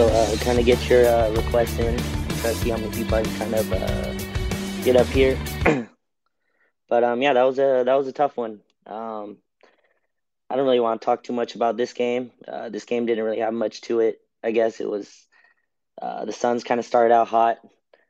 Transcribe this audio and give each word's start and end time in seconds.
So 0.00 0.06
uh, 0.06 0.34
kind 0.38 0.58
of 0.58 0.64
get 0.64 0.88
your 0.88 1.06
uh, 1.06 1.30
request 1.32 1.78
in. 1.78 1.94
Try 1.98 2.52
to 2.52 2.54
see 2.54 2.70
how 2.70 2.78
many 2.78 2.90
people 2.90 3.16
I 3.16 3.22
can 3.22 3.38
kind 3.38 3.54
of 3.54 3.70
uh, 3.70 4.82
get 4.82 4.96
up 4.96 5.06
here. 5.08 5.38
but 6.88 7.04
um, 7.04 7.20
yeah, 7.20 7.34
that 7.34 7.42
was 7.42 7.58
a 7.58 7.82
that 7.84 7.94
was 7.96 8.08
a 8.08 8.12
tough 8.12 8.34
one. 8.34 8.62
Um, 8.86 9.36
I 10.48 10.56
don't 10.56 10.64
really 10.64 10.80
want 10.80 11.02
to 11.02 11.04
talk 11.04 11.22
too 11.22 11.34
much 11.34 11.54
about 11.54 11.76
this 11.76 11.92
game. 11.92 12.30
Uh, 12.48 12.70
this 12.70 12.86
game 12.86 13.04
didn't 13.04 13.26
really 13.26 13.40
have 13.40 13.52
much 13.52 13.82
to 13.82 14.00
it. 14.00 14.22
I 14.42 14.52
guess 14.52 14.80
it 14.80 14.88
was 14.88 15.14
uh, 16.00 16.24
the 16.24 16.32
Suns 16.32 16.64
kind 16.64 16.80
of 16.80 16.86
started 16.86 17.12
out 17.12 17.28
hot. 17.28 17.58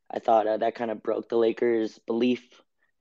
I 0.09 0.21
thought 0.21 0.47
uh, 0.47 0.59
that 0.59 0.77
kind 0.77 0.93
of 0.93 1.03
broke 1.03 1.29
the 1.29 1.39
Lakers' 1.39 1.99
belief 2.07 2.45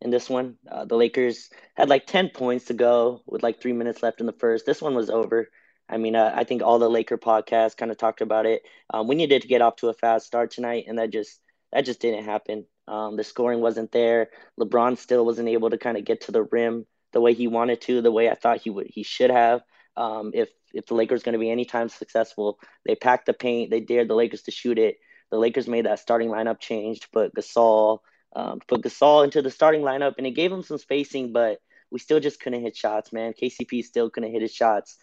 in 0.02 0.10
this 0.10 0.28
one. 0.28 0.56
Uh, 0.68 0.86
the 0.86 0.98
Lakers 0.98 1.52
had 1.76 1.90
like 1.90 2.08
10 2.08 2.30
points 2.30 2.66
to 2.66 2.74
go 2.74 3.22
with 3.28 3.44
like 3.44 3.62
three 3.62 3.74
minutes 3.74 4.02
left 4.02 4.20
in 4.20 4.26
the 4.26 4.34
first. 4.34 4.66
This 4.66 4.82
one 4.82 4.96
was 4.96 5.12
over. 5.12 5.48
I 5.90 5.98
mean, 5.98 6.16
uh, 6.16 6.32
I 6.36 6.44
think 6.44 6.62
all 6.62 6.78
the 6.78 6.90
Laker 6.90 7.18
podcasts 7.18 7.76
kind 7.76 7.92
of 7.92 7.98
talked 7.98 8.22
about 8.22 8.46
it. 8.46 8.62
Um, 8.94 9.08
we 9.08 9.16
needed 9.16 9.42
to 9.42 9.48
get 9.48 9.62
off 9.62 9.78
to 9.78 9.90
a 9.90 9.94
fast 9.94 10.28
start 10.28 10.52
tonight, 10.52 10.86
and 10.88 11.00
that 11.00 11.10
just 11.10 11.42
that 11.72 11.86
just 11.86 12.00
didn't 12.00 12.26
happen. 12.26 12.66
Um, 12.88 13.16
the 13.16 13.24
scoring 13.24 13.62
wasn't 13.62 13.92
there. 13.92 14.30
LeBron 14.60 14.98
still 14.98 15.26
wasn't 15.26 15.50
able 15.50 15.72
to 15.72 15.78
kind 15.78 15.98
of 15.98 16.06
get 16.06 16.22
to 16.22 16.32
the 16.32 16.44
rim 16.44 16.86
the 17.12 17.22
way 17.22 17.34
he 17.34 17.48
wanted 17.48 17.82
to, 17.82 18.02
the 18.02 18.12
way 18.12 18.30
I 18.30 18.36
thought 18.36 18.62
he 18.62 18.70
would 18.70 18.88
he 18.88 19.04
should 19.04 19.32
have. 19.32 19.62
Um, 19.98 20.32
if 20.34 20.50
if 20.74 20.86
the 20.86 20.94
Lakers 20.94 21.24
going 21.24 21.34
to 21.34 21.40
be 21.40 21.50
anytime 21.50 21.90
successful, 21.90 22.60
they 22.86 22.96
packed 22.96 23.26
the 23.26 23.34
paint. 23.34 23.72
They 23.72 23.80
dared 23.80 24.08
the 24.08 24.16
Lakers 24.16 24.44
to 24.44 24.52
shoot 24.52 24.78
it. 24.78 24.98
The 25.32 25.38
Lakers 25.40 25.68
made 25.68 25.86
that 25.86 26.00
starting 26.00 26.30
lineup 26.30 26.60
change 26.60 27.10
put 27.12 27.34
Gasol, 27.34 28.00
um, 28.36 28.60
put 28.68 28.82
Gasol 28.82 29.24
into 29.24 29.42
the 29.42 29.52
starting 29.52 29.82
lineup, 29.82 30.16
and 30.18 30.28
it 30.28 30.32
gave 30.32 30.52
him 30.52 30.64
some 30.64 30.78
spacing, 30.78 31.34
but 31.34 31.60
we 31.92 31.98
still 31.98 32.20
just 32.20 32.40
couldn't 32.40 32.62
hit 32.62 32.78
shots, 32.78 33.12
man. 33.12 33.34
KCP 33.34 33.84
still 33.84 34.12
couldn't 34.12 34.32
hit 34.32 34.44
his 34.44 34.54
shots 34.54 34.98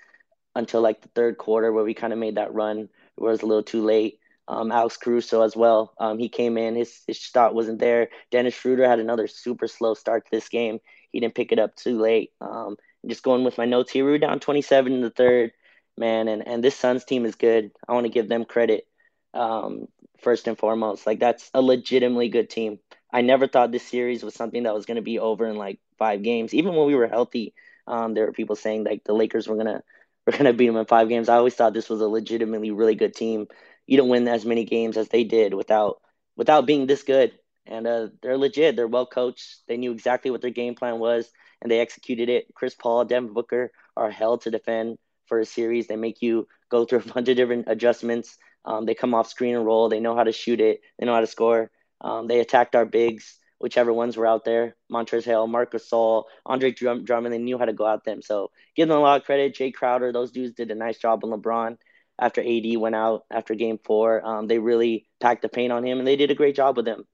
until 0.57 0.81
like 0.81 1.03
the 1.03 1.09
third 1.09 1.39
quarter 1.39 1.73
where 1.73 1.85
we 1.85 1.95
kind 1.95 2.13
of 2.13 2.19
made 2.19 2.37
that 2.37 2.55
run 2.55 2.89
where 3.17 3.31
it 3.31 3.35
was 3.35 3.43
a 3.43 3.47
little 3.47 3.63
too 3.63 3.83
late. 3.83 4.19
Um, 4.49 4.73
Alex 4.73 4.97
Caruso 4.97 5.43
as 5.43 5.57
well. 5.57 5.93
Um, 5.99 6.19
he 6.19 6.29
came 6.29 6.57
in, 6.57 6.77
his 6.77 7.03
his 7.07 7.17
shot 7.17 7.55
wasn't 7.55 7.79
there. 7.79 8.09
Dennis 8.31 8.55
Schroeder 8.55 8.89
had 8.89 9.01
another 9.01 9.27
super 9.27 9.69
slow 9.69 9.95
start 9.95 10.25
to 10.25 10.31
this 10.31 10.49
game. 10.49 10.79
He 11.13 11.21
didn't 11.21 11.35
pick 11.35 11.53
it 11.53 11.59
up 11.59 11.75
too 11.77 11.99
late. 11.99 12.33
Um, 12.41 12.77
just 13.07 13.23
going 13.23 13.45
with 13.45 13.59
my 13.59 13.65
notes 13.67 13.93
here, 13.93 14.05
we 14.05 14.13
were 14.13 14.19
down 14.19 14.41
27 14.41 14.93
in 14.93 15.01
the 15.01 15.11
third, 15.11 15.53
man, 15.99 16.29
and 16.29 16.47
and 16.47 16.63
this 16.63 16.77
Suns 16.77 17.05
team 17.05 17.25
is 17.25 17.35
good. 17.35 17.71
I 17.89 17.93
want 17.93 18.07
to 18.07 18.13
give 18.13 18.29
them 18.29 18.45
credit 18.45 18.87
um, 19.35 19.89
first 20.23 20.49
and 20.49 20.59
foremost. 20.59 21.07
Like 21.07 21.19
that's 21.19 21.51
a 21.53 21.61
legitimately 21.61 22.29
good 22.29 22.49
team. 22.49 22.79
I 23.13 23.23
never 23.23 23.47
thought 23.49 23.73
this 23.73 23.87
series 23.87 24.23
was 24.23 24.35
something 24.35 24.63
that 24.65 24.75
was 24.75 24.87
going 24.87 24.97
to 24.97 25.03
be 25.03 25.19
over 25.19 25.47
in 25.47 25.57
like 25.57 25.81
five 25.99 26.23
games. 26.23 26.55
Even 26.55 26.75
when 26.75 26.87
we 26.87 26.95
were 26.95 27.09
healthy, 27.09 27.55
um, 27.87 28.15
there 28.15 28.27
were 28.27 28.33
people 28.33 28.57
saying 28.57 28.85
like 28.85 29.05
the 29.05 29.13
Lakers 29.13 29.49
were 29.49 29.57
gonna 29.57 29.83
we're 30.27 30.37
gonna 30.37 30.53
beat 30.53 30.67
them 30.67 30.77
in 30.77 30.87
five 30.87 31.09
games. 31.09 31.29
I 31.29 31.37
always 31.37 31.55
thought 31.55 31.73
this 31.75 31.89
was 31.89 32.01
a 32.01 32.09
legitimately 32.09 32.71
really 32.71 32.95
good 32.95 33.15
team. 33.15 33.47
You 33.87 33.97
don't 33.97 34.09
win 34.09 34.27
as 34.29 34.45
many 34.45 34.65
games 34.65 34.97
as 34.97 35.09
they 35.09 35.25
did 35.25 35.55
without 35.55 36.01
without 36.37 36.67
being 36.67 36.87
this 36.87 37.03
good. 37.03 37.33
And 37.67 37.87
uh, 37.87 38.09
they're 38.23 38.39
legit. 38.39 38.77
They're 38.77 38.87
well 38.87 39.07
coached. 39.07 39.63
They 39.67 39.77
knew 39.77 39.93
exactly 39.93 40.31
what 40.31 40.41
their 40.41 40.51
game 40.51 40.75
plan 40.75 40.99
was, 40.99 41.29
and 41.61 41.71
they 41.71 41.81
executed 41.81 42.29
it. 42.29 42.47
Chris 42.55 42.75
Paul, 42.75 43.05
Devin 43.05 43.33
Booker 43.33 43.73
are 43.97 44.11
held 44.11 44.43
to 44.43 44.51
defend 44.51 44.99
for 45.27 45.41
a 45.41 45.47
series. 45.47 45.89
They 45.89 45.97
make 45.97 46.23
you 46.23 46.47
go 46.71 46.85
through 46.85 47.01
a 47.07 47.13
bunch 47.13 47.29
of 47.29 47.37
different 47.37 47.65
adjustments. 47.69 48.37
Um, 48.65 48.85
they 48.87 48.95
come 48.95 49.15
off 49.15 49.29
screen 49.29 49.57
and 49.57 49.67
roll. 49.67 49.89
They 49.89 50.01
know 50.01 50.17
how 50.17 50.25
to 50.25 50.33
shoot 50.33 50.61
it. 50.61 50.81
They 50.99 51.07
know 51.07 51.15
how 51.15 51.21
to 51.21 51.27
score. 51.27 51.71
Um, 52.01 52.27
they 52.29 52.41
attacked 52.41 52.77
our 52.77 52.85
bigs 52.85 53.39
whichever 53.59 53.93
ones 53.93 54.17
were 54.17 54.27
out 54.27 54.45
there. 54.45 54.77
Montrezl 54.93 55.25
Harrell, 55.25 55.49
Marcus 55.49 55.89
Gasol, 55.89 56.25
Andre 56.45 56.71
Drum- 56.71 57.05
Drummond, 57.05 57.33
they 57.33 57.39
knew 57.39 57.59
how 57.59 57.65
to 57.65 57.73
go 57.73 57.87
out 57.87 58.05
them. 58.05 58.23
So 58.23 58.51
give 58.75 58.89
them 58.89 58.99
a 58.99 59.01
lot 59.01 59.21
of 59.21 59.27
credit. 59.27 59.55
Jae 59.55 59.73
Crowder, 59.73 60.13
those 60.13 60.31
dudes 60.31 60.55
did 60.55 60.71
a 60.71 60.75
nice 60.75 60.99
job 60.99 61.25
on 61.25 61.31
LeBron 61.31 61.77
after 62.19 62.41
AD 62.41 62.77
went 62.77 62.95
out 62.95 63.25
after 63.31 63.55
game 63.55 63.79
four. 63.83 64.27
Um, 64.27 64.47
they 64.47 64.59
really 64.59 65.07
packed 65.21 65.43
the 65.43 65.49
paint 65.49 65.73
on 65.73 65.85
him, 65.85 65.99
and 65.99 66.07
they 66.07 66.17
did 66.17 66.31
a 66.31 66.35
great 66.35 66.57
job 66.57 66.77
with 66.77 66.87
him. 66.87 67.05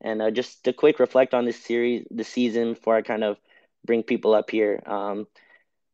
And 0.00 0.22
uh, 0.22 0.30
just 0.30 0.66
a 0.66 0.72
quick 0.72 0.98
reflect 0.98 1.34
on 1.34 1.44
this 1.44 1.62
series, 1.62 2.06
the 2.10 2.24
season, 2.24 2.74
before 2.74 2.96
I 2.96 3.02
kind 3.02 3.24
of 3.24 3.36
bring 3.84 4.02
people 4.02 4.34
up 4.34 4.50
here. 4.50 4.82
Um, 4.86 5.26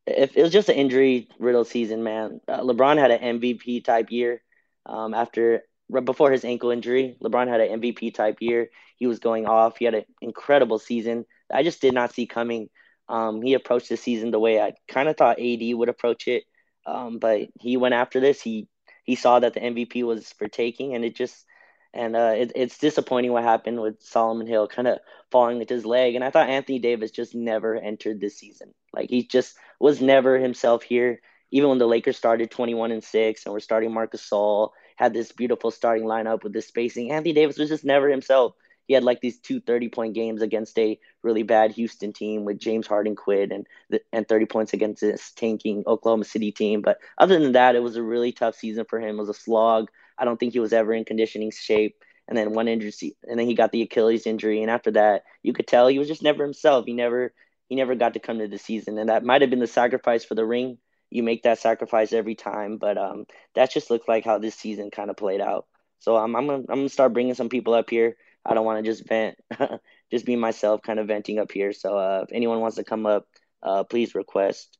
if 0.06 0.36
it 0.36 0.42
was 0.42 0.52
just 0.52 0.68
an 0.68 0.76
injury 0.76 1.28
riddled 1.38 1.66
season, 1.66 2.04
man. 2.04 2.40
Uh, 2.46 2.60
LeBron 2.60 2.98
had 2.98 3.10
an 3.10 3.40
MVP 3.40 3.84
type 3.84 4.10
year 4.10 4.42
um, 4.84 5.14
after 5.14 5.62
before 6.04 6.30
his 6.30 6.44
ankle 6.44 6.70
injury. 6.70 7.16
LeBron 7.22 7.48
had 7.48 7.60
an 7.60 7.80
MVP 7.80 8.14
type 8.14 8.38
year. 8.40 8.70
He 8.96 9.06
was 9.06 9.18
going 9.18 9.46
off. 9.46 9.78
He 9.78 9.84
had 9.84 9.94
an 9.94 10.04
incredible 10.20 10.78
season. 10.78 11.26
I 11.52 11.62
just 11.62 11.80
did 11.80 11.94
not 11.94 12.12
see 12.12 12.26
coming. 12.26 12.68
Um, 13.08 13.42
he 13.42 13.54
approached 13.54 13.88
the 13.88 13.96
season 13.96 14.30
the 14.30 14.40
way 14.40 14.60
I 14.60 14.72
kind 14.88 15.08
of 15.08 15.16
thought 15.16 15.40
AD 15.40 15.60
would 15.62 15.88
approach 15.88 16.26
it, 16.26 16.44
um, 16.86 17.18
but 17.18 17.42
he 17.60 17.76
went 17.76 17.94
after 17.94 18.18
this. 18.18 18.42
He 18.42 18.68
he 19.04 19.14
saw 19.14 19.38
that 19.38 19.54
the 19.54 19.60
MVP 19.60 20.02
was 20.02 20.32
for 20.32 20.48
taking, 20.48 20.94
and 20.94 21.04
it 21.04 21.14
just 21.14 21.46
and 21.94 22.16
uh, 22.16 22.34
it, 22.36 22.52
it's 22.56 22.78
disappointing 22.78 23.32
what 23.32 23.44
happened 23.44 23.80
with 23.80 24.02
Solomon 24.02 24.46
Hill 24.46 24.66
kind 24.66 24.88
of 24.88 24.98
falling 25.30 25.58
with 25.58 25.68
his 25.68 25.86
leg. 25.86 26.14
And 26.14 26.24
I 26.24 26.30
thought 26.30 26.50
Anthony 26.50 26.78
Davis 26.78 27.10
just 27.10 27.34
never 27.34 27.76
entered 27.76 28.20
this 28.20 28.38
season. 28.38 28.74
Like 28.92 29.08
he 29.08 29.26
just 29.26 29.56
was 29.80 30.00
never 30.00 30.38
himself 30.38 30.82
here. 30.82 31.20
Even 31.52 31.70
when 31.70 31.78
the 31.78 31.86
Lakers 31.86 32.16
started 32.16 32.50
21 32.50 32.90
and 32.90 33.04
six, 33.04 33.46
and 33.46 33.52
we're 33.52 33.60
starting 33.60 33.94
Marcus 33.94 34.28
Gasol 34.28 34.70
had 34.96 35.14
this 35.14 35.32
beautiful 35.32 35.70
starting 35.70 36.06
lineup 36.06 36.42
with 36.42 36.52
this 36.52 36.66
spacing. 36.66 37.12
Anthony 37.12 37.32
Davis 37.32 37.58
was 37.58 37.68
just 37.68 37.84
never 37.84 38.08
himself. 38.08 38.54
He 38.86 38.94
had 38.94 39.04
like 39.04 39.20
these 39.20 39.38
two 39.38 39.60
30 39.60 39.88
point 39.88 40.14
games 40.14 40.42
against 40.42 40.78
a 40.78 40.98
really 41.22 41.42
bad 41.42 41.72
Houston 41.72 42.12
team 42.12 42.44
with 42.44 42.58
James 42.58 42.86
Harden 42.86 43.16
quit 43.16 43.50
and 43.52 43.66
and 44.12 44.28
30 44.28 44.46
points 44.46 44.72
against 44.72 45.00
this 45.00 45.32
tanking 45.32 45.84
Oklahoma 45.86 46.24
City 46.24 46.52
team. 46.52 46.82
But 46.82 46.98
other 47.18 47.38
than 47.38 47.52
that, 47.52 47.74
it 47.76 47.82
was 47.82 47.96
a 47.96 48.02
really 48.02 48.32
tough 48.32 48.54
season 48.54 48.84
for 48.88 49.00
him. 49.00 49.16
It 49.16 49.20
was 49.20 49.28
a 49.28 49.34
slog. 49.34 49.90
I 50.18 50.24
don't 50.24 50.38
think 50.38 50.52
he 50.52 50.60
was 50.60 50.72
ever 50.72 50.92
in 50.94 51.04
conditioning 51.04 51.50
shape. 51.50 51.96
And 52.28 52.36
then 52.36 52.54
one 52.54 52.66
injury, 52.66 52.92
and 53.28 53.38
then 53.38 53.46
he 53.46 53.54
got 53.54 53.70
the 53.70 53.82
Achilles 53.82 54.26
injury. 54.26 54.60
And 54.60 54.68
after 54.68 54.90
that, 54.92 55.22
you 55.44 55.52
could 55.52 55.68
tell 55.68 55.86
he 55.86 56.00
was 56.00 56.08
just 56.08 56.24
never 56.24 56.42
himself. 56.42 56.84
He 56.84 56.92
never 56.92 57.32
he 57.68 57.76
never 57.76 57.94
got 57.94 58.14
to 58.14 58.20
come 58.20 58.38
to 58.38 58.48
the 58.48 58.58
season, 58.58 58.98
and 58.98 59.08
that 59.08 59.24
might 59.24 59.42
have 59.42 59.50
been 59.50 59.60
the 59.60 59.66
sacrifice 59.68 60.24
for 60.24 60.34
the 60.34 60.44
ring 60.44 60.78
you 61.10 61.22
make 61.22 61.42
that 61.42 61.58
sacrifice 61.58 62.12
every 62.12 62.34
time. 62.34 62.78
But 62.78 62.98
um, 62.98 63.26
that 63.54 63.70
just 63.70 63.90
looks 63.90 64.08
like 64.08 64.24
how 64.24 64.38
this 64.38 64.54
season 64.54 64.90
kind 64.90 65.10
of 65.10 65.16
played 65.16 65.40
out. 65.40 65.66
So 65.98 66.16
I'm 66.16 66.32
gonna 66.32 66.54
I'm 66.54 66.64
gonna 66.66 66.88
start 66.88 67.12
bringing 67.12 67.34
some 67.34 67.48
people 67.48 67.74
up 67.74 67.90
here. 67.90 68.16
I 68.44 68.54
don't 68.54 68.64
want 68.64 68.84
to 68.84 68.90
just 68.90 69.08
vent, 69.08 69.38
just 70.10 70.24
be 70.24 70.36
myself, 70.36 70.82
kind 70.82 70.98
of 70.98 71.08
venting 71.08 71.38
up 71.38 71.50
here. 71.50 71.72
So 71.72 71.98
uh, 71.98 72.24
if 72.28 72.32
anyone 72.32 72.60
wants 72.60 72.76
to 72.76 72.84
come 72.84 73.06
up, 73.06 73.26
uh, 73.62 73.84
please 73.84 74.14
request. 74.14 74.78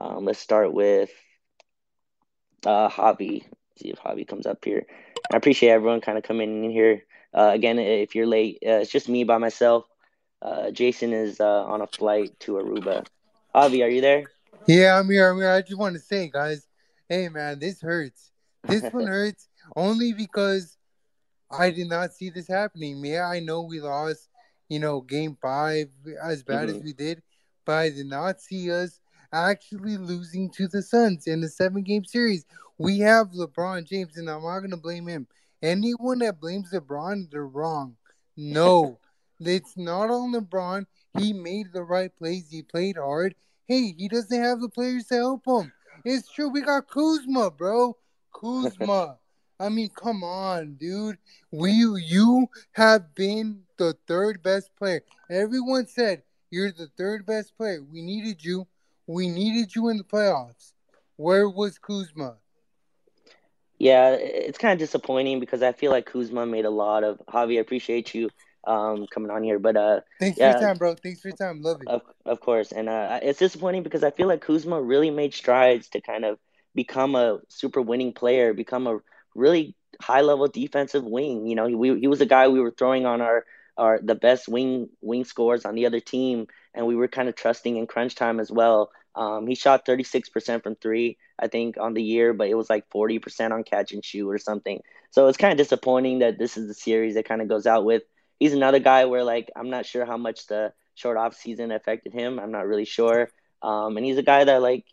Um, 0.00 0.24
let's 0.24 0.38
start 0.38 0.72
with 0.72 1.10
uh, 2.64 2.88
Javi. 2.88 3.44
See 3.76 3.88
if 3.90 3.98
Javi 3.98 4.26
comes 4.26 4.46
up 4.46 4.64
here. 4.64 4.86
I 5.32 5.36
appreciate 5.36 5.70
everyone 5.70 6.00
kind 6.00 6.18
of 6.18 6.24
coming 6.24 6.64
in 6.64 6.70
here. 6.70 7.04
Uh, 7.34 7.50
again, 7.52 7.78
if 7.78 8.14
you're 8.14 8.26
late, 8.26 8.58
uh, 8.64 8.80
it's 8.80 8.90
just 8.90 9.08
me 9.08 9.24
by 9.24 9.38
myself. 9.38 9.84
Uh, 10.40 10.70
Jason 10.70 11.12
is 11.12 11.40
uh, 11.40 11.64
on 11.64 11.80
a 11.80 11.86
flight 11.86 12.38
to 12.40 12.52
Aruba. 12.52 13.06
Javi, 13.54 13.84
are 13.84 13.88
you 13.88 14.00
there? 14.00 14.24
Yeah, 14.68 14.98
I'm 14.98 15.08
here. 15.08 15.30
I'm 15.30 15.38
here. 15.38 15.50
I 15.50 15.62
just 15.62 15.78
want 15.78 15.94
to 15.94 16.00
say, 16.00 16.28
guys, 16.28 16.66
hey 17.08 17.30
man, 17.30 17.58
this 17.58 17.80
hurts. 17.80 18.30
This 18.64 18.82
one 18.92 19.06
hurts 19.06 19.48
only 19.74 20.12
because 20.12 20.76
I 21.50 21.70
did 21.70 21.88
not 21.88 22.12
see 22.12 22.28
this 22.28 22.48
happening. 22.48 23.02
Yeah, 23.02 23.26
I 23.26 23.40
know 23.40 23.62
we 23.62 23.80
lost, 23.80 24.28
you 24.68 24.78
know, 24.78 25.00
game 25.00 25.38
five 25.40 25.88
as 26.22 26.42
bad 26.42 26.68
mm-hmm. 26.68 26.76
as 26.76 26.82
we 26.82 26.92
did, 26.92 27.22
but 27.64 27.78
I 27.78 27.88
did 27.88 28.08
not 28.08 28.42
see 28.42 28.70
us 28.70 29.00
actually 29.32 29.96
losing 29.96 30.50
to 30.50 30.68
the 30.68 30.82
Suns 30.82 31.26
in 31.26 31.40
the 31.40 31.48
seven 31.48 31.82
game 31.82 32.04
series. 32.04 32.44
We 32.76 32.98
have 32.98 33.28
LeBron 33.28 33.86
James, 33.86 34.18
and 34.18 34.28
I'm 34.28 34.42
not 34.42 34.60
gonna 34.60 34.76
blame 34.76 35.06
him. 35.06 35.28
Anyone 35.62 36.18
that 36.18 36.40
blames 36.40 36.72
LeBron, 36.74 37.30
they're 37.30 37.46
wrong. 37.46 37.96
No, 38.36 38.98
it's 39.40 39.78
not 39.78 40.10
on 40.10 40.34
LeBron. 40.34 40.84
He 41.18 41.32
made 41.32 41.72
the 41.72 41.82
right 41.82 42.14
plays. 42.14 42.50
He 42.50 42.60
played 42.60 42.98
hard 42.98 43.34
hey, 43.68 43.94
he 43.96 44.08
doesn't 44.08 44.42
have 44.42 44.60
the 44.60 44.68
players 44.68 45.06
to 45.06 45.14
help 45.14 45.46
him. 45.46 45.72
It's 46.04 46.30
true. 46.30 46.48
We 46.48 46.62
got 46.62 46.88
Kuzma, 46.88 47.50
bro. 47.50 47.96
Kuzma. 48.34 49.18
I 49.60 49.68
mean, 49.68 49.90
come 49.94 50.24
on, 50.24 50.74
dude. 50.74 51.18
We 51.50 51.72
you 51.72 52.48
have 52.72 53.14
been 53.14 53.62
the 53.76 53.96
third 54.06 54.42
best 54.42 54.70
player. 54.76 55.02
Everyone 55.28 55.86
said 55.86 56.22
you're 56.50 56.72
the 56.72 56.88
third 56.96 57.26
best 57.26 57.56
player. 57.56 57.82
We 57.82 58.02
needed 58.02 58.44
you. 58.44 58.66
We 59.06 59.28
needed 59.28 59.74
you 59.74 59.88
in 59.88 59.98
the 59.98 60.04
playoffs. 60.04 60.72
Where 61.16 61.48
was 61.48 61.78
Kuzma? 61.78 62.36
Yeah, 63.78 64.10
it's 64.10 64.58
kind 64.58 64.72
of 64.72 64.78
disappointing 64.78 65.40
because 65.40 65.62
I 65.62 65.72
feel 65.72 65.90
like 65.90 66.06
Kuzma 66.06 66.46
made 66.46 66.64
a 66.64 66.70
lot 66.70 67.04
of. 67.04 67.20
Javi, 67.28 67.58
I 67.58 67.60
appreciate 67.60 68.14
you 68.14 68.30
um, 68.68 69.06
coming 69.10 69.30
on 69.30 69.42
here. 69.42 69.58
But 69.58 69.76
uh, 69.76 70.00
thanks 70.20 70.38
yeah, 70.38 70.52
for 70.52 70.58
your 70.58 70.68
time, 70.68 70.78
bro. 70.78 70.94
Thanks 70.94 71.20
for 71.20 71.28
your 71.28 71.36
time. 71.36 71.62
Love 71.62 71.80
it. 71.82 71.88
Of, 71.88 72.02
of 72.24 72.40
course, 72.40 72.70
and 72.70 72.88
uh, 72.88 73.20
it's 73.22 73.38
disappointing 73.38 73.82
because 73.82 74.04
I 74.04 74.10
feel 74.10 74.28
like 74.28 74.42
Kuzma 74.42 74.80
really 74.80 75.10
made 75.10 75.34
strides 75.34 75.88
to 75.90 76.00
kind 76.00 76.24
of 76.24 76.38
become 76.74 77.14
a 77.14 77.40
super 77.48 77.80
winning 77.80 78.12
player, 78.12 78.52
become 78.52 78.86
a 78.86 79.00
really 79.34 79.74
high 80.00 80.20
level 80.20 80.46
defensive 80.46 81.04
wing. 81.04 81.46
You 81.46 81.56
know, 81.56 81.66
he 81.66 81.74
we, 81.74 81.98
he 81.98 82.06
was 82.06 82.20
a 82.20 82.26
guy 82.26 82.48
we 82.48 82.60
were 82.60 82.70
throwing 82.70 83.06
on 83.06 83.20
our 83.20 83.44
our 83.76 84.00
the 84.02 84.14
best 84.14 84.48
wing 84.48 84.90
wing 85.00 85.24
scores 85.24 85.64
on 85.64 85.74
the 85.74 85.86
other 85.86 86.00
team, 86.00 86.46
and 86.74 86.86
we 86.86 86.94
were 86.94 87.08
kind 87.08 87.28
of 87.28 87.34
trusting 87.34 87.76
in 87.76 87.86
crunch 87.86 88.14
time 88.14 88.38
as 88.38 88.50
well. 88.50 88.90
Um, 89.14 89.48
he 89.48 89.56
shot 89.56 89.84
36% 89.84 90.62
from 90.62 90.76
three, 90.76 91.18
I 91.40 91.48
think, 91.48 91.76
on 91.76 91.94
the 91.94 92.02
year, 92.02 92.32
but 92.32 92.48
it 92.48 92.54
was 92.54 92.70
like 92.70 92.88
40% 92.88 93.50
on 93.50 93.64
catch 93.64 93.92
and 93.92 94.04
shoot 94.04 94.28
or 94.28 94.38
something. 94.38 94.80
So 95.10 95.26
it's 95.26 95.38
kind 95.38 95.50
of 95.50 95.58
disappointing 95.58 96.20
that 96.20 96.38
this 96.38 96.56
is 96.56 96.68
the 96.68 96.74
series 96.74 97.14
that 97.14 97.26
kind 97.26 97.42
of 97.42 97.48
goes 97.48 97.66
out 97.66 97.84
with. 97.84 98.04
He's 98.38 98.54
another 98.54 98.78
guy 98.78 99.04
where 99.06 99.24
like 99.24 99.50
I'm 99.56 99.70
not 99.70 99.86
sure 99.86 100.04
how 100.04 100.16
much 100.16 100.46
the 100.46 100.72
short 100.94 101.16
off 101.16 101.34
season 101.34 101.70
affected 101.70 102.12
him. 102.12 102.38
I'm 102.38 102.52
not 102.52 102.66
really 102.66 102.84
sure. 102.84 103.30
Um, 103.62 103.96
and 103.96 104.04
he's 104.06 104.18
a 104.18 104.22
guy 104.22 104.44
that 104.44 104.62
like 104.62 104.84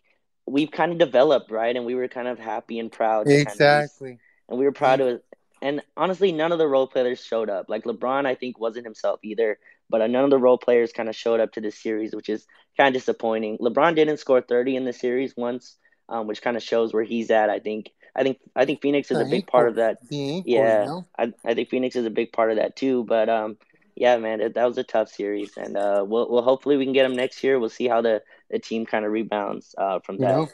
we've 0.46 0.70
kind 0.70 0.92
of 0.92 0.98
developed, 0.98 1.50
right? 1.50 1.74
And 1.74 1.86
we 1.86 1.94
were 1.94 2.08
kind 2.08 2.28
of 2.28 2.38
happy 2.38 2.78
and 2.78 2.90
proud. 2.90 3.28
Exactly. 3.28 4.08
Kind 4.10 4.18
of, 4.18 4.20
and 4.48 4.58
we 4.58 4.64
were 4.64 4.72
proud 4.72 5.00
of 5.00 5.20
and 5.62 5.82
honestly, 5.96 6.32
none 6.32 6.52
of 6.52 6.58
the 6.58 6.68
role 6.68 6.86
players 6.86 7.24
showed 7.24 7.48
up. 7.48 7.68
Like 7.68 7.84
LeBron, 7.84 8.26
I 8.26 8.34
think 8.34 8.58
wasn't 8.58 8.86
himself 8.86 9.20
either. 9.22 9.58
But 9.88 10.08
none 10.10 10.24
of 10.24 10.30
the 10.30 10.38
role 10.38 10.58
players 10.58 10.92
kind 10.92 11.08
of 11.08 11.14
showed 11.14 11.40
up 11.40 11.52
to 11.52 11.60
this 11.60 11.80
series, 11.80 12.14
which 12.14 12.28
is 12.28 12.46
kind 12.76 12.94
of 12.94 13.00
disappointing. 13.00 13.58
LeBron 13.58 13.94
didn't 13.94 14.18
score 14.18 14.40
30 14.40 14.76
in 14.76 14.84
the 14.84 14.92
series 14.92 15.36
once, 15.36 15.76
um, 16.08 16.26
which 16.26 16.42
kind 16.42 16.56
of 16.56 16.62
shows 16.62 16.92
where 16.92 17.04
he's 17.04 17.30
at. 17.30 17.50
I 17.50 17.60
think. 17.60 17.92
I 18.16 18.22
think. 18.22 18.38
I 18.56 18.64
think 18.64 18.80
Phoenix 18.80 19.10
is 19.10 19.18
a 19.20 19.24
big 19.30 19.46
part 19.46 19.68
of 19.68 19.74
that. 19.76 19.98
Yeah, 20.44 20.86
I, 21.18 21.32
I 21.44 21.54
think 21.54 21.68
Phoenix 21.68 21.96
is 21.96 22.06
a 22.06 22.10
big 22.10 22.32
part 22.32 22.50
of 22.50 22.56
that 22.56 22.74
too. 22.76 23.04
But 23.04 23.28
um, 23.28 23.58
yeah, 23.94 24.16
man, 24.18 24.40
it, 24.40 24.54
that 24.54 24.64
was 24.64 24.78
a 24.78 24.84
tough 24.84 25.08
series, 25.08 25.56
and 25.56 25.76
uh, 25.76 26.04
we'll, 26.06 26.30
we'll 26.30 26.42
hopefully 26.42 26.76
we 26.76 26.84
can 26.84 26.92
get 26.92 27.02
them 27.02 27.16
next 27.16 27.42
year. 27.44 27.58
We'll 27.58 27.68
see 27.68 27.88
how 27.88 28.00
the, 28.00 28.22
the 28.50 28.58
team 28.58 28.86
kind 28.86 29.04
of 29.04 29.12
rebounds 29.12 29.74
uh, 29.76 30.00
from 30.00 30.18
that. 30.18 30.30
You 30.30 30.32
know, 30.32 30.48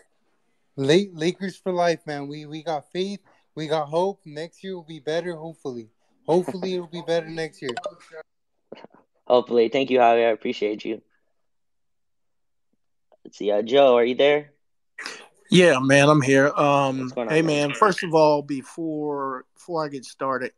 Lakers 1.15 1.57
for 1.57 1.73
life, 1.73 2.01
man. 2.07 2.29
We 2.29 2.47
we 2.47 2.63
got 2.63 2.91
faith, 2.93 3.21
we 3.55 3.67
got 3.69 3.89
hope. 3.89 4.21
Next 4.25 4.65
year 4.65 4.75
will 4.75 4.85
be 4.85 5.01
better. 5.01 5.35
Hopefully, 5.35 5.91
hopefully 6.27 6.75
it'll 6.75 6.87
be 6.87 7.03
better 7.03 7.29
next 7.29 7.63
year. 7.63 7.75
Hopefully. 9.27 9.69
Thank 9.69 9.91
you, 9.91 9.99
Javier. 9.99 10.29
I 10.29 10.33
appreciate 10.33 10.85
you. 10.85 11.03
Let's 13.25 13.39
see. 13.39 13.51
Uh, 13.51 13.63
Joe, 13.63 13.97
are 13.97 14.05
you 14.05 14.15
there? 14.15 14.53
Yeah, 15.53 15.79
man, 15.81 16.09
I'm 16.09 16.23
here. 16.23 16.49
Um, 16.49 17.13
on, 17.15 17.29
hey, 17.29 17.43
man. 17.43 17.75
First 17.75 18.03
of 18.03 18.15
all, 18.15 18.41
before 18.41 19.45
before 19.55 19.85
I 19.85 19.89
get 19.89 20.07
started, 20.07 20.53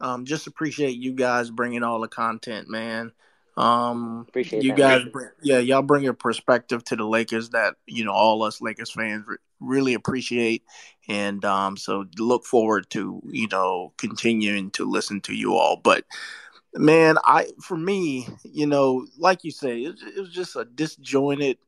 um, 0.00 0.24
just 0.24 0.48
appreciate 0.48 0.96
you 0.96 1.12
guys 1.12 1.50
bringing 1.50 1.84
all 1.84 2.00
the 2.00 2.08
content, 2.08 2.68
man. 2.68 3.12
Um, 3.56 4.26
appreciate 4.28 4.64
you 4.64 4.70
that, 4.70 4.78
guys. 4.78 5.04
Bring, 5.12 5.28
yeah, 5.40 5.60
y'all 5.60 5.82
bring 5.82 6.08
a 6.08 6.14
perspective 6.14 6.82
to 6.86 6.96
the 6.96 7.04
Lakers 7.04 7.50
that 7.50 7.76
you 7.86 8.04
know 8.04 8.10
all 8.10 8.42
us 8.42 8.60
Lakers 8.60 8.90
fans 8.90 9.24
re- 9.28 9.36
really 9.60 9.94
appreciate, 9.94 10.64
and 11.08 11.44
um, 11.44 11.76
so 11.76 12.06
look 12.18 12.44
forward 12.44 12.90
to 12.90 13.22
you 13.26 13.46
know 13.52 13.92
continuing 13.98 14.72
to 14.72 14.84
listen 14.84 15.20
to 15.22 15.32
you 15.32 15.54
all. 15.54 15.76
But 15.76 16.04
man, 16.74 17.18
I 17.24 17.46
for 17.60 17.76
me, 17.76 18.26
you 18.42 18.66
know, 18.66 19.06
like 19.16 19.44
you 19.44 19.52
say, 19.52 19.82
it, 19.82 19.94
it 20.16 20.20
was 20.20 20.32
just 20.32 20.56
a 20.56 20.64
disjointed, 20.64 21.58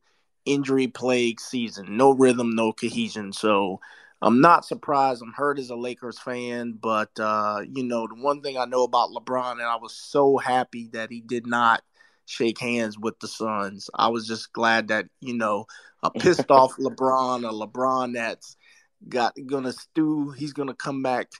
injury 0.44 0.88
plagued 0.88 1.40
season. 1.40 1.96
No 1.96 2.12
rhythm, 2.12 2.54
no 2.54 2.72
cohesion. 2.72 3.32
So 3.32 3.80
I'm 4.20 4.40
not 4.40 4.64
surprised. 4.64 5.22
I'm 5.22 5.32
hurt 5.32 5.58
as 5.58 5.70
a 5.70 5.76
Lakers 5.76 6.18
fan, 6.18 6.78
but 6.80 7.10
uh, 7.18 7.62
you 7.68 7.84
know, 7.84 8.06
the 8.06 8.14
one 8.14 8.42
thing 8.42 8.56
I 8.56 8.64
know 8.64 8.84
about 8.84 9.10
LeBron, 9.10 9.52
and 9.52 9.62
I 9.62 9.76
was 9.76 9.94
so 9.94 10.38
happy 10.38 10.88
that 10.92 11.10
he 11.10 11.20
did 11.20 11.46
not 11.46 11.82
shake 12.24 12.60
hands 12.60 12.98
with 12.98 13.18
the 13.20 13.28
Suns. 13.28 13.90
I 13.94 14.08
was 14.08 14.26
just 14.26 14.52
glad 14.52 14.88
that 14.88 15.06
you 15.20 15.34
know 15.34 15.66
a 16.02 16.10
pissed 16.10 16.46
off 16.50 16.76
LeBron, 16.76 17.48
a 17.48 17.52
LeBron 17.52 18.14
that's 18.14 18.56
got 19.08 19.34
gonna 19.46 19.72
stew. 19.72 20.30
He's 20.30 20.52
gonna 20.52 20.74
come 20.74 21.02
back 21.02 21.32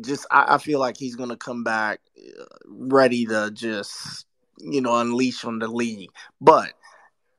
just 0.00 0.26
I, 0.30 0.54
I 0.54 0.58
feel 0.58 0.80
like 0.80 0.96
he's 0.96 1.16
gonna 1.16 1.36
come 1.36 1.64
back 1.64 2.00
uh, 2.18 2.44
ready 2.66 3.26
to 3.26 3.50
just 3.52 4.26
you 4.58 4.80
know 4.80 4.96
unleash 4.98 5.44
on 5.44 5.58
the 5.58 5.68
league, 5.68 6.10
but 6.40 6.72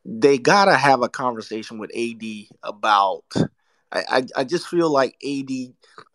they 0.09 0.37
gotta 0.37 0.75
have 0.75 1.01
a 1.01 1.09
conversation 1.09 1.77
with 1.77 1.91
AD 1.95 2.23
about. 2.63 3.25
I, 3.89 4.03
I, 4.09 4.23
I 4.37 4.43
just 4.45 4.67
feel 4.67 4.89
like 4.89 5.15
AD. 5.25 5.51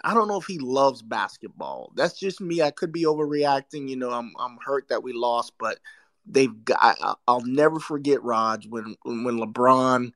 I 0.05 0.15
don't 0.15 0.29
know 0.29 0.41
if 0.41 0.47
he 0.47 0.59
loves 0.59 1.03
basketball. 1.03 1.93
That's 1.95 2.19
just 2.19 2.41
me. 2.41 2.63
I 2.63 2.71
could 2.71 2.93
be 2.93 3.05
overreacting. 3.05 3.89
You 3.89 3.97
know, 3.97 4.11
I'm 4.11 4.33
I'm 4.39 4.59
hurt 4.65 4.89
that 4.89 5.03
we 5.03 5.13
lost, 5.13 5.53
but 5.59 5.79
they've 6.27 6.65
got. 6.65 6.79
I, 6.83 7.15
will 7.31 7.45
never 7.45 7.79
forget 7.79 8.23
Raj 8.23 8.67
when 8.67 8.97
when 9.05 9.39
LeBron 9.39 10.13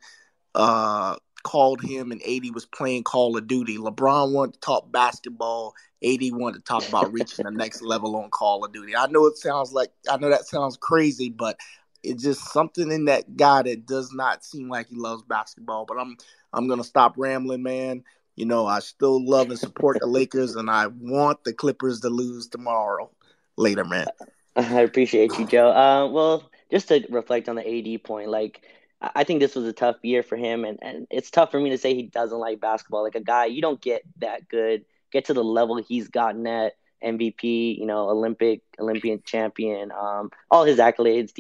uh, 0.55 1.17
called 1.43 1.83
him 1.83 2.13
and 2.13 2.23
AD 2.23 2.55
was 2.55 2.65
playing 2.65 3.05
Call 3.05 3.37
of 3.37 3.47
Duty. 3.47 3.77
LeBron 3.77 4.33
wanted 4.33 4.55
to 4.55 4.61
talk 4.61 4.91
basketball. 4.91 5.75
AD 6.03 6.21
wanted 6.33 6.59
to 6.59 6.65
talk 6.65 6.89
about 6.89 7.13
reaching 7.13 7.45
the 7.45 7.51
next 7.53 7.83
level 7.83 8.17
on 8.17 8.31
Call 8.31 8.65
of 8.65 8.73
Duty. 8.73 8.97
I 8.97 9.07
know 9.09 9.27
it 9.27 9.37
sounds 9.37 9.73
like 9.73 9.93
I 10.11 10.17
know 10.17 10.31
that 10.31 10.47
sounds 10.47 10.79
crazy, 10.79 11.29
but 11.29 11.59
it's 12.03 12.23
just 12.23 12.53
something 12.53 12.91
in 12.91 13.07
that 13.07 13.37
guy 13.37 13.63
that 13.63 13.87
does 13.87 14.13
not 14.13 14.45
seem 14.45 14.69
like 14.69 14.89
he 14.89 14.97
loves 14.97 15.23
basketball. 15.23 15.85
But 15.87 15.99
I'm 15.99 16.17
I'm 16.53 16.69
gonna 16.69 16.85
stop 16.85 17.15
rambling, 17.17 17.63
man. 17.63 18.05
You 18.37 18.47
know, 18.47 18.67
I 18.67 18.81
still 18.81 19.25
love 19.25 19.49
and 19.49 19.59
support 19.59 19.99
the 20.01 20.07
Lakers, 20.07 20.57
and 20.57 20.71
I 20.71 20.89
want 20.89 21.45
the 21.45 21.53
Clippers 21.53 22.01
to 22.01 22.11
lose 22.11 22.49
tomorrow. 22.49 23.11
Later, 23.57 23.85
man. 23.85 24.07
I 24.57 24.81
appreciate 24.81 25.39
you, 25.39 25.47
Joe. 25.47 25.71
Uh, 25.71 26.09
well, 26.09 26.51
just 26.71 26.89
to 26.89 27.07
reflect 27.11 27.49
on 27.49 27.57
the 27.57 27.95
AD 27.95 28.03
point, 28.05 28.29
like 28.29 28.63
I 29.01 29.25
think 29.25 29.41
this 29.41 29.55
was 29.55 29.67
a 29.67 29.73
tough 29.73 29.97
year 30.03 30.23
for 30.23 30.37
him, 30.37 30.65
and, 30.65 30.79
and 30.83 31.07
it's 31.11 31.31
tough 31.31 31.51
for 31.51 31.61
me 31.61 31.71
to 31.71 31.79
say 31.79 31.95
he 31.95 32.05
doesn't 32.05 32.39
like 32.39 32.61
basketball. 32.61 33.03
Like 33.03 33.15
a 33.15 33.21
guy, 33.21 33.47
you 33.47 33.61
don't 33.61 33.81
get 33.81 34.03
that 34.19 34.49
good, 34.49 34.85
get 35.13 35.27
to 35.27 35.35
the 35.35 35.45
level 35.45 35.77
he's 35.77 36.09
gotten 36.09 36.47
at, 36.47 36.75
MVP, 37.05 37.79
you 37.79 37.87
know, 37.87 38.09
Olympic, 38.09 38.63
Olympian 38.79 39.23
champion, 39.25 39.93
um, 39.93 40.31
all 40.51 40.65
his 40.65 40.79
accolades, 40.79 41.33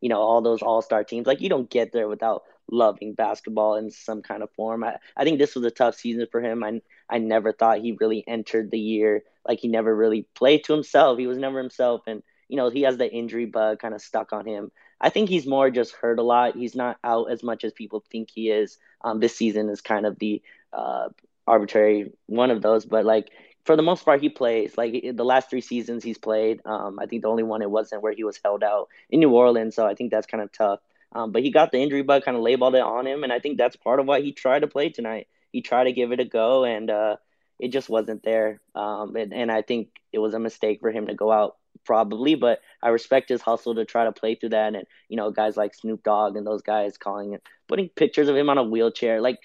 you 0.00 0.08
know, 0.08 0.20
all 0.20 0.40
those 0.40 0.62
All 0.62 0.82
Star 0.82 1.04
teams. 1.04 1.26
Like 1.26 1.40
you 1.40 1.48
don't 1.48 1.70
get 1.70 1.92
there 1.92 2.08
without 2.08 2.42
loving 2.70 3.14
basketball 3.14 3.76
in 3.76 3.90
some 3.90 4.22
kind 4.22 4.42
of 4.42 4.50
form. 4.52 4.84
I, 4.84 4.96
I 5.16 5.24
think 5.24 5.38
this 5.38 5.54
was 5.54 5.64
a 5.64 5.70
tough 5.70 5.94
season 5.94 6.26
for 6.30 6.40
him. 6.40 6.62
I 6.62 6.80
I 7.08 7.18
never 7.18 7.52
thought 7.52 7.80
he 7.80 7.96
really 8.00 8.24
entered 8.26 8.70
the 8.70 8.78
year 8.78 9.22
like 9.46 9.60
he 9.60 9.68
never 9.68 9.94
really 9.94 10.26
played 10.34 10.64
to 10.64 10.74
himself. 10.74 11.18
He 11.18 11.26
was 11.26 11.38
never 11.38 11.58
himself, 11.58 12.02
and 12.06 12.22
you 12.48 12.56
know 12.56 12.70
he 12.70 12.82
has 12.82 12.96
the 12.96 13.10
injury 13.10 13.46
bug 13.46 13.78
kind 13.80 13.94
of 13.94 14.02
stuck 14.02 14.32
on 14.32 14.46
him. 14.46 14.70
I 15.00 15.10
think 15.10 15.28
he's 15.28 15.46
more 15.46 15.70
just 15.70 15.94
hurt 15.94 16.18
a 16.18 16.22
lot. 16.22 16.56
He's 16.56 16.74
not 16.74 16.98
out 17.04 17.30
as 17.30 17.42
much 17.42 17.64
as 17.64 17.72
people 17.72 18.04
think 18.10 18.30
he 18.30 18.50
is. 18.50 18.78
Um, 19.02 19.20
this 19.20 19.36
season 19.36 19.68
is 19.70 19.80
kind 19.80 20.06
of 20.06 20.18
the 20.18 20.42
uh, 20.72 21.08
arbitrary 21.46 22.12
one 22.26 22.50
of 22.50 22.62
those, 22.62 22.84
but 22.84 23.04
like 23.04 23.30
for 23.64 23.76
the 23.76 23.82
most 23.82 24.04
part, 24.04 24.20
he 24.20 24.28
plays. 24.28 24.76
Like 24.76 25.04
the 25.14 25.24
last 25.24 25.50
three 25.50 25.60
seasons 25.60 26.02
he's 26.02 26.18
played. 26.18 26.60
Um, 26.64 26.98
I 26.98 27.06
think 27.06 27.22
the 27.22 27.28
only 27.28 27.42
one 27.42 27.62
it 27.62 27.70
wasn't 27.70 28.02
where 28.02 28.12
he 28.12 28.24
was 28.24 28.40
held 28.42 28.62
out 28.62 28.88
in 29.10 29.20
New 29.20 29.30
Orleans, 29.30 29.74
so 29.74 29.86
I 29.86 29.94
think 29.94 30.10
that's 30.10 30.26
kind 30.26 30.42
of 30.42 30.52
tough. 30.52 30.80
Um, 31.12 31.32
but 31.32 31.42
he 31.42 31.50
got 31.50 31.72
the 31.72 31.78
injury 31.78 32.02
bug 32.02 32.24
kind 32.24 32.36
of 32.36 32.42
labeled 32.42 32.74
it 32.74 32.82
on 32.82 33.06
him, 33.06 33.24
and 33.24 33.32
I 33.32 33.38
think 33.38 33.58
that's 33.58 33.76
part 33.76 34.00
of 34.00 34.06
why 34.06 34.20
he 34.20 34.32
tried 34.32 34.60
to 34.60 34.66
play 34.66 34.90
tonight. 34.90 35.28
He 35.52 35.62
tried 35.62 35.84
to 35.84 35.92
give 35.92 36.12
it 36.12 36.20
a 36.20 36.24
go, 36.24 36.64
and 36.64 36.90
uh, 36.90 37.16
it 37.58 37.68
just 37.68 37.88
wasn't 37.88 38.22
there. 38.22 38.60
Um, 38.74 39.16
and, 39.16 39.32
and 39.32 39.50
I 39.50 39.62
think 39.62 39.88
it 40.12 40.18
was 40.18 40.34
a 40.34 40.38
mistake 40.38 40.80
for 40.80 40.90
him 40.90 41.06
to 41.06 41.14
go 41.14 41.32
out 41.32 41.56
probably, 41.84 42.34
but 42.34 42.60
I 42.82 42.90
respect 42.90 43.30
his 43.30 43.40
hustle 43.40 43.74
to 43.76 43.84
try 43.84 44.04
to 44.04 44.12
play 44.12 44.34
through 44.34 44.50
that. 44.50 44.74
And 44.74 44.86
you 45.08 45.16
know, 45.16 45.30
guys 45.30 45.56
like 45.56 45.74
Snoop 45.74 46.02
Dogg 46.02 46.36
and 46.36 46.46
those 46.46 46.62
guys 46.62 46.98
calling 46.98 47.32
it, 47.32 47.42
putting 47.66 47.88
pictures 47.88 48.28
of 48.28 48.36
him 48.36 48.50
on 48.50 48.58
a 48.58 48.62
wheelchair, 48.62 49.20
like 49.20 49.38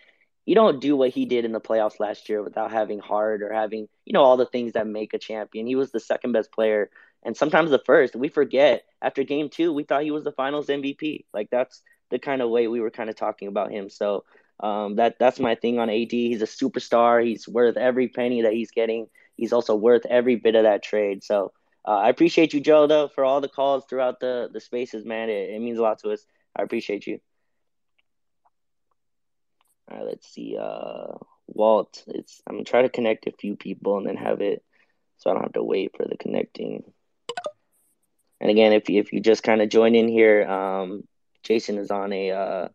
you 0.45 0.55
don't 0.55 0.81
do 0.81 0.95
what 0.95 1.12
he 1.12 1.25
did 1.25 1.45
in 1.45 1.51
the 1.51 1.62
playoffs 1.62 2.00
last 2.00 2.29
year 2.29 2.43
without 2.43 2.71
having 2.71 3.00
heart 3.00 3.41
or 3.41 3.53
having 3.53 3.88
you 4.05 4.13
know 4.13 4.23
all 4.23 4.38
the 4.38 4.45
things 4.45 4.73
that 4.73 4.88
make 4.88 5.13
a 5.13 5.19
champion. 5.19 5.67
He 5.67 5.75
was 5.75 5.91
the 5.91 6.00
second 6.00 6.31
best 6.31 6.51
player, 6.51 6.89
and 7.23 7.35
sometimes 7.35 7.71
the 7.71 7.79
first. 7.79 8.15
We 8.15 8.29
forget 8.29 8.83
after 9.01 9.23
game 9.23 9.50
two, 9.50 9.73
we 9.73 9.83
thought 9.83 10.03
he 10.03 10.12
was 10.12 10.23
the 10.23 10.31
Finals 10.31 10.67
MVP. 10.67 11.25
Like 11.33 11.50
that's 11.50 11.81
the 12.09 12.19
kind 12.19 12.41
of 12.41 12.50
way 12.50 12.67
we 12.67 12.81
were 12.81 12.91
kind 12.91 13.09
of 13.09 13.15
talking 13.15 13.47
about 13.47 13.71
him. 13.71 13.89
So. 13.89 14.23
Um, 14.59 14.95
that 14.95 15.17
that's 15.19 15.39
my 15.39 15.55
thing 15.55 15.79
on 15.79 15.89
AD. 15.89 16.12
He's 16.12 16.41
a 16.41 16.45
superstar. 16.45 17.25
He's 17.25 17.47
worth 17.47 17.75
every 17.75 18.07
penny 18.07 18.43
that 18.43 18.53
he's 18.53 18.71
getting. 18.71 19.07
He's 19.35 19.51
also 19.51 19.75
worth 19.75 20.05
every 20.05 20.35
bit 20.35 20.55
of 20.55 20.63
that 20.63 20.83
trade. 20.83 21.23
So 21.23 21.51
uh, 21.85 21.97
I 21.97 22.09
appreciate 22.09 22.53
you, 22.53 22.62
Joe, 22.62 22.88
though, 22.88 23.07
for 23.07 23.25
all 23.25 23.41
the 23.41 23.50
calls 23.50 23.83
throughout 23.89 24.19
the 24.19 24.50
the 24.53 24.62
spaces, 24.62 25.05
man. 25.05 25.29
It, 25.29 25.50
it 25.50 25.59
means 25.59 25.79
a 25.79 25.81
lot 25.81 26.00
to 26.00 26.12
us. 26.12 26.25
I 26.55 26.63
appreciate 26.63 27.07
you. 27.07 27.19
All 29.89 29.97
right, 29.97 30.05
let's 30.07 30.27
see. 30.33 30.57
Uh, 30.59 31.17
Walt, 31.47 32.03
it's 32.07 32.41
I'm 32.47 32.55
gonna 32.55 32.63
try 32.63 32.83
to 32.83 32.89
connect 32.89 33.27
a 33.27 33.31
few 33.31 33.55
people 33.55 33.97
and 33.97 34.07
then 34.07 34.15
have 34.15 34.41
it, 34.41 34.63
so 35.17 35.29
I 35.29 35.33
don't 35.33 35.43
have 35.43 35.53
to 35.53 35.63
wait 35.63 35.95
for 35.95 36.05
the 36.05 36.17
connecting. 36.17 36.83
And 38.39 38.49
again, 38.49 38.73
if 38.73 38.89
if 38.89 39.13
you 39.13 39.19
just 39.21 39.43
kind 39.43 39.61
of 39.61 39.69
join 39.69 39.95
in 39.95 40.07
here, 40.07 40.47
um, 40.47 41.03
Jason 41.43 41.77
is 41.77 41.91
on 41.91 42.11
a 42.13 42.31
uh, 42.31 42.67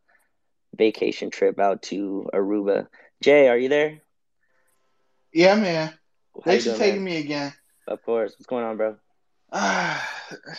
vacation 0.77 1.31
trip 1.31 1.59
out 1.59 1.83
to 1.85 2.29
Aruba. 2.33 2.89
Jay, 3.23 3.49
are 3.49 3.59
you 3.59 3.69
there? 3.69 4.01
Yeah, 5.33 5.57
man. 5.57 5.93
Thanks 6.45 6.65
for 6.65 6.77
taking 6.77 7.05
me 7.05 7.19
again. 7.19 7.53
Of 7.87 8.03
course. 8.03 8.33
What's 8.33 8.47
going 8.47 8.65
on, 8.65 8.77
bro? 8.77 8.97
Ah, 9.53 10.09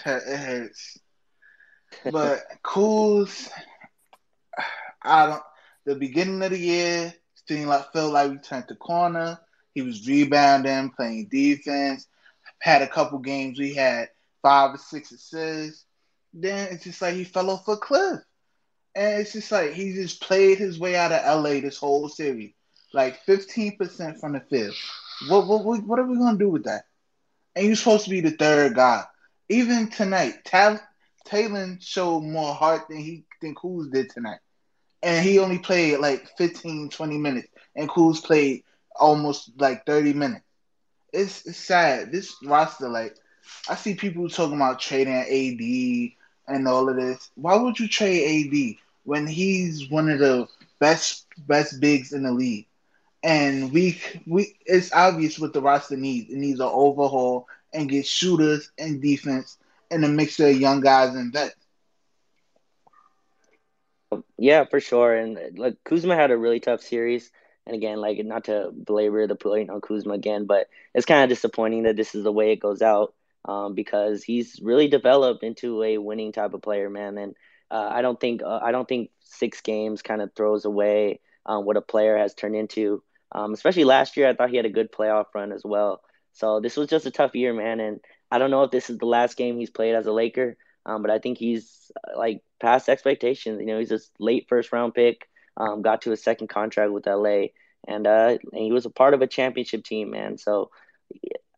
it 0.05 0.39
hurts. 0.39 0.99
But 2.11 2.43
cools. 2.61 3.49
I 5.01 5.25
don't. 5.25 5.43
The 5.85 5.95
beginning 5.95 6.41
of 6.43 6.51
the 6.51 6.59
year 6.59 7.13
seemed 7.47 7.67
like 7.67 7.91
felt 7.91 8.13
like 8.13 8.31
we 8.31 8.37
turned 8.37 8.65
the 8.67 8.75
corner. 8.75 9.39
He 9.73 9.81
was 9.81 10.07
rebounding, 10.07 10.91
playing 10.91 11.27
defense. 11.29 12.07
Had 12.61 12.81
a 12.81 12.87
couple 12.87 13.19
games 13.19 13.59
we 13.59 13.73
had 13.73 14.09
five 14.41 14.75
or 14.75 14.77
six 14.77 15.11
assists. 15.11 15.85
Then 16.33 16.73
it's 16.73 16.83
just 16.83 17.01
like 17.01 17.15
he 17.15 17.23
fell 17.23 17.49
off 17.49 17.67
a 17.67 17.77
cliff. 17.77 18.19
And 18.95 19.21
it's 19.21 19.33
just 19.33 19.51
like 19.51 19.73
he 19.73 19.93
just 19.93 20.21
played 20.21 20.57
his 20.57 20.79
way 20.79 20.95
out 20.95 21.11
of 21.11 21.43
LA 21.43 21.59
this 21.61 21.77
whole 21.77 22.09
series. 22.09 22.53
Like 22.93 23.25
15% 23.25 24.19
from 24.19 24.33
the 24.33 24.41
field. 24.41 24.75
What, 25.27 25.47
what, 25.47 25.83
what 25.85 25.99
are 25.99 26.07
we 26.07 26.17
going 26.17 26.37
to 26.37 26.43
do 26.43 26.49
with 26.49 26.65
that? 26.65 26.83
And 27.55 27.65
you're 27.67 27.75
supposed 27.75 28.05
to 28.05 28.09
be 28.09 28.21
the 28.21 28.31
third 28.31 28.75
guy. 28.75 29.03
Even 29.49 29.89
tonight, 29.89 30.43
Tal- 30.45 30.79
Taylor 31.25 31.77
showed 31.79 32.21
more 32.21 32.53
heart 32.53 32.87
than 32.89 32.99
he 32.99 33.25
than 33.41 33.55
Kuz 33.55 33.91
did 33.91 34.09
tonight. 34.09 34.39
And 35.03 35.25
he 35.25 35.39
only 35.39 35.59
played 35.59 35.99
like 35.99 36.27
15, 36.37 36.89
20 36.89 37.17
minutes. 37.17 37.47
And 37.75 37.89
Kuz 37.89 38.23
played 38.23 38.63
almost 38.95 39.51
like 39.59 39.85
30 39.85 40.13
minutes. 40.13 40.43
It's, 41.13 41.45
it's 41.45 41.57
sad. 41.57 42.11
This 42.11 42.35
roster, 42.43 42.89
like, 42.89 43.15
I 43.69 43.75
see 43.75 43.95
people 43.95 44.29
talking 44.29 44.55
about 44.55 44.79
trading 44.79 45.13
AD 45.13 46.15
and 46.47 46.67
all 46.67 46.89
of 46.89 46.95
this. 46.95 47.31
Why 47.35 47.55
would 47.55 47.79
you 47.79 47.87
trade 47.87 48.47
AD 48.47 48.77
when 49.03 49.27
he's 49.27 49.89
one 49.89 50.09
of 50.09 50.19
the 50.19 50.47
best 50.79 51.25
best 51.47 51.79
bigs 51.79 52.13
in 52.13 52.23
the 52.23 52.31
league? 52.31 52.67
And 53.23 53.71
we 53.71 53.99
we 54.27 54.55
it's 54.65 54.93
obvious 54.93 55.39
what 55.39 55.53
the 55.53 55.61
roster 55.61 55.97
needs. 55.97 56.29
It 56.29 56.37
needs 56.37 56.59
an 56.59 56.69
overhaul 56.71 57.47
and 57.73 57.89
get 57.89 58.05
shooters 58.05 58.71
and 58.77 59.01
defense 59.01 59.57
and 59.91 60.03
a 60.05 60.09
mixture 60.09 60.47
of 60.47 60.59
young 60.59 60.81
guys 60.81 61.15
and 61.15 61.33
vets. 61.33 61.55
Yeah, 64.37 64.65
for 64.65 64.79
sure. 64.79 65.13
And 65.15 65.57
like 65.57 65.77
Kuzma 65.83 66.15
had 66.15 66.31
a 66.31 66.37
really 66.37 66.59
tough 66.59 66.81
series. 66.81 67.29
And 67.65 67.75
again, 67.75 67.99
like 68.01 68.17
not 68.25 68.45
to 68.45 68.71
belabor 68.71 69.27
the 69.27 69.35
point 69.35 69.69
on 69.69 69.81
Kuzma 69.81 70.13
again, 70.13 70.45
but 70.45 70.67
it's 70.95 71.05
kind 71.05 71.23
of 71.23 71.29
disappointing 71.29 71.83
that 71.83 71.95
this 71.95 72.15
is 72.15 72.23
the 72.23 72.31
way 72.31 72.51
it 72.51 72.59
goes 72.59 72.81
out 72.81 73.13
um, 73.45 73.75
because 73.75 74.23
he's 74.23 74.59
really 74.63 74.87
developed 74.87 75.43
into 75.43 75.83
a 75.83 75.97
winning 75.99 76.31
type 76.31 76.53
of 76.53 76.61
player, 76.63 76.89
man. 76.89 77.17
And 77.17 77.35
uh, 77.69 77.89
I 77.91 78.01
don't 78.01 78.19
think 78.19 78.41
uh, 78.41 78.59
I 78.63 78.71
don't 78.71 78.87
think 78.87 79.11
six 79.19 79.61
games 79.61 80.01
kind 80.01 80.21
of 80.21 80.33
throws 80.33 80.65
away 80.65 81.19
um, 81.45 81.65
what 81.65 81.77
a 81.77 81.81
player 81.81 82.17
has 82.17 82.33
turned 82.33 82.55
into. 82.55 83.03
Um, 83.31 83.53
especially 83.53 83.83
last 83.83 84.17
year, 84.17 84.27
I 84.27 84.33
thought 84.33 84.49
he 84.49 84.57
had 84.57 84.65
a 84.65 84.71
good 84.71 84.91
playoff 84.91 85.25
run 85.35 85.51
as 85.51 85.61
well. 85.63 86.01
So 86.33 86.59
this 86.59 86.75
was 86.75 86.87
just 86.87 87.05
a 87.05 87.11
tough 87.11 87.35
year, 87.35 87.53
man. 87.53 87.79
And 87.79 87.99
I 88.31 88.39
don't 88.39 88.49
know 88.49 88.63
if 88.63 88.71
this 88.71 88.89
is 88.89 88.97
the 88.97 89.05
last 89.05 89.37
game 89.37 89.59
he's 89.59 89.69
played 89.69 89.93
as 89.93 90.07
a 90.07 90.11
Laker, 90.11 90.57
um, 90.85 91.01
but 91.01 91.11
I 91.11 91.19
think 91.19 91.37
he's 91.37 91.91
uh, 91.97 92.17
like 92.17 92.41
past 92.59 92.89
expectations. 92.89 93.59
You 93.59 93.67
know, 93.67 93.79
he's 93.79 93.91
a 93.91 93.99
late 94.19 94.47
first 94.49 94.71
round 94.71 94.93
pick, 94.93 95.27
um, 95.57 95.81
got 95.81 96.01
to 96.03 96.11
a 96.11 96.17
second 96.17 96.47
contract 96.47 96.91
with 96.91 97.07
LA, 97.07 97.51
and 97.87 98.05
uh, 98.07 98.37
and 98.51 98.63
he 98.63 98.71
was 98.71 98.85
a 98.85 98.89
part 98.91 99.13
of 99.13 99.21
a 99.21 99.27
championship 99.27 99.83
team, 99.83 100.11
man. 100.11 100.37
So 100.37 100.71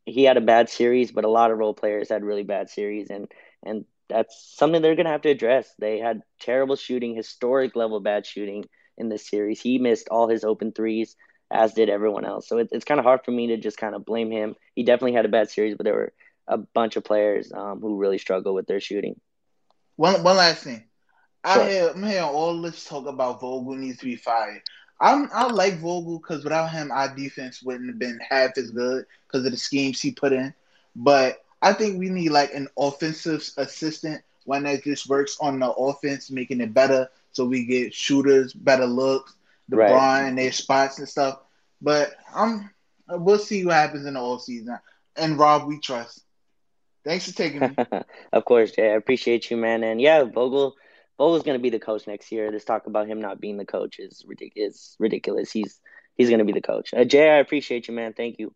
he 0.05 0.23
had 0.23 0.37
a 0.37 0.41
bad 0.41 0.69
series, 0.69 1.11
but 1.11 1.25
a 1.25 1.29
lot 1.29 1.51
of 1.51 1.57
role 1.57 1.73
players 1.73 2.09
had 2.09 2.23
really 2.23 2.43
bad 2.43 2.69
series, 2.69 3.09
and 3.09 3.27
and 3.63 3.85
that's 4.09 4.53
something 4.57 4.81
they're 4.81 4.95
gonna 4.95 5.09
have 5.11 5.21
to 5.21 5.29
address. 5.29 5.73
They 5.79 5.99
had 5.99 6.21
terrible 6.39 6.75
shooting, 6.75 7.15
historic 7.15 7.75
level 7.75 7.99
bad 7.99 8.25
shooting 8.25 8.65
in 8.97 9.09
this 9.09 9.27
series. 9.29 9.61
He 9.61 9.77
missed 9.77 10.09
all 10.09 10.27
his 10.27 10.43
open 10.43 10.71
threes, 10.71 11.15
as 11.51 11.73
did 11.73 11.89
everyone 11.89 12.25
else. 12.25 12.47
So 12.47 12.57
it, 12.57 12.69
it's 12.71 12.85
kind 12.85 12.99
of 12.99 13.05
hard 13.05 13.21
for 13.23 13.31
me 13.31 13.47
to 13.47 13.57
just 13.57 13.77
kind 13.77 13.95
of 13.95 14.05
blame 14.05 14.31
him. 14.31 14.55
He 14.75 14.83
definitely 14.83 15.13
had 15.13 15.25
a 15.25 15.29
bad 15.29 15.49
series, 15.49 15.75
but 15.75 15.83
there 15.85 15.93
were 15.93 16.13
a 16.51 16.57
bunch 16.57 16.97
of 16.97 17.03
players 17.03 17.51
um, 17.51 17.79
who 17.81 17.97
really 17.97 18.17
struggle 18.17 18.53
with 18.53 18.67
their 18.67 18.79
shooting. 18.79 19.19
One 19.95 20.21
one 20.23 20.37
last 20.37 20.63
thing. 20.63 20.83
Sure. 21.45 21.63
I 21.63 21.69
hear, 21.69 21.89
I'm 21.89 22.03
hearing 22.03 22.23
all 22.23 22.61
this 22.61 22.85
talk 22.85 23.07
about 23.07 23.41
Vogel 23.41 23.73
needs 23.75 23.97
to 23.99 24.05
be 24.05 24.15
fired. 24.15 24.61
I'm, 24.99 25.27
I 25.33 25.47
like 25.47 25.79
Vogel 25.79 26.19
because 26.19 26.43
without 26.43 26.69
him, 26.69 26.91
our 26.91 27.15
defense 27.15 27.63
wouldn't 27.63 27.89
have 27.89 27.97
been 27.97 28.19
half 28.27 28.55
as 28.57 28.69
good 28.69 29.05
because 29.25 29.43
of 29.45 29.51
the 29.51 29.57
schemes 29.57 29.99
he 29.99 30.11
put 30.11 30.33
in. 30.33 30.53
But 30.95 31.43
I 31.63 31.73
think 31.73 31.97
we 31.97 32.09
need 32.09 32.29
like 32.29 32.53
an 32.53 32.67
offensive 32.77 33.49
assistant, 33.57 34.21
one 34.45 34.63
that 34.63 34.83
just 34.83 35.09
works 35.09 35.37
on 35.41 35.59
the 35.59 35.71
offense, 35.71 36.29
making 36.29 36.61
it 36.61 36.75
better, 36.75 37.09
so 37.31 37.45
we 37.45 37.65
get 37.65 37.93
shooters 37.93 38.53
better 38.53 38.85
looks, 38.85 39.35
the 39.69 39.77
right. 39.77 40.27
and 40.27 40.37
their 40.37 40.51
spots 40.51 40.99
and 40.99 41.09
stuff. 41.09 41.39
But 41.81 42.13
I'm, 42.35 42.69
we'll 43.09 43.39
see 43.39 43.65
what 43.65 43.75
happens 43.75 44.05
in 44.05 44.13
the 44.13 44.19
off 44.19 44.43
season. 44.43 44.77
And 45.15 45.39
Rob, 45.39 45.67
we 45.67 45.79
trust. 45.79 46.23
Thanks 47.03 47.29
for 47.29 47.35
taking 47.35 47.59
me. 47.59 47.75
of 48.33 48.45
course, 48.45 48.71
Jay. 48.71 48.91
I 48.91 48.95
appreciate 48.95 49.49
you, 49.49 49.57
man. 49.57 49.83
And 49.83 49.99
yeah, 49.99 50.23
Vogel 50.23 50.75
Vogel's 51.17 51.43
going 51.43 51.57
to 51.57 51.61
be 51.61 51.69
the 51.69 51.79
coach 51.79 52.07
next 52.07 52.31
year. 52.31 52.51
This 52.51 52.65
talk 52.65 52.87
about 52.87 53.07
him 53.07 53.21
not 53.21 53.39
being 53.39 53.57
the 53.57 53.65
coach 53.65 53.99
is 53.99 54.23
ridiculous. 54.25 54.95
ridiculous. 54.99 55.51
He's 55.51 55.79
he's 56.15 56.29
going 56.29 56.39
to 56.39 56.45
be 56.45 56.51
the 56.51 56.61
coach. 56.61 56.93
Uh, 56.93 57.03
Jay, 57.03 57.29
I 57.29 57.37
appreciate 57.37 57.87
you, 57.87 57.93
man. 57.93 58.13
Thank 58.13 58.39
you. 58.39 58.53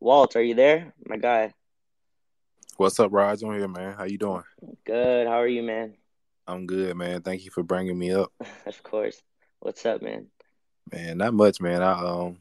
Walt, 0.00 0.36
are 0.36 0.42
you 0.42 0.54
there, 0.54 0.94
my 1.04 1.16
guy? 1.16 1.54
What's 2.76 2.98
up, 3.00 3.12
Raj? 3.12 3.42
I'm 3.42 3.52
here, 3.52 3.68
man. 3.68 3.94
How 3.94 4.04
you 4.04 4.16
doing? 4.16 4.44
Good. 4.84 5.26
How 5.26 5.40
are 5.40 5.48
you, 5.48 5.62
man? 5.62 5.94
I'm 6.46 6.66
good, 6.66 6.96
man. 6.96 7.22
Thank 7.22 7.44
you 7.44 7.50
for 7.50 7.62
bringing 7.62 7.98
me 7.98 8.12
up. 8.12 8.32
of 8.66 8.82
course. 8.82 9.20
What's 9.60 9.84
up, 9.84 10.02
man? 10.02 10.28
Man, 10.90 11.18
not 11.18 11.34
much, 11.34 11.60
man. 11.60 11.82
I 11.82 11.92
um, 11.92 12.38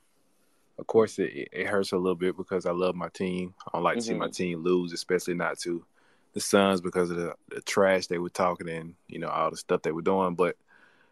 of 0.82 0.88
course, 0.88 1.20
it 1.20 1.50
it 1.52 1.68
hurts 1.68 1.92
a 1.92 1.98
little 1.98 2.16
bit 2.16 2.36
because 2.36 2.66
I 2.66 2.72
love 2.72 2.96
my 2.96 3.08
team. 3.10 3.54
I 3.68 3.78
don't 3.78 3.84
like 3.84 3.94
mm-hmm. 3.94 4.00
to 4.00 4.06
see 4.06 4.14
my 4.16 4.26
mm-hmm. 4.26 4.32
team 4.32 4.64
lose, 4.64 4.92
especially 4.92 5.36
not 5.36 5.60
to 5.60 5.86
the 6.34 6.42
Suns 6.42 6.82
because 6.82 7.12
of 7.12 7.18
the, 7.18 7.36
the 7.50 7.62
trash 7.62 8.08
they 8.08 8.18
were 8.18 8.30
talking 8.30 8.68
and 8.68 8.96
you 9.08 9.20
know 9.20 9.30
all 9.30 9.52
the 9.52 9.58
stuff 9.58 9.84
they 9.84 9.92
were 9.92 10.02
doing. 10.02 10.34
But 10.34 10.58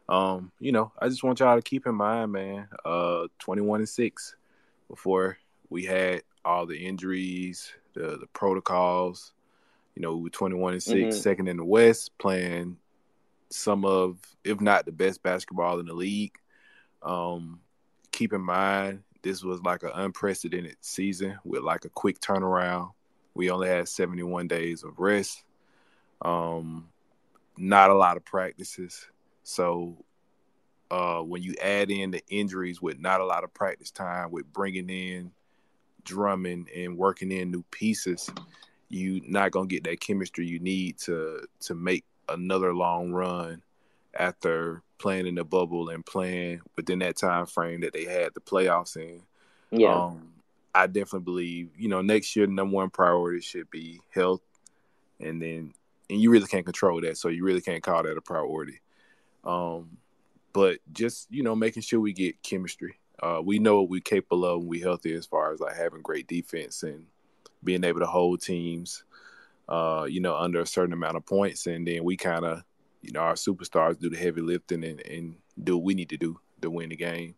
um, 0.09 0.51
you 0.59 0.71
know, 0.71 0.91
I 0.99 1.07
just 1.07 1.23
want 1.23 1.39
y'all 1.39 1.55
to 1.55 1.61
keep 1.61 1.85
in 1.85 1.93
mind, 1.93 2.31
man. 2.31 2.67
Uh, 2.83 3.27
twenty 3.38 3.61
one 3.61 3.79
and 3.79 3.88
six 3.88 4.35
before 4.89 5.38
we 5.69 5.85
had 5.85 6.23
all 6.43 6.65
the 6.65 6.77
injuries, 6.77 7.71
the 7.93 8.17
the 8.17 8.27
protocols. 8.33 9.33
You 9.95 10.01
know, 10.01 10.15
we 10.15 10.23
were 10.23 10.29
twenty 10.29 10.55
one 10.55 10.73
and 10.73 10.81
6 10.83 10.95
mm-hmm. 10.95 11.11
second 11.11 11.47
in 11.47 11.57
the 11.57 11.63
West, 11.65 12.17
playing 12.17 12.77
some 13.51 13.85
of, 13.85 14.17
if 14.43 14.61
not 14.61 14.85
the 14.85 14.91
best 14.91 15.21
basketball 15.21 15.79
in 15.79 15.85
the 15.85 15.93
league. 15.93 16.33
Um, 17.03 17.59
keep 18.11 18.33
in 18.33 18.41
mind, 18.41 19.03
this 19.21 19.43
was 19.43 19.61
like 19.61 19.83
an 19.83 19.91
unprecedented 19.93 20.77
season 20.81 21.38
with 21.43 21.61
like 21.61 21.85
a 21.85 21.89
quick 21.89 22.19
turnaround 22.19 22.91
we 23.39 23.49
only 23.49 23.69
had 23.69 23.88
71 23.88 24.49
days 24.49 24.83
of 24.83 24.99
rest. 24.99 25.45
Um, 26.21 26.89
not 27.57 27.89
a 27.89 27.93
lot 27.93 28.17
of 28.17 28.25
practices. 28.25 29.07
So 29.43 30.03
uh, 30.91 31.21
when 31.21 31.41
you 31.41 31.55
add 31.61 31.91
in 31.91 32.11
the 32.11 32.21
injuries 32.29 32.81
with 32.81 32.99
not 32.99 33.21
a 33.21 33.25
lot 33.25 33.45
of 33.45 33.53
practice 33.53 33.91
time, 33.91 34.31
with 34.31 34.51
bringing 34.51 34.89
in 34.89 35.31
Drummond 36.03 36.67
and 36.75 36.97
working 36.97 37.31
in 37.31 37.49
new 37.49 37.63
pieces, 37.71 38.29
you 38.89 39.21
not 39.25 39.51
gonna 39.51 39.67
get 39.67 39.85
that 39.85 40.01
chemistry 40.01 40.45
you 40.45 40.59
need 40.59 40.97
to 40.97 41.45
to 41.61 41.75
make 41.75 42.03
another 42.27 42.73
long 42.73 43.11
run 43.11 43.61
after 44.17 44.81
playing 44.99 45.25
in 45.25 45.35
the 45.35 45.43
bubble 45.43 45.89
and 45.89 46.05
playing 46.05 46.61
within 46.75 46.99
that 46.99 47.17
time 47.17 47.45
frame 47.45 47.81
that 47.81 47.93
they 47.93 48.05
had 48.05 48.33
the 48.33 48.41
playoffs 48.41 48.95
in. 48.95 49.21
Yeah. 49.71 49.93
Um, 49.93 50.33
I 50.75 50.85
definitely 50.85 51.21
believe, 51.21 51.69
you 51.77 51.89
know, 51.89 52.01
next 52.01 52.35
year 52.35 52.45
the 52.45 52.53
number 52.53 52.75
one 52.75 52.91
priority 52.91 53.41
should 53.41 53.71
be 53.71 54.01
health, 54.11 54.41
and 55.19 55.41
then 55.41 55.73
and 56.09 56.21
you 56.21 56.31
really 56.31 56.47
can't 56.47 56.65
control 56.65 57.01
that, 57.01 57.17
so 57.17 57.29
you 57.29 57.43
really 57.43 57.61
can't 57.61 57.83
call 57.83 58.03
that 58.03 58.17
a 58.17 58.21
priority. 58.21 58.79
Um, 59.43 59.97
but 60.53 60.79
just 60.93 61.27
you 61.31 61.43
know, 61.43 61.55
making 61.55 61.81
sure 61.81 61.99
we 61.99 62.13
get 62.13 62.41
chemistry. 62.43 62.99
Uh, 63.21 63.41
we 63.43 63.59
know 63.59 63.81
what 63.81 63.89
we're 63.89 63.99
capable 63.99 64.45
of 64.45 64.59
when 64.59 64.69
we're 64.69 64.83
healthy, 64.83 65.13
as 65.13 65.25
far 65.25 65.51
as 65.51 65.59
like 65.59 65.75
having 65.75 66.01
great 66.01 66.27
defense 66.27 66.83
and 66.83 67.05
being 67.63 67.83
able 67.83 67.99
to 67.99 68.05
hold 68.05 68.41
teams, 68.41 69.03
uh, 69.67 70.05
you 70.09 70.21
know, 70.21 70.35
under 70.35 70.61
a 70.61 70.67
certain 70.67 70.93
amount 70.93 71.17
of 71.17 71.25
points, 71.25 71.67
and 71.67 71.85
then 71.85 72.03
we 72.03 72.15
kind 72.15 72.45
of, 72.45 72.63
you 73.01 73.11
know, 73.11 73.21
our 73.21 73.35
superstars 73.35 73.99
do 73.99 74.09
the 74.09 74.17
heavy 74.17 74.41
lifting 74.41 74.83
and, 74.83 74.99
and 75.01 75.35
do 75.61 75.77
what 75.77 75.85
we 75.85 75.93
need 75.93 76.09
to 76.09 76.17
do 76.17 76.39
to 76.61 76.69
win 76.69 76.89
the 76.89 76.95
game. 76.95 77.35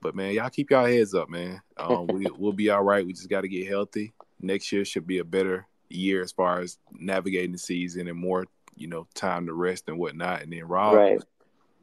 But 0.00 0.14
man, 0.14 0.34
y'all 0.34 0.50
keep 0.50 0.70
y'all 0.70 0.86
heads 0.86 1.14
up, 1.14 1.28
man. 1.28 1.60
Um, 1.76 2.06
we, 2.06 2.26
we'll 2.38 2.52
be 2.52 2.70
all 2.70 2.82
right. 2.82 3.04
We 3.04 3.12
just 3.12 3.28
got 3.28 3.42
to 3.42 3.48
get 3.48 3.68
healthy. 3.68 4.12
Next 4.40 4.70
year 4.70 4.84
should 4.84 5.06
be 5.06 5.18
a 5.18 5.24
better 5.24 5.66
year 5.88 6.22
as 6.22 6.32
far 6.32 6.60
as 6.60 6.78
navigating 6.92 7.52
the 7.52 7.58
season 7.58 8.08
and 8.08 8.18
more, 8.18 8.46
you 8.76 8.86
know, 8.86 9.06
time 9.14 9.46
to 9.46 9.52
rest 9.52 9.88
and 9.88 9.98
whatnot. 9.98 10.42
And 10.42 10.52
then 10.52 10.64
Rob, 10.68 10.94
right. 10.94 11.22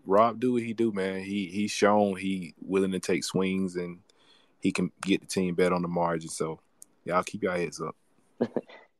Rob, 0.05 0.39
do 0.39 0.53
what 0.53 0.63
he 0.63 0.73
do, 0.73 0.91
man. 0.91 1.21
He 1.21 1.47
he's 1.47 1.71
shown 1.71 2.15
he 2.15 2.53
willing 2.61 2.91
to 2.91 2.99
take 2.99 3.23
swings 3.23 3.75
and 3.75 3.99
he 4.59 4.71
can 4.71 4.91
get 5.01 5.21
the 5.21 5.27
team 5.27 5.55
better 5.55 5.75
on 5.75 5.81
the 5.81 5.87
margin. 5.87 6.29
So 6.29 6.59
y'all 7.03 7.23
keep 7.23 7.43
y'all 7.43 7.57
heads 7.57 7.81
up. 7.81 7.95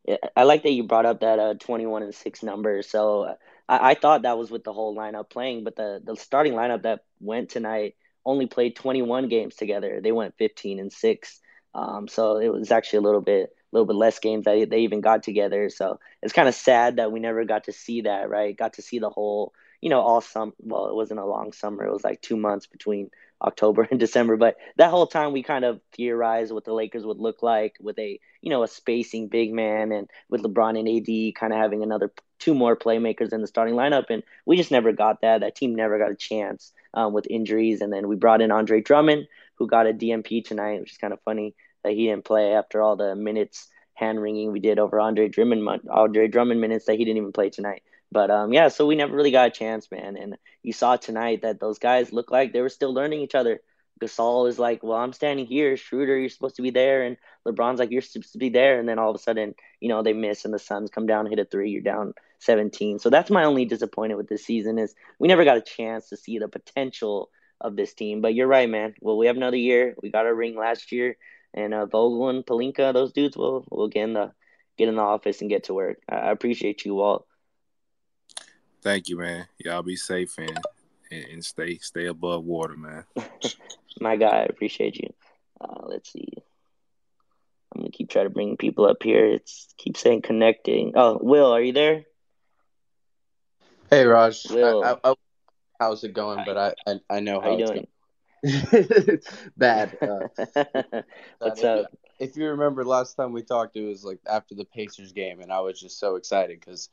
yeah, 0.05 0.17
I 0.35 0.43
like 0.43 0.63
that 0.63 0.71
you 0.71 0.83
brought 0.83 1.05
up 1.05 1.21
that 1.21 1.39
uh, 1.39 1.53
21 1.55 2.03
and 2.03 2.13
six 2.15 2.43
number. 2.43 2.81
So 2.81 3.35
I, 3.67 3.91
I 3.91 3.93
thought 3.95 4.23
that 4.23 4.37
was 4.37 4.51
with 4.51 4.63
the 4.63 4.73
whole 4.73 4.95
lineup 4.95 5.29
playing, 5.29 5.63
but 5.63 5.75
the 5.75 6.01
the 6.03 6.15
starting 6.15 6.53
lineup 6.53 6.83
that 6.83 7.01
went 7.19 7.49
tonight 7.49 7.95
only 8.25 8.47
played 8.47 8.75
21 8.75 9.27
games 9.29 9.55
together. 9.55 9.99
They 10.01 10.11
went 10.11 10.37
15 10.37 10.79
and 10.79 10.91
six. 10.91 11.39
Um, 11.73 12.07
so 12.07 12.37
it 12.37 12.49
was 12.49 12.71
actually 12.71 12.97
a 12.99 13.01
little 13.01 13.21
bit, 13.21 13.49
a 13.49 13.75
little 13.75 13.85
bit 13.85 13.97
less 13.97 14.19
games 14.19 14.45
that 14.45 14.69
they 14.69 14.79
even 14.79 15.01
got 15.01 15.23
together. 15.23 15.69
So 15.69 15.99
it's 16.21 16.33
kind 16.33 16.47
of 16.47 16.55
sad 16.55 16.95
that 16.97 17.11
we 17.11 17.19
never 17.19 17.43
got 17.43 17.65
to 17.65 17.73
see 17.73 18.01
that, 18.01 18.29
right? 18.29 18.55
Got 18.55 18.73
to 18.73 18.81
see 18.81 18.99
the 18.99 19.09
whole, 19.09 19.53
you 19.81 19.89
know, 19.89 20.01
all 20.01 20.21
some. 20.21 20.53
Well, 20.59 20.87
it 20.87 20.95
wasn't 20.95 21.19
a 21.19 21.25
long 21.25 21.51
summer. 21.51 21.85
It 21.85 21.91
was 21.91 22.03
like 22.03 22.21
two 22.21 22.37
months 22.37 22.65
between 22.67 23.09
October 23.41 23.87
and 23.89 23.99
December. 24.05 24.37
But 24.37 24.57
that 24.77 24.89
whole 24.89 25.07
time 25.07 25.33
we 25.33 25.43
kind 25.43 25.65
of 25.65 25.81
theorized 25.95 26.51
what 26.51 26.65
the 26.65 26.73
Lakers 26.73 27.05
would 27.05 27.19
look 27.19 27.43
like 27.43 27.75
with 27.79 27.97
a 27.99 28.19
you 28.41 28.49
know 28.49 28.63
a 28.63 28.67
spacing 28.67 29.27
big 29.27 29.53
man 29.53 29.91
and 29.91 30.09
with 30.29 30.43
LeBron 30.43 30.79
and 30.79 30.87
AD 30.87 31.35
kind 31.39 31.53
of 31.53 31.59
having 31.59 31.83
another 31.83 32.11
two 32.39 32.53
more 32.53 32.75
playmakers 32.75 33.33
in 33.33 33.41
the 33.41 33.47
starting 33.47 33.75
lineup, 33.75 34.05
and 34.09 34.23
we 34.45 34.57
just 34.57 34.71
never 34.71 34.91
got 34.91 35.21
that. 35.21 35.41
That 35.41 35.55
team 35.55 35.75
never 35.75 35.97
got 35.97 36.11
a 36.11 36.15
chance 36.15 36.73
um, 36.93 37.13
with 37.13 37.27
injuries, 37.29 37.81
and 37.81 37.91
then 37.91 38.07
we 38.07 38.15
brought 38.15 38.41
in 38.41 38.51
Andre 38.51 38.81
Drummond, 38.81 39.27
who 39.55 39.67
got 39.67 39.87
a 39.87 39.93
DNP 39.93 40.45
tonight, 40.45 40.79
which 40.79 40.91
is 40.91 40.97
kind 40.97 41.13
of 41.13 41.21
funny 41.21 41.55
that 41.83 41.93
he 41.93 42.07
didn't 42.07 42.25
play 42.25 42.53
after 42.53 42.81
all 42.81 42.95
the 42.95 43.15
minutes 43.15 43.67
hand 43.95 44.21
wringing 44.21 44.51
we 44.51 44.59
did 44.59 44.77
over 44.77 44.99
Andre 44.99 45.27
Drummond 45.27 45.67
Andre 45.89 46.27
Drummond 46.27 46.61
minutes 46.61 46.85
that 46.85 46.97
he 46.97 47.05
didn't 47.05 47.17
even 47.17 47.31
play 47.31 47.49
tonight. 47.49 47.81
But 48.11 48.31
um, 48.31 48.53
yeah, 48.53 48.69
so 48.69 48.85
we 48.85 48.95
never 48.95 49.15
really 49.15 49.31
got 49.31 49.47
a 49.47 49.51
chance, 49.51 49.89
man. 49.91 50.15
And 50.17 50.37
you 50.63 50.73
saw 50.73 50.95
tonight 50.95 51.41
that 51.41 51.59
those 51.59 51.79
guys 51.79 52.13
looked 52.13 52.31
like 52.31 52.53
they 52.53 52.61
were 52.61 52.69
still 52.69 52.93
learning 52.93 53.21
each 53.21 53.35
other. 53.35 53.59
Gasol 54.01 54.49
is 54.49 54.59
like, 54.59 54.83
well, 54.83 54.97
I'm 54.97 55.13
standing 55.13 55.45
here. 55.45 55.77
Schroeder, 55.77 56.17
you're 56.17 56.29
supposed 56.29 56.57
to 56.57 56.61
be 56.61 56.69
there, 56.69 57.03
and 57.03 57.17
LeBron's 57.47 57.79
like, 57.79 57.91
you're 57.91 58.01
supposed 58.01 58.33
to 58.33 58.37
be 58.37 58.49
there. 58.49 58.79
And 58.79 58.87
then 58.89 58.99
all 58.99 59.09
of 59.09 59.15
a 59.15 59.19
sudden, 59.19 59.55
you 59.79 59.87
know, 59.87 60.03
they 60.03 60.13
miss, 60.13 60.43
and 60.43 60.53
the 60.53 60.59
Suns 60.59 60.89
come 60.89 61.07
down, 61.07 61.27
hit 61.27 61.39
a 61.39 61.45
three, 61.45 61.71
you're 61.71 61.81
down 61.81 62.13
17. 62.39 62.99
So 62.99 63.09
that's 63.09 63.31
my 63.31 63.45
only 63.45 63.65
disappointment 63.65 64.17
with 64.17 64.27
this 64.27 64.45
season 64.45 64.79
is 64.79 64.93
we 65.19 65.27
never 65.27 65.45
got 65.45 65.57
a 65.57 65.61
chance 65.61 66.09
to 66.09 66.17
see 66.17 66.39
the 66.39 66.47
potential 66.49 67.29
of 67.61 67.75
this 67.75 67.93
team. 67.93 68.21
But 68.21 68.33
you're 68.33 68.47
right, 68.47 68.69
man. 68.69 68.95
Well, 68.99 69.17
we 69.17 69.27
have 69.27 69.37
another 69.37 69.57
year. 69.57 69.95
We 70.01 70.11
got 70.11 70.27
a 70.27 70.33
ring 70.33 70.57
last 70.57 70.91
year, 70.91 71.17
and 71.53 71.73
uh, 71.73 71.85
Vogel 71.85 72.29
and 72.29 72.45
Pelinka, 72.45 72.93
those 72.93 73.13
dudes 73.13 73.37
will 73.37 73.65
will 73.69 73.87
get 73.87 74.03
in 74.03 74.13
the 74.13 74.33
get 74.77 74.89
in 74.89 74.95
the 74.95 75.01
office 75.01 75.39
and 75.41 75.49
get 75.49 75.65
to 75.65 75.73
work. 75.73 75.99
I 76.09 76.31
appreciate 76.31 76.85
you, 76.85 76.95
Walt. 76.95 77.25
Thank 78.85 79.09
you, 79.09 79.17
man. 79.17 79.47
Y'all 79.57 79.81
be 79.81 79.95
safe 79.95 80.37
and 80.37 80.59
and, 81.11 81.43
stay 81.43 81.79
stay 81.79 82.05
above 82.05 82.45
water, 82.45 82.77
man. 82.77 83.03
My 83.99 84.15
guy, 84.15 84.41
I 84.41 84.43
appreciate 84.43 84.95
you. 84.97 85.11
Uh, 85.59 85.87
let's 85.87 86.13
see. 86.13 86.27
I'm 87.73 87.81
gonna 87.81 87.89
keep 87.89 88.11
trying 88.11 88.27
to 88.27 88.29
bring 88.29 88.57
people 88.57 88.85
up 88.85 89.01
here. 89.01 89.25
It's 89.25 89.73
keep 89.79 89.97
saying 89.97 90.21
connecting. 90.21 90.91
Oh, 90.95 91.17
Will, 91.19 91.51
are 91.51 91.61
you 91.63 91.73
there? 91.73 92.03
Hey, 93.89 94.05
Raj. 94.05 94.45
Will. 94.51 94.83
I, 94.83 94.91
I, 94.91 95.11
I, 95.11 95.13
how's 95.79 96.03
it 96.03 96.13
going? 96.13 96.43
But 96.45 96.55
I 96.55 96.73
I, 96.85 96.99
I 97.09 97.19
know 97.21 97.41
how, 97.41 97.53
how 97.53 97.57
you 97.57 97.65
doing. 97.65 97.87
Bad. 99.57 99.97
Uh, 99.99 100.27
What's 101.39 101.61
if, 101.61 101.65
up? 101.65 101.97
If 102.19 102.37
you 102.37 102.49
remember 102.49 102.85
last 102.85 103.15
time 103.15 103.31
we 103.31 103.41
talked, 103.41 103.77
it 103.77 103.83
was 103.83 104.03
like 104.03 104.19
after 104.29 104.53
the 104.53 104.65
Pacers 104.65 105.11
game, 105.11 105.41
and 105.41 105.51
I 105.51 105.61
was 105.61 105.81
just 105.81 105.97
so 105.97 106.17
excited 106.17 106.59
because 106.59 106.89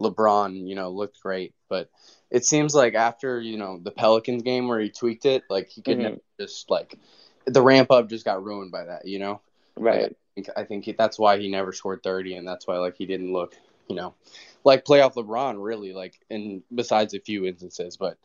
LeBron, 0.00 0.66
you 0.66 0.74
know, 0.74 0.90
looked 0.90 1.20
great. 1.20 1.54
But 1.68 1.90
it 2.30 2.44
seems 2.44 2.74
like 2.74 2.94
after 2.94 3.40
you 3.40 3.58
know 3.58 3.80
the 3.82 3.90
Pelicans 3.90 4.42
game 4.42 4.68
where 4.68 4.80
he 4.80 4.90
tweaked 4.90 5.26
it, 5.26 5.44
like 5.48 5.68
he 5.68 5.82
could 5.82 5.98
mm-hmm. 5.98 6.16
just 6.40 6.70
like 6.70 6.98
the 7.46 7.62
ramp 7.62 7.90
up 7.90 8.08
just 8.08 8.24
got 8.24 8.44
ruined 8.44 8.70
by 8.70 8.84
that, 8.84 9.06
you 9.06 9.18
know. 9.18 9.40
Right. 9.76 10.02
Like, 10.02 10.12
I 10.12 10.34
think, 10.34 10.48
I 10.56 10.64
think 10.64 10.84
he, 10.84 10.92
that's 10.92 11.18
why 11.18 11.38
he 11.38 11.48
never 11.50 11.72
scored 11.72 12.02
thirty, 12.02 12.34
and 12.34 12.46
that's 12.46 12.66
why 12.66 12.78
like 12.78 12.96
he 12.96 13.06
didn't 13.06 13.32
look, 13.32 13.54
you 13.88 13.96
know, 13.96 14.14
like 14.64 14.84
playoff 14.84 15.14
LeBron 15.14 15.56
really. 15.58 15.92
Like, 15.92 16.14
and 16.30 16.62
besides 16.74 17.14
a 17.14 17.20
few 17.20 17.46
instances, 17.46 17.96
but 17.96 18.18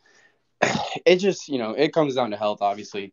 it 1.06 1.16
just 1.16 1.48
you 1.48 1.58
know 1.58 1.72
it 1.72 1.92
comes 1.92 2.14
down 2.14 2.30
to 2.30 2.36
health. 2.36 2.62
Obviously, 2.62 3.12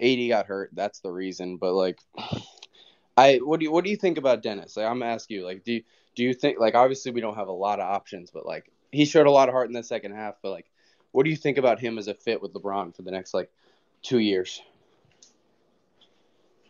AD 0.00 0.28
got 0.28 0.46
hurt. 0.46 0.70
That's 0.72 1.00
the 1.00 1.10
reason. 1.10 1.56
But 1.56 1.74
like, 1.74 1.98
I 3.16 3.36
what 3.36 3.60
do 3.60 3.64
you 3.64 3.72
what 3.72 3.84
do 3.84 3.90
you 3.90 3.96
think 3.96 4.18
about 4.18 4.42
Dennis? 4.42 4.76
Like, 4.76 4.86
I'm 4.86 4.98
gonna 4.98 5.12
ask 5.12 5.30
you. 5.30 5.44
Like, 5.44 5.64
do 5.64 5.74
you, 5.74 5.82
do 6.14 6.22
you 6.22 6.34
think 6.34 6.58
like 6.58 6.74
obviously 6.74 7.12
we 7.12 7.20
don't 7.20 7.36
have 7.36 7.48
a 7.48 7.52
lot 7.52 7.80
of 7.80 7.86
options, 7.86 8.30
but 8.30 8.46
like 8.46 8.70
he 8.92 9.04
showed 9.04 9.26
a 9.26 9.30
lot 9.30 9.48
of 9.48 9.52
heart 9.52 9.68
in 9.68 9.72
the 9.72 9.82
second 9.82 10.12
half. 10.12 10.36
But 10.42 10.50
like, 10.50 10.66
what 11.12 11.24
do 11.24 11.30
you 11.30 11.36
think 11.36 11.58
about 11.58 11.80
him 11.80 11.98
as 11.98 12.08
a 12.08 12.14
fit 12.14 12.40
with 12.42 12.52
LeBron 12.52 12.94
for 12.94 13.02
the 13.02 13.10
next 13.10 13.34
like 13.34 13.50
two 14.02 14.18
years? 14.18 14.62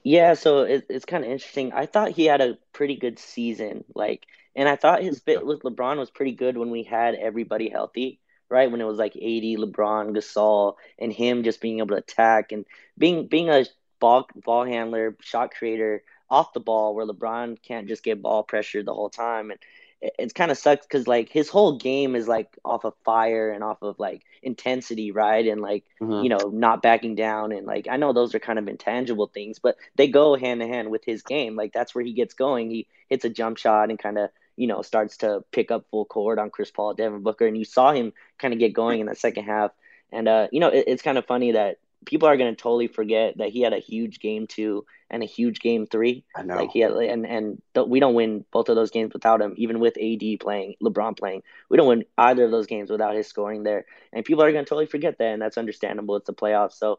Yeah, 0.03 0.35
so 0.35 0.63
it, 0.63 0.87
it's 0.91 1.07
kind 1.07 1.25
of 1.25 1.31
interesting. 1.31 1.73
I 1.73 1.87
thought 1.87 2.11
he 2.11 2.27
had 2.27 2.43
a 2.43 2.59
pretty 2.75 2.97
good 2.97 3.19
season, 3.19 3.85
like, 3.95 4.27
and 4.55 4.69
I 4.69 4.77
thought 4.77 5.03
his 5.03 5.19
fit 5.21 5.47
with 5.47 5.63
LeBron 5.63 5.97
was 5.97 6.11
pretty 6.11 6.33
good 6.33 6.59
when 6.59 6.71
we 6.71 6.83
had 6.83 7.15
everybody 7.15 7.71
healthy 7.71 8.21
right? 8.49 8.71
When 8.71 8.81
it 8.81 8.85
was 8.85 8.99
like 8.99 9.17
AD, 9.17 9.23
LeBron, 9.23 10.17
Gasol, 10.17 10.75
and 10.99 11.13
him 11.13 11.43
just 11.43 11.61
being 11.61 11.79
able 11.79 11.89
to 11.89 11.97
attack 11.97 12.53
and 12.53 12.65
being 12.97 13.27
being 13.27 13.49
a 13.49 13.65
ball 14.01 14.29
ball 14.45 14.65
handler, 14.65 15.17
shot 15.21 15.53
creator 15.53 16.03
off 16.31 16.53
the 16.53 16.61
ball, 16.61 16.95
where 16.95 17.07
LeBron 17.07 17.61
can't 17.63 17.89
just 17.89 18.03
get 18.03 18.23
ball 18.23 18.43
pressure 18.43 18.83
the 18.83 18.95
whole 18.95 19.11
time, 19.11 19.51
and 19.51 19.61
it, 20.01 20.15
it's 20.19 20.33
kind 20.33 20.51
of 20.51 20.59
sucks 20.59 20.87
because 20.87 21.07
like 21.07 21.29
his 21.29 21.49
whole 21.49 21.79
game 21.79 22.15
is 22.17 22.29
like 22.29 22.57
off 22.65 22.85
of 22.85 22.95
fire 23.05 23.51
and 23.51 23.65
off 23.65 23.83
of 23.83 23.99
like 23.99 24.23
intensity, 24.43 25.13
right? 25.13 25.47
And 25.47 25.61
like 25.61 25.85
mm-hmm. 26.01 26.23
you 26.23 26.29
know 26.29 26.51
not 26.53 26.83
backing 26.83 27.15
down 27.15 27.53
and 27.53 27.67
like 27.67 27.89
I 27.91 27.97
know 27.97 28.13
those 28.13 28.35
are 28.35 28.41
kind 28.41 28.59
of 28.59 28.69
intangible 28.69 29.27
things, 29.27 29.59
but 29.59 29.77
they 29.97 30.09
go 30.09 30.37
hand 30.37 30.63
in 30.63 30.69
hand 30.69 30.91
with 30.91 31.05
his 31.05 31.23
game. 31.23 31.57
Like 31.57 31.73
that's 31.73 31.95
where 31.95 32.05
he 32.05 32.13
gets 32.13 32.35
going. 32.35 32.71
He 32.71 32.87
hits 33.09 33.25
a 33.25 33.31
jump 33.31 33.59
shot 33.59 33.91
and 33.91 33.99
kind 33.99 34.19
of 34.19 34.31
you 34.57 34.67
know, 34.67 34.83
starts 34.83 35.19
to 35.19 35.45
pick 35.51 35.71
up 35.71 35.87
full 35.91 36.05
court 36.05 36.39
on 36.39 36.51
Chris 36.51 36.71
Paul, 36.71 36.95
Devin 36.95 37.23
Booker, 37.23 37.47
and 37.47 37.57
you 37.57 37.65
saw 37.65 37.93
him 37.93 38.13
kind 38.39 38.55
of 38.55 38.61
get 38.61 38.73
going 38.73 39.01
in 39.01 39.07
the 39.07 39.15
second 39.15 39.45
half. 39.45 39.73
And 40.13 40.29
uh, 40.29 40.49
you 40.53 40.61
know, 40.61 40.69
it, 40.69 40.85
it's 40.87 41.03
kind 41.03 41.19
of 41.19 41.27
funny 41.27 41.53
that 41.53 41.79
people 42.05 42.29
are 42.29 42.37
going 42.37 42.55
to 42.55 42.61
totally 42.61 42.87
forget 42.87 43.39
that 43.39 43.51
he 43.51 43.63
had 43.63 43.73
a 43.73 43.79
huge 43.79 44.21
game 44.21 44.47
two 44.47 44.85
and 45.11 45.23
a 45.23 45.27
huge 45.27 45.61
game 45.61 45.87
three. 45.87 46.25
I 46.37 46.43
know. 46.43 46.57
Like 46.57 46.71
he 46.71 46.81
had, 46.81 46.93
and 46.93 47.27
and 47.27 47.63
th- 47.75 47.87
we 47.87 48.01
don't 48.01 48.15
win 48.15 48.45
both 48.53 48.69
of 48.69 48.77
those 48.77 48.91
games 48.91 49.13
without 49.13 49.41
him. 49.41 49.55
Even 49.57 49.81
with 49.81 49.97
AD 49.97 50.41
playing, 50.41 50.75
LeBron 50.83 51.17
playing, 51.19 51.43
we 51.69 51.77
don't 51.77 51.89
win 51.89 52.05
either 52.19 52.45
of 52.45 52.51
those 52.51 52.67
games 52.67 52.91
without 52.91 53.15
his 53.15 53.27
scoring 53.27 53.63
there. 53.63 53.87
And 54.13 54.25
people 54.25 54.43
are 54.43 54.53
going 54.53 54.65
to 54.65 54.69
totally 54.69 54.87
forget 54.87 55.19
that, 55.19 55.33
and 55.33 55.43
that's 55.43 55.59
understandable. 55.59 56.17
It's 56.17 56.27
the 56.27 56.35
playoffs, 56.35 56.75
so 56.75 56.99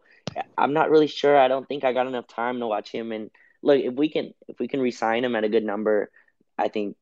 I'm 0.58 0.74
not 0.74 0.90
really 0.90 1.08
sure. 1.08 1.38
I 1.38 1.48
don't 1.48 1.68
think 1.68 1.84
I 1.84 1.94
got 1.94 2.08
enough 2.08 2.28
time 2.28 2.60
to 2.60 2.68
watch 2.68 2.92
him. 2.92 3.12
And 3.12 3.32
look, 3.62 3.80
if 3.80 3.94
we 3.94 4.10
can 4.10 4.34
if 4.48 4.60
we 4.60 4.68
can 4.68 4.82
resign 4.82 5.24
him 5.24 5.36
at 5.36 5.44
a 5.44 5.50
good 5.50 5.66
number, 5.66 6.12
I 6.58 6.68
think 6.70 6.96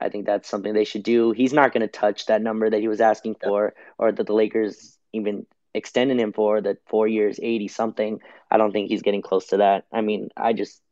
I 0.00 0.08
think 0.08 0.26
that's 0.26 0.48
something 0.48 0.72
they 0.72 0.84
should 0.84 1.02
do. 1.02 1.32
He's 1.32 1.52
not 1.52 1.72
going 1.72 1.82
to 1.82 1.88
touch 1.88 2.26
that 2.26 2.42
number 2.42 2.70
that 2.70 2.80
he 2.80 2.88
was 2.88 3.00
asking 3.00 3.36
for, 3.42 3.74
or 3.98 4.12
that 4.12 4.26
the 4.26 4.34
Lakers 4.34 4.96
even 5.12 5.46
extended 5.74 6.18
him 6.18 6.32
for 6.32 6.60
the 6.60 6.76
four 6.86 7.06
years, 7.08 7.38
eighty 7.42 7.68
something. 7.68 8.20
I 8.50 8.56
don't 8.56 8.72
think 8.72 8.88
he's 8.88 9.02
getting 9.02 9.22
close 9.22 9.46
to 9.48 9.58
that. 9.58 9.84
I 9.92 10.00
mean, 10.00 10.30
I 10.36 10.52
just 10.52 10.82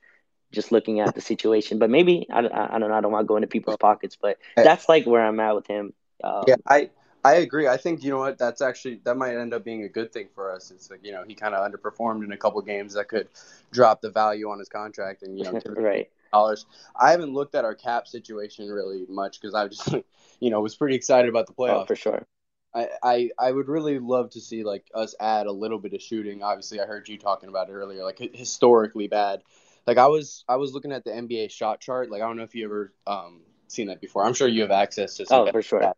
just 0.53 0.73
looking 0.73 1.01
at 1.01 1.15
the 1.15 1.21
situation, 1.21 1.79
but 1.79 1.91
maybe 1.91 2.27
I, 2.31 2.41
I, 2.41 2.77
I 2.77 2.79
don't 2.79 2.89
know. 2.89 2.95
I 2.95 3.01
don't 3.01 3.13
want 3.13 3.25
to 3.25 3.29
go 3.29 3.37
into 3.37 3.49
people's 3.49 3.77
pockets, 3.77 4.17
but 4.21 4.39
that's 4.57 4.89
like 4.89 5.07
where 5.07 5.25
I'm 5.25 5.41
at 5.41 5.55
with 5.55 5.67
him. 5.67 5.93
Um, 6.25 6.45
yeah, 6.47 6.57
I 6.67 6.91
I 7.25 7.35
agree. 7.35 7.67
I 7.69 7.77
think 7.77 8.03
you 8.03 8.11
know 8.11 8.19
what 8.19 8.39
that's 8.39 8.63
actually 8.63 9.01
that 9.05 9.17
might 9.17 9.37
end 9.37 9.53
up 9.53 9.65
being 9.65 9.85
a 9.85 9.89
good 9.89 10.13
thing 10.13 10.29
for 10.35 10.53
us. 10.53 10.71
It's 10.71 10.91
like 10.91 11.01
you 11.05 11.13
know 11.13 11.25
he 11.27 11.35
kind 11.35 11.55
of 11.55 11.71
underperformed 11.71 12.25
in 12.25 12.33
a 12.33 12.37
couple 12.37 12.61
games 12.63 12.95
that 12.95 13.09
could 13.09 13.29
drop 13.71 14.01
the 14.01 14.11
value 14.11 14.49
on 14.51 14.59
his 14.59 14.69
contract, 14.69 15.23
and 15.23 15.39
you 15.39 15.45
know 15.45 15.61
right 15.67 16.09
dollars. 16.33 16.67
I 16.99 17.11
haven't 17.11 17.33
looked 17.33 17.55
at 17.55 17.65
our 17.65 17.75
cap 17.75 18.07
situation 18.07 18.69
really 18.69 19.05
much 19.09 19.41
because 19.41 19.55
I 19.55 19.69
just, 19.69 19.95
you 20.41 20.51
know, 20.51 20.61
was 20.61 20.77
pretty 20.77 20.95
excited 20.95 21.29
about 21.29 21.47
the 21.47 21.53
playoffs. 21.53 21.83
Oh, 21.83 21.87
for 21.87 21.97
sure. 21.97 22.27
I, 22.75 22.89
I, 23.03 23.31
I 23.39 23.53
would 23.53 23.69
really 23.69 23.99
love 23.99 24.31
to 24.31 24.41
see 24.41 24.63
like 24.63 24.87
us 24.95 25.15
add 25.19 25.47
a 25.47 25.53
little 25.53 25.79
bit 25.79 25.95
of 25.95 26.03
shooting. 26.03 26.43
Obviously, 26.43 26.81
I 26.81 26.87
heard 26.87 27.09
you 27.09 27.19
talking 27.19 27.49
about 27.49 27.69
it 27.69 27.73
earlier, 27.73 28.05
like 28.05 28.19
historically 28.35 29.09
bad. 29.09 29.43
Like 29.87 29.99
I 29.99 30.07
was 30.07 30.45
I 30.49 30.57
was 30.57 30.73
looking 30.73 30.93
at 30.93 31.05
the 31.05 31.11
NBA 31.11 31.51
shot 31.51 31.81
chart. 31.81 32.11
Like 32.11 32.23
I 32.23 32.27
don't 32.27 32.37
know 32.37 32.43
if 32.43 32.55
you 32.55 32.67
ever 32.67 32.93
um, 33.07 33.41
seen 33.69 33.89
that 33.89 34.01
before. 34.01 34.25
I'm 34.25 34.35
sure 34.35 34.49
you 34.49 34.63
have 34.63 34.71
access 34.71 35.17
to. 35.17 35.27
Some 35.27 35.49
oh, 35.49 35.51
for 35.51 35.63
sure. 35.63 35.95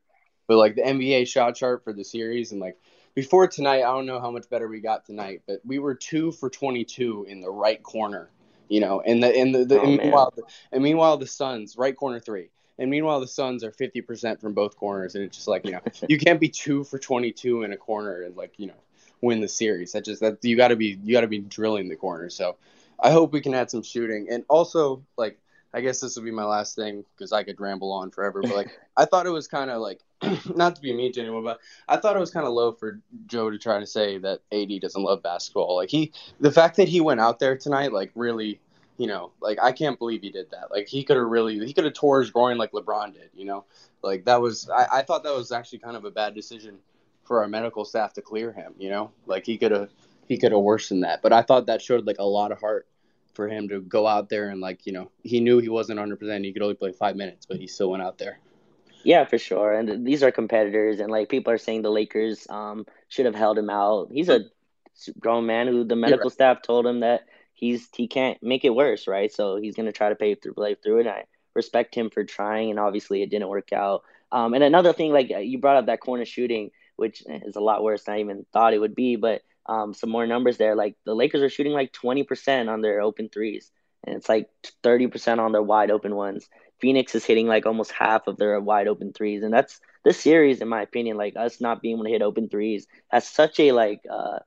But 0.47 0.57
like 0.57 0.77
the 0.77 0.83
NBA 0.83 1.29
shot 1.29 1.55
chart 1.55 1.85
for 1.85 1.93
the 1.93 2.05
series 2.05 2.53
and 2.53 2.61
like 2.61 2.77
before 3.15 3.49
tonight, 3.49 3.79
I 3.79 3.93
don't 3.93 4.07
know 4.07 4.21
how 4.21 4.31
much 4.31 4.49
better 4.49 4.69
we 4.69 4.81
got 4.81 5.05
tonight, 5.05 5.43
but 5.47 5.61
we 5.65 5.81
were 5.81 5.95
two 5.95 6.31
for 6.33 6.49
22 6.49 7.27
in 7.29 7.41
the 7.41 7.51
right 7.51 7.83
corner 7.83 8.31
you 8.71 8.79
know, 8.79 9.01
and 9.01 9.23
the 9.23 9.37
and 9.37 9.55
the, 9.55 9.65
the 9.65 9.81
oh, 9.81 9.83
and 9.83 9.97
meanwhile 9.99 10.33
the, 10.35 10.45
and 10.71 10.83
meanwhile 10.83 11.17
the 11.19 11.27
Suns 11.27 11.77
right 11.77 11.95
corner 11.95 12.21
three. 12.21 12.51
And 12.81 12.91
meanwhile, 12.91 13.21
the 13.21 13.29
Suns 13.29 13.63
are 13.63 13.71
fifty 13.71 14.01
percent 14.01 14.41
from 14.41 14.55
both 14.55 14.77
corners, 14.77 15.15
and 15.15 15.23
it's 15.23 15.37
just 15.37 15.49
like 15.49 15.65
you 15.67 15.73
know, 15.73 15.81
you 16.09 16.19
can't 16.19 16.41
be 16.41 16.49
two 16.49 16.83
for 16.83 16.99
twenty-two 16.99 17.63
in 17.63 17.73
a 17.73 17.77
corner 17.77 18.23
and 18.23 18.37
like 18.37 18.55
you 18.57 18.67
know, 18.67 18.81
win 19.21 19.41
the 19.41 19.49
series. 19.49 19.93
That 19.93 20.05
just 20.05 20.21
that 20.23 20.39
you 20.43 20.57
got 20.57 20.69
to 20.69 20.77
be 20.77 20.99
you 21.05 21.13
got 21.13 21.21
to 21.21 21.29
be 21.29 21.41
drilling 21.41 21.89
the 21.89 21.97
corner. 21.97 22.31
So, 22.31 22.57
I 22.99 23.11
hope 23.11 23.33
we 23.33 23.43
can 23.43 23.55
add 23.55 23.71
some 23.71 23.83
shooting, 23.83 24.29
and 24.31 24.45
also 24.49 25.05
like 25.17 25.39
I 25.73 25.81
guess 25.81 26.01
this 26.01 26.17
will 26.17 26.25
be 26.25 26.31
my 26.31 26.45
last 26.45 26.75
thing 26.75 27.05
because 27.15 27.33
I 27.33 27.45
could 27.45 27.61
ramble 27.61 27.93
on 27.93 28.11
forever. 28.11 28.43
But 28.43 28.57
like, 28.57 28.79
I 28.97 29.05
thought 29.05 29.27
it 29.27 29.31
was 29.31 29.47
kind 29.47 29.71
of 29.71 29.81
like, 29.81 30.01
not 30.55 30.77
to 30.77 30.83
be 30.83 30.93
mean 30.93 31.13
to 31.13 31.21
anyone, 31.21 31.45
but 31.45 31.61
I 31.89 31.97
thought 31.97 32.17
it 32.17 32.21
was 32.21 32.31
kind 32.31 32.47
of 32.47 32.53
low 32.53 32.73
for 32.73 33.01
Joe 33.27 33.51
to 33.51 33.59
try 33.59 33.79
to 33.79 33.87
say 33.87 34.19
that 34.19 34.41
AD 34.53 34.81
doesn't 34.81 35.03
love 35.03 35.23
basketball. 35.23 35.77
Like 35.77 35.91
he, 35.91 36.13
the 36.41 36.51
fact 36.51 36.77
that 36.77 36.89
he 36.89 37.01
went 37.01 37.21
out 37.21 37.39
there 37.39 37.57
tonight, 37.57 37.93
like 37.93 38.11
really, 38.15 38.61
you 39.01 39.07
know, 39.07 39.33
like 39.41 39.59
I 39.59 39.73
can't 39.73 39.99
believe 39.99 40.21
he 40.21 40.29
did 40.29 40.51
that. 40.51 40.71
Like 40.71 40.87
he 40.87 41.05
could 41.05 41.17
have 41.17 41.25
really, 41.25 41.59
he 41.65 41.73
could 41.73 41.87
have 41.87 41.95
tore 41.95 42.21
his 42.21 42.31
groin 42.31 42.59
like 42.59 42.73
LeBron 42.73 43.15
did. 43.15 43.31
You 43.33 43.47
know, 43.47 43.65
like 44.03 44.27
that 44.27 44.43
was, 44.43 44.69
I, 44.69 44.99
I 44.99 45.03
thought 45.03 45.25
that 45.25 45.35
was 45.35 45.53
actually 45.53 45.79
kind 45.79 45.97
of 45.97 46.05
a 46.05 46.11
bad 46.11 46.35
decision 46.35 46.77
for 47.25 47.41
our 47.41 47.49
medical 47.49 47.87
staff 47.87 48.13
to 48.15 48.21
clear 48.21 48.53
him. 48.53 48.75
You 48.79 48.91
know, 48.91 49.11
like 49.25 49.47
he 49.47 49.57
could 49.57 49.73
have, 49.73 49.89
he 50.29 50.37
could 50.37 50.53
have 50.53 50.61
worsened 50.61 51.05
that. 51.05 51.23
But 51.23 51.33
I 51.33 51.41
thought 51.41 51.65
that 51.65 51.81
showed 51.81 52.07
like 52.07 52.19
a 52.19 52.27
lot 52.27 52.53
of 52.53 52.61
heart 52.61 52.89
for 53.33 53.49
him 53.49 53.71
to 53.71 53.81
go 53.81 54.07
out 54.07 54.29
there 54.29 54.51
and 54.51 54.61
like 54.61 54.85
you 54.85 54.93
know 54.93 55.11
he 55.23 55.41
knew 55.41 55.61
he 55.61 55.69
wasn't 55.69 55.97
100 55.97 56.19
percent 56.19 56.45
he 56.45 56.53
could 56.53 56.63
only 56.63 56.75
play 56.75 56.91
five 56.91 57.15
minutes 57.15 57.47
but 57.47 57.59
he 57.59 57.67
still 57.69 57.89
went 57.89 58.03
out 58.03 58.19
there 58.19 58.41
yeah 59.05 59.25
for 59.25 59.39
sure 59.39 59.73
and 59.73 60.05
these 60.05 60.25
are 60.25 60.33
competitors 60.33 60.99
and 60.99 61.13
like 61.13 61.29
people 61.29 61.53
are 61.53 61.57
saying 61.57 61.81
the 61.81 61.89
lakers 61.89 62.45
um 62.51 62.85
should 63.09 63.27
have 63.27 63.37
held 63.37 63.57
him 63.57 63.71
out 63.71 64.09
he's 64.11 64.29
a 64.29 64.41
grown 65.21 65.47
man 65.47 65.69
who 65.69 65.85
the 65.85 65.95
medical 65.95 66.25
right. 66.25 66.33
staff 66.33 66.61
told 66.61 66.85
him 66.85 67.01
that 67.01 67.23
he's 67.61 67.89
he 67.95 68.09
can't 68.09 68.43
make 68.43 68.65
it 68.65 68.75
worse, 68.75 69.07
right? 69.07 69.33
So 69.33 69.57
he's 69.57 69.77
gonna 69.77 69.93
try 69.93 70.09
to 70.09 70.17
pay 70.17 70.35
through 70.35 70.55
play 70.55 70.75
through 70.75 71.01
it. 71.01 71.07
I 71.07 71.25
respect 71.55 71.95
him 71.95 72.11
for 72.11 72.25
trying, 72.25 72.71
and 72.71 72.81
obviously 72.81 73.23
it 73.23 73.31
didn't 73.31 73.49
work 73.49 73.73
out. 73.73 74.03
Um, 74.33 74.55
and 74.55 74.65
another 74.65 74.93
thing, 74.93 75.13
like 75.13 75.31
you 75.31 75.59
brought 75.59 75.77
up 75.77 75.87
that 75.87 76.01
corner 76.01 76.25
shooting, 76.25 76.71
which 76.97 77.23
is 77.27 77.57
a 77.57 77.61
lot 77.61 77.83
worse 77.85 78.05
than 78.05 78.15
I 78.17 78.21
even 78.21 78.47
thought 78.53 78.75
it 78.75 78.79
would 78.81 78.95
be. 78.95 79.17
But 79.17 79.43
um, 79.67 79.95
some 79.95 80.11
more 80.11 80.27
numbers 80.27 80.57
there. 80.57 80.75
Like 80.75 80.97
the 81.05 81.15
Lakers 81.15 81.43
are 81.43 81.49
shooting 81.49 81.73
like 81.73 81.93
20% 81.93 82.69
on 82.69 82.81
their 82.81 83.01
open 83.01 83.29
threes, 83.29 83.71
and 84.05 84.17
it's 84.17 84.29
like 84.29 84.49
30% 84.83 85.39
on 85.39 85.53
their 85.53 85.63
wide 85.63 85.91
open 85.91 86.17
ones. 86.17 86.49
Phoenix 86.81 87.15
is 87.15 87.27
hitting 87.27 87.47
like 87.47 87.67
almost 87.67 87.93
half 87.93 88.27
of 88.27 88.39
their 88.39 88.59
wide 88.59 88.89
open 88.89 89.13
threes, 89.13 89.43
and 89.43 89.53
that's 89.53 89.81
this 90.03 90.19
series, 90.19 90.61
in 90.63 90.69
my 90.69 90.83
opinion, 90.83 91.17
like 91.17 91.37
us 91.37 91.61
not 91.61 91.83
being 91.83 91.97
able 91.97 92.05
to 92.05 92.11
hit 92.11 92.23
open 92.23 92.49
threes 92.49 92.87
has 93.09 93.29
such 93.29 93.61
a 93.61 93.73
like 93.73 94.01
uh, 94.11 94.39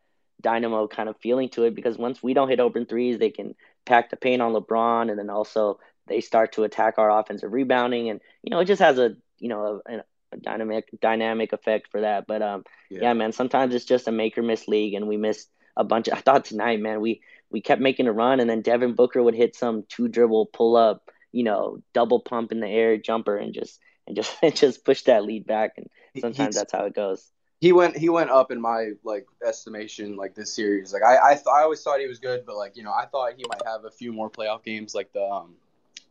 dynamo 0.43 0.87
kind 0.87 1.09
of 1.09 1.17
feeling 1.17 1.49
to 1.49 1.63
it 1.63 1.73
because 1.73 1.97
once 1.97 2.21
we 2.21 2.33
don't 2.33 2.49
hit 2.49 2.59
open 2.59 2.85
threes, 2.85 3.17
they 3.17 3.31
can 3.31 3.55
pack 3.85 4.09
the 4.09 4.17
paint 4.17 4.41
on 4.41 4.53
LeBron, 4.53 5.09
and 5.09 5.17
then 5.17 5.29
also 5.29 5.79
they 6.07 6.21
start 6.21 6.53
to 6.53 6.63
attack 6.63 6.95
our 6.97 7.09
offensive 7.19 7.51
rebounding, 7.51 8.09
and 8.09 8.21
you 8.43 8.51
know 8.51 8.59
it 8.59 8.65
just 8.65 8.81
has 8.81 8.99
a 8.99 9.15
you 9.39 9.49
know 9.49 9.81
a, 9.85 9.95
a 10.33 10.37
dynamic 10.37 10.89
dynamic 11.01 11.53
effect 11.53 11.89
for 11.89 12.01
that. 12.01 12.27
But 12.27 12.41
um, 12.41 12.63
yeah. 12.89 12.99
yeah, 13.03 13.13
man, 13.13 13.31
sometimes 13.31 13.73
it's 13.73 13.85
just 13.85 14.07
a 14.07 14.11
make 14.11 14.37
or 14.37 14.43
miss 14.43 14.67
league, 14.67 14.93
and 14.93 15.07
we 15.07 15.17
missed 15.17 15.49
a 15.75 15.83
bunch. 15.83 16.07
Of, 16.07 16.17
I 16.17 16.21
thought 16.21 16.45
tonight, 16.45 16.79
man, 16.79 17.01
we 17.01 17.21
we 17.49 17.61
kept 17.61 17.81
making 17.81 18.07
a 18.07 18.13
run, 18.13 18.39
and 18.39 18.49
then 18.49 18.61
Devin 18.61 18.93
Booker 18.93 19.21
would 19.21 19.35
hit 19.35 19.55
some 19.55 19.83
two 19.87 20.07
dribble 20.07 20.47
pull 20.47 20.75
up, 20.75 21.09
you 21.31 21.43
know, 21.43 21.79
double 21.93 22.19
pump 22.19 22.51
in 22.51 22.59
the 22.59 22.67
air 22.67 22.97
jumper, 22.97 23.37
and 23.37 23.53
just 23.53 23.79
and 24.07 24.15
just 24.15 24.35
and 24.43 24.55
just 24.55 24.85
push 24.85 25.03
that 25.03 25.23
lead 25.23 25.45
back. 25.45 25.73
And 25.77 25.87
sometimes 26.19 26.55
He's, 26.55 26.61
that's 26.61 26.73
how 26.73 26.85
it 26.85 26.95
goes. 26.95 27.32
He 27.63 27.71
went 27.71 27.95
he 27.95 28.09
went 28.09 28.29
up 28.29 28.51
in 28.51 28.59
my 28.59 28.91
like 29.03 29.25
estimation 29.45 30.17
like 30.17 30.35
this 30.35 30.53
series. 30.53 30.91
Like 30.91 31.03
I 31.03 31.31
I, 31.31 31.33
th- 31.35 31.47
I 31.47 31.61
always 31.61 31.81
thought 31.81 31.99
he 31.99 32.07
was 32.07 32.19
good, 32.19 32.45
but 32.45 32.57
like 32.57 32.75
you 32.75 32.83
know 32.83 32.91
I 32.91 33.05
thought 33.05 33.33
he 33.37 33.45
might 33.47 33.61
have 33.65 33.85
a 33.85 33.91
few 33.91 34.11
more 34.11 34.29
playoff 34.29 34.63
games. 34.63 34.93
Like 34.93 35.13
the 35.13 35.23
um, 35.23 35.55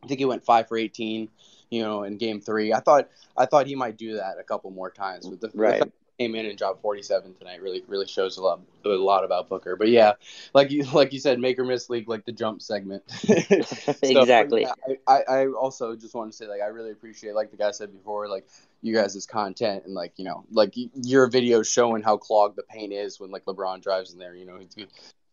I 0.03 0.07
think 0.07 0.19
he 0.19 0.25
went 0.25 0.43
five 0.43 0.67
for 0.67 0.77
eighteen 0.77 1.29
you 1.73 1.81
know, 1.81 2.03
in 2.03 2.17
game 2.17 2.39
three. 2.39 2.71
I 2.71 2.79
thought 2.79 3.09
I 3.35 3.47
thought 3.47 3.65
he 3.65 3.73
might 3.73 3.97
do 3.97 4.17
that 4.17 4.37
a 4.39 4.43
couple 4.43 4.69
more 4.69 4.91
times. 4.91 5.27
But 5.27 5.41
the, 5.41 5.49
right. 5.57 5.79
the 5.79 5.91
came 6.17 6.35
in 6.35 6.45
and 6.45 6.57
dropped 6.57 6.81
47 6.81 7.33
tonight 7.35 7.61
really 7.61 7.83
really 7.87 8.05
shows 8.05 8.37
a 8.37 8.41
lot 8.41 8.61
a 8.85 8.89
lot 8.89 9.23
about 9.23 9.49
Booker. 9.49 9.75
But 9.75 9.89
yeah, 9.89 10.13
like 10.53 10.71
you 10.71 10.83
like 10.93 11.13
you 11.13 11.19
said, 11.19 11.39
make 11.39 11.57
or 11.59 11.65
miss 11.65 11.89
league 11.89 12.07
like 12.07 12.25
the 12.25 12.31
jump 12.31 12.61
segment. 12.61 13.03
so, 13.11 13.93
exactly. 14.03 14.67
I, 15.07 15.21
I 15.27 15.47
also 15.47 15.95
just 15.95 16.13
want 16.13 16.31
to 16.31 16.37
say 16.37 16.47
like 16.47 16.61
I 16.61 16.67
really 16.67 16.91
appreciate 16.91 17.33
like 17.35 17.51
the 17.51 17.57
guy 17.57 17.71
said 17.71 17.91
before 17.91 18.27
like 18.27 18.47
you 18.81 18.93
guys' 18.93 19.25
content 19.25 19.85
and 19.85 19.93
like 19.93 20.13
you 20.17 20.25
know 20.25 20.45
like 20.51 20.75
your 20.93 21.29
videos 21.29 21.71
showing 21.71 22.03
how 22.03 22.17
clogged 22.17 22.57
the 22.57 22.63
paint 22.63 22.93
is 22.93 23.19
when 23.19 23.31
like 23.31 23.45
LeBron 23.45 23.81
drives 23.81 24.13
in 24.13 24.19
there. 24.19 24.35
You 24.35 24.45
know, 24.45 24.59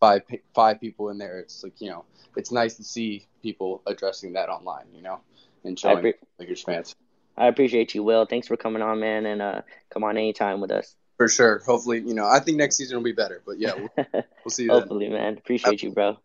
five 0.01 0.23
five 0.55 0.81
people 0.81 1.11
in 1.11 1.19
there. 1.19 1.39
It's 1.39 1.63
like 1.63 1.81
you 1.81 1.91
know 1.91 2.05
it's 2.37 2.53
nice 2.53 2.75
to 2.77 2.85
see 2.85 3.27
people 3.43 3.83
addressing 3.87 4.33
that 4.35 4.49
online. 4.49 4.87
You 4.95 5.03
know, 5.03 5.21
and 5.65 5.79
showing 5.79 6.01
pre- 6.01 6.15
Lakers 6.39 6.63
fans. 6.63 6.95
I 7.41 7.47
appreciate 7.47 7.95
you, 7.95 8.03
Will. 8.03 8.27
Thanks 8.27 8.49
for 8.49 8.59
coming 8.59 8.83
on, 8.83 9.01
man, 9.01 9.25
and 9.25 9.41
uh, 9.41 9.63
come 9.89 10.05
on 10.05 10.19
anytime 10.19 10.61
with 10.61 10.71
us. 10.71 10.95
For 11.17 11.27
sure. 11.27 11.63
Hopefully, 11.65 12.01
you 12.01 12.13
know, 12.13 12.27
I 12.27 12.39
think 12.39 12.59
next 12.59 12.77
season 12.77 12.99
will 12.99 13.05
be 13.05 13.13
better. 13.13 13.41
But 13.47 13.59
yeah, 13.59 13.73
we'll, 13.77 14.07
we'll 14.45 14.51
see 14.51 14.65
you. 14.65 14.71
Hopefully, 14.71 15.09
then. 15.09 15.17
man. 15.17 15.39
Appreciate 15.39 15.83
you, 15.83 15.91
bro. 15.91 16.19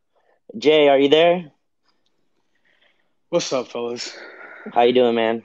Jay, 0.58 0.89
are 0.89 0.99
you 0.99 1.08
there? 1.08 1.51
What's 3.30 3.51
up, 3.54 3.69
fellas? 3.69 4.13
How 4.73 4.82
you 4.82 4.91
doing, 4.91 5.15
man? 5.15 5.43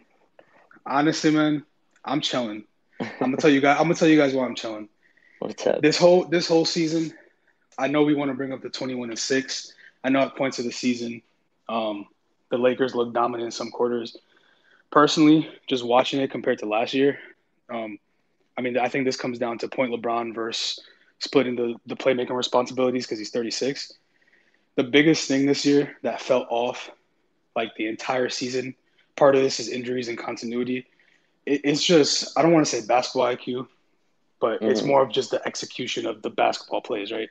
Honestly, 0.84 1.30
man, 1.30 1.64
I'm 2.04 2.20
chilling. 2.20 2.64
I'm 3.00 3.08
gonna 3.20 3.36
tell 3.36 3.50
you 3.50 3.60
guys. 3.60 3.76
I'm 3.78 3.84
gonna 3.84 3.94
tell 3.94 4.08
you 4.08 4.18
guys 4.18 4.34
why 4.34 4.46
I'm 4.46 4.56
chilling. 4.56 4.88
What's 5.38 5.64
up? 5.68 5.82
This 5.82 5.96
whole 5.96 6.24
this 6.24 6.48
whole 6.48 6.64
season, 6.64 7.14
I 7.78 7.86
know 7.86 8.02
we 8.02 8.14
want 8.14 8.32
to 8.32 8.34
bring 8.36 8.52
up 8.52 8.60
the 8.60 8.70
21 8.70 9.10
and 9.10 9.18
six. 9.18 9.72
I 10.02 10.08
know 10.08 10.20
at 10.20 10.34
points 10.34 10.58
of 10.58 10.64
the 10.64 10.72
season, 10.72 11.22
um, 11.68 12.08
the 12.50 12.58
Lakers 12.58 12.96
look 12.96 13.14
dominant 13.14 13.44
in 13.46 13.50
some 13.52 13.70
quarters 13.70 14.16
personally, 14.90 15.48
just 15.66 15.84
watching 15.84 16.20
it 16.20 16.30
compared 16.30 16.58
to 16.60 16.66
last 16.66 16.94
year, 16.94 17.18
um, 17.68 17.98
I 18.56 18.62
mean, 18.62 18.76
I 18.76 18.88
think 18.88 19.04
this 19.04 19.16
comes 19.16 19.38
down 19.38 19.58
to 19.58 19.68
point 19.68 19.92
LeBron 19.92 20.34
versus 20.34 20.80
splitting 21.18 21.56
the, 21.56 21.76
the 21.86 21.96
playmaking 21.96 22.36
responsibilities 22.36 23.06
because 23.06 23.18
he's 23.18 23.30
36. 23.30 23.94
The 24.76 24.84
biggest 24.84 25.28
thing 25.28 25.46
this 25.46 25.64
year 25.64 25.96
that 26.02 26.20
felt 26.20 26.46
off, 26.50 26.90
like 27.56 27.74
the 27.76 27.86
entire 27.86 28.28
season, 28.28 28.74
part 29.16 29.34
of 29.34 29.42
this 29.42 29.60
is 29.60 29.68
injuries 29.68 30.08
and 30.08 30.18
continuity. 30.18 30.86
It, 31.46 31.62
it's 31.64 31.82
just, 31.82 32.36
I 32.38 32.42
don't 32.42 32.52
want 32.52 32.66
to 32.66 32.70
say 32.70 32.86
basketball 32.86 33.34
IQ, 33.34 33.66
but 34.40 34.60
mm-hmm. 34.60 34.70
it's 34.70 34.82
more 34.82 35.02
of 35.02 35.10
just 35.10 35.30
the 35.30 35.44
execution 35.46 36.06
of 36.06 36.22
the 36.22 36.30
basketball 36.30 36.80
plays, 36.80 37.12
right? 37.12 37.28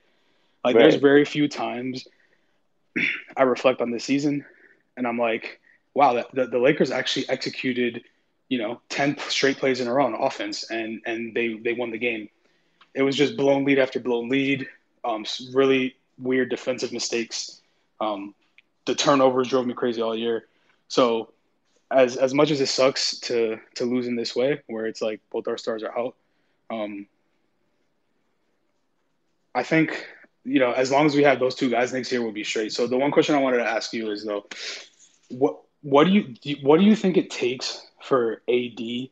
Like, 0.64 0.76
right. 0.76 0.84
there's 0.84 0.96
very 0.96 1.26
few 1.26 1.48
times 1.48 2.08
I 3.38 3.44
reflect 3.44 3.82
on 3.82 3.92
this 3.92 4.04
season 4.04 4.46
and 4.98 5.08
I'm 5.08 5.18
like, 5.18 5.60
wow, 6.00 6.24
the, 6.32 6.46
the, 6.46 6.58
Lakers 6.58 6.92
actually 6.92 7.28
executed, 7.28 8.06
you 8.48 8.58
know, 8.58 8.80
10 8.88 9.18
straight 9.28 9.58
plays 9.58 9.82
in 9.82 9.88
a 9.90 9.94
row 9.94 10.06
on 10.06 10.14
offense 10.14 10.72
and, 10.72 11.02
and 11.06 11.36
they, 11.36 11.56
they 11.56 11.74
won 11.74 11.92
the 11.92 11.98
game. 11.98 12.30
It 12.94 13.02
was 13.02 13.18
just 13.18 13.36
blown 13.36 13.66
lead 13.66 13.80
after 13.80 14.00
blown 14.00 14.30
lead, 14.30 14.66
um, 15.04 15.26
really 15.54 15.98
weird 16.18 16.50
defensive 16.50 16.94
mistakes. 16.94 17.60
Um, 18.00 18.34
the 18.86 18.96
turnovers 18.96 19.50
drove 19.50 19.68
me 19.68 19.74
crazy 19.74 20.02
all 20.02 20.16
year. 20.16 20.48
So 20.88 21.34
as, 21.92 22.16
as 22.16 22.34
much 22.34 22.50
as 22.50 22.62
it 22.62 22.68
sucks 22.68 23.20
to, 23.28 23.60
to 23.76 23.84
lose 23.84 24.08
in 24.08 24.16
this 24.16 24.34
way, 24.34 24.62
where 24.68 24.86
it's 24.86 25.02
like 25.02 25.20
both 25.34 25.50
our 25.50 25.58
stars 25.58 25.84
are 25.84 26.00
out, 26.00 26.16
um, 26.70 27.08
I 29.54 29.64
think, 29.64 30.08
you 30.46 30.62
know, 30.62 30.72
as 30.72 30.92
long 30.92 31.08
as 31.08 31.14
we 31.14 31.24
have 31.24 31.42
those 31.42 31.56
two 31.56 31.70
guys 31.70 31.92
next 31.92 32.10
year, 32.10 32.22
we'll 32.22 32.32
be 32.32 32.46
straight. 32.46 32.72
So 32.72 32.88
the 32.88 32.98
one 32.98 33.12
question 33.12 33.36
I 33.36 33.40
wanted 33.40 33.58
to 33.58 33.70
ask 33.70 33.92
you 33.92 34.12
is 34.12 34.24
though, 34.24 34.46
what 35.28 35.60
what 35.82 36.06
do 36.06 36.12
you 36.12 36.58
what 36.62 36.80
do 36.80 36.86
you 36.86 36.96
think 36.96 37.18
it 37.18 37.30
takes 37.30 37.86
for 38.02 38.42
AD 38.50 39.10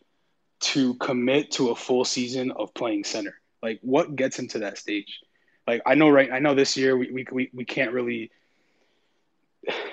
to 0.59 0.93
commit 0.95 1.51
to 1.51 1.69
a 1.69 1.75
full 1.75 2.05
season 2.05 2.51
of 2.51 2.73
playing 2.73 3.03
center? 3.03 3.39
Like 3.61 3.79
what 3.81 4.15
gets 4.15 4.37
him 4.37 4.47
to 4.49 4.59
that 4.59 4.77
stage? 4.77 5.21
Like 5.65 5.81
I 5.85 5.95
know 5.95 6.09
right 6.09 6.31
I 6.31 6.39
know 6.39 6.55
this 6.55 6.77
year 6.77 6.97
we 6.97 7.25
we 7.31 7.49
we, 7.53 7.65
can't 7.65 7.91
really 7.91 8.31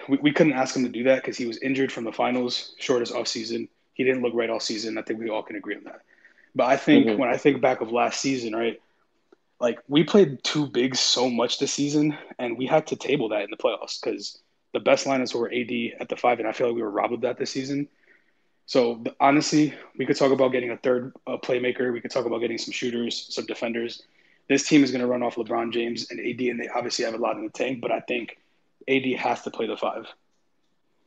we, 0.08 0.18
we 0.18 0.32
couldn't 0.32 0.52
ask 0.52 0.76
him 0.76 0.84
to 0.84 0.88
do 0.88 1.04
that 1.04 1.16
because 1.16 1.36
he 1.36 1.46
was 1.46 1.58
injured 1.58 1.90
from 1.90 2.04
the 2.04 2.12
finals, 2.12 2.74
shortest 2.78 3.14
off 3.14 3.28
season. 3.28 3.68
He 3.94 4.04
didn't 4.04 4.22
look 4.22 4.34
right 4.34 4.50
all 4.50 4.60
season. 4.60 4.98
I 4.98 5.02
think 5.02 5.20
we 5.20 5.30
all 5.30 5.42
can 5.42 5.56
agree 5.56 5.76
on 5.76 5.84
that. 5.84 6.02
But 6.54 6.66
I 6.66 6.76
think 6.76 7.06
mm-hmm. 7.06 7.18
when 7.18 7.28
I 7.28 7.36
think 7.36 7.60
back 7.60 7.80
of 7.80 7.90
last 7.90 8.20
season, 8.20 8.54
right, 8.54 8.80
like 9.60 9.80
we 9.88 10.04
played 10.04 10.42
two 10.44 10.66
bigs 10.66 11.00
so 11.00 11.28
much 11.28 11.58
this 11.58 11.72
season, 11.72 12.16
and 12.38 12.56
we 12.58 12.66
had 12.66 12.86
to 12.88 12.96
table 12.96 13.30
that 13.30 13.42
in 13.42 13.50
the 13.50 13.56
playoffs 13.56 14.00
because 14.00 14.38
the 14.74 14.80
best 14.80 15.06
lineups 15.06 15.34
were 15.34 15.50
AD 15.50 16.00
at 16.00 16.08
the 16.10 16.16
five, 16.16 16.40
and 16.40 16.48
I 16.48 16.52
feel 16.52 16.66
like 16.66 16.76
we 16.76 16.82
were 16.82 16.90
robbed 16.90 17.14
of 17.14 17.20
that 17.22 17.38
this 17.38 17.50
season. 17.50 17.88
So 18.66 19.02
honestly, 19.20 19.72
we 19.96 20.04
could 20.04 20.16
talk 20.16 20.32
about 20.32 20.52
getting 20.52 20.70
a 20.70 20.76
third 20.76 21.14
uh, 21.26 21.36
playmaker. 21.36 21.92
We 21.92 22.00
could 22.00 22.10
talk 22.10 22.26
about 22.26 22.40
getting 22.40 22.58
some 22.58 22.72
shooters, 22.72 23.28
some 23.30 23.46
defenders. 23.46 24.02
This 24.48 24.66
team 24.66 24.82
is 24.82 24.90
going 24.90 25.00
to 25.00 25.06
run 25.06 25.22
off 25.22 25.36
LeBron 25.36 25.72
James 25.72 26.10
and 26.10 26.18
AD, 26.20 26.40
and 26.40 26.60
they 26.60 26.68
obviously 26.68 27.04
have 27.04 27.14
a 27.14 27.18
lot 27.18 27.36
in 27.36 27.44
the 27.44 27.50
tank. 27.50 27.80
But 27.80 27.92
I 27.92 28.00
think 28.00 28.36
AD 28.88 29.04
has 29.18 29.42
to 29.42 29.50
play 29.50 29.66
the 29.66 29.76
five. 29.76 30.06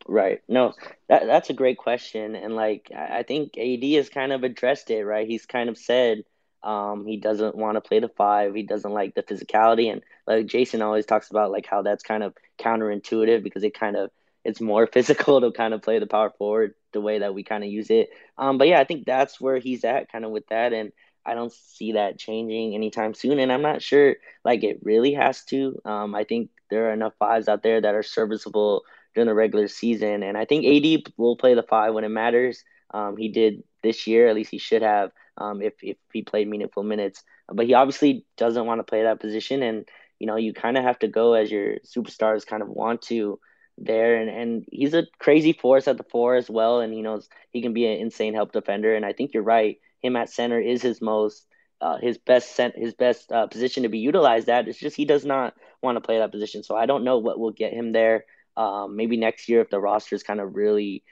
Right. 0.08 0.42
No, 0.48 0.74
that 1.10 1.26
that's 1.26 1.50
a 1.50 1.54
great 1.54 1.78
question, 1.78 2.36
and 2.36 2.56
like 2.56 2.90
I 2.96 3.24
think 3.24 3.58
AD 3.58 3.84
has 3.96 4.08
kind 4.08 4.32
of 4.32 4.44
addressed 4.44 4.90
it. 4.90 5.04
Right. 5.04 5.28
He's 5.28 5.46
kind 5.46 5.70
of 5.70 5.78
said 5.78 6.24
um, 6.68 7.06
he 7.06 7.16
doesn't 7.16 7.56
want 7.56 7.76
to 7.76 7.82
play 7.82 8.02
the 8.02 8.10
five. 8.10 8.54
He 8.54 8.62
doesn't 8.62 8.92
like 8.92 9.16
the 9.16 9.24
physicality, 9.24 9.90
and 9.90 10.02
like 10.28 10.48
Jason 10.48 10.82
always 10.82 11.06
talks 11.06 11.32
about, 11.32 11.50
like 11.50 11.66
how 11.66 11.82
that's 11.82 12.04
kind 12.04 12.24
of 12.24 12.36
counterintuitive 12.60 13.42
because 13.42 13.64
it 13.64 13.74
kind 13.74 13.96
of 13.96 14.12
it's 14.44 14.60
more 14.60 14.86
physical 14.94 15.40
to 15.40 15.52
kind 15.54 15.74
of 15.74 15.82
play 15.82 15.98
the 16.00 16.08
power 16.08 16.30
forward 16.38 16.76
the 16.92 17.00
way 17.00 17.20
that 17.20 17.34
we 17.34 17.44
kind 17.44 17.64
of 17.64 17.70
use 17.70 17.90
it. 17.90 18.10
Um, 18.38 18.58
but 18.58 18.68
yeah, 18.68 18.82
I 18.82 18.84
think 18.84 19.06
that's 19.06 19.40
where 19.40 19.60
he's 19.60 19.86
at, 19.86 20.12
kind 20.12 20.26
of 20.26 20.32
with 20.32 20.46
that, 20.48 20.74
and 20.74 20.92
I 21.26 21.36
don't 21.36 21.54
see 21.54 21.94
that 21.94 22.20
changing 22.20 22.76
anytime 22.76 23.14
soon. 23.14 23.40
And 23.40 23.50
I'm 23.50 23.62
not 23.62 23.82
sure 23.82 24.18
like 24.44 24.66
it 24.66 24.80
really 24.84 25.14
has 25.14 25.46
to. 25.46 25.80
Um, 25.86 26.16
I 26.16 26.26
think 26.26 26.50
there 26.70 26.90
are 26.90 26.94
enough 26.94 27.14
fives 27.18 27.48
out 27.48 27.64
there 27.64 27.80
that 27.80 27.96
are 27.96 28.04
serviceable 28.04 28.84
during 29.16 29.28
the 29.28 29.34
regular 29.34 29.70
season, 29.70 30.22
and 30.22 30.38
I 30.38 30.44
think 30.44 30.66
AD 30.66 31.14
will 31.16 31.38
play 31.38 31.54
the 31.54 31.64
five 31.64 31.94
when 31.94 32.04
it 32.04 32.10
matters. 32.10 32.66
Um, 32.94 33.16
he 33.16 33.30
did 33.30 33.64
this 33.84 34.06
year, 34.06 34.28
at 34.28 34.36
least 34.36 34.52
he 34.52 34.58
should 34.58 34.82
have 34.82 35.12
um, 35.38 35.62
if 35.62 35.74
if 35.82 35.98
he 36.12 36.22
played 36.22 36.48
meaningful 36.48 36.84
minutes. 36.84 37.24
But 37.52 37.66
he 37.66 37.74
obviously 37.74 38.26
doesn't 38.38 38.66
want 38.66 38.80
to 38.80 38.84
play 38.84 39.04
that 39.04 39.20
position, 39.20 39.64
and 39.64 39.88
you 40.20 40.28
know 40.28 40.36
you 40.36 40.54
kind 40.54 40.78
of 40.78 40.84
have 40.84 41.00
to 41.00 41.08
go 41.08 41.34
as 41.34 41.52
your 41.52 41.78
superstars 41.86 42.46
kind 42.46 42.62
of 42.62 42.70
want 42.70 43.02
to 43.04 43.40
there, 43.78 44.18
and 44.18 44.30
and 44.30 44.66
he's 44.72 44.94
a 44.94 45.08
crazy 45.20 45.54
force 45.54 45.88
at 45.88 45.98
the 45.98 46.04
four 46.04 46.36
as 46.36 46.50
well, 46.50 46.80
and 46.80 46.94
he 46.94 47.02
knows 47.02 47.30
he 47.52 47.62
can 47.62 47.74
be 47.74 47.86
an 47.86 48.00
insane 48.00 48.34
help 48.34 48.52
defender. 48.52 48.96
And 48.96 49.06
I 49.06 49.14
think 49.14 49.34
you're 49.34 49.44
right. 49.44 49.78
Him 50.02 50.16
at 50.16 50.30
center 50.30 50.60
is 50.60 50.82
his 50.82 51.02
most 51.02 51.46
uh, 51.82 51.98
his 51.98 52.18
best 52.18 52.56
sent 52.56 52.78
his 52.78 52.94
best 52.94 53.32
uh, 53.32 53.48
position 53.48 53.84
to 53.84 53.90
be 53.90 54.00
utilized 54.00 54.50
at. 54.50 54.68
It's 54.68 54.80
just 54.80 54.96
he 54.96 55.06
does 55.06 55.26
not 55.26 55.54
want 55.82 55.96
to 55.96 56.02
play 56.02 56.20
that 56.20 56.32
position. 56.32 56.64
So 56.64 56.76
I 56.76 56.86
don't 56.86 57.04
know 57.04 57.20
what 57.20 57.40
will 57.40 57.52
get 57.52 57.74
him 57.74 57.92
there. 57.92 58.26
Um, 58.56 58.96
maybe 58.96 59.18
next 59.18 59.48
year 59.50 59.62
if 59.62 59.70
the 59.70 59.80
roster 59.80 60.16
is 60.16 60.24
kind 60.24 60.40
of 60.40 60.56
really 60.56 61.04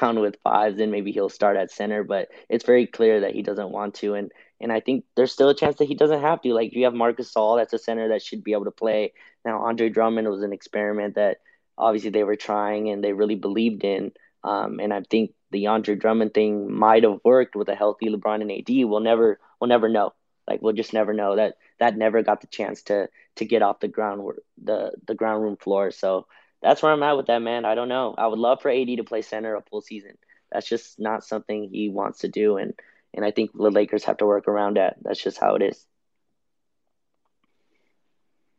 down 0.00 0.20
with 0.20 0.36
fives, 0.42 0.78
then 0.78 0.90
maybe 0.90 1.12
he'll 1.12 1.28
start 1.28 1.56
at 1.56 1.70
center. 1.70 2.04
But 2.04 2.28
it's 2.48 2.64
very 2.64 2.86
clear 2.86 3.20
that 3.20 3.34
he 3.34 3.42
doesn't 3.42 3.70
want 3.70 3.94
to, 3.96 4.14
and 4.14 4.32
and 4.60 4.72
I 4.72 4.80
think 4.80 5.04
there's 5.16 5.32
still 5.32 5.48
a 5.48 5.54
chance 5.54 5.76
that 5.76 5.88
he 5.88 5.94
doesn't 5.94 6.20
have 6.20 6.42
to. 6.42 6.52
Like 6.52 6.72
you 6.72 6.84
have 6.84 6.94
Marcus 6.94 7.32
Gasol, 7.32 7.58
that's 7.58 7.72
a 7.72 7.78
center 7.78 8.08
that 8.08 8.22
should 8.22 8.44
be 8.44 8.52
able 8.52 8.64
to 8.64 8.70
play. 8.70 9.12
Now 9.44 9.64
Andre 9.64 9.88
Drummond 9.88 10.28
was 10.28 10.42
an 10.42 10.52
experiment 10.52 11.14
that 11.14 11.38
obviously 11.76 12.10
they 12.10 12.24
were 12.24 12.36
trying 12.36 12.90
and 12.90 13.02
they 13.02 13.12
really 13.12 13.36
believed 13.36 13.84
in. 13.84 14.12
Um, 14.42 14.80
and 14.80 14.92
I 14.92 15.02
think 15.02 15.32
the 15.50 15.68
Andre 15.68 15.94
Drummond 15.94 16.34
thing 16.34 16.72
might 16.72 17.04
have 17.04 17.20
worked 17.24 17.56
with 17.56 17.68
a 17.68 17.74
healthy 17.74 18.08
LeBron 18.08 18.42
and 18.42 18.52
AD. 18.52 18.88
We'll 18.88 19.00
never 19.00 19.38
we'll 19.60 19.68
never 19.68 19.88
know. 19.88 20.12
Like 20.46 20.62
we'll 20.62 20.74
just 20.74 20.92
never 20.92 21.12
know 21.12 21.36
that 21.36 21.54
that 21.78 21.96
never 21.96 22.22
got 22.22 22.40
the 22.40 22.46
chance 22.48 22.82
to 22.84 23.08
to 23.36 23.44
get 23.44 23.62
off 23.62 23.80
the 23.80 23.88
ground 23.88 24.22
the 24.62 24.92
the 25.06 25.14
ground 25.14 25.42
room 25.42 25.56
floor. 25.56 25.90
So 25.90 26.26
that's 26.62 26.82
where 26.82 26.92
I'm 26.92 27.02
at 27.02 27.16
with 27.16 27.26
that 27.26 27.42
man. 27.42 27.64
I 27.64 27.74
don't 27.74 27.88
know. 27.88 28.14
I 28.16 28.26
would 28.26 28.38
love 28.38 28.60
for 28.60 28.70
AD 28.70 28.86
to 28.86 29.04
play 29.04 29.22
center 29.22 29.54
a 29.54 29.62
full 29.62 29.80
season. 29.80 30.18
That's 30.50 30.68
just 30.68 30.98
not 30.98 31.24
something 31.24 31.68
he 31.70 31.88
wants 31.88 32.20
to 32.20 32.28
do, 32.28 32.56
and 32.56 32.74
and 33.14 33.24
I 33.24 33.30
think 33.30 33.52
the 33.52 33.70
Lakers 33.70 34.04
have 34.04 34.18
to 34.18 34.26
work 34.26 34.48
around 34.48 34.76
that. 34.76 34.96
That's 35.02 35.22
just 35.22 35.38
how 35.38 35.54
it 35.54 35.62
is. 35.62 35.84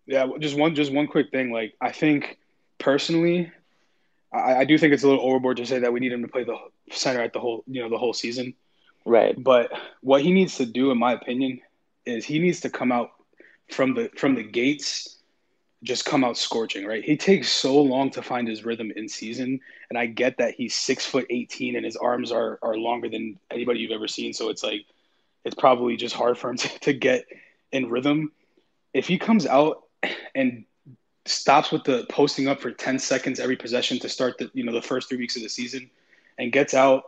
Yeah, 0.06 0.28
just 0.40 0.58
one 0.58 0.76
just 0.76 0.92
one 0.92 1.08
quick 1.08 1.32
thing. 1.32 1.52
Like 1.52 1.74
I 1.82 1.92
think 1.92 2.38
personally, 2.78 3.52
I, 4.34 4.56
I 4.56 4.64
do 4.66 4.78
think 4.78 4.94
it's 4.94 5.04
a 5.04 5.08
little 5.08 5.26
overboard 5.26 5.58
to 5.58 5.66
say 5.66 5.80
that 5.80 5.94
we 5.94 6.00
need 6.00 6.12
him 6.12 6.22
to 6.22 6.28
play 6.28 6.44
the 6.44 6.58
center 6.92 7.22
at 7.22 7.34
the 7.34 7.40
whole 7.40 7.64
you 7.68 7.82
know 7.82 7.90
the 7.90 7.98
whole 7.98 8.14
season. 8.14 8.54
Right. 9.06 9.36
But 9.42 9.72
what 10.02 10.22
he 10.22 10.32
needs 10.32 10.58
to 10.58 10.66
do, 10.66 10.92
in 10.92 10.98
my 10.98 11.14
opinion, 11.14 11.62
is 12.06 12.26
he 12.26 12.40
needs 12.40 12.62
to 12.62 12.70
come 12.70 12.92
out 12.92 13.12
from 13.72 13.94
the 13.94 14.10
from 14.16 14.36
the 14.36 14.44
gates 14.44 15.19
just 15.84 16.06
come 16.06 16.24
out 16.24 16.38
scorching, 16.38 16.86
right? 16.86 17.04
He 17.04 17.16
takes 17.16 17.50
so 17.50 17.80
long 17.82 18.10
to 18.12 18.22
find 18.22 18.48
his 18.48 18.66
rhythm 18.66 18.92
in 18.96 19.08
season, 19.08 19.60
and 19.90 19.98
I 19.98 20.08
get 20.08 20.38
that 20.38 20.56
he's 20.56 20.76
six 20.76 21.06
foot 21.06 21.26
eighteen 21.30 21.76
and 21.76 21.86
his 21.86 21.96
arms 21.96 22.32
are 22.32 22.60
are 22.62 22.78
longer 22.78 23.10
than 23.10 23.40
anybody 23.50 23.80
you've 23.80 23.92
ever 23.92 24.08
seen. 24.08 24.34
So 24.34 24.50
it's 24.50 24.64
like 24.64 24.86
it's 25.46 25.56
probably 25.56 25.96
just 25.96 26.16
hard 26.16 26.38
for 26.38 26.50
him 26.50 26.58
to, 26.58 26.80
to 26.80 26.94
get 26.94 27.26
in 27.72 27.90
rhythm. 27.90 28.32
If 28.94 29.08
he 29.08 29.18
comes 29.18 29.46
out 29.46 29.84
and 30.36 30.66
stops 31.26 31.72
with 31.72 31.84
the 31.84 32.06
posting 32.10 32.48
up 32.48 32.60
for 32.60 32.72
10 32.72 32.98
seconds 32.98 33.40
every 33.40 33.56
possession 33.56 34.00
to 34.00 34.10
start 34.10 34.38
the 34.38 34.50
you 34.54 34.64
know 34.64 34.72
the 34.72 34.82
first 34.82 35.10
three 35.10 35.18
weeks 35.18 35.36
of 35.36 35.44
the 35.44 35.50
season 35.50 35.90
and 36.38 36.52
gets 36.52 36.74
out 36.74 37.04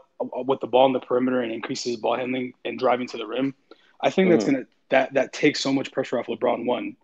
with 0.46 0.60
the 0.60 0.68
ball 0.68 0.86
in 0.86 0.94
the 0.94 1.00
perimeter 1.00 1.42
and 1.42 1.52
increases 1.52 1.96
ball 1.96 2.16
handling 2.16 2.54
and 2.66 2.78
driving 2.78 3.08
to 3.08 3.18
the 3.18 3.26
rim 3.26 3.56
i 4.02 4.10
think 4.10 4.28
mm-hmm. 4.28 4.34
that's 4.34 4.46
gonna 4.46 4.66
that 4.90 5.14
that 5.14 5.34
takes 5.34 5.60
so 5.60 5.74
much 5.74 5.92
pressure 5.92 6.20
off 6.20 6.28
lebron 6.28 6.66
one 6.66 6.96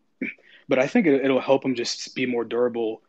but 0.67 0.80
i 0.80 0.88
think 0.88 1.06
it, 1.06 1.30
will 1.30 1.41
help 1.41 1.63
him 1.63 1.75
just 1.75 2.15
be 2.15 2.25
more 2.25 2.43
durable 2.43 3.01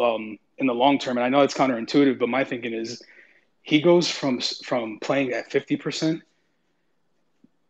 um, 0.00 0.38
in 0.58 0.66
the 0.66 0.74
long 0.74 0.98
term 0.98 1.16
and 1.16 1.24
i 1.24 1.28
know 1.28 1.40
it's 1.40 1.54
counterintuitive 1.54 2.18
but 2.18 2.28
my 2.28 2.44
thinking 2.44 2.72
is 2.72 3.02
he 3.62 3.80
goes 3.80 4.10
from 4.10 4.40
from 4.40 4.98
playing 5.00 5.32
at 5.32 5.50
50% 5.50 6.20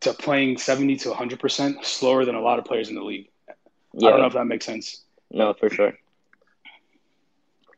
to 0.01 0.13
playing 0.13 0.57
70 0.57 0.97
to 0.97 1.09
100% 1.09 1.85
slower 1.85 2.25
than 2.25 2.35
a 2.35 2.41
lot 2.41 2.59
of 2.59 2.65
players 2.65 2.89
in 2.89 2.95
the 2.95 3.03
league 3.03 3.29
yeah. 3.93 4.07
i 4.07 4.11
don't 4.11 4.19
know 4.19 4.27
if 4.27 4.33
that 4.33 4.45
makes 4.45 4.65
sense 4.65 5.05
no, 5.31 5.53
for 5.53 5.69
sure. 5.69 5.93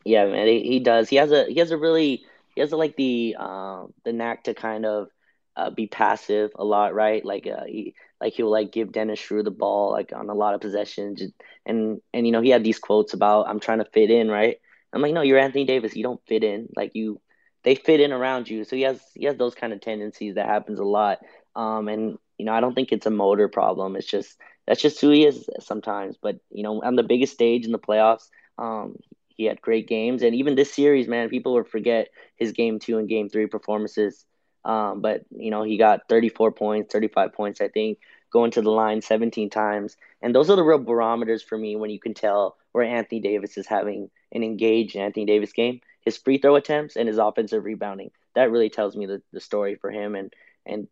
Yeah, 0.05 0.25
man, 0.25 0.47
he, 0.47 0.61
he 0.61 0.79
does. 0.79 1.09
He 1.09 1.17
has 1.17 1.31
a 1.31 1.45
he 1.45 1.59
has 1.59 1.71
a 1.71 1.77
really 1.77 2.23
he 2.55 2.61
has 2.61 2.71
a, 2.71 2.77
like 2.77 2.95
the 2.95 3.35
um 3.37 3.93
the 4.05 4.13
knack 4.13 4.45
to 4.45 4.53
kind 4.53 4.85
of 4.85 5.09
uh, 5.55 5.69
be 5.69 5.87
passive 5.87 6.51
a 6.55 6.63
lot, 6.63 6.93
right? 6.93 7.25
Like 7.25 7.47
uh, 7.47 7.65
he 7.65 7.93
like 8.21 8.33
he'll 8.33 8.51
like 8.51 8.71
give 8.71 8.91
Dennis 8.91 9.19
Schroeder 9.19 9.43
the 9.43 9.51
ball 9.51 9.91
like 9.91 10.11
on 10.13 10.29
a 10.29 10.33
lot 10.33 10.55
of 10.55 10.61
possessions, 10.61 11.21
and 11.65 12.01
and 12.13 12.25
you 12.25 12.31
know 12.31 12.41
he 12.41 12.49
had 12.49 12.63
these 12.63 12.79
quotes 12.79 13.13
about 13.13 13.47
I'm 13.47 13.59
trying 13.59 13.79
to 13.79 13.85
fit 13.85 14.09
in, 14.11 14.29
right? 14.29 14.57
I'm 14.93 15.01
like, 15.01 15.13
no, 15.13 15.21
you're 15.21 15.39
Anthony 15.39 15.65
Davis. 15.65 15.95
You 15.95 16.03
don't 16.03 16.21
fit 16.27 16.43
in. 16.43 16.69
Like 16.75 16.91
you, 16.95 17.19
they 17.63 17.75
fit 17.75 17.99
in 17.99 18.11
around 18.11 18.49
you. 18.49 18.63
So 18.63 18.75
he 18.75 18.83
has 18.83 19.01
he 19.15 19.25
has 19.25 19.37
those 19.37 19.55
kind 19.55 19.73
of 19.73 19.81
tendencies 19.81 20.35
that 20.35 20.47
happens 20.47 20.79
a 20.79 20.83
lot. 20.85 21.19
Um, 21.55 21.87
and 21.87 22.17
you 22.37 22.45
know 22.45 22.53
I 22.53 22.61
don't 22.61 22.73
think 22.73 22.91
it's 22.91 23.05
a 23.05 23.11
motor 23.11 23.47
problem. 23.47 23.95
It's 23.95 24.07
just 24.07 24.37
that's 24.65 24.81
just 24.81 24.99
who 25.01 25.09
he 25.09 25.25
is 25.25 25.49
sometimes. 25.59 26.17
But 26.21 26.37
you 26.51 26.63
know, 26.63 26.81
on 26.81 26.95
the 26.95 27.03
biggest 27.03 27.33
stage 27.33 27.65
in 27.65 27.71
the 27.71 27.79
playoffs, 27.79 28.27
um, 28.57 28.95
he 29.27 29.45
had 29.45 29.61
great 29.61 29.87
games, 29.87 30.23
and 30.23 30.35
even 30.35 30.55
this 30.55 30.73
series, 30.73 31.07
man, 31.07 31.29
people 31.29 31.53
will 31.53 31.63
forget 31.63 32.09
his 32.37 32.51
game 32.51 32.79
two 32.79 32.97
and 32.97 33.07
game 33.09 33.29
three 33.29 33.47
performances. 33.47 34.25
Um, 34.67 35.01
but 35.01 35.23
you 35.31 35.49
know, 35.49 35.63
he 35.63 35.77
got 35.77 36.09
34 36.09 36.51
points, 36.51 36.91
35 36.91 37.33
points, 37.33 37.61
I 37.61 37.69
think, 37.69 37.99
going 38.31 38.51
to 38.51 38.61
the 38.61 38.69
line 38.69 39.01
17 39.01 39.49
times, 39.49 39.95
and 40.21 40.35
those 40.35 40.49
are 40.49 40.57
the 40.57 40.63
real 40.63 40.79
barometers 40.79 41.41
for 41.41 41.57
me 41.57 41.75
when 41.77 41.89
you 41.89 41.99
can 41.99 42.13
tell 42.13 42.57
where 42.73 42.83
Anthony 42.83 43.21
Davis 43.21 43.57
is 43.57 43.65
having 43.65 44.09
an 44.33 44.43
engaged 44.43 44.97
Anthony 44.97 45.25
Davis 45.25 45.53
game. 45.53 45.79
His 46.01 46.17
free 46.17 46.37
throw 46.37 46.55
attempts 46.55 46.97
and 46.97 47.07
his 47.07 47.17
offensive 47.17 47.63
rebounding. 47.63 48.11
That 48.35 48.51
really 48.51 48.69
tells 48.69 48.95
me 48.95 49.05
the, 49.05 49.21
the 49.31 49.39
story 49.39 49.75
for 49.75 49.89
him, 49.89 50.15
and 50.15 50.33
and 50.65 50.87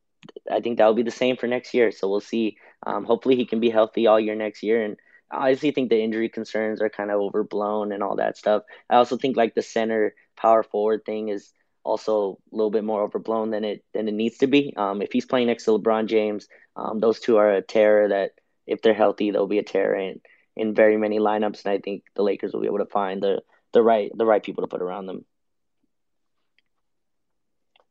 I 0.49 0.61
think 0.61 0.77
that 0.77 0.85
will 0.85 0.93
be 0.93 1.03
the 1.03 1.11
same 1.11 1.38
for 1.38 1.47
next 1.47 1.73
year. 1.73 1.91
So 1.91 2.09
we'll 2.09 2.21
see. 2.21 2.57
Um, 2.88 3.03
hopefully, 3.03 3.35
he 3.35 3.45
can 3.45 3.59
be 3.59 3.69
healthy 3.69 4.07
all 4.07 4.19
year 4.19 4.35
next 4.35 4.63
year. 4.63 4.83
And 4.83 4.97
I 5.31 5.47
honestly 5.47 5.71
think 5.71 5.89
the 5.89 6.01
injury 6.01 6.29
concerns 6.29 6.81
are 6.81 6.89
kind 6.89 7.11
of 7.11 7.19
overblown 7.19 7.91
and 7.91 8.03
all 8.03 8.15
that 8.17 8.38
stuff. 8.38 8.63
I 8.89 8.95
also 8.95 9.17
think 9.17 9.38
like 9.38 9.55
the 9.55 9.61
center 9.61 10.15
power 10.35 10.63
forward 10.63 11.05
thing 11.05 11.29
is 11.29 11.51
also 11.86 12.39
a 12.52 12.56
little 12.56 12.71
bit 12.71 12.84
more 12.84 13.04
overblown 13.04 13.52
than 13.52 13.63
it 13.63 13.86
than 13.93 14.08
it 14.08 14.13
needs 14.13 14.39
to 14.39 14.48
be. 14.48 14.74
Um, 14.76 15.02
if 15.02 15.13
he's 15.13 15.26
playing 15.26 15.48
next 15.48 15.63
to 15.65 15.71
LeBron 15.71 16.08
James, 16.08 16.48
um, 16.76 17.00
those 17.00 17.19
two 17.19 17.38
are 17.38 17.54
a 17.54 17.62
terror. 17.62 18.10
That 18.10 18.32
if 18.67 18.82
they're 18.82 18.93
healthy, 18.93 19.32
they'll 19.32 19.48
be 19.48 19.60
a 19.60 19.63
terror 19.63 19.95
in, 19.95 20.19
in 20.56 20.74
very 20.74 20.98
many 20.98 21.19
lineups. 21.19 21.63
And 21.63 21.74
I 21.74 21.78
think 21.78 22.04
the 22.15 22.24
Lakers 22.24 22.52
will 22.52 22.62
be 22.62 22.67
able 22.67 22.80
to 22.80 22.86
find 22.88 23.21
the 23.21 23.41
the 23.71 23.84
right 23.84 24.12
the 24.13 24.26
right 24.26 24.43
people 24.43 24.63
to 24.63 24.67
put 24.67 24.82
around 24.82 25.06
them. 25.06 25.26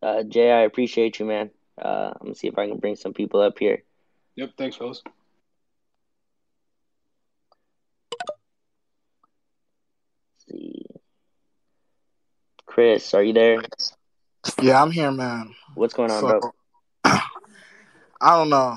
Uh, 0.02 0.22
Jay, 0.24 0.50
I 0.50 0.62
appreciate 0.62 1.18
you, 1.18 1.24
man. 1.24 1.50
Uh, 1.80 2.10
I'm 2.14 2.26
gonna 2.26 2.34
see 2.34 2.48
if 2.48 2.58
I 2.58 2.68
can 2.68 2.78
bring 2.78 2.96
some 2.96 3.14
people 3.14 3.40
up 3.40 3.58
here. 3.58 3.84
Yep. 4.36 4.50
Thanks, 4.58 4.76
fellas. 4.76 5.02
See, 10.48 10.83
Chris, 12.74 13.14
are 13.14 13.22
you 13.22 13.32
there? 13.32 13.62
Yeah, 14.60 14.82
I'm 14.82 14.90
here, 14.90 15.12
man. 15.12 15.54
What's 15.74 15.94
going 15.94 16.10
on, 16.10 16.20
so, 16.20 16.40
bro? 16.40 16.52
I 17.04 18.36
don't 18.36 18.50
know. 18.50 18.76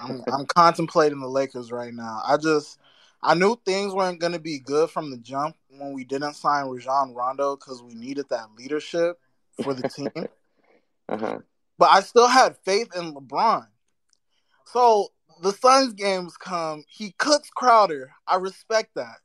I'm, 0.00 0.22
I'm 0.30 0.46
contemplating 0.46 1.20
the 1.20 1.26
Lakers 1.26 1.72
right 1.72 1.94
now. 1.94 2.20
I 2.24 2.36
just 2.36 2.78
I 3.22 3.34
knew 3.34 3.58
things 3.64 3.94
weren't 3.94 4.20
going 4.20 4.34
to 4.34 4.38
be 4.38 4.58
good 4.58 4.90
from 4.90 5.10
the 5.10 5.16
jump 5.16 5.56
when 5.70 5.94
we 5.94 6.04
didn't 6.04 6.34
sign 6.34 6.66
Rajon 6.66 7.14
Rondo 7.14 7.56
because 7.56 7.82
we 7.82 7.94
needed 7.94 8.26
that 8.28 8.48
leadership 8.58 9.18
for 9.62 9.72
the 9.72 9.88
team. 9.88 10.10
uh-huh 11.08 11.38
but 11.78 11.90
I 11.90 12.00
still 12.00 12.28
had 12.28 12.56
faith 12.64 12.88
in 12.94 13.14
LeBron. 13.14 13.66
So 14.66 15.08
the 15.42 15.52
Suns 15.52 15.94
games 15.94 16.36
come, 16.36 16.84
he 16.88 17.12
cooks 17.12 17.48
Crowder. 17.54 18.10
I 18.26 18.36
respect 18.36 18.96
that. 18.96 19.18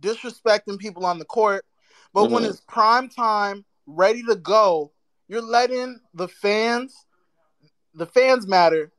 Disrespecting 0.00 0.78
people 0.78 1.06
on 1.06 1.20
the 1.20 1.24
court. 1.24 1.64
But 2.12 2.24
mm-hmm. 2.24 2.34
when 2.34 2.44
it's 2.44 2.60
prime 2.60 3.08
time, 3.08 3.64
ready 3.86 4.22
to 4.24 4.36
go, 4.36 4.92
you're 5.28 5.42
letting 5.42 6.00
the 6.14 6.28
fans, 6.28 6.94
the 7.94 8.06
fans 8.06 8.46
matter, 8.46 8.92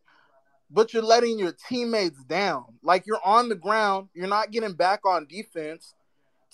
but 0.71 0.93
you're 0.93 1.03
letting 1.03 1.37
your 1.37 1.53
teammates 1.69 2.23
down. 2.23 2.65
Like 2.81 3.05
you're 3.05 3.23
on 3.23 3.49
the 3.49 3.55
ground, 3.55 4.09
you're 4.13 4.27
not 4.27 4.51
getting 4.51 4.73
back 4.73 5.05
on 5.05 5.27
defense. 5.27 5.93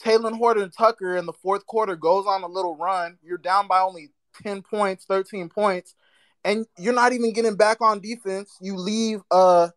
Talen 0.03 0.37
Horton 0.37 0.71
Tucker 0.71 1.17
in 1.17 1.25
the 1.25 1.33
fourth 1.33 1.65
quarter 1.65 1.95
goes 1.95 2.25
on 2.25 2.43
a 2.43 2.47
little 2.47 2.75
run. 2.75 3.17
You're 3.21 3.37
down 3.37 3.67
by 3.67 3.79
only 3.81 4.09
10 4.43 4.61
points, 4.61 5.05
13 5.05 5.49
points 5.49 5.95
and 6.43 6.65
you're 6.77 6.93
not 6.93 7.13
even 7.13 7.33
getting 7.33 7.55
back 7.55 7.81
on 7.81 7.99
defense. 7.99 8.57
You 8.61 8.75
leave 8.75 9.21
uh 9.31 9.69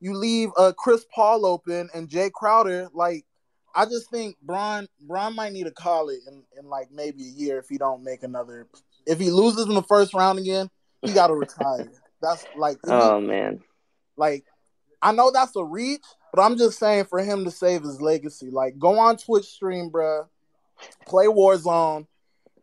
you 0.00 0.14
leave 0.16 0.50
uh 0.56 0.72
Chris 0.76 1.04
Paul 1.14 1.46
open 1.46 1.88
and 1.94 2.08
Jae 2.08 2.32
Crowder. 2.32 2.88
Like 2.92 3.24
I 3.74 3.84
just 3.84 4.10
think 4.10 4.36
Bron 4.42 4.86
Bron 5.00 5.34
might 5.34 5.52
need 5.52 5.64
to 5.64 5.70
call 5.70 6.08
it 6.08 6.20
in, 6.26 6.42
in 6.58 6.68
like 6.68 6.90
maybe 6.90 7.22
a 7.22 7.40
year 7.40 7.58
if 7.58 7.68
he 7.68 7.78
don't 7.78 8.02
make 8.02 8.22
another 8.22 8.66
if 9.06 9.18
he 9.18 9.30
loses 9.30 9.66
in 9.66 9.74
the 9.74 9.82
first 9.82 10.14
round 10.14 10.38
again, 10.38 10.68
he 11.02 11.12
gotta 11.12 11.34
retire. 11.34 11.90
That's 12.22 12.46
like 12.54 12.78
Oh 12.86 13.20
he, 13.20 13.26
man. 13.26 13.60
Like 14.16 14.44
I 15.02 15.12
know 15.12 15.30
that's 15.30 15.56
a 15.56 15.64
reach, 15.64 16.04
but 16.34 16.42
I'm 16.42 16.58
just 16.58 16.78
saying 16.78 17.06
for 17.06 17.20
him 17.20 17.44
to 17.44 17.50
save 17.50 17.82
his 17.82 18.02
legacy. 18.02 18.50
Like 18.50 18.78
go 18.78 18.98
on 18.98 19.16
Twitch 19.16 19.46
stream, 19.46 19.90
bruh. 19.90 20.26
Play 21.06 21.26
Warzone 21.26 22.06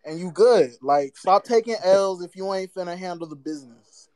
and 0.07 0.19
you 0.19 0.31
good. 0.31 0.71
Like, 0.81 1.17
stop 1.17 1.43
taking 1.43 1.75
L's 1.83 2.23
if 2.23 2.35
you 2.35 2.51
ain't 2.53 2.73
finna 2.73 2.97
handle 2.97 3.27
the 3.27 3.35
business. 3.35 4.09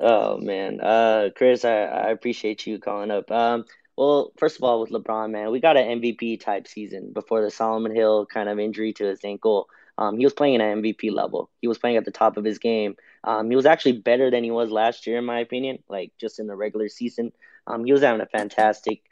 Oh 0.00 0.38
man, 0.38 0.80
uh, 0.80 1.30
Chris, 1.34 1.64
I, 1.64 1.82
I 1.82 2.10
appreciate 2.10 2.66
you 2.66 2.78
calling 2.78 3.10
up. 3.10 3.30
Um, 3.32 3.64
well, 3.98 4.32
first 4.38 4.56
of 4.58 4.64
all, 4.64 4.80
with 4.82 4.90
LeBron, 4.92 5.32
man, 5.32 5.52
we 5.52 5.60
got 5.60 5.76
an 5.78 6.00
MVP 6.00 6.38
type 6.38 6.68
season 6.68 7.12
before 7.12 7.42
the 7.42 7.50
Solomon 7.50 7.94
Hill 7.94 8.26
kind 8.26 8.48
of 8.48 8.58
injury 8.60 8.94
to 8.94 9.06
his 9.06 9.20
ankle. 9.24 9.68
Um, 9.98 10.18
he 10.18 10.24
was 10.26 10.34
playing 10.34 10.56
at 10.56 10.62
MVP 10.62 11.10
level. 11.10 11.50
He 11.62 11.68
was 11.68 11.78
playing 11.78 11.98
at 11.98 12.06
the 12.06 12.12
top 12.12 12.38
of 12.38 12.44
his 12.44 12.58
game. 12.58 12.96
Um, 13.24 13.50
he 13.50 13.56
was 13.56 13.66
actually 13.66 13.98
better 14.00 14.30
than 14.30 14.44
he 14.44 14.52
was 14.52 14.70
last 14.70 15.06
year, 15.06 15.18
in 15.18 15.26
my 15.26 15.40
opinion. 15.40 15.80
Like 15.90 16.12
just 16.20 16.40
in 16.40 16.48
the 16.48 16.56
regular 16.56 16.88
season, 16.88 17.32
um, 17.66 17.84
he 17.84 17.92
was 17.92 18.02
having 18.02 18.22
a 18.22 18.26
fantastic, 18.26 19.02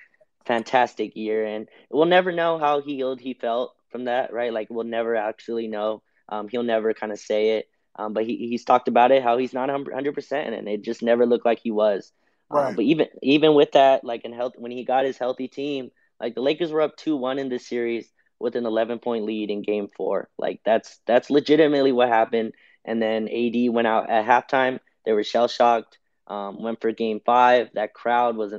fantastic 0.46 1.16
year, 1.16 1.44
and 1.44 1.68
we'll 1.90 2.07
never 2.07 2.33
know 2.33 2.59
how 2.59 2.81
healed 2.83 3.20
he 3.20 3.35
felt 3.35 3.75
from 3.90 4.05
that, 4.07 4.33
right? 4.33 4.53
Like 4.53 4.68
we'll 4.70 4.85
never 4.87 5.16
actually 5.16 5.68
know 5.68 6.03
Um, 6.29 6.49
he'll 6.49 6.64
never 6.64 6.94
kind 6.94 7.12
of 7.12 7.20
say 7.20 7.59
it, 7.59 7.68
um, 7.96 8.12
but 8.14 8.25
he, 8.27 8.37
he's 8.49 8.64
talked 8.64 8.88
about 8.88 9.12
it 9.12 9.22
how 9.22 9.38
he's 9.38 9.55
not 9.55 9.68
100 9.70 10.14
percent, 10.14 10.55
and 10.55 10.68
it 10.68 10.83
just 10.83 11.03
never 11.03 11.27
looked 11.27 11.46
like 11.46 11.61
he 11.61 11.70
was. 11.72 12.12
Um, 12.50 12.56
right. 12.56 12.68
Um, 12.68 12.76
but 12.76 12.85
even 12.85 13.09
even 13.22 13.54
with 13.54 13.72
that, 13.72 14.04
like 14.04 14.24
in 14.24 14.32
health, 14.32 14.54
when 14.56 14.72
he 14.72 14.85
got 14.85 15.04
his 15.04 15.18
healthy 15.18 15.48
team, 15.48 15.90
like 16.20 16.35
the 16.35 16.40
Lakers 16.40 16.72
were 16.72 16.82
up 16.82 16.96
two 16.96 17.16
one 17.16 17.38
in 17.38 17.48
this 17.48 17.66
series 17.66 18.11
with 18.38 18.56
an 18.56 18.66
11 18.66 18.98
point 18.98 19.24
lead 19.24 19.50
in 19.50 19.62
Game 19.62 19.88
Four. 19.96 20.28
Like 20.38 20.61
that's 20.64 21.00
that's 21.06 21.30
legitimately 21.30 21.92
what 21.92 22.09
happened. 22.09 22.52
And 22.85 23.02
then 23.02 23.28
AD 23.28 23.72
went 23.72 23.87
out 23.87 24.11
at 24.11 24.26
halftime. 24.26 24.80
They 25.04 25.12
were 25.12 25.24
shell 25.24 25.48
shocked. 25.48 25.98
Um, 26.26 26.62
went 26.62 26.80
for 26.80 26.92
Game 26.92 27.20
Five. 27.24 27.70
That 27.74 27.94
crowd 27.94 28.37
was 28.37 28.54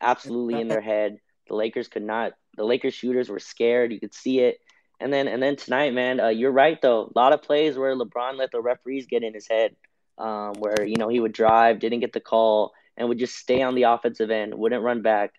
absolutely 0.00 0.60
in 0.60 0.68
their 0.68 0.80
head. 0.92 1.18
The 1.48 1.54
Lakers 1.54 1.88
could 1.88 2.02
not. 2.02 2.32
The 2.56 2.64
Lakers 2.64 2.94
shooters 2.94 3.28
were 3.28 3.38
scared. 3.38 3.92
You 3.92 4.00
could 4.00 4.14
see 4.14 4.40
it. 4.40 4.60
And 4.98 5.12
then 5.12 5.28
and 5.28 5.42
then 5.42 5.56
tonight, 5.56 5.92
man, 5.92 6.20
uh, 6.20 6.28
you're 6.28 6.52
right 6.52 6.80
though. 6.80 7.10
A 7.14 7.18
lot 7.18 7.32
of 7.32 7.42
plays 7.42 7.76
where 7.76 7.94
LeBron 7.94 8.36
let 8.36 8.50
the 8.50 8.60
referees 8.60 9.06
get 9.06 9.22
in 9.22 9.34
his 9.34 9.46
head, 9.46 9.76
um, 10.16 10.54
where 10.58 10.84
you 10.86 10.96
know 10.96 11.08
he 11.08 11.20
would 11.20 11.32
drive, 11.32 11.80
didn't 11.80 12.00
get 12.00 12.12
the 12.14 12.20
call, 12.20 12.72
and 12.96 13.08
would 13.08 13.18
just 13.18 13.36
stay 13.36 13.62
on 13.62 13.74
the 13.74 13.84
offensive 13.84 14.30
end, 14.30 14.54
wouldn't 14.54 14.82
run 14.82 15.02
back, 15.02 15.32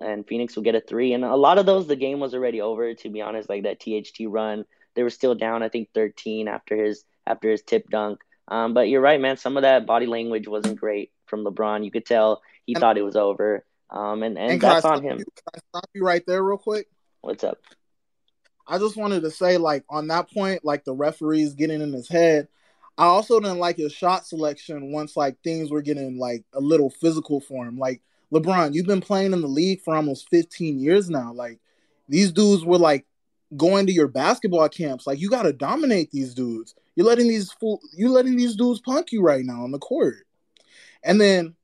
and 0.00 0.26
Phoenix 0.26 0.56
would 0.56 0.64
get 0.64 0.74
a 0.74 0.80
three. 0.80 1.12
And 1.12 1.24
a 1.24 1.36
lot 1.36 1.58
of 1.58 1.66
those, 1.66 1.86
the 1.86 1.96
game 1.96 2.20
was 2.20 2.34
already 2.34 2.60
over. 2.60 2.94
To 2.94 3.10
be 3.10 3.20
honest, 3.20 3.48
like 3.48 3.64
that 3.64 3.80
THT 3.80 4.26
run, 4.28 4.64
they 4.94 5.02
were 5.02 5.10
still 5.10 5.34
down. 5.34 5.62
I 5.62 5.68
think 5.68 5.88
13 5.94 6.48
after 6.48 6.76
his 6.76 7.04
after 7.26 7.50
his 7.50 7.62
tip 7.62 7.88
dunk. 7.90 8.20
Um, 8.48 8.74
but 8.74 8.88
you're 8.88 9.00
right, 9.00 9.20
man. 9.20 9.36
Some 9.36 9.56
of 9.56 9.62
that 9.62 9.86
body 9.86 10.06
language 10.06 10.48
wasn't 10.48 10.78
great 10.78 11.12
from 11.26 11.44
LeBron. 11.44 11.84
You 11.84 11.90
could 11.90 12.06
tell 12.06 12.42
he 12.66 12.74
and, 12.74 12.80
thought 12.80 12.98
it 12.98 13.02
was 13.02 13.16
over. 13.16 13.64
Um, 13.90 14.22
and, 14.22 14.38
and, 14.38 14.52
and 14.52 14.60
that's 14.60 14.84
on 14.84 15.02
him. 15.02 15.18
You, 15.18 15.24
can 15.24 15.44
I 15.54 15.58
stop 15.70 15.90
you 15.94 16.04
right 16.04 16.24
there, 16.26 16.42
real 16.42 16.58
quick? 16.58 16.88
What's 17.20 17.44
up? 17.44 17.58
I 18.66 18.78
just 18.78 18.96
wanted 18.96 19.22
to 19.22 19.30
say, 19.30 19.58
like, 19.58 19.84
on 19.88 20.08
that 20.08 20.30
point, 20.30 20.64
like 20.64 20.84
the 20.84 20.94
referees 20.94 21.54
getting 21.54 21.80
in 21.80 21.92
his 21.92 22.08
head, 22.08 22.48
I 22.98 23.04
also 23.04 23.40
didn't 23.40 23.58
like 23.58 23.76
his 23.76 23.92
shot 23.92 24.26
selection 24.26 24.92
once 24.92 25.16
like 25.16 25.36
things 25.42 25.70
were 25.70 25.82
getting 25.82 26.18
like 26.18 26.44
a 26.52 26.60
little 26.60 26.90
physical 26.90 27.40
for 27.40 27.66
him. 27.66 27.78
Like 27.78 28.02
LeBron, 28.32 28.74
you've 28.74 28.86
been 28.86 29.00
playing 29.00 29.32
in 29.32 29.40
the 29.40 29.46
league 29.46 29.80
for 29.82 29.94
almost 29.94 30.28
15 30.30 30.78
years 30.78 31.08
now. 31.08 31.32
Like 31.32 31.58
these 32.08 32.32
dudes 32.32 32.64
were 32.64 32.78
like 32.78 33.06
going 33.56 33.86
to 33.86 33.92
your 33.92 34.08
basketball 34.08 34.68
camps. 34.68 35.06
Like 35.06 35.20
you 35.20 35.30
got 35.30 35.42
to 35.42 35.52
dominate 35.52 36.10
these 36.10 36.34
dudes. 36.34 36.74
You're 36.94 37.06
letting 37.06 37.28
these 37.28 37.52
fool, 37.52 37.80
you're 37.94 38.10
letting 38.10 38.36
these 38.36 38.56
dudes 38.56 38.80
punk 38.80 39.12
you 39.12 39.22
right 39.22 39.44
now 39.44 39.62
on 39.64 39.70
the 39.70 39.78
court. 39.78 40.26
And 41.02 41.20
then 41.20 41.54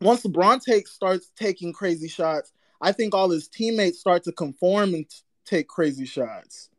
once 0.00 0.22
LeBron 0.22 0.62
takes 0.62 0.92
starts 0.92 1.30
taking 1.36 1.72
crazy 1.72 2.08
shots, 2.08 2.52
I 2.80 2.92
think 2.92 3.14
all 3.14 3.28
his 3.28 3.48
teammates 3.48 4.00
start 4.00 4.24
to 4.24 4.32
conform 4.32 4.94
and 4.94 5.08
t- 5.08 5.16
take 5.44 5.68
crazy 5.68 6.06
shots. 6.06 6.70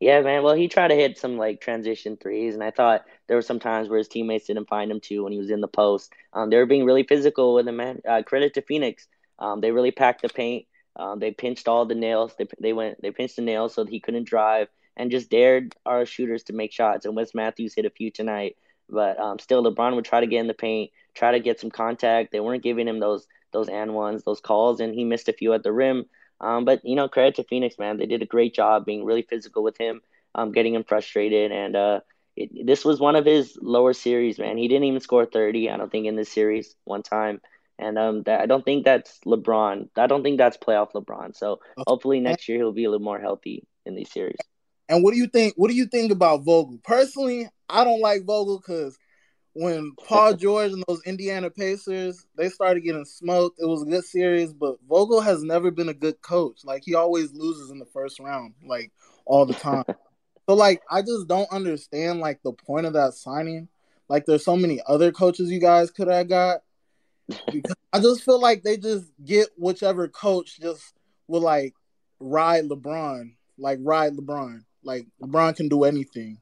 Yeah, 0.00 0.20
man. 0.22 0.42
Well, 0.42 0.54
he 0.54 0.68
tried 0.68 0.88
to 0.88 0.94
hit 0.94 1.18
some 1.18 1.36
like 1.36 1.60
transition 1.60 2.16
threes, 2.16 2.54
and 2.54 2.62
I 2.62 2.70
thought 2.70 3.04
there 3.26 3.36
were 3.36 3.42
some 3.42 3.60
times 3.60 3.88
where 3.88 3.98
his 3.98 4.08
teammates 4.08 4.46
didn't 4.46 4.68
find 4.68 4.90
him 4.90 5.00
too 5.00 5.24
when 5.24 5.32
he 5.32 5.38
was 5.38 5.50
in 5.50 5.60
the 5.60 5.68
post. 5.68 6.12
Um, 6.32 6.50
they 6.50 6.56
were 6.56 6.66
being 6.66 6.84
really 6.84 7.02
physical 7.02 7.54
with 7.54 7.68
him, 7.68 7.76
man. 7.76 8.00
Uh, 8.08 8.22
credit 8.22 8.54
to 8.54 8.62
Phoenix. 8.62 9.06
Um, 9.38 9.60
they 9.60 9.72
really 9.72 9.90
packed 9.90 10.22
the 10.22 10.28
paint. 10.28 10.66
Um, 10.96 11.18
they 11.18 11.32
pinched 11.32 11.68
all 11.68 11.84
the 11.86 11.94
nails. 11.94 12.34
They 12.38 12.46
they 12.60 12.72
went 12.72 13.02
they 13.02 13.10
pinched 13.10 13.36
the 13.36 13.42
nails 13.42 13.74
so 13.74 13.84
that 13.84 13.90
he 13.90 14.00
couldn't 14.00 14.28
drive, 14.28 14.68
and 14.96 15.10
just 15.10 15.30
dared 15.30 15.74
our 15.84 16.06
shooters 16.06 16.44
to 16.44 16.52
make 16.52 16.72
shots. 16.72 17.04
And 17.04 17.16
Wes 17.16 17.34
Matthews 17.34 17.74
hit 17.74 17.84
a 17.84 17.90
few 17.90 18.10
tonight, 18.10 18.56
but 18.88 19.18
um, 19.18 19.38
still 19.38 19.62
LeBron 19.62 19.96
would 19.96 20.04
try 20.04 20.20
to 20.20 20.26
get 20.26 20.40
in 20.40 20.46
the 20.46 20.54
paint, 20.54 20.90
try 21.14 21.32
to 21.32 21.40
get 21.40 21.60
some 21.60 21.70
contact. 21.70 22.32
They 22.32 22.40
weren't 22.40 22.62
giving 22.62 22.88
him 22.88 23.00
those 23.00 23.26
those 23.52 23.68
and 23.68 23.94
ones, 23.94 24.24
those 24.24 24.40
calls, 24.40 24.80
and 24.80 24.94
he 24.94 25.04
missed 25.04 25.28
a 25.28 25.32
few 25.32 25.52
at 25.52 25.62
the 25.62 25.72
rim. 25.72 26.06
Um, 26.40 26.64
but 26.64 26.84
you 26.84 26.96
know, 26.96 27.08
credit 27.08 27.36
to 27.36 27.44
Phoenix, 27.44 27.78
man. 27.78 27.96
They 27.96 28.06
did 28.06 28.22
a 28.22 28.26
great 28.26 28.54
job 28.54 28.84
being 28.84 29.04
really 29.04 29.22
physical 29.22 29.62
with 29.62 29.78
him, 29.78 30.00
um, 30.34 30.52
getting 30.52 30.74
him 30.74 30.84
frustrated. 30.84 31.52
And 31.52 31.76
uh, 31.76 32.00
it, 32.36 32.66
this 32.66 32.84
was 32.84 33.00
one 33.00 33.16
of 33.16 33.24
his 33.24 33.56
lower 33.60 33.92
series, 33.92 34.38
man. 34.38 34.58
He 34.58 34.68
didn't 34.68 34.84
even 34.84 35.00
score 35.00 35.26
30, 35.26 35.70
I 35.70 35.76
don't 35.76 35.90
think, 35.90 36.06
in 36.06 36.16
this 36.16 36.32
series 36.32 36.74
one 36.84 37.02
time. 37.02 37.40
And 37.78 37.98
um, 37.98 38.22
that, 38.24 38.40
I 38.40 38.46
don't 38.46 38.64
think 38.64 38.84
that's 38.84 39.18
LeBron. 39.26 39.88
I 39.96 40.06
don't 40.06 40.22
think 40.22 40.38
that's 40.38 40.56
playoff 40.56 40.92
LeBron. 40.92 41.36
So 41.36 41.60
hopefully 41.86 42.20
next 42.20 42.48
year 42.48 42.58
he'll 42.58 42.72
be 42.72 42.84
a 42.84 42.90
little 42.90 43.04
more 43.04 43.18
healthy 43.18 43.66
in 43.84 43.94
these 43.94 44.12
series. 44.12 44.36
And 44.88 45.02
what 45.02 45.12
do 45.12 45.18
you 45.18 45.26
think? 45.26 45.54
What 45.56 45.70
do 45.70 45.74
you 45.74 45.86
think 45.86 46.12
about 46.12 46.44
Vogel? 46.44 46.78
Personally, 46.84 47.48
I 47.68 47.84
don't 47.84 48.00
like 48.00 48.24
Vogel 48.24 48.58
because 48.58 48.96
when 49.54 49.92
Paul 49.96 50.34
George 50.34 50.72
and 50.72 50.84
those 50.86 51.00
Indiana 51.06 51.48
Pacers 51.48 52.26
they 52.36 52.48
started 52.48 52.82
getting 52.82 53.04
smoked, 53.04 53.60
it 53.60 53.66
was 53.66 53.82
a 53.82 53.86
good 53.86 54.04
series. 54.04 54.52
But 54.52 54.76
Vogel 54.88 55.20
has 55.20 55.42
never 55.42 55.70
been 55.70 55.88
a 55.88 55.94
good 55.94 56.20
coach. 56.20 56.64
Like 56.64 56.82
he 56.84 56.94
always 56.94 57.32
loses 57.32 57.70
in 57.70 57.78
the 57.78 57.86
first 57.86 58.20
round, 58.20 58.54
like 58.66 58.90
all 59.24 59.46
the 59.46 59.54
time. 59.54 59.84
so 60.48 60.54
like 60.54 60.82
I 60.90 61.02
just 61.02 61.28
don't 61.28 61.50
understand 61.50 62.20
like 62.20 62.42
the 62.42 62.52
point 62.52 62.86
of 62.86 62.92
that 62.94 63.14
signing. 63.14 63.68
Like 64.08 64.26
there's 64.26 64.44
so 64.44 64.56
many 64.56 64.80
other 64.86 65.12
coaches 65.12 65.50
you 65.50 65.60
guys 65.60 65.90
could 65.90 66.08
have 66.08 66.28
got. 66.28 66.62
I 67.92 68.00
just 68.00 68.22
feel 68.22 68.40
like 68.40 68.64
they 68.64 68.76
just 68.76 69.06
get 69.24 69.48
whichever 69.56 70.08
coach 70.08 70.60
just 70.60 70.92
will 71.26 71.40
like 71.40 71.74
ride 72.18 72.64
LeBron, 72.64 73.34
like 73.56 73.78
ride 73.82 74.14
LeBron. 74.14 74.64
Like 74.82 75.06
LeBron 75.22 75.56
can 75.56 75.68
do 75.68 75.84
anything. 75.84 76.38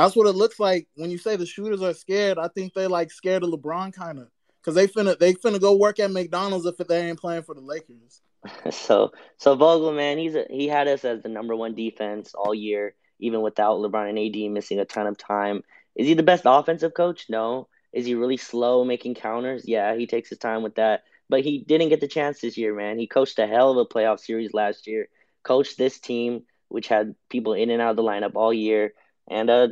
That's 0.00 0.16
what 0.16 0.26
it 0.26 0.34
looks 0.34 0.58
like 0.58 0.88
when 0.94 1.10
you 1.10 1.18
say 1.18 1.36
the 1.36 1.44
shooters 1.44 1.82
are 1.82 1.92
scared. 1.92 2.38
I 2.38 2.48
think 2.48 2.72
they 2.72 2.86
like 2.86 3.10
scared 3.10 3.42
of 3.42 3.50
LeBron 3.50 3.92
kind 3.92 4.18
of 4.18 4.28
because 4.60 4.74
they 4.74 4.86
finna 4.86 5.18
they 5.18 5.34
finna 5.34 5.60
go 5.60 5.76
work 5.76 5.98
at 6.00 6.10
McDonald's 6.10 6.64
if 6.64 6.76
they 6.78 7.08
ain't 7.08 7.20
playing 7.20 7.42
for 7.42 7.54
the 7.54 7.60
Lakers. 7.60 8.22
so 8.70 9.12
so 9.36 9.54
Vogel 9.56 9.92
man, 9.92 10.16
he's 10.16 10.34
a, 10.34 10.46
he 10.48 10.68
had 10.68 10.88
us 10.88 11.04
as 11.04 11.22
the 11.22 11.28
number 11.28 11.54
one 11.54 11.74
defense 11.74 12.34
all 12.34 12.54
year, 12.54 12.94
even 13.18 13.42
without 13.42 13.78
LeBron 13.78 14.08
and 14.08 14.18
AD 14.18 14.50
missing 14.50 14.80
a 14.80 14.86
ton 14.86 15.06
of 15.06 15.18
time. 15.18 15.62
Is 15.94 16.06
he 16.06 16.14
the 16.14 16.22
best 16.22 16.44
offensive 16.46 16.94
coach? 16.94 17.26
No. 17.28 17.68
Is 17.92 18.06
he 18.06 18.14
really 18.14 18.38
slow 18.38 18.84
making 18.84 19.16
counters? 19.16 19.64
Yeah, 19.66 19.96
he 19.96 20.06
takes 20.06 20.30
his 20.30 20.38
time 20.38 20.62
with 20.62 20.76
that. 20.76 21.02
But 21.28 21.42
he 21.42 21.58
didn't 21.58 21.90
get 21.90 22.00
the 22.00 22.08
chance 22.08 22.40
this 22.40 22.56
year, 22.56 22.74
man. 22.74 22.98
He 22.98 23.06
coached 23.06 23.38
a 23.38 23.46
hell 23.46 23.72
of 23.72 23.76
a 23.76 23.84
playoff 23.84 24.20
series 24.20 24.54
last 24.54 24.86
year. 24.86 25.08
Coached 25.42 25.76
this 25.76 26.00
team, 26.00 26.44
which 26.68 26.88
had 26.88 27.14
people 27.28 27.52
in 27.52 27.70
and 27.70 27.82
out 27.82 27.90
of 27.90 27.96
the 27.96 28.02
lineup 28.02 28.32
all 28.34 28.52
year 28.52 28.94
and 29.30 29.48
uh, 29.48 29.68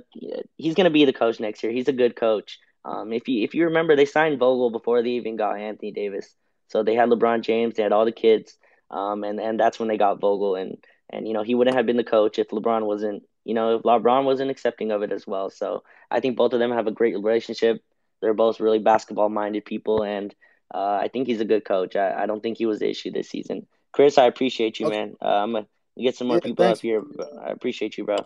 he's 0.57 0.75
going 0.75 0.85
to 0.85 0.91
be 0.91 1.05
the 1.05 1.13
coach 1.13 1.41
next 1.41 1.63
year. 1.63 1.73
He's 1.73 1.89
a 1.89 1.93
good 1.93 2.17
coach. 2.17 2.59
Um, 2.85 3.13
if 3.13 3.29
you 3.29 3.45
if 3.45 3.55
you 3.55 3.65
remember, 3.65 3.97
they 3.97 4.07
signed 4.07 4.39
Vogel 4.39 4.71
before 4.71 5.03
they 5.03 5.11
even 5.11 5.37
got 5.37 5.59
Anthony 5.59 5.91
Davis. 5.91 6.33
So 6.69 6.83
they 6.83 6.95
had 6.95 7.09
LeBron 7.09 7.43
James, 7.43 7.75
they 7.75 7.83
had 7.83 7.93
all 7.93 8.05
the 8.05 8.13
kids, 8.13 8.57
um, 8.91 9.25
and 9.25 9.41
and 9.41 9.59
that's 9.59 9.79
when 9.79 9.89
they 9.89 9.99
got 9.99 10.21
Vogel. 10.21 10.55
And 10.55 10.79
and 11.11 11.27
you 11.27 11.35
know 11.35 11.43
he 11.43 11.55
wouldn't 11.55 11.77
have 11.77 11.87
been 11.87 11.97
the 11.97 12.05
coach 12.05 12.39
if 12.39 12.49
LeBron 12.49 12.87
wasn't 12.87 13.25
you 13.45 13.55
know 13.55 13.77
if 13.77 13.83
LeBron 13.83 14.25
wasn't 14.25 14.51
accepting 14.51 14.93
of 14.93 15.03
it 15.03 15.13
as 15.13 15.27
well. 15.27 15.51
So 15.51 15.83
I 16.11 16.21
think 16.21 16.37
both 16.37 16.53
of 16.53 16.61
them 16.61 16.73
have 16.73 16.87
a 16.87 16.93
great 16.93 17.15
relationship. 17.15 17.83
They're 18.21 18.35
both 18.35 18.61
really 18.61 18.79
basketball 18.79 19.29
minded 19.29 19.65
people, 19.65 20.03
and 20.03 20.35
uh, 20.73 20.99
I 21.03 21.09
think 21.13 21.27
he's 21.27 21.41
a 21.41 21.47
good 21.47 21.65
coach. 21.65 21.97
I, 21.97 22.23
I 22.23 22.27
don't 22.27 22.43
think 22.43 22.59
he 22.59 22.67
was 22.67 22.79
the 22.79 22.89
issue 22.89 23.11
this 23.11 23.29
season. 23.29 23.67
Chris, 23.93 24.19
I 24.19 24.27
appreciate 24.27 24.79
you, 24.79 24.87
okay. 24.87 24.99
man. 24.99 25.17
Uh, 25.21 25.29
I'm 25.29 25.53
gonna 25.53 25.67
get 25.99 26.17
some 26.17 26.29
more 26.29 26.37
yeah, 26.37 26.41
people 26.41 26.65
thanks. 26.65 26.81
up 26.81 26.83
here. 26.83 27.03
I 27.43 27.51
appreciate 27.51 27.97
you, 27.97 28.05
bro. 28.05 28.17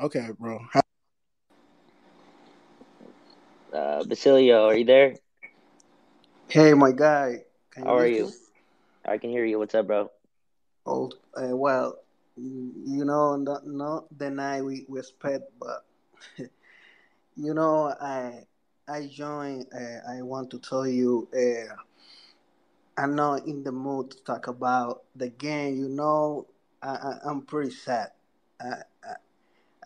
Okay, 0.00 0.28
bro. 0.38 0.58
How- 0.72 0.80
Uh, 3.72 4.04
Basilio, 4.04 4.66
are 4.66 4.76
you 4.76 4.84
there? 4.84 5.14
Hey, 6.48 6.72
my 6.74 6.92
guy. 6.92 7.44
Can 7.70 7.84
How 7.84 7.92
you 7.94 7.98
are 7.98 8.06
you? 8.06 8.32
I 9.04 9.18
can 9.18 9.30
hear 9.30 9.44
you. 9.44 9.58
What's 9.58 9.74
up, 9.74 9.86
bro? 9.86 10.10
Oh, 10.86 11.10
uh, 11.36 11.56
well, 11.56 11.98
you 12.36 13.04
know, 13.04 13.36
not, 13.36 13.66
not 13.66 14.06
the 14.16 14.30
night 14.30 14.62
we, 14.62 14.86
we 14.88 15.02
spent, 15.02 15.42
but 15.58 15.84
you 17.36 17.54
know, 17.54 17.92
I 18.00 18.44
I 18.88 19.06
joined. 19.06 19.66
Uh, 19.74 20.00
I 20.08 20.22
want 20.22 20.50
to 20.52 20.58
tell 20.58 20.86
you, 20.86 21.28
uh, 21.34 21.74
I'm 22.96 23.14
not 23.14 23.46
in 23.46 23.64
the 23.64 23.72
mood 23.72 24.12
to 24.12 24.24
talk 24.24 24.46
about 24.46 25.02
the 25.14 25.28
game. 25.28 25.76
You 25.76 25.88
know, 25.88 26.46
I, 26.82 27.18
I 27.24 27.30
am 27.30 27.42
pretty 27.42 27.70
sad. 27.72 28.12
I, 28.60 28.82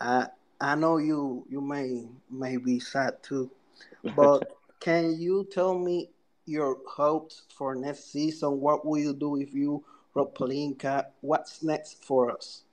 I 0.02 0.28
I 0.60 0.74
know 0.76 0.96
you 0.98 1.46
you 1.48 1.60
may 1.62 2.08
may 2.30 2.56
be 2.58 2.80
sad 2.80 3.22
too, 3.22 3.50
but 4.20 4.40
can 4.80 5.18
you 5.20 5.44
tell 5.44 5.78
me 5.78 6.10
your 6.46 6.78
hopes 6.86 7.42
for 7.56 7.74
next 7.74 8.12
season? 8.12 8.60
What 8.60 8.84
will 8.86 8.98
you 8.98 9.14
do 9.14 9.36
if 9.36 9.54
you 9.54 9.84
Rob 10.14 10.34
Pelinka? 10.34 11.06
What's 11.20 11.62
next 11.62 12.04
for 12.04 12.30
us? 12.30 12.64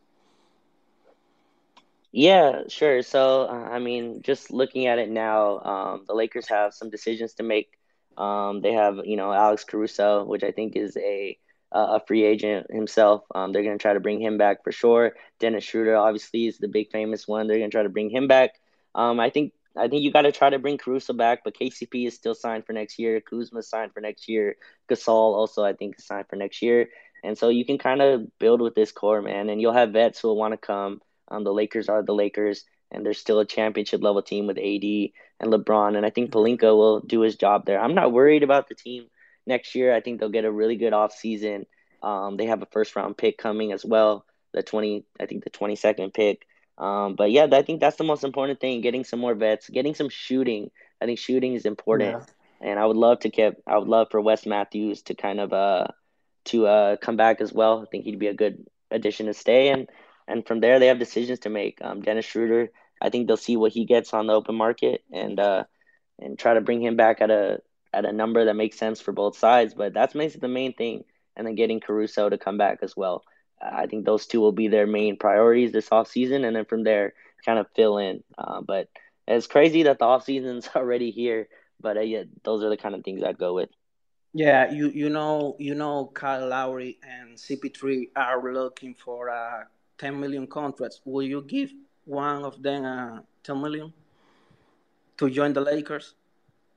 Yeah, 2.12 2.64
sure. 2.68 3.02
So, 3.04 3.44
uh, 3.44 3.70
I 3.72 3.80
mean, 3.80 4.22
just 4.22 4.52
looking 4.52 4.88
at 4.88 5.00
it 5.00 5.10
now, 5.10 5.60
um, 5.60 6.06
the 6.08 6.14
Lakers 6.14 6.48
have 6.50 6.74
some 6.74 6.90
decisions 6.90 7.34
to 7.36 7.44
make. 7.44 7.72
Um, 8.18 8.62
they 8.62 8.74
have, 8.74 8.98
you 9.06 9.16
know, 9.18 9.32
Alex 9.32 9.64
Caruso, 9.64 10.24
which 10.26 10.44
I 10.44 10.52
think 10.52 10.76
is 10.76 10.98
a 10.98 11.38
uh, 11.72 12.00
a 12.00 12.06
free 12.06 12.24
agent 12.24 12.72
himself. 12.72 13.24
Um, 13.34 13.52
they're 13.52 13.64
going 13.64 13.78
to 13.78 13.82
try 13.82 13.94
to 13.94 14.00
bring 14.00 14.22
him 14.22 14.38
back 14.38 14.64
for 14.64 14.72
sure. 14.72 15.14
Dennis 15.40 15.64
Schroeder, 15.64 15.96
obviously, 15.96 16.48
is 16.48 16.58
the 16.58 16.68
big 16.68 16.92
famous 16.92 17.28
one. 17.28 17.48
They're 17.48 17.58
going 17.58 17.70
to 17.70 17.76
try 17.76 17.84
to 17.84 17.90
bring 17.90 18.10
him 18.10 18.28
back. 18.28 18.52
Um, 18.96 19.20
I 19.20 19.30
think 19.30 19.54
I 19.78 19.88
think 19.88 20.02
you 20.02 20.12
got 20.12 20.24
to 20.24 20.32
try 20.32 20.50
to 20.50 20.60
bring 20.60 20.78
Caruso 20.78 21.14
back, 21.14 21.44
but 21.44 21.56
KCP 21.56 22.08
is 22.08 22.16
still 22.16 22.36
signed 22.36 22.66
for 22.66 22.74
next 22.74 23.00
year. 23.00 23.22
Kuzma 23.22 23.62
signed 23.62 23.94
for 23.94 24.02
next 24.02 24.28
year. 24.28 24.56
Gasol 24.90 25.36
also, 25.36 25.64
I 25.64 25.74
think, 25.74 25.98
is 25.98 26.06
signed 26.06 26.26
for 26.28 26.36
next 26.36 26.62
year. 26.62 26.90
And 27.24 27.38
so 27.38 27.50
you 27.50 27.66
can 27.66 27.78
kind 27.78 28.02
of 28.02 28.28
build 28.40 28.62
with 28.62 28.76
this 28.76 28.92
core, 28.92 29.22
man, 29.22 29.50
and 29.50 29.62
you'll 29.62 29.74
have 29.74 29.92
vets 29.92 30.20
who 30.20 30.30
will 30.30 30.38
want 30.38 30.54
to 30.54 30.58
come. 30.58 31.02
Um, 31.28 31.44
the 31.44 31.54
Lakers 31.54 31.88
are 31.88 32.02
the 32.02 32.14
Lakers, 32.14 32.66
and 32.92 33.06
they're 33.06 33.14
still 33.14 33.40
a 33.40 33.46
championship 33.46 34.02
level 34.02 34.22
team 34.22 34.48
with 34.48 34.58
AD 34.58 35.12
and 35.40 35.54
LeBron. 35.54 35.96
And 35.96 36.06
I 36.06 36.10
think 36.10 36.32
Pelinka 36.32 36.76
will 36.76 37.02
do 37.02 37.22
his 37.22 37.36
job 37.36 37.66
there. 37.66 37.80
I'm 37.80 37.96
not 37.96 38.12
worried 38.12 38.44
about 38.44 38.68
the 38.68 38.76
team 38.76 39.08
next 39.46 39.76
year. 39.76 39.94
I 39.94 40.02
think 40.02 40.20
they'll 40.20 40.30
get 40.30 40.46
a 40.46 40.52
really 40.52 40.76
good 40.76 40.94
offseason. 40.94 41.66
Um, 42.02 42.38
they 42.38 42.46
have 42.46 42.62
a 42.62 42.68
first 42.68 42.96
round 42.96 43.18
pick 43.18 43.38
coming 43.38 43.72
as 43.72 43.84
well, 43.84 44.26
the 44.54 44.64
20, 44.64 45.04
I 45.20 45.26
think 45.26 45.44
the 45.44 45.50
22nd 45.50 46.14
pick. 46.14 46.46
Um, 46.80 47.16
but 47.16 47.32
yeah, 47.32 47.48
I 47.52 47.62
think 47.62 47.82
that's 47.82 47.98
the 47.98 48.06
most 48.06 48.24
important 48.24 48.62
thing: 48.62 48.82
getting 48.82 49.04
some 49.04 49.20
more 49.20 49.36
vets, 49.36 49.70
getting 49.70 49.94
some 49.94 50.10
shooting. 50.10 50.72
I 51.02 51.06
think 51.06 51.20
shooting 51.20 51.54
is 51.54 51.66
important, 51.66 52.24
yeah. 52.62 52.70
and 52.70 52.80
I 52.80 52.86
would 52.86 52.96
love 52.96 53.20
to 53.22 53.30
keep. 53.30 53.56
I 53.68 53.78
would 53.78 53.90
love 53.90 54.08
for 54.10 54.22
Wes 54.22 54.46
Matthews 54.46 55.02
to 55.04 55.14
kind 55.14 55.42
of 55.42 55.52
uh 55.52 55.88
to 56.46 56.68
uh 56.68 56.96
come 56.96 57.18
back 57.18 57.42
as 57.42 57.52
well. 57.52 57.82
I 57.82 57.86
think 57.92 58.06
he'd 58.06 58.18
be 58.18 58.28
a 58.28 58.34
good 58.34 58.66
addition 58.90 59.26
to 59.26 59.34
stay, 59.34 59.70
and 59.70 59.90
and 60.26 60.48
from 60.48 60.62
there 60.62 60.80
they 60.80 60.88
have 60.88 61.00
decisions 61.00 61.40
to 61.40 61.50
make. 61.50 61.80
Um, 61.82 62.02
Dennis 62.02 62.26
Schroeder, 62.26 62.72
I 63.02 63.10
think 63.10 63.28
they'll 63.28 63.36
see 63.36 63.58
what 63.58 63.74
he 63.74 63.84
gets 63.84 64.14
on 64.14 64.28
the 64.28 64.34
open 64.34 64.56
market 64.56 65.04
and 65.12 65.38
uh 65.38 65.66
and 66.18 66.40
try 66.40 66.54
to 66.54 66.62
bring 66.62 66.82
him 66.82 66.96
back 66.96 67.20
at 67.20 67.30
a 67.30 67.60
at 67.94 68.06
a 68.06 68.12
number 68.12 68.46
that 68.46 68.56
makes 68.56 68.78
sense 68.78 69.00
for 69.02 69.12
both 69.12 69.38
sides. 69.38 69.74
But 69.74 69.94
that's 69.94 70.14
basically 70.14 70.48
the 70.48 70.54
main 70.54 70.74
thing, 70.74 71.04
and 71.36 71.46
then 71.46 71.56
getting 71.56 71.80
Caruso 71.80 72.30
to 72.30 72.38
come 72.38 72.58
back 72.58 72.80
as 72.82 72.96
well. 72.96 73.24
I 73.62 73.88
think 73.88 74.06
those 74.06 74.26
two 74.26 74.40
will 74.40 74.52
be 74.52 74.68
their 74.68 74.88
main 74.88 75.18
priorities 75.18 75.72
this 75.72 75.92
off 75.92 76.08
season, 76.08 76.46
and 76.46 76.56
then 76.56 76.66
from 76.66 76.84
there, 76.84 77.14
kind 77.46 77.60
of 77.60 77.68
fill 77.76 77.98
in. 77.98 78.24
Uh, 78.38 78.62
but 78.62 78.88
it's 79.28 79.48
crazy 79.48 79.84
that 79.84 80.00
the 80.00 80.06
off 80.06 80.26
season's 80.26 80.70
already 80.76 81.12
here. 81.12 81.48
But 81.82 81.98
uh, 81.98 82.02
yeah, 82.02 82.24
those 82.44 82.64
are 82.64 82.70
the 82.70 82.78
kind 82.78 82.96
of 82.96 83.04
things 83.04 83.24
I'd 83.24 83.38
go 83.38 83.54
with. 83.54 83.70
Yeah, 84.34 84.72
you 84.72 84.90
you 84.90 85.10
know 85.10 85.56
you 85.60 85.74
know 85.74 86.12
Kyle 86.14 86.48
Lowry 86.48 87.00
and 87.02 87.36
CP3 87.36 88.10
are 88.16 88.54
looking 88.54 88.94
for 88.94 89.28
a 89.28 89.68
10 89.98 90.20
million 90.20 90.46
contracts. 90.46 91.02
Will 91.04 91.24
you 91.24 91.42
give 91.42 91.72
one 92.06 92.44
of 92.44 92.62
them 92.62 92.86
a 92.86 93.24
10 93.44 93.62
million 93.62 93.92
to 95.18 95.30
join 95.30 95.54
the 95.54 95.62
Lakers? 95.62 96.14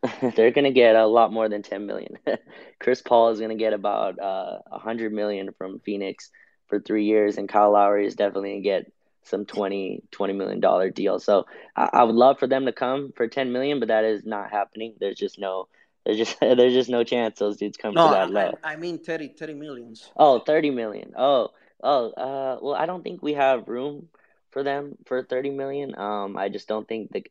They're 0.37 0.51
gonna 0.51 0.73
get 0.73 0.97
a 0.97 1.07
lot 1.07 1.33
more 1.33 1.49
than 1.49 1.63
10 1.63 1.87
million. 1.87 2.19
Chris 2.81 3.03
Paul 3.03 3.31
is 3.31 3.41
gonna 3.41 3.55
get 3.55 3.73
about 3.73 4.19
uh, 4.19 4.59
100 4.69 5.13
million 5.13 5.53
from 5.57 5.79
Phoenix 5.81 6.31
for 6.69 6.81
three 6.81 7.05
years, 7.05 7.39
and 7.39 7.49
Kyle 7.49 7.73
Lowry 7.73 8.07
is 8.07 8.15
definitely 8.15 8.51
gonna 8.51 8.63
get 8.63 8.93
some 9.25 9.45
20 9.45 10.03
20 10.11 10.33
million 10.33 10.61
dollar 10.61 10.91
deal. 10.91 11.19
So 11.19 11.47
I, 11.77 11.91
I, 11.93 12.05
would 12.05 12.15
love 12.15 12.39
for 12.39 12.47
them 12.47 12.67
to 12.67 12.73
come 12.73 13.13
for 13.15 13.29
10 13.29 13.53
million, 13.53 13.79
but 13.79 13.89
that 13.89 14.05
is 14.05 14.25
not 14.25 14.51
happening. 14.51 14.95
There's 14.99 15.19
just 15.19 15.39
no 15.39 15.69
there's 16.05 16.19
just 16.19 16.39
there's 16.41 16.73
just 16.73 16.91
no 16.91 17.05
chance 17.05 17.39
those 17.39 17.57
dudes 17.57 17.77
come 17.77 17.95
no, 17.95 18.09
for 18.09 18.15
that 18.15 18.31
low. 18.31 18.59
I, 18.65 18.73
I 18.73 18.77
mean 18.77 18.99
30 18.99 19.29
30 19.29 19.55
millions. 19.55 20.11
Oh, 20.17 20.41
30 20.41 20.71
million. 20.71 21.13
Oh, 21.17 21.51
oh, 21.83 22.11
uh 22.11 22.59
well 22.61 22.75
I 22.75 22.87
don't 22.87 23.03
think 23.03 23.23
we 23.23 23.35
have 23.35 23.69
room 23.69 24.09
for 24.51 24.63
them 24.63 24.97
for 25.07 25.23
30 25.23 25.51
million. 25.51 25.97
Um 25.97 26.37
I 26.37 26.49
just 26.49 26.69
don't 26.69 26.89
think 26.89 27.13
the 27.13 27.25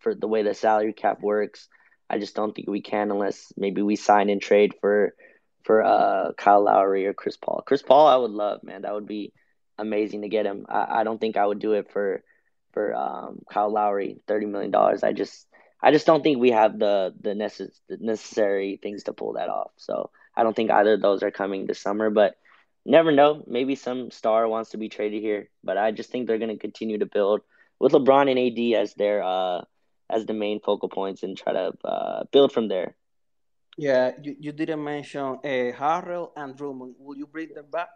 for 0.00 0.14
the 0.14 0.28
way 0.28 0.42
the 0.42 0.54
salary 0.54 0.92
cap 0.92 1.20
works, 1.22 1.68
I 2.10 2.18
just 2.18 2.34
don't 2.34 2.54
think 2.54 2.68
we 2.68 2.80
can 2.80 3.10
unless 3.10 3.52
maybe 3.56 3.82
we 3.82 3.96
sign 3.96 4.30
and 4.30 4.40
trade 4.40 4.74
for 4.80 5.14
for 5.64 5.84
uh, 5.84 6.32
Kyle 6.36 6.64
Lowry 6.64 7.06
or 7.06 7.12
Chris 7.12 7.36
Paul. 7.36 7.62
Chris 7.66 7.82
Paul, 7.82 8.06
I 8.06 8.16
would 8.16 8.30
love, 8.30 8.62
man. 8.62 8.82
That 8.82 8.94
would 8.94 9.06
be 9.06 9.32
amazing 9.78 10.22
to 10.22 10.28
get 10.28 10.46
him. 10.46 10.66
I, 10.68 11.00
I 11.00 11.04
don't 11.04 11.20
think 11.20 11.36
I 11.36 11.46
would 11.46 11.58
do 11.58 11.72
it 11.72 11.90
for 11.92 12.22
for 12.72 12.94
um, 12.94 13.40
Kyle 13.50 13.70
Lowry, 13.70 14.20
thirty 14.26 14.46
million 14.46 14.70
dollars. 14.70 15.02
I 15.02 15.12
just 15.12 15.46
I 15.82 15.90
just 15.90 16.06
don't 16.06 16.22
think 16.22 16.38
we 16.38 16.50
have 16.50 16.78
the 16.78 17.14
the, 17.20 17.30
necess- 17.30 17.80
the 17.88 17.98
necessary 18.00 18.78
things 18.82 19.04
to 19.04 19.12
pull 19.12 19.34
that 19.34 19.48
off. 19.48 19.70
So 19.76 20.10
I 20.36 20.42
don't 20.42 20.54
think 20.56 20.70
either 20.70 20.94
of 20.94 21.02
those 21.02 21.22
are 21.22 21.30
coming 21.30 21.66
this 21.66 21.80
summer. 21.80 22.10
But 22.10 22.36
never 22.84 23.12
know. 23.12 23.44
Maybe 23.46 23.74
some 23.74 24.10
star 24.10 24.48
wants 24.48 24.70
to 24.70 24.78
be 24.78 24.88
traded 24.88 25.22
here. 25.22 25.50
But 25.62 25.78
I 25.78 25.90
just 25.92 26.10
think 26.10 26.26
they're 26.26 26.38
going 26.38 26.56
to 26.56 26.56
continue 26.56 26.98
to 26.98 27.06
build 27.06 27.42
with 27.78 27.92
LeBron 27.92 28.30
and 28.30 28.38
AD 28.38 28.80
as 28.82 28.94
their 28.94 29.22
uh, 29.22 29.62
as 30.10 30.26
the 30.26 30.34
main 30.34 30.60
focal 30.60 30.88
points 30.88 31.22
and 31.22 31.36
try 31.36 31.52
to 31.52 31.72
uh, 31.84 32.24
build 32.32 32.52
from 32.52 32.68
there. 32.68 32.94
Yeah, 33.76 34.12
you, 34.22 34.36
you 34.40 34.52
didn't 34.52 34.82
mention 34.82 35.22
uh, 35.22 35.38
Harrell 35.44 36.30
and 36.36 36.56
Drummond. 36.56 36.96
Will 36.98 37.16
you 37.16 37.26
bring 37.26 37.54
them 37.54 37.66
back? 37.70 37.88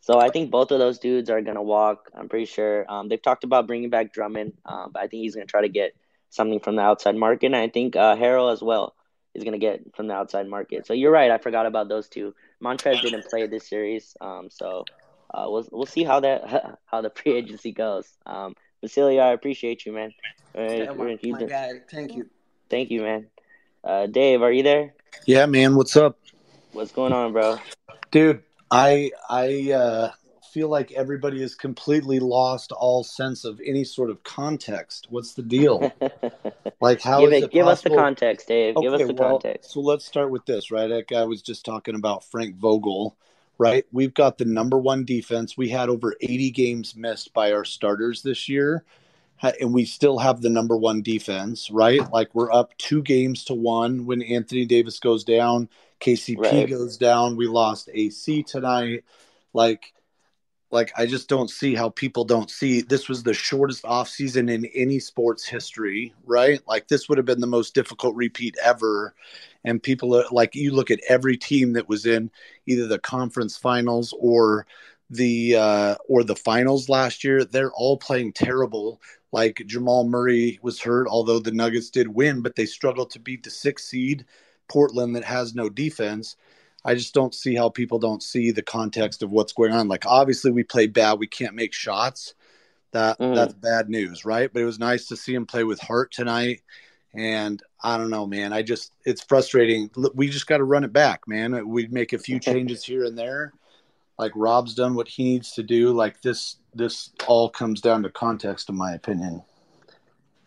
So 0.00 0.18
I 0.18 0.30
think 0.30 0.50
both 0.50 0.70
of 0.70 0.78
those 0.78 0.98
dudes 0.98 1.28
are 1.28 1.42
gonna 1.42 1.62
walk. 1.62 2.10
I'm 2.14 2.28
pretty 2.28 2.46
sure. 2.46 2.86
Um, 2.88 3.08
they've 3.08 3.20
talked 3.20 3.44
about 3.44 3.66
bringing 3.66 3.90
back 3.90 4.14
Drummond, 4.14 4.54
um, 4.64 4.92
but 4.92 5.02
I 5.02 5.06
think 5.06 5.22
he's 5.22 5.34
gonna 5.34 5.46
try 5.46 5.60
to 5.60 5.68
get 5.68 5.94
something 6.30 6.60
from 6.60 6.76
the 6.76 6.82
outside 6.82 7.16
market. 7.16 7.46
And 7.46 7.56
I 7.56 7.68
think 7.68 7.96
uh, 7.96 8.16
Harrell 8.16 8.50
as 8.50 8.62
well 8.62 8.94
is 9.34 9.44
gonna 9.44 9.58
get 9.58 9.94
from 9.94 10.06
the 10.06 10.14
outside 10.14 10.48
market. 10.48 10.86
So 10.86 10.94
you're 10.94 11.12
right. 11.12 11.30
I 11.30 11.36
forgot 11.36 11.66
about 11.66 11.90
those 11.90 12.08
two. 12.08 12.34
Montrez 12.64 13.02
didn't 13.02 13.26
play 13.26 13.46
this 13.46 13.68
series, 13.68 14.16
um, 14.22 14.48
so 14.50 14.84
uh, 15.34 15.44
we'll 15.48 15.68
we'll 15.70 15.86
see 15.86 16.04
how 16.04 16.20
that 16.20 16.78
how 16.86 17.02
the 17.02 17.10
free 17.10 17.34
agency 17.34 17.72
goes. 17.72 18.08
Um, 18.24 18.54
Basilio, 18.80 19.22
I 19.22 19.32
appreciate 19.32 19.84
you, 19.84 19.92
man. 19.92 20.12
Uh, 20.56 20.62
yeah, 20.62 20.92
my, 20.92 21.18
my 21.22 21.42
guy, 21.44 21.72
thank 21.90 22.14
you. 22.16 22.28
Thank 22.68 22.90
you, 22.90 23.02
man. 23.02 23.26
Uh, 23.84 24.06
Dave, 24.06 24.42
are 24.42 24.52
you 24.52 24.62
there? 24.62 24.94
Yeah, 25.26 25.46
man. 25.46 25.76
What's 25.76 25.96
up? 25.96 26.18
What's 26.72 26.92
going 26.92 27.12
on, 27.12 27.32
bro? 27.32 27.58
Dude, 28.10 28.42
I 28.70 29.10
I 29.28 29.72
uh, 29.72 30.10
feel 30.52 30.68
like 30.68 30.92
everybody 30.92 31.40
has 31.40 31.54
completely 31.54 32.20
lost 32.20 32.72
all 32.72 33.04
sense 33.04 33.44
of 33.44 33.60
any 33.64 33.84
sort 33.84 34.10
of 34.10 34.22
context. 34.22 35.06
What's 35.10 35.34
the 35.34 35.42
deal? 35.42 35.92
like, 36.80 37.00
how 37.00 37.20
give, 37.20 37.32
it, 37.32 37.44
it 37.44 37.50
give 37.50 37.66
us 37.66 37.82
the 37.82 37.90
context, 37.90 38.48
Dave. 38.48 38.76
Okay, 38.76 38.86
give 38.86 38.94
us 38.94 39.06
the 39.06 39.14
well, 39.14 39.30
context. 39.30 39.72
So 39.72 39.80
let's 39.80 40.04
start 40.04 40.30
with 40.30 40.44
this, 40.46 40.70
right? 40.70 40.88
That 40.88 41.08
guy 41.08 41.24
was 41.24 41.42
just 41.42 41.64
talking 41.64 41.94
about 41.94 42.24
Frank 42.24 42.56
Vogel, 42.56 43.16
right? 43.60 43.84
We've 43.92 44.14
got 44.14 44.38
the 44.38 44.44
number 44.44 44.78
one 44.78 45.04
defense. 45.04 45.56
We 45.56 45.68
had 45.68 45.88
over 45.88 46.14
80 46.20 46.50
games 46.50 46.96
missed 46.96 47.32
by 47.34 47.52
our 47.52 47.64
starters 47.64 48.22
this 48.22 48.48
year 48.48 48.84
and 49.60 49.72
we 49.72 49.84
still 49.84 50.18
have 50.18 50.42
the 50.42 50.50
number 50.50 50.76
one 50.76 51.02
defense, 51.02 51.70
right? 51.70 52.00
Like 52.12 52.34
we're 52.34 52.52
up 52.52 52.76
two 52.78 53.02
games 53.02 53.44
to 53.44 53.54
one 53.54 54.06
when 54.06 54.22
Anthony 54.22 54.66
Davis 54.66 55.00
goes 55.00 55.24
down, 55.24 55.68
KCP 56.00 56.38
right. 56.38 56.68
goes 56.68 56.96
down. 56.96 57.36
We 57.36 57.46
lost 57.46 57.88
AC 57.92 58.42
tonight. 58.42 59.04
Like, 59.52 59.92
like 60.70 60.92
I 60.96 61.06
just 61.06 61.28
don't 61.28 61.50
see 61.50 61.74
how 61.74 61.90
people 61.90 62.24
don't 62.24 62.50
see 62.50 62.80
this 62.82 63.08
was 63.08 63.22
the 63.22 63.34
shortest 63.34 63.82
offseason 63.84 64.50
in 64.50 64.66
any 64.66 64.98
sports 65.00 65.46
history, 65.46 66.14
right? 66.24 66.60
Like 66.66 66.88
this 66.88 67.08
would 67.08 67.18
have 67.18 67.26
been 67.26 67.40
the 67.40 67.46
most 67.46 67.74
difficult 67.74 68.14
repeat 68.14 68.56
ever. 68.62 69.14
And 69.64 69.82
people 69.82 70.14
are 70.16 70.24
like 70.30 70.54
you 70.54 70.72
look 70.72 70.90
at 70.90 71.00
every 71.08 71.36
team 71.36 71.72
that 71.74 71.88
was 71.88 72.06
in 72.06 72.30
either 72.66 72.86
the 72.86 72.98
conference 72.98 73.56
finals 73.56 74.14
or 74.18 74.66
the 75.10 75.56
uh, 75.56 75.96
or 76.08 76.22
the 76.22 76.36
finals 76.36 76.88
last 76.88 77.24
year, 77.24 77.44
they're 77.44 77.72
all 77.72 77.96
playing 77.96 78.32
terrible 78.32 79.00
like 79.32 79.62
Jamal 79.66 80.04
Murray 80.04 80.58
was 80.62 80.80
hurt, 80.80 81.06
although 81.08 81.38
the 81.38 81.52
Nuggets 81.52 81.90
did 81.90 82.08
win, 82.08 82.42
but 82.42 82.56
they 82.56 82.66
struggled 82.66 83.10
to 83.10 83.20
beat 83.20 83.42
the 83.42 83.50
six 83.50 83.84
seed 83.84 84.24
Portland 84.68 85.14
that 85.16 85.24
has 85.24 85.54
no 85.54 85.68
defense. 85.68 86.36
I 86.84 86.94
just 86.94 87.14
don't 87.14 87.34
see 87.34 87.54
how 87.54 87.68
people 87.68 87.98
don't 87.98 88.22
see 88.22 88.50
the 88.50 88.62
context 88.62 89.22
of 89.22 89.30
what's 89.30 89.52
going 89.52 89.72
on. 89.72 89.88
Like 89.88 90.06
obviously 90.06 90.50
we 90.50 90.62
play 90.62 90.86
bad, 90.86 91.18
we 91.18 91.26
can't 91.26 91.54
make 91.54 91.72
shots. 91.72 92.34
That 92.92 93.18
mm. 93.18 93.34
that's 93.34 93.54
bad 93.54 93.88
news, 93.88 94.24
right? 94.24 94.52
But 94.52 94.62
it 94.62 94.66
was 94.66 94.78
nice 94.78 95.06
to 95.08 95.16
see 95.16 95.34
him 95.34 95.46
play 95.46 95.64
with 95.64 95.80
heart 95.80 96.10
tonight. 96.12 96.62
And 97.14 97.62
I 97.82 97.96
don't 97.96 98.10
know, 98.10 98.26
man. 98.26 98.52
I 98.52 98.62
just 98.62 98.92
it's 99.04 99.22
frustrating. 99.22 99.90
We 100.14 100.28
just 100.28 100.46
got 100.46 100.58
to 100.58 100.64
run 100.64 100.84
it 100.84 100.92
back, 100.92 101.28
man. 101.28 101.68
We 101.68 101.86
make 101.88 102.12
a 102.12 102.18
few 102.18 102.40
changes 102.40 102.84
here 102.84 103.04
and 103.04 103.16
there. 103.16 103.52
Like 104.18 104.32
Rob's 104.34 104.74
done 104.74 104.94
what 104.94 105.08
he 105.08 105.24
needs 105.24 105.52
to 105.52 105.62
do. 105.62 105.92
Like 105.92 106.20
this 106.22 106.56
this 106.74 107.10
all 107.26 107.48
comes 107.48 107.80
down 107.80 108.02
to 108.02 108.10
context, 108.10 108.68
in 108.68 108.76
my 108.76 108.92
opinion. 108.92 109.42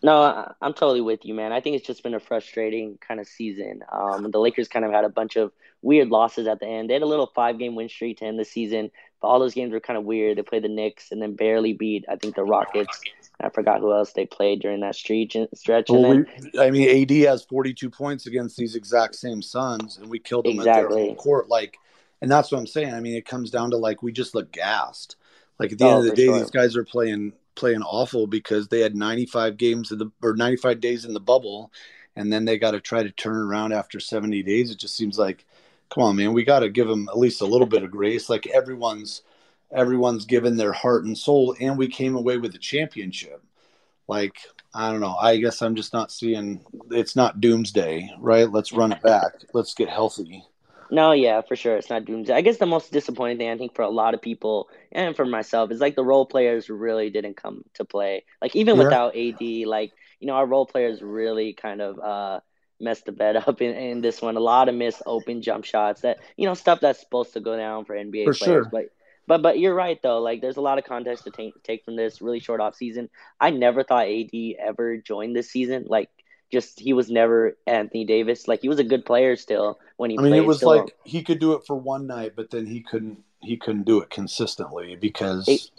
No, 0.04 0.52
I'm 0.60 0.74
totally 0.74 1.00
with 1.00 1.24
you, 1.24 1.32
man. 1.32 1.50
I 1.50 1.62
think 1.62 1.76
it's 1.76 1.86
just 1.86 2.02
been 2.02 2.12
a 2.12 2.20
frustrating 2.20 2.98
kind 2.98 3.20
of 3.20 3.26
season. 3.26 3.80
Um, 3.90 4.30
the 4.30 4.38
Lakers 4.38 4.68
kind 4.68 4.84
of 4.84 4.92
had 4.92 5.06
a 5.06 5.08
bunch 5.08 5.36
of 5.36 5.50
weird 5.80 6.10
losses 6.10 6.46
at 6.46 6.60
the 6.60 6.66
end. 6.66 6.90
They 6.90 6.92
had 6.92 7.02
a 7.02 7.06
little 7.06 7.32
five 7.34 7.58
game 7.58 7.74
win 7.74 7.88
streak 7.88 8.18
to 8.18 8.26
end 8.26 8.38
the 8.38 8.44
season, 8.44 8.90
but 9.22 9.28
all 9.28 9.40
those 9.40 9.54
games 9.54 9.72
were 9.72 9.80
kind 9.80 9.96
of 9.96 10.04
weird. 10.04 10.36
They 10.36 10.42
played 10.42 10.62
the 10.62 10.68
Knicks 10.68 11.10
and 11.10 11.22
then 11.22 11.36
barely 11.36 11.72
beat, 11.72 12.04
I 12.06 12.16
think, 12.16 12.34
the 12.34 12.44
Rockets. 12.44 13.00
I 13.40 13.48
forgot 13.48 13.80
who 13.80 13.94
else 13.94 14.12
they 14.12 14.26
played 14.26 14.60
during 14.60 14.80
that 14.80 14.94
stretch. 14.94 15.38
stretch. 15.54 15.88
Well, 15.88 16.02
then, 16.02 16.26
we, 16.52 16.60
I 16.60 16.70
mean, 16.70 17.02
AD 17.02 17.10
has 17.26 17.42
42 17.42 17.88
points 17.88 18.26
against 18.26 18.58
these 18.58 18.76
exact 18.76 19.14
same 19.14 19.40
Suns, 19.40 19.96
and 19.96 20.10
we 20.10 20.18
killed 20.18 20.44
them 20.44 20.58
exactly. 20.58 20.82
at 20.82 20.90
their 20.90 20.98
home 20.98 21.16
court. 21.16 21.48
Like, 21.48 21.78
and 22.20 22.30
that's 22.30 22.52
what 22.52 22.58
I'm 22.58 22.66
saying. 22.66 22.92
I 22.92 23.00
mean, 23.00 23.16
it 23.16 23.24
comes 23.24 23.50
down 23.50 23.70
to 23.70 23.78
like 23.78 24.02
we 24.02 24.12
just 24.12 24.34
look 24.34 24.52
gassed. 24.52 25.16
Like 25.58 25.72
at 25.72 25.78
the 25.78 25.86
oh, 25.86 25.96
end 25.96 25.98
of 26.00 26.04
the 26.04 26.14
day, 26.14 26.26
sure. 26.26 26.40
these 26.40 26.50
guys 26.50 26.76
are 26.76 26.84
playing 26.84 27.32
playing 27.54 27.82
awful 27.82 28.26
because 28.26 28.68
they 28.68 28.80
had 28.80 28.96
95 28.96 29.56
games 29.56 29.90
of 29.92 29.98
the 29.98 30.10
or 30.22 30.34
95 30.34 30.80
days 30.80 31.04
in 31.04 31.14
the 31.14 31.20
bubble, 31.20 31.72
and 32.16 32.32
then 32.32 32.44
they 32.44 32.58
got 32.58 32.72
to 32.72 32.80
try 32.80 33.02
to 33.02 33.10
turn 33.10 33.36
around 33.36 33.72
after 33.72 34.00
70 34.00 34.42
days. 34.42 34.70
It 34.70 34.78
just 34.78 34.96
seems 34.96 35.18
like, 35.18 35.44
come 35.92 36.04
on, 36.04 36.16
man, 36.16 36.32
we 36.32 36.44
got 36.44 36.60
to 36.60 36.68
give 36.68 36.88
them 36.88 37.08
at 37.08 37.18
least 37.18 37.40
a 37.40 37.46
little 37.46 37.66
bit 37.66 37.82
of 37.82 37.90
grace. 37.90 38.28
Like 38.28 38.46
everyone's 38.48 39.22
everyone's 39.72 40.24
given 40.24 40.56
their 40.56 40.72
heart 40.72 41.04
and 41.04 41.16
soul, 41.16 41.56
and 41.60 41.76
we 41.78 41.88
came 41.88 42.16
away 42.16 42.38
with 42.38 42.54
a 42.54 42.58
championship. 42.58 43.42
Like 44.08 44.36
I 44.74 44.90
don't 44.90 45.00
know. 45.00 45.16
I 45.16 45.36
guess 45.36 45.62
I'm 45.62 45.76
just 45.76 45.92
not 45.92 46.10
seeing. 46.10 46.64
It's 46.90 47.14
not 47.14 47.40
doomsday, 47.40 48.10
right? 48.18 48.50
Let's 48.50 48.72
run 48.72 48.92
it 48.92 49.02
back. 49.02 49.32
Let's 49.52 49.74
get 49.74 49.88
healthy. 49.88 50.44
No, 50.94 51.10
yeah, 51.10 51.40
for 51.42 51.56
sure. 51.56 51.76
It's 51.76 51.90
not 51.90 52.04
doomsday. 52.04 52.32
I 52.32 52.40
guess 52.40 52.58
the 52.58 52.66
most 52.66 52.92
disappointing 52.92 53.38
thing 53.38 53.50
I 53.50 53.58
think 53.58 53.74
for 53.74 53.82
a 53.82 53.90
lot 53.90 54.14
of 54.14 54.22
people 54.22 54.68
and 54.92 55.16
for 55.16 55.24
myself 55.24 55.72
is 55.72 55.80
like 55.80 55.96
the 55.96 56.04
role 56.04 56.24
players 56.24 56.70
really 56.70 57.10
didn't 57.10 57.36
come 57.36 57.64
to 57.74 57.84
play. 57.84 58.24
Like 58.40 58.54
even 58.54 58.76
yeah. 58.76 58.84
without 58.84 59.16
AD, 59.16 59.40
like 59.66 59.90
you 60.20 60.28
know, 60.28 60.34
our 60.34 60.46
role 60.46 60.66
players 60.66 61.02
really 61.02 61.52
kind 61.52 61.80
of 61.80 61.98
uh 61.98 62.40
messed 62.78 63.06
the 63.06 63.12
bed 63.12 63.34
up 63.48 63.60
in, 63.60 63.74
in 63.74 64.00
this 64.02 64.22
one. 64.22 64.36
A 64.36 64.40
lot 64.40 64.68
of 64.68 64.76
missed 64.76 65.02
open 65.04 65.42
jump 65.42 65.64
shots 65.64 66.02
that 66.02 66.18
you 66.36 66.46
know 66.46 66.54
stuff 66.54 66.78
that's 66.78 67.00
supposed 67.00 67.32
to 67.32 67.40
go 67.40 67.56
down 67.56 67.86
for 67.86 67.96
NBA 67.96 68.26
for 68.26 68.34
players. 68.34 68.64
Sure. 68.66 68.68
But 68.70 68.84
but 69.26 69.42
but 69.42 69.58
you're 69.58 69.74
right 69.74 69.98
though. 70.00 70.20
Like 70.20 70.42
there's 70.42 70.58
a 70.58 70.62
lot 70.62 70.78
of 70.78 70.84
context 70.84 71.24
to 71.24 71.32
take 71.32 71.60
take 71.64 71.84
from 71.84 71.96
this 71.96 72.22
really 72.22 72.38
short 72.38 72.60
off 72.60 72.76
season. 72.76 73.10
I 73.40 73.50
never 73.50 73.82
thought 73.82 74.06
AD 74.06 74.30
ever 74.64 74.98
joined 74.98 75.34
this 75.34 75.50
season. 75.50 75.86
Like 75.88 76.10
just 76.52 76.78
he 76.78 76.92
was 76.92 77.10
never 77.10 77.56
Anthony 77.66 78.04
Davis. 78.04 78.46
Like 78.46 78.62
he 78.62 78.68
was 78.68 78.78
a 78.78 78.84
good 78.84 79.04
player 79.04 79.34
still 79.34 79.80
when 79.96 80.10
he. 80.10 80.18
I 80.18 80.22
mean, 80.22 80.34
it 80.34 80.44
was 80.44 80.62
like 80.62 80.96
he 81.04 81.22
could 81.22 81.38
do 81.38 81.54
it 81.54 81.66
for 81.66 81.76
one 81.76 82.06
night, 82.06 82.32
but 82.36 82.50
then 82.50 82.66
he 82.66 82.80
couldn't. 82.80 83.18
He 83.40 83.56
couldn't 83.56 83.84
do 83.84 84.00
it 84.00 84.10
consistently 84.10 84.96
because. 84.96 85.46
It, 85.48 85.70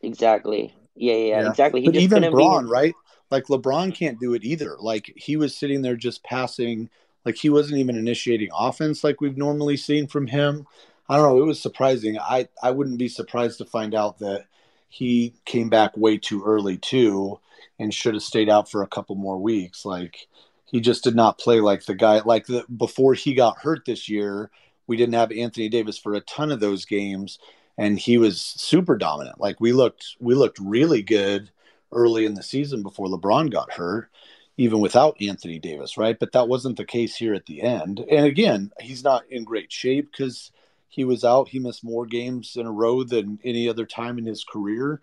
exactly. 0.00 0.74
Yeah, 0.94 1.14
yeah, 1.14 1.40
yeah, 1.40 1.50
exactly. 1.50 1.80
He 1.80 1.86
but 1.86 1.96
even 1.96 2.30
Bron, 2.30 2.68
right? 2.68 2.94
Like 3.30 3.46
LeBron 3.46 3.94
can't 3.94 4.20
do 4.20 4.34
it 4.34 4.44
either. 4.44 4.76
Like 4.78 5.12
he 5.16 5.36
was 5.36 5.56
sitting 5.56 5.82
there 5.82 5.96
just 5.96 6.22
passing. 6.22 6.90
Like 7.24 7.36
he 7.36 7.48
wasn't 7.48 7.78
even 7.78 7.96
initiating 7.96 8.50
offense 8.56 9.02
like 9.02 9.20
we've 9.20 9.38
normally 9.38 9.76
seen 9.76 10.06
from 10.06 10.26
him. 10.26 10.66
I 11.08 11.16
don't 11.16 11.36
know. 11.36 11.42
It 11.42 11.46
was 11.46 11.60
surprising. 11.60 12.18
I 12.18 12.48
I 12.62 12.70
wouldn't 12.70 12.98
be 12.98 13.08
surprised 13.08 13.58
to 13.58 13.64
find 13.64 13.94
out 13.94 14.18
that 14.18 14.46
he 14.88 15.34
came 15.46 15.70
back 15.70 15.96
way 15.96 16.18
too 16.18 16.44
early 16.44 16.76
too, 16.76 17.40
and 17.78 17.92
should 17.92 18.14
have 18.14 18.22
stayed 18.22 18.50
out 18.50 18.70
for 18.70 18.82
a 18.82 18.88
couple 18.88 19.16
more 19.16 19.38
weeks. 19.38 19.86
Like 19.86 20.28
he 20.72 20.80
just 20.80 21.04
did 21.04 21.14
not 21.14 21.38
play 21.38 21.60
like 21.60 21.84
the 21.84 21.94
guy. 21.94 22.20
Like 22.24 22.46
the 22.46 22.64
before 22.76 23.14
he 23.14 23.34
got 23.34 23.58
hurt 23.58 23.84
this 23.84 24.08
year, 24.08 24.50
we 24.88 24.96
didn't 24.96 25.14
have 25.14 25.30
Anthony 25.30 25.68
Davis 25.68 25.98
for 25.98 26.14
a 26.14 26.20
ton 26.22 26.50
of 26.50 26.58
those 26.58 26.84
games, 26.84 27.38
and 27.78 27.98
he 27.98 28.18
was 28.18 28.40
super 28.40 28.96
dominant. 28.96 29.40
Like 29.40 29.60
we 29.60 29.72
looked 29.72 30.16
we 30.18 30.34
looked 30.34 30.58
really 30.58 31.02
good 31.02 31.50
early 31.92 32.24
in 32.24 32.34
the 32.34 32.42
season 32.42 32.82
before 32.82 33.06
LeBron 33.06 33.52
got 33.52 33.74
hurt 33.74 34.08
even 34.56 34.80
without 34.80 35.20
Anthony 35.20 35.58
Davis, 35.58 35.96
right? 35.96 36.18
But 36.18 36.32
that 36.32 36.48
wasn't 36.48 36.76
the 36.76 36.84
case 36.84 37.16
here 37.16 37.34
at 37.34 37.46
the 37.46 37.62
end. 37.62 38.04
And 38.10 38.26
again, 38.26 38.70
he's 38.80 39.02
not 39.02 39.24
in 39.30 39.44
great 39.44 39.72
shape 39.72 40.12
because 40.12 40.52
he 40.88 41.04
was 41.04 41.24
out. 41.24 41.48
He 41.48 41.58
missed 41.58 41.82
more 41.82 42.06
games 42.06 42.56
in 42.56 42.66
a 42.66 42.72
row 42.72 43.02
than 43.02 43.38
any 43.44 43.68
other 43.68 43.86
time 43.86 44.18
in 44.18 44.26
his 44.26 44.44
career. 44.44 45.00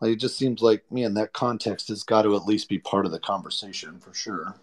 Like 0.00 0.12
it 0.12 0.16
just 0.16 0.38
seems 0.38 0.62
like, 0.62 0.90
man, 0.90 1.14
that 1.14 1.34
context 1.34 1.88
has 1.88 2.02
got 2.02 2.22
to 2.22 2.34
at 2.36 2.46
least 2.46 2.68
be 2.68 2.78
part 2.78 3.06
of 3.06 3.12
the 3.12 3.20
conversation 3.20 3.98
for 3.98 4.14
sure. 4.14 4.54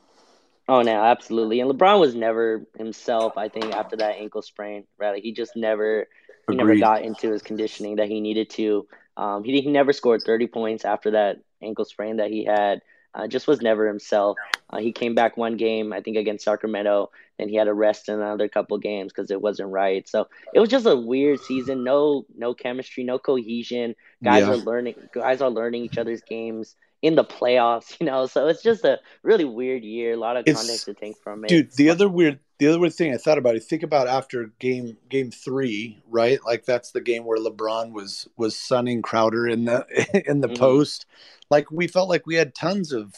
Oh 0.68 0.82
no, 0.82 1.04
absolutely. 1.04 1.60
And 1.60 1.70
LeBron 1.70 2.00
was 2.00 2.16
never 2.16 2.66
himself. 2.78 3.38
I 3.38 3.50
think 3.50 3.74
after 3.74 3.98
that 3.98 4.16
ankle 4.16 4.42
sprain, 4.42 4.86
right? 4.98 5.12
Like 5.12 5.24
he 5.24 5.34
just 5.34 5.56
never, 5.56 6.08
he 6.48 6.54
Agreed. 6.54 6.58
never 6.58 6.76
got 6.78 7.02
into 7.04 7.32
his 7.32 7.42
conditioning 7.42 7.98
that 7.98 8.08
he 8.08 8.22
needed 8.22 8.50
to. 8.52 8.88
Um, 9.18 9.44
he 9.44 9.60
he 9.62 9.70
never 9.70 9.94
scored 9.94 10.24
thirty 10.26 10.48
points 10.48 10.86
after 10.86 11.12
that 11.12 11.38
ankle 11.62 11.86
sprain 11.86 12.18
that 12.18 12.32
he 12.32 12.46
had. 12.46 12.82
Uh, 13.16 13.28
just 13.28 13.46
was 13.46 13.62
never 13.62 13.88
himself. 13.88 14.38
Uh, 14.72 14.80
he 14.80 14.92
came 14.92 15.14
back 15.14 15.38
one 15.38 15.56
game, 15.56 15.94
I 15.94 16.02
think, 16.02 16.18
against 16.18 16.46
Sacramento, 16.46 17.12
and 17.38 17.48
he 17.48 17.56
had 17.56 17.66
to 17.66 17.74
rest 17.74 18.10
in 18.10 18.16
another 18.16 18.48
couple 18.48 18.76
games 18.80 19.14
because 19.14 19.30
it 19.30 19.40
wasn't 19.40 19.70
right. 19.70 20.10
So 20.10 20.30
it 20.52 20.60
was 20.60 20.70
just 20.70 20.88
a 20.88 20.96
weird 20.96 21.40
season. 21.40 21.84
No, 21.84 22.26
no 22.36 22.56
chemistry, 22.56 23.04
no 23.04 23.20
cohesion. 23.20 23.94
Guys 24.24 24.48
yeah. 24.48 24.54
are 24.54 24.58
learning. 24.58 24.96
Guys 25.14 25.42
are 25.42 25.52
learning 25.52 25.84
each 25.84 26.00
other's 26.00 26.22
games 26.22 26.76
in 27.04 27.14
the 27.16 27.24
playoffs. 27.24 27.96
You 28.00 28.08
know, 28.08 28.26
so 28.26 28.48
it's 28.48 28.64
just 28.64 28.84
a 28.84 29.00
really 29.22 29.46
weird 29.46 29.84
year. 29.84 30.14
A 30.14 30.18
lot 30.18 30.36
of 30.36 30.46
context 30.46 30.86
to 30.86 30.96
take 30.96 31.18
from 31.24 31.46
it. 31.46 31.48
Dude, 31.48 31.72
the 31.74 31.90
other 31.90 32.10
weird, 32.10 32.40
the 32.58 32.68
other 32.68 32.80
weird 32.80 32.96
thing 32.96 33.14
I 33.14 33.18
thought 33.18 33.38
about. 33.38 33.56
it. 33.56 33.64
think 33.64 33.84
about 33.84 34.08
after 34.08 34.52
game 34.60 34.98
game 35.08 35.30
three, 35.30 36.02
right? 36.10 36.40
Like 36.44 36.66
that's 36.66 36.92
the 36.92 37.02
game 37.02 37.24
where 37.24 37.38
LeBron 37.38 37.94
was 37.94 38.28
was 38.36 38.58
sunning 38.58 39.02
Crowder 39.02 39.48
in 39.48 39.66
the 39.66 39.86
in 40.30 40.42
the 40.42 40.48
mm-hmm. 40.48 40.58
post 40.58 41.06
like 41.54 41.70
we 41.72 41.88
felt 41.88 42.10
like 42.10 42.26
we 42.26 42.36
had 42.36 42.56
tons 42.56 42.92
of 42.92 43.14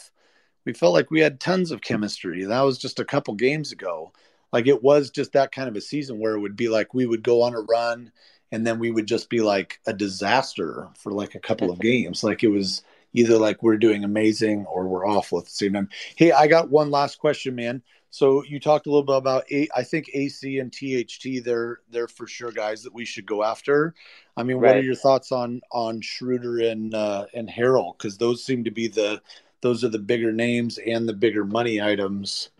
we 0.66 0.72
felt 0.72 0.92
like 0.92 1.10
we 1.10 1.20
had 1.20 1.40
tons 1.40 1.70
of 1.70 1.80
chemistry. 1.80 2.44
That 2.44 2.60
was 2.62 2.76
just 2.76 3.00
a 3.00 3.04
couple 3.04 3.34
games 3.34 3.72
ago. 3.72 4.12
Like 4.52 4.66
it 4.66 4.82
was 4.82 5.10
just 5.10 5.32
that 5.32 5.52
kind 5.52 5.68
of 5.68 5.76
a 5.76 5.80
season 5.80 6.18
where 6.18 6.34
it 6.34 6.40
would 6.40 6.56
be 6.56 6.68
like 6.68 6.92
we 6.92 7.06
would 7.06 7.22
go 7.22 7.42
on 7.42 7.54
a 7.54 7.60
run 7.60 8.12
and 8.52 8.66
then 8.66 8.78
we 8.78 8.90
would 8.90 9.06
just 9.06 9.30
be 9.30 9.40
like 9.40 9.80
a 9.86 9.92
disaster 9.92 10.88
for 10.98 11.12
like 11.12 11.34
a 11.34 11.40
couple 11.40 11.70
of 11.70 11.80
games. 11.90 12.22
Like 12.22 12.44
it 12.44 12.48
was 12.48 12.82
either 13.12 13.38
like 13.38 13.62
we're 13.62 13.76
doing 13.76 14.04
amazing 14.04 14.66
or 14.66 14.86
we're 14.86 15.06
awful 15.06 15.38
at 15.38 15.44
the 15.44 15.50
same 15.50 15.72
time. 15.72 15.88
Hey, 16.16 16.32
I 16.32 16.46
got 16.46 16.70
one 16.70 16.90
last 16.90 17.18
question, 17.18 17.54
man. 17.54 17.82
So 18.10 18.42
you 18.44 18.60
talked 18.60 18.86
a 18.86 18.90
little 18.90 19.02
bit 19.02 19.16
about 19.16 19.44
a, 19.50 19.68
I 19.76 19.82
think 19.82 20.08
AC 20.14 20.58
and 20.58 20.72
THT. 20.72 21.44
They're 21.44 21.80
they're 21.90 22.08
for 22.08 22.26
sure 22.26 22.50
guys 22.50 22.82
that 22.84 22.94
we 22.94 23.04
should 23.04 23.26
go 23.26 23.42
after. 23.42 23.94
I 24.36 24.42
mean, 24.42 24.56
right. 24.56 24.68
what 24.68 24.76
are 24.76 24.82
your 24.82 24.94
thoughts 24.94 25.32
on 25.32 25.60
on 25.70 26.00
Schroeder 26.00 26.60
and 26.60 26.94
uh, 26.94 27.26
and 27.34 27.48
Harrell? 27.48 27.96
Because 27.96 28.16
those 28.16 28.44
seem 28.44 28.64
to 28.64 28.70
be 28.70 28.88
the 28.88 29.20
those 29.60 29.84
are 29.84 29.88
the 29.88 29.98
bigger 29.98 30.32
names 30.32 30.78
and 30.78 31.08
the 31.08 31.12
bigger 31.12 31.44
money 31.44 31.80
items. 31.82 32.50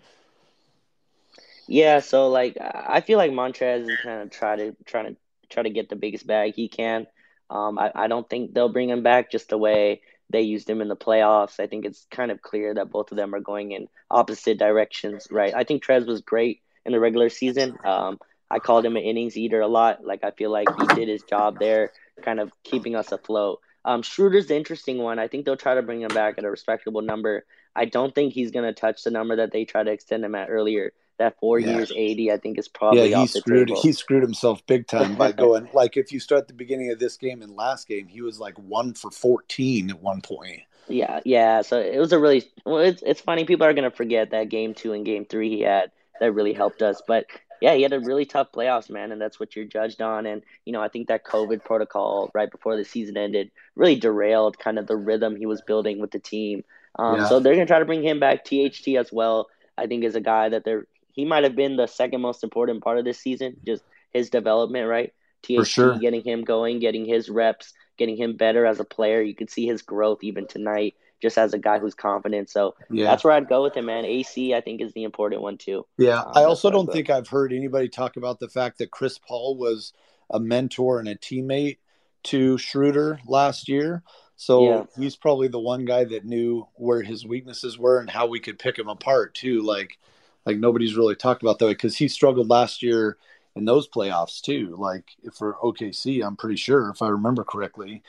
Yeah, 1.68 2.00
so 2.00 2.28
like 2.28 2.56
I 2.60 3.00
feel 3.00 3.18
like 3.18 3.30
Montrez 3.30 3.88
is 3.88 3.98
kind 4.02 4.22
of 4.22 4.30
try 4.30 4.56
to 4.56 4.76
trying 4.84 5.14
to 5.14 5.16
try 5.48 5.62
to 5.62 5.70
get 5.70 5.88
the 5.88 5.96
biggest 5.96 6.26
bag 6.26 6.54
he 6.54 6.68
can. 6.68 7.06
Um, 7.48 7.78
I, 7.78 7.92
I 7.94 8.06
don't 8.08 8.28
think 8.28 8.54
they'll 8.54 8.68
bring 8.68 8.90
him 8.90 9.02
back 9.02 9.30
just 9.30 9.48
the 9.48 9.58
way 9.58 10.02
they 10.30 10.42
used 10.42 10.68
him 10.68 10.80
in 10.80 10.88
the 10.88 10.96
playoffs. 10.96 11.60
I 11.60 11.66
think 11.66 11.84
it's 11.84 12.06
kind 12.10 12.30
of 12.30 12.42
clear 12.42 12.74
that 12.74 12.90
both 12.90 13.10
of 13.10 13.16
them 13.16 13.34
are 13.34 13.40
going 13.40 13.72
in 13.72 13.88
opposite 14.10 14.58
directions, 14.58 15.28
right? 15.30 15.54
I 15.54 15.64
think 15.64 15.84
Trez 15.84 16.06
was 16.06 16.20
great 16.20 16.62
in 16.84 16.92
the 16.92 17.00
regular 17.00 17.28
season. 17.28 17.76
Um, 17.84 18.18
I 18.50 18.58
called 18.58 18.84
him 18.84 18.96
an 18.96 19.02
innings 19.02 19.36
eater 19.36 19.60
a 19.60 19.68
lot. 19.68 20.04
Like 20.04 20.24
I 20.24 20.30
feel 20.30 20.50
like 20.50 20.68
he 20.80 20.86
did 20.94 21.08
his 21.08 21.22
job 21.22 21.58
there, 21.58 21.92
kind 22.22 22.40
of 22.40 22.52
keeping 22.62 22.94
us 22.94 23.12
afloat. 23.12 23.60
Um, 23.84 24.02
Schroeder's 24.02 24.46
the 24.46 24.56
interesting 24.56 24.98
one. 24.98 25.18
I 25.18 25.28
think 25.28 25.44
they'll 25.44 25.56
try 25.56 25.74
to 25.74 25.82
bring 25.82 26.02
him 26.02 26.08
back 26.08 26.38
at 26.38 26.44
a 26.44 26.50
respectable 26.50 27.02
number. 27.02 27.44
I 27.74 27.84
don't 27.84 28.14
think 28.14 28.32
he's 28.32 28.50
going 28.50 28.64
to 28.64 28.72
touch 28.72 29.04
the 29.04 29.10
number 29.10 29.36
that 29.36 29.52
they 29.52 29.64
tried 29.64 29.84
to 29.84 29.92
extend 29.92 30.24
him 30.24 30.34
at 30.34 30.50
earlier 30.50 30.92
that 31.18 31.38
four 31.40 31.58
yeah. 31.58 31.76
years 31.76 31.92
eighty, 31.94 32.30
I 32.30 32.36
think 32.36 32.58
is 32.58 32.68
probably 32.68 33.10
yeah. 33.10 33.20
He 33.20 33.26
screwed 33.26 33.68
table. 33.68 33.82
he 33.82 33.92
screwed 33.92 34.22
himself 34.22 34.64
big 34.66 34.86
time 34.86 35.14
by 35.14 35.32
going 35.44 35.68
like 35.72 35.96
if 35.96 36.12
you 36.12 36.20
start 36.20 36.48
the 36.48 36.54
beginning 36.54 36.90
of 36.90 36.98
this 36.98 37.16
game 37.16 37.42
and 37.42 37.52
last 37.54 37.88
game, 37.88 38.08
he 38.08 38.22
was 38.22 38.38
like 38.38 38.58
one 38.58 38.94
for 38.94 39.10
fourteen 39.10 39.90
at 39.90 40.02
one 40.02 40.20
point. 40.20 40.62
Yeah, 40.88 41.20
yeah. 41.24 41.62
So 41.62 41.78
it 41.80 41.98
was 41.98 42.12
a 42.12 42.18
really 42.18 42.44
well. 42.64 42.78
It's 42.78 43.02
it's 43.02 43.20
funny. 43.20 43.44
People 43.44 43.66
are 43.66 43.74
gonna 43.74 43.90
forget 43.90 44.30
that 44.30 44.48
game 44.48 44.74
two 44.74 44.92
and 44.92 45.04
game 45.04 45.24
three 45.24 45.50
he 45.50 45.62
had 45.62 45.90
that 46.20 46.32
really 46.32 46.52
helped 46.52 46.82
us. 46.82 47.02
But 47.06 47.26
yeah, 47.60 47.74
he 47.74 47.82
had 47.82 47.92
a 47.92 48.00
really 48.00 48.24
tough 48.24 48.52
playoffs, 48.52 48.90
man, 48.90 49.12
and 49.12 49.20
that's 49.20 49.40
what 49.40 49.56
you're 49.56 49.64
judged 49.64 50.02
on. 50.02 50.26
And 50.26 50.42
you 50.64 50.72
know, 50.72 50.82
I 50.82 50.88
think 50.88 51.08
that 51.08 51.24
COVID 51.24 51.64
protocol 51.64 52.30
right 52.34 52.50
before 52.50 52.76
the 52.76 52.84
season 52.84 53.16
ended 53.16 53.50
really 53.74 53.96
derailed 53.96 54.58
kind 54.58 54.78
of 54.78 54.86
the 54.86 54.96
rhythm 54.96 55.36
he 55.36 55.46
was 55.46 55.62
building 55.62 56.00
with 56.00 56.10
the 56.10 56.18
team. 56.18 56.64
Um, 56.98 57.16
yeah. 57.16 57.28
So 57.28 57.40
they're 57.40 57.54
gonna 57.54 57.66
try 57.66 57.78
to 57.78 57.84
bring 57.84 58.02
him 58.02 58.20
back. 58.20 58.44
THT 58.44 58.88
as 58.98 59.12
well. 59.12 59.48
I 59.78 59.86
think 59.86 60.04
is 60.04 60.16
a 60.16 60.20
guy 60.20 60.48
that 60.48 60.64
they're 60.64 60.86
he 61.16 61.24
might 61.24 61.44
have 61.44 61.56
been 61.56 61.76
the 61.76 61.86
second 61.86 62.20
most 62.20 62.44
important 62.44 62.84
part 62.84 62.98
of 62.98 63.04
this 63.04 63.18
season, 63.18 63.56
just 63.66 63.82
his 64.12 64.30
development, 64.30 64.86
right? 64.86 65.12
THT 65.42 65.66
sure. 65.66 65.98
getting 65.98 66.22
him 66.22 66.44
going, 66.44 66.78
getting 66.78 67.04
his 67.04 67.28
reps, 67.28 67.72
getting 67.96 68.16
him 68.16 68.36
better 68.36 68.66
as 68.66 68.78
a 68.78 68.84
player. 68.84 69.22
You 69.22 69.34
could 69.34 69.50
see 69.50 69.66
his 69.66 69.82
growth 69.82 70.22
even 70.22 70.46
tonight, 70.46 70.94
just 71.22 71.38
as 71.38 71.54
a 71.54 71.58
guy 71.58 71.78
who's 71.78 71.94
confident. 71.94 72.50
So 72.50 72.74
yeah. 72.90 73.04
that's 73.04 73.24
where 73.24 73.32
I'd 73.32 73.48
go 73.48 73.62
with 73.62 73.76
him, 73.76 73.86
man. 73.86 74.04
AC, 74.04 74.54
I 74.54 74.60
think, 74.60 74.80
is 74.80 74.92
the 74.92 75.04
important 75.04 75.42
one 75.42 75.56
too. 75.56 75.86
Yeah, 75.98 76.20
um, 76.20 76.32
I 76.34 76.44
also 76.44 76.70
don't 76.70 76.92
think 76.92 77.10
I've 77.10 77.28
heard 77.28 77.52
anybody 77.52 77.88
talk 77.88 78.16
about 78.16 78.38
the 78.38 78.48
fact 78.48 78.78
that 78.78 78.90
Chris 78.90 79.18
Paul 79.18 79.56
was 79.56 79.92
a 80.30 80.38
mentor 80.38 80.98
and 80.98 81.08
a 81.08 81.16
teammate 81.16 81.78
to 82.24 82.58
Schroeder 82.58 83.20
last 83.26 83.68
year. 83.68 84.02
So 84.36 84.64
yeah. 84.64 84.84
he's 84.98 85.16
probably 85.16 85.48
the 85.48 85.60
one 85.60 85.86
guy 85.86 86.04
that 86.04 86.26
knew 86.26 86.66
where 86.74 87.02
his 87.02 87.24
weaknesses 87.24 87.78
were 87.78 88.00
and 88.00 88.10
how 88.10 88.26
we 88.26 88.40
could 88.40 88.58
pick 88.58 88.78
him 88.78 88.88
apart 88.88 89.34
too. 89.34 89.62
Like 89.62 89.98
like 90.46 90.58
nobody's 90.58 90.96
really 90.96 91.16
talked 91.16 91.42
about 91.42 91.58
that 91.58 91.68
because 91.68 91.96
he 91.96 92.08
struggled 92.08 92.48
last 92.48 92.82
year 92.82 93.18
in 93.56 93.64
those 93.64 93.88
playoffs 93.88 94.40
too. 94.40 94.76
Like 94.78 95.10
for 95.34 95.56
OKC, 95.62 96.24
I'm 96.24 96.36
pretty 96.36 96.56
sure 96.56 96.88
if 96.90 97.02
I 97.02 97.08
remember 97.08 97.42
correctly. 97.42 98.02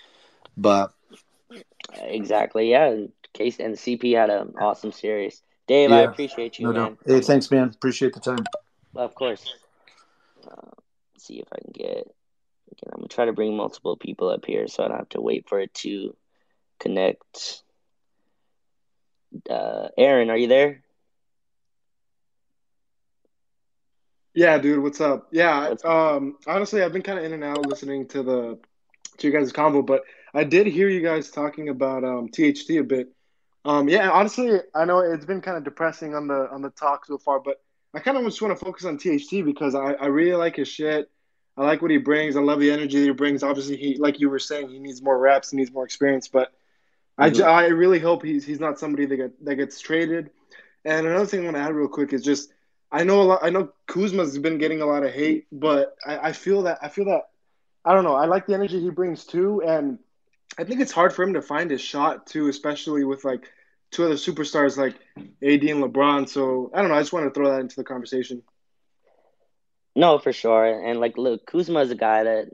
But 0.55 0.93
exactly, 1.95 2.69
yeah. 2.69 3.05
Case 3.33 3.59
and 3.59 3.75
CP 3.75 4.15
had 4.15 4.29
an 4.29 4.53
awesome 4.59 4.91
series. 4.91 5.41
Dave, 5.67 5.89
yeah. 5.89 5.97
I 5.97 6.01
appreciate 6.01 6.59
you, 6.59 6.67
no, 6.67 6.73
man. 6.73 6.97
No. 7.05 7.15
Hey, 7.15 7.21
thanks, 7.21 7.51
man. 7.51 7.71
Appreciate 7.75 8.13
the 8.13 8.19
time. 8.19 8.45
Of 8.95 9.13
course. 9.15 9.53
Uh, 10.49 10.71
see 11.17 11.39
if 11.39 11.47
I 11.51 11.57
can 11.59 11.71
get. 11.73 12.13
Again, 12.71 12.91
I'm 12.93 12.99
gonna 12.99 13.07
try 13.07 13.25
to 13.25 13.33
bring 13.33 13.55
multiple 13.55 13.97
people 13.97 14.29
up 14.29 14.45
here, 14.45 14.67
so 14.67 14.83
I 14.83 14.87
don't 14.87 14.97
have 14.97 15.09
to 15.09 15.21
wait 15.21 15.47
for 15.49 15.59
it 15.59 15.73
to 15.75 16.15
connect. 16.79 17.63
Uh, 19.49 19.89
Aaron, 19.97 20.29
are 20.29 20.37
you 20.37 20.47
there? 20.47 20.81
Yeah, 24.37 24.59
dude, 24.59 24.83
what's 24.83 25.01
up? 25.01 25.29
Yeah, 25.31 25.73
um, 25.83 26.37
honestly, 26.45 26.83
I've 26.83 26.93
been 26.93 27.01
kind 27.01 27.17
of 27.17 27.25
in 27.25 27.33
and 27.33 27.43
out 27.43 27.65
listening 27.65 28.07
to 28.09 28.21
the 28.21 28.59
to 29.17 29.27
you 29.27 29.33
guys' 29.33 29.51
combo, 29.51 29.81
but 29.81 30.03
I 30.31 30.43
did 30.43 30.67
hear 30.67 30.89
you 30.89 31.01
guys 31.01 31.31
talking 31.31 31.69
about 31.69 32.03
um, 32.03 32.27
THT 32.27 32.69
a 32.69 32.81
bit. 32.81 33.07
Um, 33.65 33.89
yeah, 33.89 34.11
honestly, 34.11 34.59
I 34.75 34.85
know 34.85 34.99
it's 34.99 35.25
been 35.25 35.41
kind 35.41 35.57
of 35.57 35.63
depressing 35.63 36.13
on 36.13 36.27
the 36.27 36.51
on 36.51 36.61
the 36.61 36.69
talk 36.69 37.07
so 37.07 37.17
far, 37.17 37.39
but 37.39 37.59
I 37.95 37.99
kind 37.99 38.15
of 38.15 38.25
just 38.25 38.39
want 38.39 38.55
to 38.55 38.63
focus 38.63 38.85
on 38.85 38.99
THT 38.99 39.43
because 39.43 39.73
I, 39.73 39.93
I 39.93 40.05
really 40.05 40.35
like 40.35 40.57
his 40.57 40.67
shit. 40.67 41.09
I 41.57 41.63
like 41.63 41.81
what 41.81 41.89
he 41.89 41.97
brings. 41.97 42.35
I 42.35 42.41
love 42.41 42.59
the 42.59 42.69
energy 42.69 42.99
that 42.99 43.05
he 43.05 43.13
brings. 43.13 43.41
Obviously, 43.41 43.75
he 43.75 43.97
like 43.97 44.19
you 44.19 44.29
were 44.29 44.37
saying, 44.37 44.69
he 44.69 44.77
needs 44.77 45.01
more 45.01 45.17
reps, 45.17 45.49
he 45.49 45.57
needs 45.57 45.71
more 45.71 45.83
experience. 45.83 46.27
But 46.27 46.53
mm-hmm. 47.19 47.41
I, 47.41 47.63
I 47.63 47.67
really 47.69 47.97
hope 47.97 48.23
he's 48.23 48.45
he's 48.45 48.59
not 48.59 48.77
somebody 48.77 49.07
that 49.07 49.17
get, 49.17 49.45
that 49.45 49.55
gets 49.55 49.79
traded. 49.79 50.29
And 50.85 51.07
another 51.07 51.25
thing 51.25 51.41
I 51.41 51.45
want 51.45 51.57
to 51.57 51.63
add 51.63 51.73
real 51.73 51.87
quick 51.87 52.13
is 52.13 52.23
just 52.23 52.51
I 52.91 53.03
know 53.03 53.21
a 53.21 53.23
lot. 53.23 53.39
I 53.41 53.49
know 53.49 53.69
Kuzma's 53.87 54.37
been 54.37 54.57
getting 54.57 54.81
a 54.81 54.85
lot 54.85 55.03
of 55.03 55.13
hate, 55.13 55.47
but 55.51 55.95
I, 56.05 56.29
I 56.29 56.31
feel 56.31 56.63
that 56.63 56.79
I 56.81 56.89
feel 56.89 57.05
that 57.05 57.29
I 57.83 57.93
don't 57.93 58.03
know. 58.03 58.15
I 58.15 58.25
like 58.25 58.45
the 58.45 58.53
energy 58.53 58.79
he 58.79 58.89
brings 58.89 59.25
too, 59.25 59.61
and 59.61 59.99
I 60.57 60.63
think 60.63 60.81
it's 60.81 60.91
hard 60.91 61.13
for 61.13 61.23
him 61.23 61.33
to 61.33 61.41
find 61.41 61.69
his 61.69 61.81
shot 61.81 62.27
too, 62.27 62.47
especially 62.47 63.03
with 63.03 63.25
like 63.25 63.51
two 63.91 64.05
other 64.05 64.15
superstars 64.15 64.77
like 64.77 64.95
AD 65.17 65.63
and 65.63 65.83
LeBron. 65.83 66.29
So 66.29 66.71
I 66.73 66.81
don't 66.81 66.89
know. 66.89 66.95
I 66.95 67.01
just 67.01 67.13
want 67.13 67.25
to 67.25 67.31
throw 67.31 67.51
that 67.51 67.61
into 67.61 67.75
the 67.75 67.83
conversation. 67.83 68.41
No, 69.95 70.19
for 70.19 70.31
sure. 70.31 70.85
And 70.85 70.99
like, 70.99 71.17
look, 71.17 71.45
Kuzma 71.45 71.79
is 71.79 71.91
a 71.91 71.95
guy 71.95 72.23
that 72.23 72.49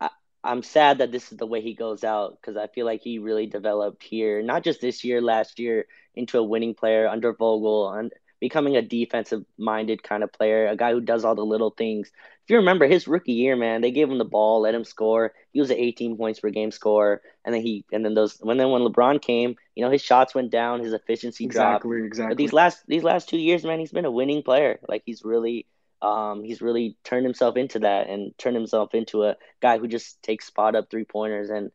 I, 0.00 0.10
I'm 0.44 0.62
sad 0.62 0.98
that 0.98 1.10
this 1.10 1.32
is 1.32 1.38
the 1.38 1.46
way 1.46 1.62
he 1.62 1.74
goes 1.74 2.04
out 2.04 2.38
because 2.40 2.56
I 2.56 2.66
feel 2.66 2.86
like 2.86 3.00
he 3.02 3.18
really 3.18 3.46
developed 3.46 4.02
here, 4.02 4.42
not 4.42 4.62
just 4.62 4.80
this 4.80 5.02
year, 5.02 5.22
last 5.22 5.58
year, 5.58 5.86
into 6.14 6.38
a 6.38 6.42
winning 6.42 6.74
player 6.74 7.08
under 7.08 7.32
Vogel 7.32 7.90
and 7.92 8.12
becoming 8.42 8.76
a 8.76 8.82
defensive 8.82 9.44
minded 9.56 10.02
kind 10.02 10.24
of 10.24 10.32
player, 10.32 10.66
a 10.66 10.74
guy 10.76 10.90
who 10.90 11.00
does 11.00 11.24
all 11.24 11.36
the 11.36 11.44
little 11.44 11.70
things. 11.70 12.08
If 12.08 12.50
you 12.50 12.56
remember 12.56 12.88
his 12.88 13.06
rookie 13.06 13.34
year, 13.34 13.54
man, 13.54 13.82
they 13.82 13.92
gave 13.92 14.10
him 14.10 14.18
the 14.18 14.24
ball, 14.24 14.62
let 14.62 14.74
him 14.74 14.82
score. 14.82 15.32
He 15.52 15.60
was 15.60 15.70
an 15.70 15.76
18 15.76 16.16
points 16.16 16.40
per 16.40 16.50
game 16.50 16.72
scorer, 16.72 17.22
and 17.44 17.54
then 17.54 17.62
he 17.62 17.84
and 17.92 18.04
then 18.04 18.14
those 18.14 18.38
when 18.40 18.56
then 18.56 18.70
when 18.70 18.82
LeBron 18.82 19.22
came, 19.22 19.54
you 19.76 19.84
know, 19.84 19.92
his 19.92 20.02
shots 20.02 20.34
went 20.34 20.50
down, 20.50 20.80
his 20.80 20.92
efficiency 20.92 21.44
exactly, 21.44 21.68
dropped. 21.68 21.84
Exactly. 21.84 22.06
Exactly. 22.06 22.30
But 22.32 22.38
these 22.38 22.52
last 22.52 22.82
these 22.88 23.04
last 23.04 23.28
two 23.28 23.38
years, 23.38 23.62
man, 23.62 23.78
he's 23.78 23.92
been 23.92 24.06
a 24.06 24.10
winning 24.10 24.42
player. 24.42 24.80
Like 24.88 25.04
he's 25.06 25.24
really 25.24 25.66
um, 26.02 26.42
he's 26.42 26.60
really 26.60 26.96
turned 27.04 27.24
himself 27.24 27.56
into 27.56 27.78
that 27.78 28.08
and 28.08 28.36
turned 28.38 28.56
himself 28.56 28.92
into 28.92 29.22
a 29.22 29.36
guy 29.60 29.78
who 29.78 29.86
just 29.86 30.20
takes 30.20 30.46
spot 30.46 30.74
up 30.74 30.90
three 30.90 31.04
pointers 31.04 31.48
and 31.48 31.70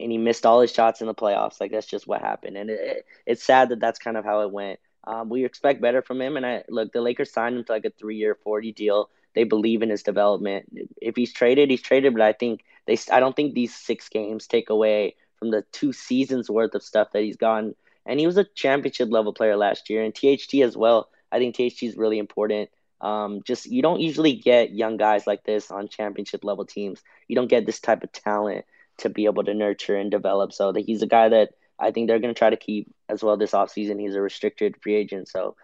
and 0.00 0.10
he 0.10 0.16
missed 0.16 0.46
all 0.46 0.62
his 0.62 0.72
shots 0.72 1.02
in 1.02 1.06
the 1.06 1.14
playoffs. 1.14 1.60
Like 1.60 1.70
that's 1.70 1.86
just 1.86 2.06
what 2.06 2.22
happened, 2.22 2.56
and 2.56 2.70
it, 2.70 2.80
it, 2.80 3.06
it's 3.26 3.44
sad 3.44 3.68
that 3.68 3.80
that's 3.80 3.98
kind 3.98 4.16
of 4.16 4.24
how 4.24 4.40
it 4.40 4.50
went. 4.50 4.80
Um, 5.04 5.28
we 5.28 5.44
expect 5.44 5.80
better 5.80 6.02
from 6.02 6.20
him. 6.20 6.36
And 6.36 6.44
I 6.44 6.64
look, 6.68 6.92
the 6.92 7.00
Lakers 7.00 7.32
signed 7.32 7.56
him 7.56 7.64
to 7.64 7.72
like 7.72 7.84
a 7.84 7.90
three-year, 7.90 8.36
forty 8.42 8.72
deal. 8.72 9.10
They 9.34 9.44
believe 9.44 9.82
in 9.82 9.90
his 9.90 10.02
development. 10.02 10.66
If 11.00 11.16
he's 11.16 11.32
traded, 11.32 11.70
he's 11.70 11.82
traded. 11.82 12.14
But 12.14 12.22
I 12.22 12.32
think 12.32 12.64
they, 12.86 12.98
I 13.12 13.20
don't 13.20 13.36
think 13.36 13.54
these 13.54 13.74
six 13.74 14.08
games 14.08 14.46
take 14.46 14.70
away 14.70 15.14
from 15.38 15.50
the 15.50 15.64
two 15.72 15.92
seasons 15.92 16.50
worth 16.50 16.74
of 16.74 16.82
stuff 16.82 17.12
that 17.12 17.22
he's 17.22 17.36
gotten. 17.36 17.74
And 18.04 18.18
he 18.18 18.26
was 18.26 18.38
a 18.38 18.44
championship 18.44 19.10
level 19.10 19.32
player 19.32 19.56
last 19.56 19.90
year, 19.90 20.02
and 20.02 20.14
THT 20.14 20.54
as 20.62 20.76
well. 20.76 21.08
I 21.30 21.38
think 21.38 21.54
THT 21.56 21.82
is 21.82 21.96
really 21.96 22.18
important. 22.18 22.70
Um, 23.00 23.42
just 23.44 23.66
you 23.66 23.82
don't 23.82 24.00
usually 24.00 24.34
get 24.34 24.74
young 24.74 24.96
guys 24.96 25.26
like 25.26 25.44
this 25.44 25.70
on 25.70 25.88
championship 25.88 26.42
level 26.42 26.64
teams. 26.64 27.02
You 27.28 27.36
don't 27.36 27.48
get 27.50 27.66
this 27.66 27.80
type 27.80 28.02
of 28.02 28.12
talent 28.12 28.64
to 28.98 29.08
be 29.08 29.26
able 29.26 29.44
to 29.44 29.54
nurture 29.54 29.96
and 29.96 30.10
develop. 30.10 30.52
So 30.52 30.72
that 30.72 30.84
he's 30.84 31.02
a 31.02 31.06
guy 31.06 31.28
that 31.28 31.50
I 31.78 31.90
think 31.90 32.08
they're 32.08 32.18
going 32.18 32.34
to 32.34 32.38
try 32.38 32.50
to 32.50 32.56
keep 32.56 32.92
as 33.08 33.22
well 33.22 33.36
this 33.36 33.52
offseason. 33.52 34.00
He's 34.00 34.14
a 34.14 34.20
restricted 34.20 34.76
free 34.82 34.94
agent. 34.94 35.28
So 35.28 35.56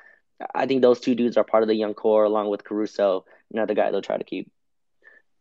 I 0.55 0.67
think 0.67 0.83
those 0.83 1.01
two 1.01 1.15
dudes 1.15 1.37
are 1.37 1.45
part 1.45 1.63
of 1.63 1.69
the 1.69 1.75
young 1.75 1.95
core 1.95 2.25
along 2.25 2.49
with 2.49 2.65
Caruso, 2.65 3.25
another 3.53 3.75
guy 3.75 3.91
they'll 3.91 4.03
try 4.03 4.19
to 4.19 4.25
keep. 4.25 4.51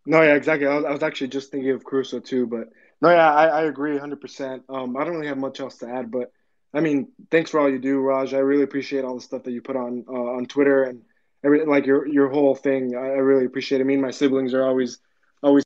No, 0.06 0.22
yeah, 0.22 0.36
exactly. 0.36 0.68
I 0.68 0.76
was, 0.76 0.86
I 0.86 0.92
was 0.92 1.04
actually 1.04 1.30
just 1.30 1.52
thinking 1.52 1.72
of 1.72 1.86
Caruso 1.86 2.20
too, 2.20 2.46
but 2.46 2.70
no, 3.02 3.10
yeah, 3.10 3.34
I, 3.34 3.48
I 3.48 3.64
agree 3.64 3.98
100%. 3.98 4.64
Um, 4.70 4.98
I 4.98 5.04
don't 5.04 5.14
really 5.14 5.28
have 5.28 5.38
much 5.38 5.60
else 5.60 5.78
to 5.78 5.90
add, 5.90 6.12
but 6.12 6.32
I 6.74 6.82
mean, 6.82 7.12
thanks 7.30 7.52
for 7.52 7.60
all 7.60 7.70
you 7.70 7.80
do, 7.80 8.00
Raj. 8.00 8.34
I 8.34 8.40
really 8.40 8.64
appreciate 8.64 9.06
all 9.06 9.16
the 9.16 9.22
stuff 9.22 9.44
that 9.44 9.52
you 9.52 9.62
put 9.62 9.76
on 9.76 10.06
uh, 10.08 10.12
on 10.12 10.46
Twitter 10.48 10.84
and 10.84 11.04
every 11.44 11.66
like 11.66 11.86
your 11.86 12.08
your 12.08 12.30
whole 12.30 12.56
thing. 12.56 12.96
I, 12.96 13.00
I 13.00 13.22
really 13.22 13.46
appreciate 13.46 13.80
it. 13.80 13.84
Me 13.84 13.94
and 13.94 14.02
my 14.02 14.12
siblings 14.12 14.54
are 14.54 14.66
always 14.66 14.98
always 15.44 15.64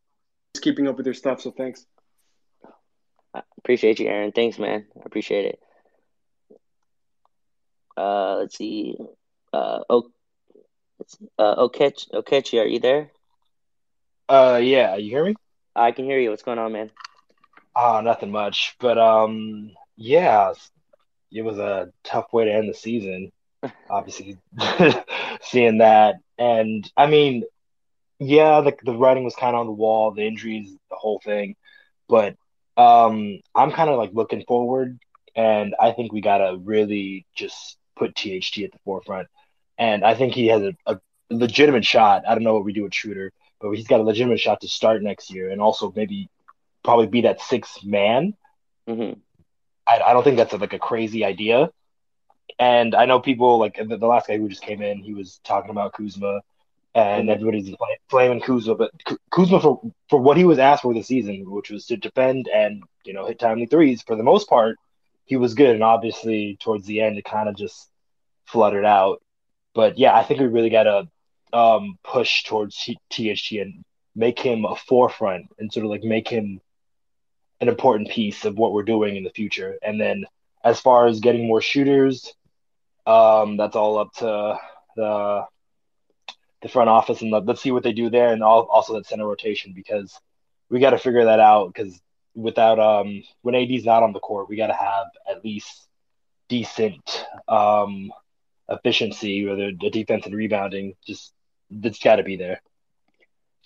keeping 0.62 0.88
up 0.88 0.98
with 0.98 1.06
your 1.06 1.16
stuff, 1.16 1.42
so 1.42 1.52
thanks. 1.52 1.86
I 3.38 3.42
appreciate 3.58 4.00
you, 4.00 4.08
Aaron. 4.08 4.32
Thanks, 4.32 4.60
man. 4.60 4.86
I 4.96 5.02
appreciate 5.06 5.46
it. 5.46 5.60
Uh, 7.96 8.38
let's 8.38 8.58
see. 8.58 8.96
Uh, 9.54 9.80
oh, 9.90 10.10
uh, 11.38 11.56
Okechi, 11.68 12.10
Okechi, 12.14 12.62
are 12.62 12.68
you 12.68 12.80
there? 12.80 13.12
Uh, 14.30 14.60
yeah. 14.62 14.96
You 14.96 15.10
hear 15.10 15.26
me? 15.26 15.36
I 15.76 15.92
can 15.92 16.06
hear 16.06 16.20
you. 16.20 16.30
What's 16.32 16.44
going 16.44 16.60
on, 16.60 16.74
man? 16.74 16.92
Oh, 17.76 18.02
nothing 18.02 18.32
much. 18.32 18.76
But 18.80 18.98
um, 18.98 19.72
yeah, 19.96 20.54
it 21.32 21.42
was 21.44 21.58
a 21.58 21.92
tough 22.04 22.34
way 22.34 22.46
to 22.46 22.54
end 22.54 22.70
the 22.70 22.74
season. 22.74 23.32
Obviously, 23.90 24.38
seeing 25.42 25.80
that, 25.80 26.16
and 26.38 26.90
I 26.96 27.08
mean, 27.08 27.44
yeah, 28.20 28.62
the 28.62 28.76
the 28.84 28.96
writing 28.96 29.24
was 29.24 29.36
kind 29.36 29.56
of 29.56 29.62
on 29.62 29.66
the 29.68 29.72
wall, 29.72 30.12
the 30.12 30.28
injuries, 30.28 30.72
the 30.90 30.96
whole 30.96 31.20
thing. 31.24 31.56
But 32.08 32.36
um, 32.78 33.40
I'm 33.56 33.72
kind 33.72 33.90
of 33.90 33.98
like 33.98 34.12
looking 34.14 34.44
forward, 34.48 35.00
and 35.36 35.76
I 35.80 35.92
think 35.92 36.14
we 36.14 36.22
gotta 36.22 36.58
really 36.58 37.26
just 37.36 37.78
put 37.96 38.16
THT 38.16 38.60
at 38.60 38.72
the 38.72 38.80
forefront. 38.86 39.28
And 39.78 40.04
I 40.04 40.16
think 40.16 40.34
he 40.34 40.48
has 40.48 40.62
a, 40.62 40.74
a 40.86 41.00
legitimate 41.30 41.86
shot. 41.86 42.24
I 42.28 42.34
don't 42.34 42.44
know 42.44 42.54
what 42.54 42.66
we 42.66 42.74
do 42.74 42.84
with 42.84 42.94
Schroeder, 42.94 43.32
but 43.60 43.72
he's 43.72 43.88
got 43.88 44.00
a 44.00 44.04
legitimate 44.04 44.40
shot 44.40 44.62
to 44.62 44.68
start 44.68 45.02
next 45.02 45.34
year, 45.34 45.50
and 45.50 45.62
also 45.62 45.92
maybe 45.96 46.30
probably 46.84 47.08
be 47.08 47.22
that 47.22 47.42
sixth 47.42 47.84
man. 47.84 48.34
Mm-hmm. 48.88 49.20
I, 49.88 50.00
I, 50.00 50.14
don't 50.14 50.24
think 50.24 50.38
that's 50.38 50.54
a, 50.54 50.58
like 50.58 50.74
a 50.74 50.80
crazy 50.80 51.26
idea. 51.26 51.70
And 52.60 52.96
I 52.96 53.06
know 53.06 53.20
people 53.20 53.60
like 53.60 53.76
the, 53.78 53.98
the, 53.98 54.08
last 54.08 54.28
guy 54.28 54.38
who 54.38 54.50
just 54.50 54.62
came 54.62 54.82
in, 54.82 55.00
he 55.00 55.14
was 55.14 55.40
talking 55.44 55.70
about 55.70 55.94
Kuzma 55.94 56.42
and 56.98 57.30
everybody's 57.30 57.76
blaming 58.10 58.42
Kuzma. 58.42 58.76
But 58.76 58.92
Kuzma 59.32 59.62
for 59.62 59.82
for 60.10 60.20
what 60.20 60.38
he 60.38 60.46
was 60.46 60.58
asked 60.60 60.82
for 60.82 60.94
this 60.94 61.08
season, 61.08 61.50
which 61.50 61.70
was 61.70 61.86
to 61.88 61.98
defend 61.98 62.48
and 62.54 62.84
you 63.06 63.14
know 63.14 63.28
hit 63.28 63.40
timely 63.40 63.68
threes, 63.68 64.02
for 64.02 64.16
the 64.16 64.24
most 64.24 64.50
part, 64.50 64.78
he 65.26 65.38
was 65.38 65.54
good. 65.54 65.76
And 65.76 65.84
obviously, 65.84 66.58
towards 66.60 66.86
the 66.88 67.02
end, 67.02 67.18
it 67.18 67.26
kind 67.26 67.48
of 67.48 67.56
just 67.56 67.90
fluttered 68.46 68.86
out. 68.86 69.22
But 69.76 70.00
yeah, 70.00 70.16
I 70.16 70.24
think 70.24 70.40
we 70.40 70.48
really 70.48 70.72
got 70.72 70.84
to 70.84 71.08
um, 71.54 72.00
push 72.04 72.44
towards 72.44 72.76
THT 72.76 73.52
and 73.52 73.84
make 74.16 74.40
him 74.40 74.66
a 74.66 74.76
forefront 74.76 75.46
and 75.60 75.72
sort 75.72 75.86
of 75.86 75.92
like 75.92 76.04
make 76.04 76.28
him 76.28 76.60
an 77.62 77.68
important 77.68 78.10
piece 78.10 78.46
of 78.46 78.58
what 78.58 78.74
we're 78.74 78.84
doing 78.84 79.16
in 79.16 79.24
the 79.24 79.30
future. 79.30 79.78
And 79.84 80.02
then 80.02 80.26
as 80.64 80.80
far 80.80 81.06
as 81.06 81.20
getting 81.20 81.48
more 81.48 81.62
shooters, 81.62 82.34
um, 83.06 83.58
that's 83.58 83.76
all 83.76 84.00
up 84.00 84.14
to 84.16 84.58
the 84.96 85.46
the 86.68 86.72
front 86.74 86.90
office 86.90 87.22
and 87.22 87.32
let's 87.46 87.62
see 87.62 87.72
what 87.72 87.84
they 87.84 87.94
do 87.94 88.10
there, 88.10 88.34
and 88.34 88.44
also 88.44 88.94
that 88.94 89.06
center 89.06 89.28
rotation 89.28 89.74
because 89.76 90.20
we 90.70 90.80
got 90.80 90.92
to 90.92 90.98
figure 90.98 91.26
that 91.26 91.40
out 91.40 91.74
because 91.74 92.00
without 92.36 92.80
um 92.80 93.24
when 93.42 93.56
AD's 93.56 93.86
not 93.86 94.04
on 94.04 94.14
the 94.14 94.20
court, 94.20 94.50
we 94.50 94.58
got 94.58 94.68
to 94.68 94.74
have 94.74 95.08
at 95.30 95.44
least 95.44 95.88
decent 96.50 97.26
um 97.48 98.12
efficiency, 98.70 99.46
whether 99.46 99.72
the 99.72 99.90
defense 99.90 100.26
and 100.26 100.36
rebounding, 100.36 100.94
just 101.06 101.34
it's 101.72 102.00
got 102.00 102.18
to 102.18 102.24
be 102.24 102.36
there. 102.36 102.62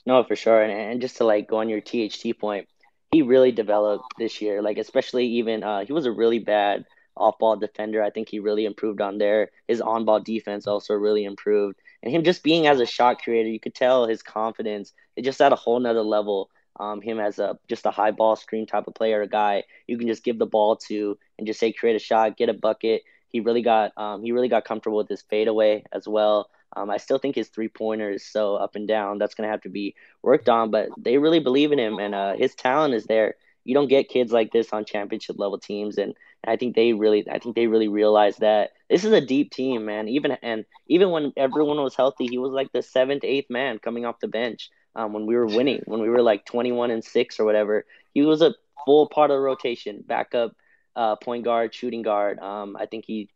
No, 0.06 0.24
for 0.24 0.36
sure, 0.36 0.62
and, 0.62 0.72
and 0.72 1.02
just 1.02 1.18
to 1.18 1.26
like 1.26 1.48
go 1.48 1.58
on 1.58 1.70
your 1.70 1.82
THT 1.82 2.40
point, 2.40 2.68
he 3.12 3.22
really 3.22 3.52
developed 3.52 4.14
this 4.18 4.42
year. 4.42 4.62
Like 4.62 4.78
especially 4.78 5.26
even 5.26 5.64
uh, 5.64 5.86
he 5.86 5.94
was 5.94 6.06
a 6.06 6.12
really 6.12 6.40
bad 6.40 6.86
off 7.18 7.38
ball 7.40 7.58
defender. 7.58 8.02
I 8.04 8.10
think 8.10 8.30
he 8.30 8.40
really 8.40 8.66
improved 8.66 9.02
on 9.02 9.18
there. 9.18 9.50
His 9.68 9.82
on 9.82 10.06
ball 10.06 10.20
defense 10.20 10.68
also 10.68 10.94
really 10.94 11.26
improved 11.26 11.80
and 12.04 12.14
him 12.14 12.24
just 12.24 12.44
being 12.44 12.68
as 12.68 12.80
a 12.80 12.86
shot 12.86 13.22
creator, 13.22 13.50
you 13.50 13.60
could 13.60 13.76
tell 13.76 14.08
his 14.08 14.24
confidence. 14.24 14.94
It 15.16 15.24
just 15.24 15.42
at 15.42 15.54
a 15.54 15.58
whole 15.58 15.80
nother 15.80 16.02
level. 16.02 16.50
Um, 16.80 17.02
him 17.02 17.20
as 17.20 17.38
a 17.38 17.60
just 17.68 17.86
a 17.86 17.92
high 17.92 18.12
ball 18.12 18.36
screen 18.36 18.66
type 18.66 18.88
of 18.88 18.96
player, 18.96 19.22
a 19.22 19.28
guy 19.28 19.64
you 19.88 19.98
can 19.98 20.08
just 20.08 20.24
give 20.24 20.40
the 20.40 20.46
ball 20.46 20.78
to 20.88 21.18
and 21.38 21.46
just 21.46 21.60
say 21.60 21.72
create 21.72 21.96
a 21.96 22.00
shot, 22.00 22.38
get 22.38 22.50
a 22.50 22.54
bucket. 22.54 23.04
He 23.28 23.42
really 23.42 23.62
got 23.62 23.92
um, 23.98 24.24
he 24.24 24.32
really 24.32 24.48
got 24.48 24.66
comfortable 24.66 24.98
with 24.98 25.10
his 25.10 25.22
fadeaway 25.22 25.84
as 25.92 26.08
well. 26.08 26.50
Um, 26.76 26.90
I 26.90 26.98
still 26.98 27.18
think 27.18 27.36
his 27.36 27.50
three 27.50 27.68
pointer 27.68 28.10
is 28.10 28.26
so 28.26 28.56
up 28.56 28.76
and 28.76 28.88
down. 28.88 29.18
That's 29.20 29.36
gonna 29.36 29.50
have 29.50 29.62
to 29.62 29.70
be 29.70 29.96
worked 30.24 30.48
on, 30.50 30.72
but 30.72 30.90
they 30.98 31.18
really 31.18 31.40
believe 31.40 31.72
in 31.72 31.80
him 31.80 32.00
and 32.00 32.16
uh, 32.16 32.34
his 32.36 32.56
talent 32.56 32.94
is 32.94 33.06
there. 33.06 33.36
You 33.64 33.76
don't 33.76 33.90
get 33.90 34.10
kids 34.10 34.32
like 34.32 34.52
this 34.52 34.72
on 34.74 34.86
championship 34.86 35.38
level 35.38 35.60
teams, 35.60 35.98
and 35.98 36.16
I 36.46 36.56
think 36.56 36.76
they 36.76 36.94
really, 36.94 37.30
I 37.30 37.38
think 37.38 37.56
they 37.56 37.68
really 37.68 37.90
realize 37.90 38.38
that 38.38 38.72
this 38.92 39.06
is 39.06 39.14
a 39.14 39.22
deep 39.22 39.52
team, 39.52 39.86
man. 39.86 40.10
Even 40.10 40.32
and 40.44 40.66
even 40.88 41.10
when 41.12 41.32
everyone 41.38 41.82
was 41.82 41.96
healthy, 41.96 42.28
he 42.28 42.38
was 42.38 42.52
like 42.52 42.72
the 42.74 42.82
seventh, 42.82 43.24
eighth 43.24 43.50
man 43.50 43.80
coming 43.80 44.06
off 44.06 44.20
the 44.20 44.28
bench. 44.28 44.70
Um, 44.94 45.14
when 45.14 45.26
we 45.26 45.36
were 45.36 45.48
winning, 45.48 45.82
when 45.86 46.02
we 46.02 46.10
were 46.10 46.22
like 46.22 46.46
twenty-one 46.46 46.92
and 46.92 47.04
six 47.04 47.40
or 47.40 47.46
whatever, 47.46 47.86
he 48.14 48.22
was 48.22 48.42
a 48.42 48.54
full 48.86 49.08
part 49.08 49.32
of 49.32 49.36
the 49.36 49.42
rotation, 49.42 50.04
backup, 50.06 50.52
uh, 50.98 51.16
point 51.16 51.46
guard, 51.46 51.74
shooting 51.74 52.02
guard. 52.02 52.40
Um, 52.40 52.76
I 52.78 52.86
think 52.86 53.06
he 53.06 53.30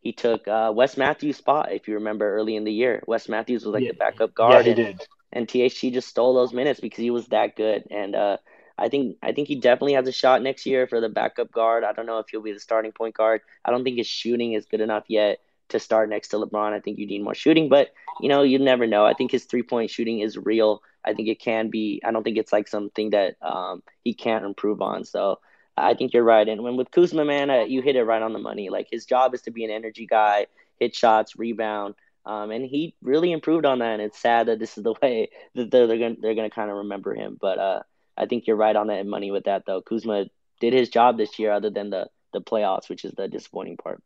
he 0.00 0.12
took 0.12 0.48
uh, 0.48 0.72
Wes 0.74 0.96
Matthews' 0.96 1.36
spot, 1.36 1.72
if 1.72 1.86
you 1.86 1.94
remember, 1.94 2.34
early 2.34 2.56
in 2.56 2.64
the 2.64 2.72
year. 2.72 3.02
Wes 3.06 3.28
Matthews 3.28 3.64
was 3.64 3.74
like 3.74 3.84
yeah. 3.84 3.92
the 3.92 3.98
backup 3.98 4.34
guard. 4.34 4.66
Yeah, 4.66 4.74
he 4.74 4.82
and, 4.82 4.98
did. 4.98 5.08
And 5.32 5.48
THT 5.48 5.92
just 5.92 6.08
stole 6.08 6.34
those 6.34 6.52
minutes 6.52 6.80
because 6.80 6.98
he 6.98 7.10
was 7.10 7.28
that 7.28 7.54
good. 7.54 7.84
And 7.90 8.16
uh, 8.16 8.36
I 8.78 8.88
think 8.88 9.16
I 9.22 9.32
think 9.32 9.48
he 9.48 9.56
definitely 9.56 9.94
has 9.94 10.06
a 10.06 10.12
shot 10.12 10.42
next 10.42 10.66
year 10.66 10.86
for 10.86 11.00
the 11.00 11.08
backup 11.08 11.50
guard. 11.50 11.84
I 11.84 11.92
don't 11.92 12.06
know 12.06 12.18
if 12.18 12.28
he'll 12.28 12.42
be 12.42 12.52
the 12.52 12.60
starting 12.60 12.92
point 12.92 13.14
guard. 13.14 13.40
I 13.64 13.70
don't 13.70 13.84
think 13.84 13.96
his 13.96 14.06
shooting 14.06 14.52
is 14.52 14.66
good 14.66 14.80
enough 14.80 15.04
yet 15.08 15.40
to 15.68 15.80
start 15.80 16.08
next 16.08 16.28
to 16.28 16.36
LeBron. 16.36 16.72
I 16.72 16.80
think 16.80 16.98
you 16.98 17.06
need 17.06 17.22
more 17.22 17.34
shooting, 17.34 17.68
but 17.68 17.92
you 18.20 18.28
know, 18.28 18.42
you 18.42 18.58
never 18.58 18.86
know. 18.86 19.04
I 19.04 19.14
think 19.14 19.30
his 19.30 19.44
three 19.44 19.62
point 19.62 19.90
shooting 19.90 20.20
is 20.20 20.36
real. 20.36 20.82
I 21.04 21.14
think 21.14 21.28
it 21.28 21.40
can 21.40 21.70
be. 21.70 22.00
I 22.04 22.10
don't 22.10 22.22
think 22.22 22.38
it's 22.38 22.52
like 22.52 22.68
something 22.68 23.10
that 23.10 23.36
um, 23.42 23.82
he 24.04 24.14
can't 24.14 24.44
improve 24.44 24.82
on. 24.82 25.04
So 25.04 25.40
I 25.76 25.94
think 25.94 26.12
you're 26.12 26.24
right. 26.24 26.48
And 26.48 26.62
when 26.62 26.76
with 26.76 26.90
Kuzma, 26.90 27.24
man, 27.24 27.50
uh, 27.50 27.60
you 27.60 27.82
hit 27.82 27.96
it 27.96 28.04
right 28.04 28.22
on 28.22 28.32
the 28.32 28.38
money. 28.38 28.70
Like 28.70 28.88
his 28.90 29.04
job 29.06 29.34
is 29.34 29.42
to 29.42 29.50
be 29.50 29.64
an 29.64 29.70
energy 29.70 30.06
guy, 30.06 30.46
hit 30.78 30.94
shots, 30.94 31.36
rebound. 31.36 31.94
Um, 32.24 32.50
and 32.50 32.64
he 32.64 32.94
really 33.02 33.30
improved 33.30 33.66
on 33.66 33.78
that. 33.78 33.92
And 33.92 34.02
it's 34.02 34.18
sad 34.18 34.46
that 34.46 34.58
this 34.58 34.76
is 34.76 34.84
the 34.84 34.94
way 35.02 35.30
that 35.54 35.70
they're, 35.70 35.86
they're 35.86 35.98
gonna 35.98 36.16
they're 36.20 36.34
gonna 36.34 36.50
kind 36.50 36.70
of 36.70 36.78
remember 36.78 37.14
him. 37.14 37.36
But 37.40 37.58
uh, 37.58 37.82
I 38.16 38.26
think 38.26 38.46
you're 38.46 38.56
right 38.56 38.76
on 38.76 38.88
that 38.88 39.06
money 39.06 39.30
with 39.30 39.44
that 39.44 39.64
though. 39.66 39.82
Kuzma 39.82 40.26
did 40.60 40.72
his 40.72 40.88
job 40.88 41.16
this 41.16 41.38
year, 41.38 41.52
other 41.52 41.70
than 41.70 41.90
the 41.90 42.08
the 42.32 42.40
playoffs, 42.40 42.88
which 42.88 43.04
is 43.04 43.12
the 43.12 43.28
disappointing 43.28 43.76
part. 43.76 44.02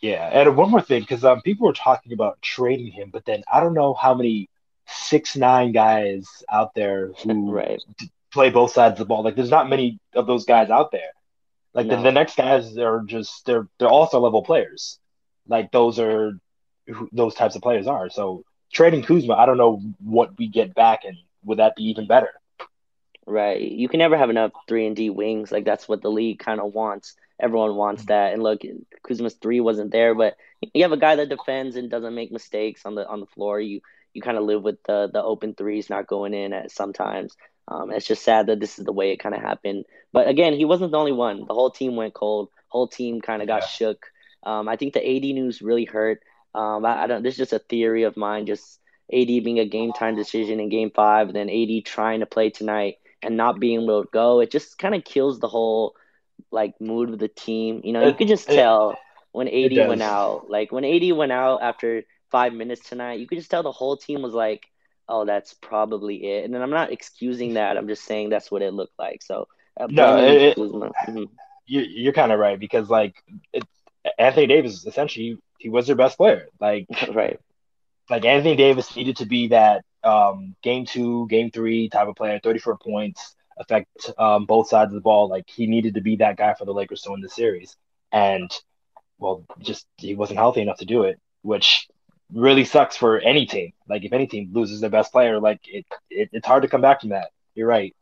Yeah, 0.00 0.28
and 0.32 0.56
one 0.56 0.70
more 0.70 0.82
thing, 0.82 1.02
because 1.02 1.24
um, 1.24 1.42
people 1.42 1.66
were 1.66 1.72
talking 1.72 2.12
about 2.12 2.42
trading 2.42 2.90
him, 2.90 3.10
but 3.12 3.24
then 3.24 3.44
I 3.50 3.60
don't 3.60 3.74
know 3.74 3.94
how 3.94 4.14
many 4.14 4.48
six 4.86 5.36
nine 5.36 5.70
guys 5.72 6.26
out 6.50 6.74
there 6.74 7.12
who 7.22 7.52
right. 7.52 7.80
d- 7.98 8.10
play 8.32 8.50
both 8.50 8.72
sides 8.72 8.94
of 8.94 8.98
the 8.98 9.04
ball. 9.04 9.22
Like, 9.22 9.36
there's 9.36 9.50
not 9.50 9.68
many 9.68 10.00
of 10.14 10.26
those 10.26 10.44
guys 10.44 10.70
out 10.70 10.90
there. 10.90 11.12
Like 11.74 11.86
no. 11.86 11.96
the, 11.96 12.02
the 12.02 12.12
next 12.12 12.36
guys 12.36 12.76
are 12.76 13.02
just 13.06 13.46
they're 13.46 13.66
they're 13.78 13.88
also 13.88 14.20
level 14.20 14.42
players. 14.42 14.98
Like 15.46 15.70
those 15.72 15.98
are 15.98 16.32
who 16.86 17.08
those 17.12 17.34
types 17.34 17.56
of 17.56 17.62
players 17.62 17.86
are. 17.86 18.10
So 18.10 18.44
trading 18.72 19.02
Kuzma, 19.02 19.34
I 19.34 19.46
don't 19.46 19.56
know 19.56 19.80
what 19.98 20.36
we 20.38 20.48
get 20.48 20.74
back, 20.74 21.04
and 21.04 21.16
would 21.44 21.58
that 21.58 21.76
be 21.76 21.84
even 21.84 22.06
better? 22.06 22.30
Right. 23.26 23.60
You 23.60 23.88
can 23.88 23.98
never 23.98 24.16
have 24.18 24.30
enough 24.30 24.52
three 24.66 24.86
and 24.86 24.96
D 24.96 25.10
wings. 25.10 25.52
Like 25.52 25.64
that's 25.64 25.88
what 25.88 26.02
the 26.02 26.10
league 26.10 26.38
kind 26.38 26.60
of 26.60 26.74
wants. 26.74 27.14
Everyone 27.40 27.76
wants 27.76 28.04
that. 28.06 28.32
And 28.32 28.42
look, 28.42 28.62
Kuzma's 29.06 29.34
three 29.34 29.60
wasn't 29.60 29.92
there, 29.92 30.14
but 30.14 30.36
you 30.74 30.82
have 30.82 30.92
a 30.92 30.96
guy 30.96 31.16
that 31.16 31.28
defends 31.28 31.76
and 31.76 31.90
doesn't 31.90 32.14
make 32.14 32.32
mistakes 32.32 32.84
on 32.84 32.94
the 32.94 33.06
on 33.06 33.20
the 33.20 33.26
floor. 33.26 33.60
You 33.60 33.80
you 34.12 34.22
kind 34.22 34.36
of 34.36 34.44
live 34.44 34.62
with 34.62 34.82
the 34.84 35.08
the 35.12 35.22
open 35.22 35.54
threes 35.54 35.88
not 35.88 36.06
going 36.06 36.34
in 36.34 36.52
at 36.52 36.70
sometimes. 36.70 37.36
Um, 37.68 37.92
it's 37.92 38.06
just 38.06 38.24
sad 38.24 38.46
that 38.46 38.58
this 38.58 38.78
is 38.78 38.84
the 38.84 38.92
way 38.92 39.12
it 39.12 39.18
kind 39.18 39.34
of 39.34 39.40
happened. 39.40 39.84
But 40.12 40.28
again, 40.28 40.54
he 40.54 40.64
wasn't 40.64 40.90
the 40.90 40.98
only 40.98 41.12
one. 41.12 41.46
The 41.46 41.54
whole 41.54 41.70
team 41.70 41.96
went 41.96 42.14
cold. 42.14 42.48
Whole 42.68 42.88
team 42.88 43.20
kind 43.20 43.40
of 43.40 43.48
got 43.48 43.62
yeah. 43.62 43.68
shook. 43.68 44.06
Um, 44.42 44.68
I 44.68 44.76
think 44.76 44.94
the 44.94 45.16
AD 45.16 45.22
news 45.22 45.62
really 45.62 45.84
hurt. 45.84 46.22
Um, 46.54 46.84
I, 46.84 47.04
I, 47.04 47.06
don't. 47.06 47.22
This 47.22 47.34
is 47.34 47.38
just 47.38 47.52
a 47.52 47.60
theory 47.60 48.02
of 48.02 48.16
mine. 48.16 48.46
Just 48.46 48.80
AD 49.12 49.26
being 49.26 49.60
a 49.60 49.64
game 49.64 49.92
time 49.92 50.16
decision 50.16 50.58
in 50.58 50.68
Game 50.68 50.90
Five, 50.90 51.28
and 51.28 51.36
then 51.36 51.48
AD 51.48 51.84
trying 51.84 52.20
to 52.20 52.26
play 52.26 52.50
tonight 52.50 52.96
and 53.22 53.36
not 53.36 53.60
being 53.60 53.82
able 53.82 54.02
to 54.02 54.08
go, 54.12 54.40
it 54.40 54.50
just 54.50 54.78
kind 54.78 54.94
of 54.94 55.04
kills 55.04 55.38
the 55.38 55.48
whole 55.48 55.94
like 56.50 56.80
mood 56.80 57.10
of 57.10 57.18
the 57.18 57.28
team. 57.28 57.80
You 57.84 57.92
know, 57.92 58.06
you 58.06 58.14
could 58.14 58.28
just 58.28 58.46
tell 58.46 58.98
when 59.32 59.48
AD 59.48 59.88
went 59.88 60.02
out. 60.02 60.50
Like 60.50 60.72
when 60.72 60.84
AD 60.84 61.12
went 61.12 61.32
out 61.32 61.62
after 61.62 62.04
five 62.30 62.52
minutes 62.52 62.88
tonight, 62.88 63.20
you 63.20 63.26
could 63.26 63.38
just 63.38 63.50
tell 63.50 63.62
the 63.62 63.72
whole 63.72 63.96
team 63.96 64.22
was 64.22 64.34
like, 64.34 64.66
"Oh, 65.08 65.24
that's 65.24 65.54
probably 65.54 66.16
it." 66.16 66.44
And 66.44 66.54
then 66.54 66.62
I'm 66.62 66.70
not 66.70 66.92
excusing 66.92 67.54
that. 67.54 67.76
I'm 67.76 67.88
just 67.88 68.04
saying 68.04 68.30
that's 68.30 68.50
what 68.50 68.62
it 68.62 68.74
looked 68.74 68.98
like. 68.98 69.22
So 69.22 69.48
uh, 69.78 69.86
no, 69.90 70.18
it, 70.18 70.42
it, 70.42 70.56
mm-hmm. 70.58 71.24
you, 71.66 71.80
you're 71.80 72.12
kind 72.12 72.32
of 72.32 72.38
right 72.38 72.58
because 72.58 72.90
like 72.90 73.14
it, 73.52 73.64
Anthony 74.18 74.46
Davis 74.46 74.86
essentially 74.86 75.38
he 75.58 75.68
was 75.68 75.86
their 75.86 75.96
best 75.96 76.16
player. 76.16 76.48
Like 76.60 76.86
right, 77.12 77.38
like 78.10 78.24
Anthony 78.24 78.56
Davis 78.56 78.94
needed 78.96 79.16
to 79.18 79.26
be 79.26 79.48
that 79.48 79.84
um, 80.04 80.54
game 80.62 80.86
two, 80.86 81.26
game 81.28 81.50
three 81.50 81.88
type 81.88 82.08
of 82.08 82.16
player, 82.16 82.40
34 82.42 82.78
points, 82.78 83.34
affect 83.58 83.88
um, 84.18 84.46
both 84.46 84.68
sides 84.68 84.90
of 84.90 84.94
the 84.94 85.00
ball. 85.00 85.28
Like 85.28 85.48
he 85.48 85.66
needed 85.66 85.94
to 85.94 86.00
be 86.00 86.16
that 86.16 86.36
guy 86.36 86.54
for 86.54 86.64
the 86.64 86.74
Lakers 86.74 87.02
to 87.02 87.12
win 87.12 87.20
the 87.20 87.28
series. 87.28 87.76
And 88.12 88.50
well, 89.18 89.44
just 89.60 89.86
he 89.96 90.14
wasn't 90.14 90.38
healthy 90.38 90.60
enough 90.62 90.78
to 90.78 90.86
do 90.86 91.04
it, 91.04 91.20
which 91.42 91.88
really 92.32 92.64
sucks 92.64 92.96
for 92.96 93.18
any 93.20 93.46
team. 93.46 93.72
Like 93.88 94.04
if 94.04 94.12
any 94.12 94.26
team 94.26 94.50
loses 94.52 94.80
their 94.80 94.90
best 94.90 95.12
player, 95.12 95.40
like 95.40 95.60
it, 95.66 95.86
it 96.10 96.30
it's 96.32 96.46
hard 96.46 96.62
to 96.62 96.68
come 96.68 96.80
back 96.82 97.00
from 97.00 97.10
that. 97.10 97.30
You're 97.54 97.68
right. 97.68 97.94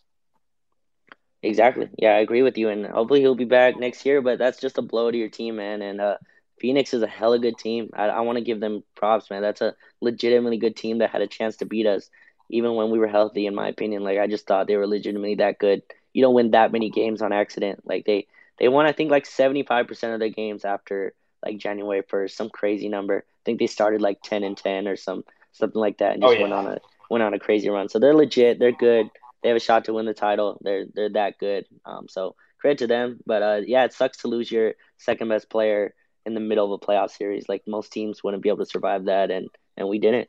Exactly. 1.42 1.88
Yeah, 1.98 2.14
I 2.14 2.20
agree 2.20 2.42
with 2.42 2.58
you. 2.58 2.68
And 2.68 2.86
hopefully 2.86 3.20
he'll 3.20 3.34
be 3.34 3.44
back 3.44 3.76
next 3.78 4.04
year, 4.04 4.20
but 4.20 4.38
that's 4.38 4.60
just 4.60 4.78
a 4.78 4.82
blow 4.82 5.10
to 5.10 5.16
your 5.16 5.28
team, 5.28 5.56
man. 5.56 5.82
And 5.82 6.00
uh, 6.00 6.16
Phoenix 6.60 6.92
is 6.92 7.02
a 7.02 7.06
hella 7.06 7.38
good 7.38 7.58
team. 7.58 7.90
I, 7.94 8.04
I 8.04 8.20
want 8.20 8.36
to 8.36 8.44
give 8.44 8.60
them 8.60 8.84
props, 8.94 9.30
man. 9.30 9.42
That's 9.42 9.62
a 9.62 9.74
legitimately 10.00 10.58
good 10.58 10.76
team 10.76 10.98
that 10.98 11.10
had 11.10 11.22
a 11.22 11.26
chance 11.26 11.56
to 11.56 11.64
beat 11.64 11.86
us, 11.86 12.10
even 12.50 12.74
when 12.74 12.90
we 12.90 12.98
were 12.98 13.08
healthy. 13.08 13.46
In 13.46 13.54
my 13.54 13.68
opinion, 13.68 14.04
like 14.04 14.18
I 14.18 14.26
just 14.26 14.46
thought 14.46 14.66
they 14.66 14.76
were 14.76 14.86
legitimately 14.86 15.36
that 15.36 15.58
good. 15.58 15.82
You 16.12 16.22
don't 16.22 16.34
win 16.34 16.50
that 16.52 16.72
many 16.72 16.90
games 16.90 17.22
on 17.22 17.32
accident. 17.32 17.80
Like 17.84 18.04
they 18.04 18.26
they 18.58 18.68
won, 18.68 18.86
I 18.86 18.92
think, 18.92 19.10
like 19.10 19.26
seventy 19.26 19.62
five 19.62 19.88
percent 19.88 20.12
of 20.12 20.20
their 20.20 20.28
games 20.28 20.64
after 20.64 21.14
like 21.44 21.56
January 21.56 22.02
first, 22.06 22.36
some 22.36 22.50
crazy 22.50 22.88
number. 22.88 23.24
I 23.24 23.42
think 23.44 23.58
they 23.58 23.66
started 23.66 24.02
like 24.02 24.20
ten 24.22 24.44
and 24.44 24.56
ten 24.56 24.86
or 24.86 24.96
some 24.96 25.24
something 25.52 25.80
like 25.80 25.98
that, 25.98 26.12
and 26.12 26.22
just 26.22 26.30
oh, 26.30 26.34
yeah. 26.34 26.42
went 26.42 26.52
on 26.52 26.66
a 26.66 26.78
went 27.08 27.24
on 27.24 27.34
a 27.34 27.38
crazy 27.38 27.70
run. 27.70 27.88
So 27.88 27.98
they're 27.98 28.14
legit. 28.14 28.58
They're 28.58 28.72
good. 28.72 29.08
They 29.42 29.48
have 29.48 29.56
a 29.56 29.60
shot 29.60 29.86
to 29.86 29.94
win 29.94 30.04
the 30.04 30.12
title. 30.12 30.58
They're 30.60 30.84
they're 30.92 31.08
that 31.10 31.38
good. 31.38 31.64
Um, 31.86 32.06
so 32.08 32.36
credit 32.58 32.78
to 32.80 32.86
them. 32.86 33.20
But 33.24 33.42
uh, 33.42 33.60
yeah, 33.66 33.84
it 33.84 33.94
sucks 33.94 34.18
to 34.18 34.28
lose 34.28 34.52
your 34.52 34.74
second 34.98 35.28
best 35.28 35.48
player 35.48 35.94
in 36.30 36.34
the 36.34 36.40
middle 36.40 36.72
of 36.72 36.80
a 36.80 36.84
playoff 36.84 37.10
series. 37.10 37.48
Like 37.48 37.62
most 37.66 37.92
teams 37.92 38.22
wouldn't 38.22 38.42
be 38.42 38.48
able 38.48 38.64
to 38.64 38.66
survive 38.66 39.06
that, 39.06 39.30
and 39.30 39.48
and 39.76 39.88
we 39.88 39.98
didn't. 39.98 40.28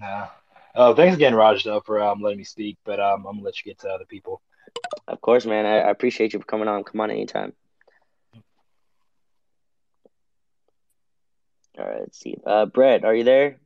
Yeah. 0.00 0.28
Oh, 0.74 0.94
thanks 0.94 1.16
again, 1.16 1.34
Raj, 1.34 1.64
though, 1.64 1.80
for 1.80 2.02
um, 2.02 2.20
letting 2.20 2.38
me 2.38 2.44
speak. 2.44 2.76
But 2.84 3.00
um, 3.00 3.24
I'm 3.26 3.36
gonna 3.36 3.44
let 3.44 3.64
you 3.64 3.70
get 3.70 3.78
to 3.80 3.88
other 3.88 4.04
people. 4.04 4.42
Of 5.08 5.20
course, 5.20 5.46
man. 5.46 5.64
I, 5.64 5.78
I 5.78 5.90
appreciate 5.90 6.32
you 6.32 6.40
for 6.40 6.44
coming 6.44 6.68
on. 6.68 6.84
Come 6.84 7.00
on 7.00 7.10
anytime. 7.10 7.54
All 11.78 11.84
right, 11.84 12.00
let's 12.00 12.18
see. 12.18 12.36
Uh, 12.44 12.66
Brett, 12.66 13.04
are 13.04 13.14
you 13.14 13.24
there? 13.24 13.58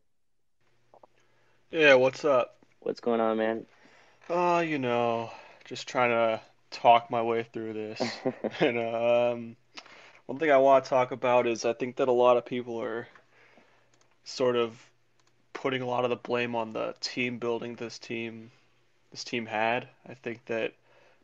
Yeah, 1.71 1.95
what's 1.95 2.25
up? 2.25 2.57
What's 2.81 3.01
going 3.01 3.21
on, 3.21 3.39
man? 3.39 3.67
Oh, 4.29 4.57
uh, 4.57 4.61
you 4.61 4.79
know, 4.79 5.31
just 5.65 5.89
trying 5.89 6.11
to 6.11 6.41
talk 6.71 7.11
my 7.11 7.23
way 7.23 7.45
through 7.53 7.73
this. 7.73 8.03
and 8.61 8.79
um, 8.79 9.57
one 10.31 10.39
thing 10.39 10.53
I 10.53 10.59
want 10.59 10.85
to 10.85 10.91
talk 10.91 11.11
about 11.11 11.49
is 11.49 11.65
I 11.65 11.73
think 11.73 11.97
that 11.97 12.07
a 12.07 12.13
lot 12.13 12.37
of 12.37 12.45
people 12.47 12.81
are 12.81 13.09
sort 14.23 14.55
of 14.55 14.81
putting 15.53 15.83
a 15.83 15.87
lot 15.89 16.05
of 16.05 16.11
the 16.11 16.15
blame 16.15 16.55
on 16.55 16.73
the 16.73 16.95
team 17.01 17.39
building 17.39 17.75
this 17.75 17.99
team 17.99 18.53
this 19.11 19.25
team 19.25 19.45
had. 19.45 19.89
I 20.09 20.15
think 20.15 20.45
that 20.45 20.73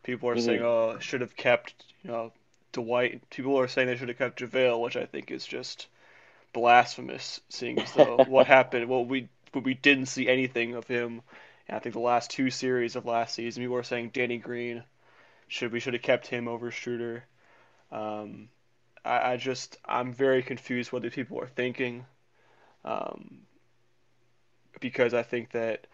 people 0.03 0.29
are 0.29 0.35
mm-hmm. 0.35 0.45
saying, 0.45 0.61
"Oh, 0.61 0.99
should 0.99 1.21
have 1.21 1.37
kept 1.37 1.85
you 2.03 2.11
know 2.11 2.33
Dwight." 2.73 3.31
People 3.31 3.57
are 3.61 3.69
saying 3.69 3.87
they 3.87 3.97
should 3.97 4.09
have 4.09 4.19
kept 4.19 4.41
JaVale, 4.41 4.83
which 4.83 4.97
I 4.97 5.07
think 5.07 5.31
is 5.31 5.47
just 5.47 5.87
blasphemous, 6.53 7.41
seeing 7.49 7.79
as 7.79 7.93
though 7.93 8.25
what 8.27 8.49
happened. 8.49 8.89
Well, 8.89 9.05
we 9.05 9.29
we 9.55 9.75
didn't 9.75 10.07
see 10.07 10.29
anything 10.29 10.75
of 10.75 10.89
him. 10.89 11.23
I 11.69 11.79
think 11.79 11.93
the 11.93 12.01
last 12.01 12.33
two 12.33 12.51
series 12.51 12.97
of 12.97 13.07
last 13.07 13.37
season, 13.37 13.63
people 13.63 13.77
were 13.77 13.85
saying 13.85 14.11
Danny 14.13 14.39
Green 14.39 14.83
should 15.47 15.71
we 15.71 15.79
should 15.79 15.95
have 15.95 16.03
kept 16.03 16.27
him 16.27 16.49
over 16.49 16.73
Schroeder. 16.73 17.23
Um, 17.93 18.49
I, 19.07 19.33
I 19.33 19.37
just 19.37 19.79
I'm 19.85 20.13
very 20.13 20.43
confused 20.43 20.93
what 20.93 21.03
these 21.03 21.15
people 21.15 21.41
are 21.41 21.49
thinking, 21.49 22.05
um, 22.85 23.39
because 24.81 25.15
I 25.15 25.23
think 25.23 25.53
that 25.53 25.87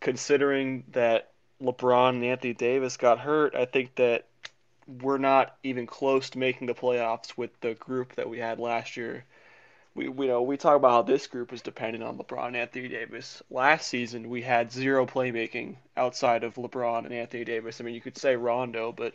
considering 0.00 0.84
that 0.92 1.30
LeBron 1.60 2.10
and 2.10 2.24
Anthony 2.24 2.54
Davis 2.54 2.96
got 2.96 3.18
hurt, 3.18 3.54
I 3.54 3.66
think 3.66 3.96
that 3.96 4.26
we're 5.02 5.18
not 5.18 5.56
even 5.62 5.86
close 5.86 6.30
to 6.30 6.38
making 6.38 6.66
the 6.66 6.74
playoffs 6.74 7.36
with 7.36 7.50
the 7.60 7.74
group 7.74 8.14
that 8.14 8.28
we 8.28 8.38
had 8.38 8.58
last 8.58 8.96
year. 8.96 9.24
We, 9.94 10.08
we 10.08 10.28
know 10.28 10.42
we 10.42 10.56
talk 10.56 10.76
about 10.76 10.90
how 10.90 11.02
this 11.02 11.26
group 11.26 11.52
is 11.52 11.62
dependent 11.62 12.04
on 12.04 12.16
LeBron 12.16 12.48
and 12.48 12.56
Anthony 12.56 12.88
Davis. 12.88 13.42
Last 13.50 13.88
season 13.88 14.30
we 14.30 14.42
had 14.42 14.72
zero 14.72 15.04
playmaking 15.04 15.76
outside 15.96 16.44
of 16.44 16.54
LeBron 16.54 17.04
and 17.04 17.12
Anthony 17.12 17.44
Davis. 17.44 17.80
I 17.80 17.84
mean, 17.84 17.94
you 17.94 18.00
could 18.00 18.16
say 18.16 18.36
Rondo, 18.36 18.92
but 18.92 19.14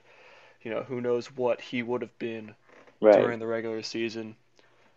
you 0.62 0.72
know 0.72 0.84
who 0.84 1.00
knows 1.02 1.28
what 1.28 1.62
he 1.62 1.82
would 1.82 2.02
have 2.02 2.18
been 2.20 2.54
right. 3.06 3.22
during 3.22 3.40
the 3.40 3.48
regular 3.48 3.82
season. 3.84 4.36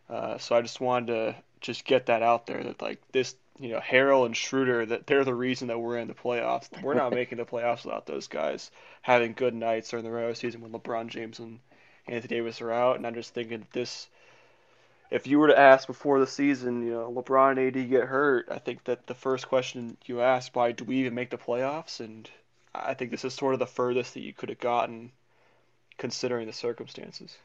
Uh, 0.09 0.39
so 0.39 0.57
I 0.57 0.63
just 0.63 0.81
wanted 0.81 1.07
to 1.09 1.35
just 1.61 1.85
get 1.85 2.07
that 2.07 2.23
out 2.23 2.47
there 2.47 2.63
that 2.63 2.81
like 2.81 3.01
this, 3.13 3.35
you 3.59 3.71
know, 3.71 3.81
Harrell 3.81 4.27
and 4.27 4.37
Schroeder 4.37 4.87
that 4.87 5.07
they're 5.07 5.25
the 5.25 5.35
reason 5.35 5.69
that 5.69 5.79
we're 5.79 5.99
in 5.99 6.09
the 6.09 6.15
playoffs. 6.15 6.69
We're 6.83 6.95
not 6.95 7.13
making 7.15 7.39
the 7.39 7.45
playoffs 7.45 7.85
without 7.85 8.07
those 8.07 8.29
guys 8.29 8.71
having 9.03 9.33
good 9.33 9.55
nights 9.55 9.91
during 9.91 10.05
the 10.05 10.11
regular 10.11 10.35
season 10.35 10.61
when 10.61 10.73
LeBron 10.73 11.09
James 11.09 11.39
and 11.39 11.61
Anthony 12.07 12.37
Davis 12.37 12.61
are 12.63 12.73
out. 12.73 12.97
And 12.97 13.07
I'm 13.07 13.15
just 13.15 13.35
thinking 13.35 13.67
this. 13.73 14.09
If 15.11 15.27
you 15.27 15.39
were 15.39 15.49
to 15.49 15.59
ask 15.59 15.87
before 15.87 16.21
the 16.21 16.27
season, 16.27 16.87
you 16.87 16.93
know, 16.93 17.11
LeBron 17.11 17.53
and 17.53 17.77
AD 17.77 17.89
get 17.89 18.05
hurt, 18.05 18.49
I 18.51 18.59
think 18.59 18.85
that 18.85 19.07
the 19.07 19.15
first 19.15 19.49
question 19.49 19.97
you 20.05 20.21
ask, 20.21 20.55
why 20.55 20.73
do 20.73 20.85
we 20.85 20.99
even 20.99 21.15
make 21.15 21.31
the 21.31 21.39
playoffs? 21.39 22.01
And 22.01 22.29
I 22.75 22.93
think 22.93 23.11
this 23.11 23.25
is 23.25 23.33
sort 23.33 23.55
of 23.55 23.59
the 23.59 23.67
furthest 23.67 24.13
that 24.15 24.21
you 24.21 24.35
could 24.35 24.51
have 24.51 24.61
gotten 24.61 25.11
considering 25.97 26.47
the 26.47 26.53
circumstances. 26.53 27.39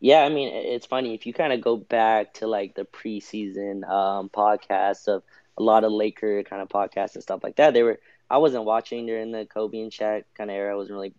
Yeah, 0.00 0.20
I 0.20 0.28
mean, 0.28 0.48
it's 0.54 0.86
funny 0.86 1.14
if 1.14 1.26
you 1.26 1.32
kind 1.32 1.52
of 1.52 1.60
go 1.60 1.76
back 1.76 2.34
to 2.34 2.46
like 2.46 2.74
the 2.74 2.84
preseason 2.84 3.88
um, 3.88 4.28
podcasts 4.28 5.08
of 5.08 5.22
a 5.56 5.62
lot 5.62 5.84
of 5.84 5.92
Laker 5.92 6.42
kind 6.44 6.62
of 6.62 6.68
podcasts 6.68 7.14
and 7.14 7.22
stuff 7.22 7.42
like 7.42 7.56
that. 7.56 7.74
They 7.74 7.82
were 7.82 7.98
I 8.30 8.38
wasn't 8.38 8.64
watching 8.64 9.06
during 9.06 9.32
the 9.32 9.46
Kobe 9.46 9.80
and 9.80 9.90
Shaq 9.90 10.24
kind 10.36 10.50
of 10.50 10.56
era. 10.56 10.72
I 10.72 10.76
wasn't 10.76 10.96
really 10.96 11.14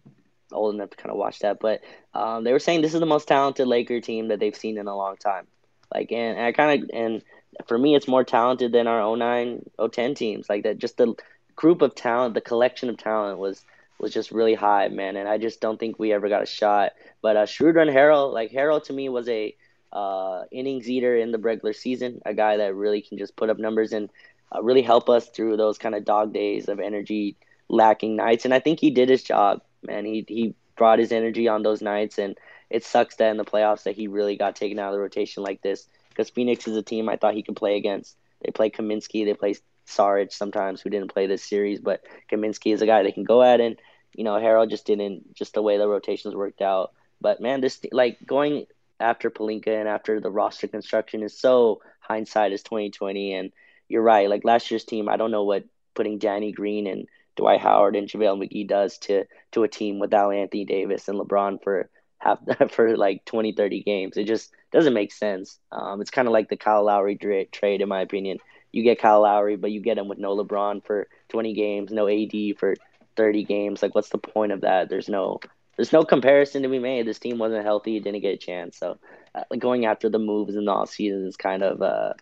old 0.52 0.76
enough 0.76 0.92
to 0.92 0.98
kind 0.98 1.12
of 1.12 1.18
watch 1.18 1.40
that, 1.40 1.60
but 1.60 1.82
um, 2.14 2.44
they 2.44 2.52
were 2.54 2.60
saying 2.60 2.82
this 2.82 2.94
is 2.94 3.00
the 3.00 3.06
most 3.06 3.28
talented 3.28 3.68
Laker 3.68 4.00
team 4.00 4.30
that 4.30 4.40
they've 4.40 4.56
seen 4.56 4.78
in 4.78 4.88
a 4.88 4.96
long 4.96 5.18
time. 5.18 5.48
Like, 5.94 6.12
and, 6.12 6.38
and 6.38 6.46
I 6.46 6.52
kind 6.52 6.84
of 6.84 6.90
and 6.94 7.24
for 7.68 7.78
me, 7.78 7.96
it's 7.96 8.08
more 8.08 8.24
talented 8.24 8.72
than 8.72 8.88
our 8.88 9.16
09, 9.18 9.70
010 9.92 10.16
teams. 10.16 10.50
Like 10.50 10.64
that, 10.64 10.78
just 10.78 10.98
the 10.98 11.16
group 11.56 11.82
of 11.82 11.96
talent, 11.96 12.34
the 12.36 12.42
collection 12.42 12.90
of 12.90 12.98
talent 12.98 13.40
was 13.40 13.64
was 14.00 14.14
just 14.14 14.32
really 14.32 14.56
high, 14.56 14.88
man. 14.88 15.16
And 15.16 15.28
I 15.28 15.38
just 15.38 15.62
don't 15.62 15.80
think 15.80 16.00
we 16.00 16.14
ever 16.14 16.30
got 16.30 16.44
a 16.44 16.48
shot. 16.48 16.94
But 17.22 17.38
uh, 17.38 17.46
Schroeder 17.46 17.80
and 17.80 17.92
Harrell, 17.92 18.34
like 18.34 18.52
Harrell 18.52 18.84
to 18.86 18.94
me 18.94 19.10
was 19.10 19.28
a 19.28 19.56
uh, 19.92 20.44
innings 20.52 20.90
eater 20.90 21.18
in 21.18 21.32
the 21.32 21.38
regular 21.38 21.74
season, 21.74 22.22
a 22.26 22.34
guy 22.34 22.58
that 22.58 22.76
really 22.76 23.02
can 23.02 23.18
just 23.18 23.36
put 23.36 23.50
up 23.50 23.58
numbers 23.58 23.92
and 23.92 24.10
uh, 24.54 24.62
really 24.62 24.82
help 24.82 25.10
us 25.10 25.28
through 25.28 25.58
those 25.58 25.78
kind 25.78 25.96
of 25.96 26.06
dog 26.06 26.34
days 26.34 26.68
of 26.68 26.80
energy 26.80 27.36
lacking 27.68 28.16
nights. 28.16 28.46
And 28.46 28.54
I 28.54 28.60
think 28.60 28.80
he 28.80 28.92
did 28.92 29.10
his 29.10 29.24
job, 29.24 29.62
man. 29.84 30.06
He 30.06 30.26
he 30.28 30.56
brought 30.76 31.00
his 31.00 31.12
energy 31.12 31.48
on 31.48 31.64
those 31.64 31.82
nights, 31.82 32.18
and 32.18 32.38
it 32.70 32.84
sucks 32.84 33.16
that 33.18 33.32
in 33.32 33.38
the 33.38 33.46
playoffs 33.46 33.84
that 33.84 33.96
he 33.96 34.08
really 34.08 34.38
got 34.38 34.56
taken 34.56 34.80
out 34.80 34.90
of 34.90 34.94
the 34.94 35.00
rotation 35.00 35.44
like 35.44 35.62
this. 35.62 35.88
Because 36.10 36.30
Phoenix 36.30 36.68
is 36.68 36.76
a 36.76 36.82
team 36.82 37.10
I 37.10 37.18
thought 37.18 37.34
he 37.34 37.44
could 37.44 37.56
play 37.56 37.78
against. 37.78 38.16
They 38.44 38.52
play 38.52 38.70
Kaminsky, 38.70 39.26
they 39.26 39.34
play 39.34 39.56
Saric 39.86 40.32
sometimes, 40.32 40.82
who 40.82 40.90
didn't 40.90 41.14
play 41.14 41.28
this 41.28 41.44
series, 41.44 41.80
but 41.80 42.04
Kaminsky 42.32 42.74
is 42.74 42.82
a 42.82 42.86
guy 42.86 43.04
they 43.04 43.12
can 43.12 43.24
go 43.24 43.44
at, 43.44 43.60
and 43.60 43.78
you 44.14 44.24
know 44.24 44.34
Harrell 44.34 44.70
just 44.70 44.86
didn't. 44.86 45.34
Just 45.36 45.54
the 45.54 45.62
way 45.62 45.78
the 45.78 45.88
rotations 45.88 46.36
worked 46.36 46.62
out. 46.62 46.94
But 47.22 47.42
man, 47.42 47.62
this 47.62 47.80
like 47.92 48.18
going 48.26 48.66
after 49.00 49.30
Pelinka 49.30 49.68
and 49.68 49.88
after 49.88 50.20
the 50.20 50.32
roster 50.32 50.68
construction 50.68 51.24
is 51.24 51.38
so 51.38 51.82
hindsight 52.00 52.52
is 52.52 52.64
twenty 52.64 52.90
twenty, 52.90 53.34
and 53.34 53.52
you're 53.88 54.02
right. 54.02 54.30
Like 54.30 54.46
last 54.46 54.72
year's 54.72 54.86
team, 54.86 55.10
I 55.10 55.18
don't 55.18 55.32
know 55.32 55.44
what 55.44 55.66
putting 55.96 56.18
Danny 56.18 56.52
Green 56.52 56.88
and 56.88 57.08
Dwight 57.36 57.62
Howard 57.62 57.96
and 57.96 58.08
JaVale 58.08 58.38
McGee 58.44 58.68
does 58.68 58.98
to 59.00 59.26
to 59.52 59.64
a 59.64 59.68
team 59.68 60.00
without 60.00 60.32
Anthony 60.32 60.66
Davis 60.66 61.08
and 61.08 61.20
LeBron 61.20 61.64
for 61.64 61.90
half 62.20 62.40
for 62.72 62.96
like 62.96 63.26
20, 63.26 63.54
30 63.54 63.84
games. 63.84 64.18
It 64.18 64.26
just 64.26 64.52
doesn't 64.72 64.94
make 64.94 65.12
sense. 65.12 65.60
Um, 65.72 66.02
it's 66.02 66.12
kind 66.12 66.28
of 66.28 66.34
like 66.34 66.50
the 66.50 66.58
Kyle 66.58 66.84
Lowry 66.84 67.18
trade, 67.52 67.82
in 67.82 67.90
my 67.90 68.02
opinion. 68.02 68.38
You 68.72 68.84
get 68.84 69.00
Kyle 69.00 69.22
Lowry, 69.22 69.56
but 69.56 69.72
you 69.72 69.82
get 69.82 69.98
him 69.98 70.08
with 70.08 70.20
no 70.20 70.38
LeBron 70.38 70.86
for 70.86 71.08
20 71.30 71.54
games, 71.54 71.92
no 71.92 72.08
AD 72.08 72.58
for 72.58 72.76
30 73.20 73.44
games. 73.44 73.84
Like, 73.84 73.94
what's 73.96 74.10
the 74.10 74.18
point 74.18 74.54
of 74.54 74.62
that? 74.62 74.88
There's 74.88 75.10
no 75.10 75.42
there's 75.76 75.92
no 75.92 76.04
comparison 76.04 76.64
to 76.64 76.70
be 76.70 76.80
made. 76.80 77.06
This 77.06 77.20
team 77.20 77.38
wasn't 77.38 77.66
healthy, 77.66 78.00
didn't 78.00 78.22
get 78.22 78.34
a 78.34 78.38
chance. 78.38 78.78
So 78.78 78.98
uh, 79.36 79.44
going 79.58 79.86
after 79.86 80.08
the 80.08 80.20
moves 80.20 80.56
in 80.56 80.64
the 80.64 80.72
off 80.72 80.90
season 80.90 81.28
is 81.28 81.36
kind 81.36 81.62
of 81.62 81.82
uh, 81.82 82.14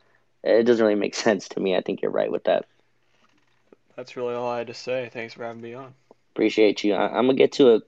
it 0.43 0.63
doesn't 0.63 0.83
really 0.83 0.99
make 0.99 1.13
sense 1.27 1.49
to 1.49 1.59
me. 1.59 1.75
I 1.75 1.81
think 1.81 2.01
you're 2.01 2.09
right 2.09 2.31
with 2.31 2.45
that. 2.45 2.65
That's 3.95 4.17
really 4.17 4.33
all 4.33 4.49
I 4.49 4.57
had 4.57 4.67
to 4.67 4.73
say. 4.73 5.09
Thanks 5.13 5.35
for 5.35 5.43
having 5.43 5.61
me 5.61 5.75
on. 5.75 5.93
Appreciate 6.31 6.83
you. 6.83 6.95
I, 6.95 7.19
am 7.19 7.27
gonna 7.27 7.35
get 7.35 7.51
to 7.53 7.69
a, 7.69 7.75
I'm 7.75 7.81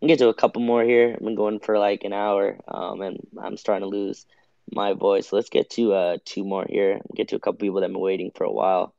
gonna 0.00 0.12
get 0.12 0.18
to 0.20 0.28
a 0.28 0.34
couple 0.34 0.62
more 0.62 0.84
here. 0.84 1.14
I've 1.14 1.24
been 1.24 1.34
going 1.34 1.58
for 1.58 1.80
like 1.80 2.04
an 2.04 2.12
hour, 2.12 2.58
um, 2.68 3.00
and 3.00 3.26
I'm 3.40 3.56
starting 3.56 3.88
to 3.88 3.96
lose 3.96 4.24
my 4.70 4.92
voice. 4.92 5.32
let's 5.32 5.50
get 5.50 5.68
to 5.70 5.92
uh 5.94 6.18
two 6.24 6.44
more 6.44 6.64
here. 6.68 7.00
get 7.16 7.28
to 7.28 7.36
a 7.36 7.40
couple 7.40 7.58
people 7.58 7.80
that 7.80 7.86
have 7.86 7.92
been 7.92 8.00
waiting 8.00 8.30
for 8.32 8.44
a 8.44 8.52
while. 8.52 8.94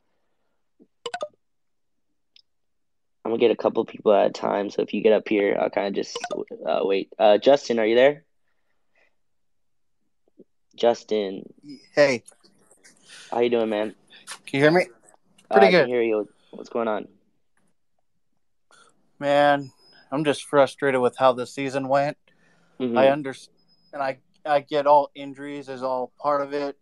I'm 3.23 3.31
gonna 3.31 3.39
get 3.39 3.51
a 3.51 3.55
couple 3.55 3.85
people 3.85 4.13
at 4.13 4.27
a 4.27 4.31
time. 4.31 4.69
So 4.69 4.81
if 4.81 4.93
you 4.93 5.01
get 5.01 5.13
up 5.13 5.27
here, 5.27 5.57
I'll 5.59 5.69
kind 5.69 5.87
of 5.87 5.93
just 5.93 6.17
uh, 6.67 6.79
wait. 6.81 7.09
Uh, 7.17 7.37
Justin, 7.37 7.79
are 7.79 7.85
you 7.85 7.95
there? 7.95 8.25
Justin. 10.75 11.43
Hey. 11.95 12.23
How 13.31 13.39
you 13.39 13.49
doing, 13.49 13.69
man? 13.69 13.95
Can 14.45 14.57
you 14.57 14.59
hear 14.59 14.71
me? 14.71 14.87
Pretty 15.49 15.67
uh, 15.67 15.71
good. 15.71 15.77
I 15.77 15.81
can 15.83 15.89
hear 15.89 16.01
you. 16.01 16.27
What's 16.51 16.69
going 16.69 16.87
on? 16.87 17.07
Man, 19.19 19.71
I'm 20.11 20.25
just 20.25 20.43
frustrated 20.43 20.99
with 20.99 21.15
how 21.17 21.31
the 21.31 21.47
season 21.47 21.87
went. 21.87 22.17
Mm-hmm. 22.79 22.97
I 22.97 23.07
understand, 23.07 23.55
and 23.93 24.03
I 24.03 24.17
I 24.45 24.59
get 24.59 24.85
all 24.85 25.11
injuries 25.15 25.69
is 25.69 25.81
all 25.81 26.11
part 26.19 26.41
of 26.41 26.53
it. 26.53 26.77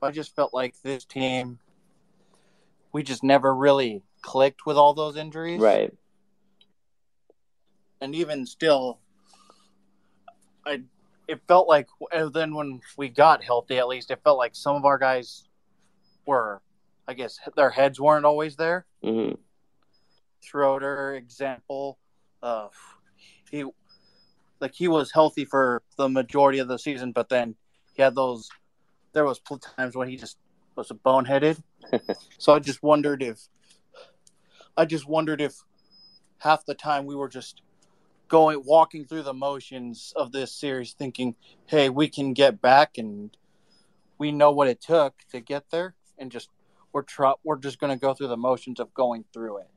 I 0.00 0.10
just 0.10 0.34
felt 0.34 0.52
like 0.54 0.74
this 0.82 1.04
team, 1.04 1.58
we 2.92 3.02
just 3.02 3.22
never 3.22 3.54
really 3.54 4.02
clicked 4.24 4.64
with 4.66 4.76
all 4.76 4.94
those 4.94 5.16
injuries. 5.16 5.60
Right. 5.60 5.92
And 8.00 8.14
even 8.14 8.46
still, 8.46 8.98
I 10.66 10.82
it 11.28 11.40
felt 11.46 11.68
like 11.68 11.88
then 12.32 12.54
when 12.54 12.80
we 12.96 13.08
got 13.08 13.42
healthy, 13.42 13.78
at 13.78 13.88
least 13.88 14.10
it 14.10 14.20
felt 14.24 14.38
like 14.38 14.54
some 14.54 14.76
of 14.76 14.84
our 14.84 14.98
guys 14.98 15.44
were 16.26 16.60
I 17.06 17.14
guess 17.14 17.38
their 17.56 17.70
heads 17.70 18.00
weren't 18.00 18.24
always 18.24 18.56
there. 18.56 18.86
Mm-hmm. 19.02 19.34
Schroeder 20.40 21.14
example, 21.14 21.98
uh, 22.42 22.68
he 23.50 23.64
like 24.60 24.74
he 24.74 24.88
was 24.88 25.12
healthy 25.12 25.44
for 25.44 25.82
the 25.96 26.08
majority 26.08 26.58
of 26.58 26.68
the 26.68 26.78
season, 26.78 27.12
but 27.12 27.28
then 27.28 27.56
he 27.94 28.02
had 28.02 28.14
those. 28.14 28.48
There 29.12 29.24
was 29.24 29.40
times 29.76 29.94
when 29.94 30.08
he 30.08 30.16
just 30.16 30.38
was 30.76 30.90
a 30.90 30.94
boneheaded. 30.94 31.62
so 32.38 32.54
I 32.54 32.58
just 32.58 32.82
wondered 32.82 33.22
if, 33.22 33.38
I 34.76 34.84
just 34.84 35.08
wondered 35.08 35.40
if 35.40 35.62
half 36.38 36.64
the 36.64 36.74
time 36.74 37.06
we 37.06 37.14
were 37.14 37.28
just 37.28 37.62
going 38.28 38.62
walking 38.64 39.04
through 39.04 39.22
the 39.22 39.34
motions 39.34 40.12
of 40.16 40.32
this 40.32 40.52
series, 40.52 40.92
thinking, 40.92 41.36
"Hey, 41.66 41.88
we 41.88 42.08
can 42.08 42.32
get 42.32 42.60
back," 42.60 42.98
and 42.98 43.36
we 44.18 44.32
know 44.32 44.50
what 44.50 44.68
it 44.68 44.80
took 44.80 45.14
to 45.30 45.40
get 45.40 45.70
there, 45.70 45.94
and 46.18 46.30
just 46.30 46.48
we're 46.92 47.02
tr- 47.02 47.38
we're 47.42 47.58
just 47.58 47.78
going 47.78 47.96
to 47.96 48.00
go 48.00 48.14
through 48.14 48.28
the 48.28 48.36
motions 48.36 48.80
of 48.80 48.94
going 48.94 49.24
through 49.32 49.58
it. 49.58 49.68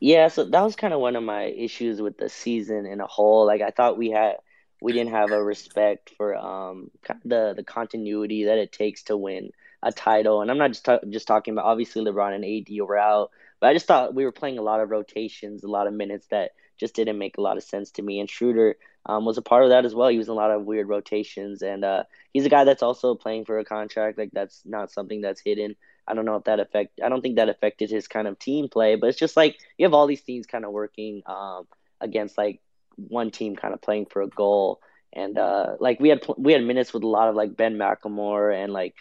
Yeah, 0.00 0.28
so 0.28 0.44
that 0.44 0.62
was 0.62 0.76
kind 0.76 0.94
of 0.94 1.00
one 1.00 1.14
of 1.16 1.22
my 1.22 1.44
issues 1.44 2.00
with 2.00 2.16
the 2.16 2.30
season 2.30 2.86
in 2.86 3.00
a 3.00 3.06
whole. 3.06 3.46
Like 3.46 3.60
I 3.60 3.70
thought 3.70 3.98
we 3.98 4.10
had 4.10 4.36
we 4.80 4.92
didn't 4.92 5.12
have 5.12 5.30
a 5.30 5.42
respect 5.42 6.10
for 6.16 6.34
um 6.34 6.90
the 7.24 7.52
the 7.54 7.62
continuity 7.62 8.44
that 8.44 8.58
it 8.58 8.72
takes 8.72 9.04
to 9.04 9.16
win 9.16 9.50
a 9.82 9.92
title. 9.92 10.40
And 10.40 10.50
I'm 10.50 10.58
not 10.58 10.68
just 10.68 10.84
ta- 10.84 11.00
just 11.08 11.26
talking 11.26 11.52
about 11.52 11.66
obviously 11.66 12.02
LeBron 12.02 12.34
and 12.34 12.44
AD 12.44 12.86
were 12.86 12.98
out, 12.98 13.30
but 13.60 13.68
I 13.68 13.74
just 13.74 13.86
thought 13.86 14.14
we 14.14 14.24
were 14.24 14.32
playing 14.32 14.58
a 14.58 14.62
lot 14.62 14.80
of 14.80 14.90
rotations, 14.90 15.62
a 15.62 15.68
lot 15.68 15.86
of 15.86 15.94
minutes 15.94 16.26
that 16.28 16.52
just 16.78 16.94
didn't 16.94 17.18
make 17.18 17.36
a 17.36 17.42
lot 17.42 17.58
of 17.58 17.62
sense 17.62 17.90
to 17.92 18.02
me. 18.02 18.18
And 18.20 18.28
Schroeder 18.28 18.76
um, 19.06 19.24
was 19.24 19.38
a 19.38 19.42
part 19.42 19.64
of 19.64 19.70
that 19.70 19.84
as 19.84 19.94
well. 19.94 20.08
He 20.08 20.18
was 20.18 20.28
in 20.28 20.32
a 20.32 20.36
lot 20.36 20.50
of 20.50 20.64
weird 20.64 20.88
rotations, 20.88 21.62
and 21.62 21.84
uh, 21.84 22.04
he's 22.32 22.46
a 22.46 22.50
guy 22.50 22.64
that's 22.64 22.82
also 22.82 23.14
playing 23.14 23.44
for 23.44 23.58
a 23.58 23.64
contract. 23.64 24.18
Like 24.18 24.30
that's 24.32 24.62
not 24.64 24.90
something 24.90 25.20
that's 25.20 25.40
hidden. 25.40 25.76
I 26.06 26.14
don't 26.14 26.24
know 26.24 26.36
if 26.36 26.44
that 26.44 26.58
affect. 26.58 27.00
I 27.04 27.08
don't 27.08 27.20
think 27.20 27.36
that 27.36 27.48
affected 27.48 27.90
his 27.90 28.08
kind 28.08 28.26
of 28.26 28.38
team 28.38 28.68
play, 28.68 28.96
but 28.96 29.08
it's 29.08 29.18
just 29.18 29.36
like 29.36 29.58
you 29.78 29.84
have 29.86 29.94
all 29.94 30.06
these 30.06 30.22
teams 30.22 30.46
kind 30.46 30.64
of 30.64 30.72
working 30.72 31.22
um, 31.26 31.66
against 32.00 32.36
like 32.36 32.60
one 32.96 33.30
team 33.30 33.56
kind 33.56 33.74
of 33.74 33.80
playing 33.80 34.06
for 34.06 34.22
a 34.22 34.28
goal, 34.28 34.80
and 35.12 35.38
uh, 35.38 35.76
like 35.78 36.00
we 36.00 36.08
had 36.08 36.24
we 36.36 36.52
had 36.52 36.64
minutes 36.64 36.92
with 36.92 37.04
a 37.04 37.08
lot 37.08 37.28
of 37.28 37.34
like 37.34 37.56
Ben 37.56 37.76
McLemore 37.76 38.54
and 38.54 38.72
like 38.72 38.94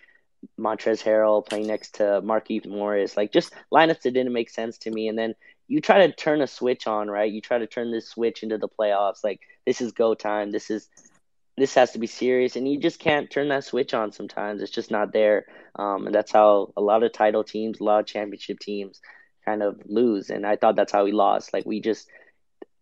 Montrezl 0.59 1.03
Harrell 1.03 1.45
playing 1.45 1.67
next 1.67 1.95
to 1.95 2.21
Markieff 2.23 2.65
Morris, 2.65 3.17
like 3.17 3.31
just 3.31 3.53
lineups 3.73 4.01
that 4.01 4.13
didn't 4.13 4.33
make 4.33 4.49
sense 4.49 4.77
to 4.79 4.91
me, 4.91 5.07
and 5.07 5.17
then 5.17 5.35
you 5.67 5.81
try 5.81 6.07
to 6.07 6.13
turn 6.13 6.41
a 6.41 6.47
switch 6.47 6.87
on, 6.87 7.09
right? 7.09 7.31
You 7.31 7.41
try 7.41 7.59
to 7.59 7.67
turn 7.67 7.91
this 7.91 8.09
switch 8.09 8.43
into 8.43 8.57
the 8.57 8.67
playoffs. 8.67 9.23
Like 9.23 9.39
this 9.65 9.81
is 9.81 9.91
go 9.91 10.15
time. 10.15 10.51
This 10.51 10.69
is 10.69 10.89
this 11.55 11.75
has 11.75 11.91
to 11.91 11.99
be 11.99 12.07
serious. 12.07 12.55
And 12.55 12.67
you 12.67 12.79
just 12.79 12.99
can't 12.99 13.29
turn 13.29 13.49
that 13.49 13.65
switch 13.65 13.93
on 13.93 14.11
sometimes. 14.11 14.61
It's 14.61 14.71
just 14.71 14.91
not 14.91 15.13
there. 15.13 15.45
Um, 15.75 16.07
and 16.07 16.15
that's 16.15 16.31
how 16.31 16.73
a 16.75 16.81
lot 16.81 17.03
of 17.03 17.11
title 17.13 17.43
teams 17.43 17.79
a 17.79 17.83
lot 17.83 17.99
of 17.99 18.07
championship 18.07 18.59
teams 18.59 18.99
kind 19.45 19.61
of 19.61 19.79
lose. 19.85 20.29
And 20.29 20.45
i 20.45 20.55
thought 20.55 20.75
that's 20.75 20.91
how 20.91 21.03
we 21.03 21.11
lost. 21.11 21.53
Like 21.53 21.65
we 21.65 21.81
just 21.81 22.07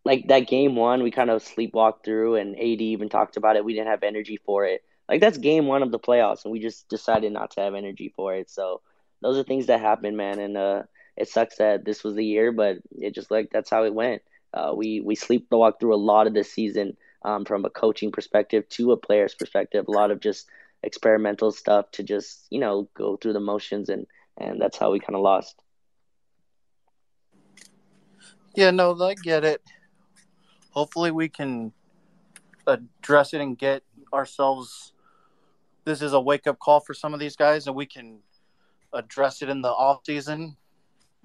like 0.06 0.28
that 0.30 0.48
game 0.48 0.76
one 0.78 1.04
we 1.04 1.12
kind 1.12 1.30
of 1.30 1.44
sleepwalked 1.44 2.06
through 2.06 2.36
and 2.36 2.56
AD 2.56 2.62
even 2.62 3.10
talked 3.10 3.36
about 3.36 3.58
it. 3.58 3.66
We 3.66 3.74
didn't 3.74 3.88
have 3.88 4.04
energy 4.04 4.40
for 4.46 4.66
it 4.66 4.82
like 5.10 5.22
that's 5.22 5.38
game 5.38 5.66
one 5.68 5.84
of 5.84 5.92
the 5.92 6.00
playoffs 6.00 6.44
and 6.44 6.52
we 6.52 6.60
just 6.60 6.88
decided 6.90 7.32
not 7.32 7.52
to 7.52 7.62
have 7.62 7.76
energy 7.76 8.12
for 8.16 8.36
it 8.36 8.50
so 8.50 8.82
those 9.22 9.38
are 9.38 9.44
things 9.44 9.68
that 9.68 9.80
happen 9.80 10.16
man 10.16 10.40
and 10.40 10.58
uh 10.58 10.84
it 11.16 11.28
sucks 11.28 11.58
that 11.58 11.84
this 11.86 12.04
was 12.04 12.16
the 12.16 12.26
year 12.26 12.52
but 12.52 12.78
it 12.92 13.16
just 13.16 13.32
like 13.32 13.50
that's 13.52 13.70
how 13.70 13.84
it 13.84 13.94
went 13.94 14.22
uh, 14.54 14.74
we 14.76 15.02
we 15.02 15.16
sleepwalked 15.16 15.80
through 15.80 15.94
a 15.94 15.98
lot 15.98 16.28
of 16.28 16.34
this 16.34 16.52
season 16.52 16.96
um, 17.24 17.46
from 17.46 17.66
a 17.66 17.70
coaching 17.70 18.12
perspective 18.12 18.68
to 18.70 18.92
a 18.92 18.98
player's 18.98 19.36
perspective. 19.36 19.88
A 19.88 19.92
lot 19.92 20.12
of 20.12 20.20
just 20.20 20.48
experimental 20.84 21.52
stuff 21.52 21.92
to 21.92 22.04
just 22.04 22.48
you 22.50 22.60
know 22.60 22.88
go 22.94 23.18
through 23.18 23.34
the 23.34 23.40
motions, 23.40 23.90
and 23.90 24.08
and 24.38 24.62
that's 24.62 24.78
how 24.78 24.92
we 24.92 25.00
kind 25.00 25.16
of 25.16 25.22
lost. 25.22 25.62
Yeah, 28.56 28.72
no, 28.72 29.00
I 29.00 29.14
get 29.14 29.44
it. 29.44 29.62
Hopefully, 30.72 31.12
we 31.12 31.30
can 31.30 31.74
address 32.66 33.34
it 33.34 33.42
and 33.42 33.58
get 33.58 33.84
ourselves. 34.14 34.94
This 35.88 36.02
is 36.02 36.12
a 36.12 36.20
wake 36.20 36.48
up 36.48 36.60
call 36.60 36.82
for 36.82 36.94
some 36.94 37.14
of 37.14 37.20
these 37.22 37.38
guys, 37.38 37.66
and 37.66 37.74
we 37.74 37.86
can 37.86 38.20
address 38.92 39.42
it 39.42 39.48
in 39.48 39.62
the 39.62 39.70
off 39.70 40.02
season 40.06 40.58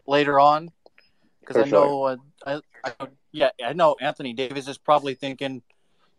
later 0.07 0.39
on. 0.39 0.71
Because 1.41 1.57
I 1.57 1.69
know, 1.69 2.05
uh, 2.05 2.17
I, 2.47 2.61
I, 2.85 3.09
yeah, 3.33 3.49
I 3.67 3.73
know 3.73 3.97
Anthony 4.01 4.33
Davis 4.33 4.69
is 4.69 4.79
probably 4.79 5.15
thinking, 5.15 5.63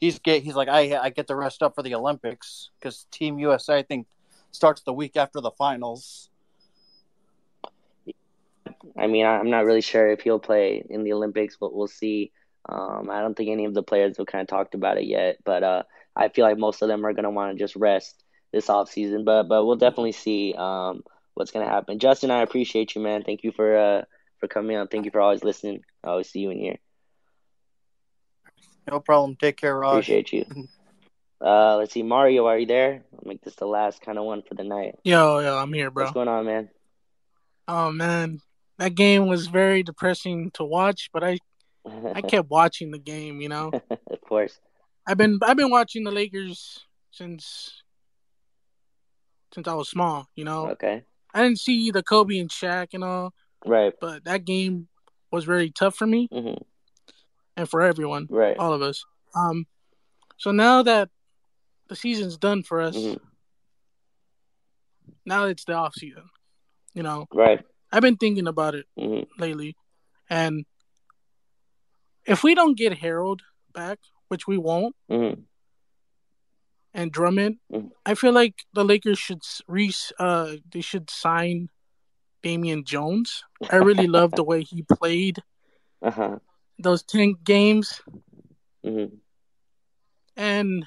he's 0.02 0.20
get 0.20 0.44
he's 0.44 0.56
like 0.56 0.68
I 0.68 0.98
I 0.98 1.10
get 1.10 1.28
the 1.28 1.38
rest 1.38 1.64
up 1.64 1.76
for 1.76 1.84
the 1.84 1.96
Olympics 1.96 2.72
because 2.78 3.08
Team 3.12 3.40
USA 3.40 3.78
I 3.78 3.84
think 3.84 4.08
starts 4.52 4.82
the 4.82 4.92
week 4.92 5.16
after 5.16 5.40
the 5.40 5.52
finals. 5.52 6.30
I 8.98 9.08
mean, 9.08 9.26
I'm 9.26 9.50
not 9.50 9.64
really 9.64 9.80
sure 9.80 10.12
if 10.12 10.20
he'll 10.20 10.40
play 10.40 10.86
in 10.90 11.06
the 11.06 11.14
Olympics, 11.14 11.56
but 11.58 11.74
we'll 11.74 11.88
see. 11.88 12.34
Um, 12.68 13.10
I 13.10 13.22
don't 13.22 13.38
think 13.38 13.52
any 13.52 13.64
of 13.64 13.74
the 13.74 13.84
players 13.84 14.18
have 14.18 14.28
kind 14.28 14.42
of 14.42 14.50
talked 14.50 14.76
about 14.76 14.98
it 14.98 15.06
yet, 15.06 15.38
but 15.46 15.64
uh, 15.64 15.84
I 16.14 16.28
feel 16.28 16.44
like 16.44 16.58
most 16.58 16.82
of 16.82 16.90
them 16.90 17.06
are 17.06 17.14
going 17.14 17.24
to 17.24 17.30
want 17.30 17.58
to 17.58 17.64
just 17.64 17.78
rest 17.78 18.23
this 18.54 18.70
off 18.70 18.90
season. 18.90 19.26
But 19.26 19.44
but 19.44 19.66
we'll 19.66 19.76
definitely 19.76 20.14
see 20.14 20.54
um, 20.58 21.04
what's 21.34 21.52
gonna 21.52 21.68
happen. 21.68 22.00
Justin, 22.00 22.32
I 22.32 22.42
appreciate 22.42 22.96
you, 22.96 23.02
man. 23.02 23.24
Thank 23.24 23.44
you 23.44 23.52
for 23.52 23.76
uh 23.76 24.02
for 24.40 24.48
coming 24.48 24.78
on. 24.78 24.88
Thank 24.88 25.06
you 25.06 25.12
for 25.12 25.20
always 25.20 25.44
listening. 25.44 25.84
I 26.04 26.10
always 26.10 26.30
see 26.30 26.40
you 26.40 26.52
in 26.52 26.60
here. 26.60 26.78
No 28.90 29.00
problem. 29.00 29.36
Take 29.36 29.58
care, 29.58 29.78
Raj. 29.78 29.94
Appreciate 29.94 30.34
you. 30.34 30.46
Uh, 31.44 31.78
let's 31.78 31.94
see, 31.94 32.04
Mario, 32.04 32.46
are 32.46 32.58
you 32.58 32.66
there? 32.66 33.04
I'll 33.14 33.28
make 33.28 33.42
this 33.42 33.56
the 33.56 33.66
last 33.66 34.02
kind 34.02 34.18
of 34.18 34.24
one 34.24 34.44
for 34.44 34.56
the 34.56 34.64
night. 34.64 34.96
Yo, 35.04 35.40
yo, 35.40 35.58
I'm 35.58 35.74
here, 35.74 35.92
bro. 35.92 36.06
What's 36.06 36.14
going 36.14 36.30
on, 36.30 36.46
man? 36.46 36.70
Oh 37.68 37.92
man, 37.92 38.40
that 38.78 38.96
game 38.96 39.28
was 39.28 39.48
very 39.48 39.84
depressing 39.84 40.52
to 40.56 40.64
watch, 40.64 41.10
but 41.14 41.24
I, 41.24 41.40
I 42.14 42.22
kept 42.28 42.50
watching 42.50 42.92
the 42.92 43.00
game. 43.00 43.42
You 43.42 43.50
know, 43.50 43.72
of 43.90 44.22
course. 44.22 44.58
I've 45.06 45.18
been 45.18 45.40
I've 45.42 45.58
been 45.58 45.72
watching 45.72 46.06
the 46.06 46.12
Lakers 46.12 46.80
since 47.12 47.83
since 49.54 49.68
I 49.68 49.74
was 49.74 49.90
small. 49.90 50.28
You 50.36 50.46
know. 50.46 50.70
Okay. 50.72 51.04
I 51.34 51.42
didn't 51.42 51.60
see 51.60 51.92
the 51.92 52.04
Kobe 52.04 52.38
and 52.38 52.50
Shaq 52.50 52.94
and 52.94 53.04
all. 53.04 53.34
Right. 53.66 53.94
But 54.00 54.26
that 54.26 54.46
game 54.46 54.88
was 55.32 55.46
very 55.46 55.72
tough 55.72 55.96
for 55.96 56.06
me, 56.06 56.28
mm-hmm. 56.32 56.62
and 57.58 57.70
for 57.70 57.82
everyone. 57.82 58.28
Right. 58.30 58.58
All 58.58 58.74
of 58.74 58.82
us. 58.82 59.04
Um. 59.36 59.66
So 60.38 60.52
now 60.52 60.84
that 60.84 61.10
the 61.88 61.96
season's 61.96 62.38
done 62.38 62.64
for 62.64 62.82
us, 62.82 62.96
mm-hmm. 62.96 63.24
now 65.26 65.46
it's 65.46 65.66
the 65.66 65.74
off 65.74 65.96
season. 65.96 66.24
You 66.94 67.04
know. 67.04 67.28
Right. 67.34 67.64
I've 67.92 68.02
been 68.02 68.18
thinking 68.18 68.48
about 68.48 68.76
it 68.76 68.86
mm-hmm. 68.98 69.42
lately, 69.42 69.76
and 70.30 70.66
if 72.26 72.44
we 72.44 72.56
don't 72.56 72.78
get 72.78 72.94
Harrell 72.94 73.40
back, 73.74 74.00
which 74.28 74.48
we 74.48 74.58
won't, 74.58 74.96
mm-hmm. 75.12 75.42
And 76.94 77.12
Drummond, 77.12 77.58
mm-hmm. 77.72 77.88
I 78.06 78.16
feel 78.16 78.34
like 78.34 78.66
the 78.74 78.86
Lakers 78.86 79.20
should 79.20 79.42
re 79.68 79.92
uh 80.20 80.54
they 80.72 80.82
should 80.82 81.10
sign 81.10 81.70
Damian 82.42 82.84
Jones. 82.84 83.44
I 83.70 83.78
really 83.78 84.08
love 84.08 84.32
the 84.32 84.44
way 84.44 84.62
he 84.64 84.84
played 84.84 85.40
uh-huh. 86.02 86.38
those 86.78 87.04
ten 87.04 87.36
games, 87.44 88.02
mm-hmm. 88.86 89.16
and 90.38 90.86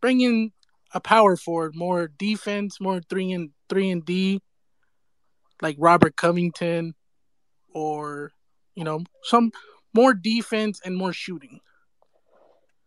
bring 0.00 0.20
in 0.20 0.52
a 0.92 1.00
power 1.00 1.36
forward, 1.36 1.74
more 1.74 2.08
defense, 2.08 2.80
more 2.80 3.00
three 3.00 3.32
and 3.32 3.50
three 3.68 3.90
and 3.90 4.04
D, 4.04 4.40
like 5.60 5.76
Robert 5.78 6.16
Covington, 6.16 6.94
or 7.74 8.32
you 8.74 8.84
know 8.84 9.02
some 9.22 9.50
more 9.94 10.14
defense 10.14 10.80
and 10.84 10.96
more 10.96 11.12
shooting. 11.12 11.60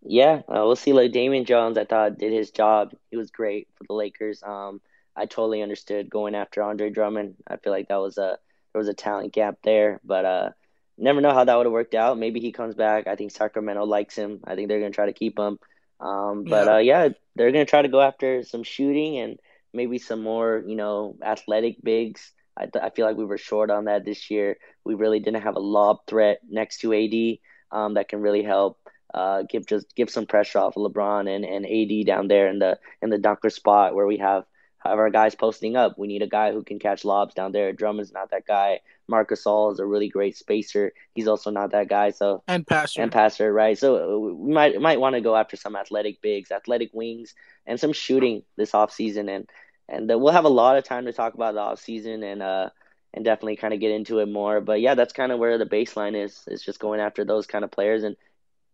Yeah, 0.01 0.41
uh, 0.47 0.63
we'll 0.65 0.75
see. 0.75 0.93
Like 0.93 1.11
Damian 1.11 1.45
Jones, 1.45 1.77
I 1.77 1.85
thought 1.85 2.17
did 2.17 2.31
his 2.31 2.51
job. 2.51 2.93
He 3.11 3.17
was 3.17 3.31
great 3.31 3.67
for 3.75 3.83
the 3.87 3.93
Lakers. 3.93 4.41
Um, 4.43 4.81
I 5.15 5.25
totally 5.25 5.61
understood 5.61 6.09
going 6.09 6.35
after 6.35 6.63
Andre 6.63 6.89
Drummond. 6.89 7.35
I 7.47 7.57
feel 7.57 7.73
like 7.73 7.89
that 7.89 7.97
was 7.97 8.17
a 8.17 8.37
there 8.73 8.79
was 8.79 8.87
a 8.87 8.93
talent 8.93 9.33
gap 9.33 9.57
there, 9.63 9.99
but 10.03 10.25
uh, 10.25 10.49
never 10.97 11.19
know 11.21 11.33
how 11.33 11.43
that 11.43 11.55
would 11.55 11.65
have 11.65 11.73
worked 11.73 11.95
out. 11.95 12.17
Maybe 12.17 12.39
he 12.39 12.51
comes 12.53 12.75
back. 12.75 13.07
I 13.07 13.15
think 13.15 13.31
Sacramento 13.31 13.85
likes 13.85 14.15
him. 14.15 14.39
I 14.45 14.55
think 14.55 14.69
they're 14.69 14.79
gonna 14.79 14.91
try 14.91 15.07
to 15.07 15.13
keep 15.13 15.37
him. 15.37 15.59
Um, 15.99 16.47
but 16.47 16.67
yeah. 16.67 16.73
Uh, 16.75 16.77
yeah, 16.77 17.09
they're 17.35 17.51
gonna 17.51 17.65
try 17.65 17.81
to 17.81 17.89
go 17.89 17.99
after 17.99 18.43
some 18.43 18.63
shooting 18.63 19.17
and 19.17 19.37
maybe 19.73 19.97
some 19.97 20.23
more, 20.23 20.63
you 20.65 20.75
know, 20.77 21.17
athletic 21.21 21.83
bigs. 21.83 22.31
I, 22.55 22.65
th- 22.67 22.83
I 22.83 22.89
feel 22.89 23.05
like 23.05 23.17
we 23.17 23.25
were 23.25 23.37
short 23.37 23.69
on 23.69 23.85
that 23.85 24.05
this 24.05 24.31
year. 24.31 24.57
We 24.85 24.95
really 24.95 25.19
didn't 25.19 25.43
have 25.43 25.55
a 25.55 25.59
lob 25.59 25.99
threat 26.07 26.39
next 26.49 26.79
to 26.79 26.93
AD 26.93 27.39
um, 27.71 27.93
that 27.95 28.09
can 28.09 28.21
really 28.21 28.43
help 28.43 28.79
uh, 29.13 29.43
give 29.43 29.65
just 29.65 29.95
give 29.95 30.09
some 30.09 30.25
pressure 30.25 30.59
off 30.59 30.77
of 30.77 30.91
LeBron 30.91 31.33
and, 31.33 31.45
and 31.45 31.65
AD 31.65 32.05
down 32.05 32.27
there 32.27 32.47
in 32.47 32.59
the 32.59 32.79
in 33.01 33.09
the 33.09 33.17
dunker 33.17 33.49
spot 33.49 33.95
where 33.95 34.07
we 34.07 34.17
have 34.17 34.45
have 34.79 34.97
our 34.97 35.09
guys 35.09 35.35
posting 35.35 35.75
up. 35.75 35.97
We 35.97 36.07
need 36.07 36.21
a 36.21 36.27
guy 36.27 36.51
who 36.51 36.63
can 36.63 36.79
catch 36.79 37.03
lobs 37.03 37.33
down 37.33 37.51
there. 37.51 37.73
Drummond's 37.73 38.13
not 38.13 38.31
that 38.31 38.45
guy. 38.45 38.79
Marc 39.07 39.29
Gasol 39.29 39.73
is 39.73 39.79
a 39.79 39.85
really 39.85 40.07
great 40.07 40.37
spacer. 40.37 40.93
He's 41.13 41.27
also 41.27 41.51
not 41.51 41.71
that 41.71 41.89
guy. 41.89 42.11
So 42.11 42.43
and 42.47 42.65
passer 42.65 43.01
and 43.01 43.11
passer, 43.11 43.51
right? 43.51 43.77
So 43.77 43.95
uh, 43.97 44.19
we 44.19 44.53
might 44.53 44.79
might 44.79 44.99
want 44.99 45.15
to 45.15 45.21
go 45.21 45.35
after 45.35 45.57
some 45.57 45.75
athletic 45.75 46.21
bigs, 46.21 46.51
athletic 46.51 46.91
wings, 46.93 47.33
and 47.65 47.79
some 47.79 47.93
shooting 47.93 48.43
this 48.55 48.73
off 48.73 48.91
season. 48.91 49.27
And 49.27 49.49
and 49.87 50.09
uh, 50.11 50.17
we'll 50.17 50.33
have 50.33 50.45
a 50.45 50.49
lot 50.49 50.77
of 50.77 50.83
time 50.83 51.05
to 51.05 51.13
talk 51.13 51.33
about 51.33 51.55
the 51.55 51.61
off 51.61 51.79
season 51.79 52.23
and 52.23 52.41
uh 52.41 52.69
and 53.11 53.25
definitely 53.25 53.55
kind 53.55 53.73
of 53.73 53.79
get 53.79 53.91
into 53.91 54.19
it 54.19 54.27
more. 54.27 54.61
But 54.61 54.81
yeah, 54.81 54.93
that's 54.93 55.13
kind 55.13 55.31
of 55.31 55.39
where 55.39 55.57
the 55.57 55.65
baseline 55.65 56.15
is. 56.15 56.43
Is 56.47 56.63
just 56.63 56.79
going 56.79 56.99
after 56.99 57.25
those 57.25 57.47
kind 57.47 57.65
of 57.65 57.71
players 57.71 58.03
and 58.03 58.15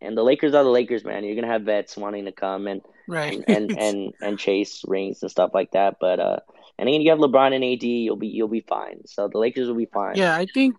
and 0.05 0.17
the 0.17 0.23
Lakers 0.23 0.53
are 0.53 0.63
the 0.63 0.69
Lakers, 0.69 1.03
man. 1.03 1.23
You're 1.23 1.35
gonna 1.35 1.51
have 1.51 1.63
vets 1.63 1.97
wanting 1.97 2.25
to 2.25 2.31
come 2.31 2.67
and 2.67 2.81
right 3.07 3.43
and, 3.47 3.71
and 3.71 3.71
and, 3.79 4.13
and 4.21 4.39
chase 4.39 4.83
rings 4.87 5.21
and 5.21 5.31
stuff 5.31 5.51
like 5.53 5.71
that. 5.71 5.97
But 5.99 6.19
uh, 6.19 6.39
and 6.77 6.87
then 6.87 7.01
you 7.01 7.09
have 7.09 7.19
LeBron 7.19 7.53
and 7.53 7.63
AD, 7.63 7.83
you'll 7.83 8.15
be 8.15 8.27
you'll 8.27 8.47
be 8.47 8.61
fine. 8.61 9.05
So 9.05 9.27
the 9.27 9.37
Lakers 9.37 9.67
will 9.67 9.75
be 9.75 9.87
fine. 9.87 10.15
Yeah, 10.15 10.35
I 10.35 10.45
think 10.53 10.75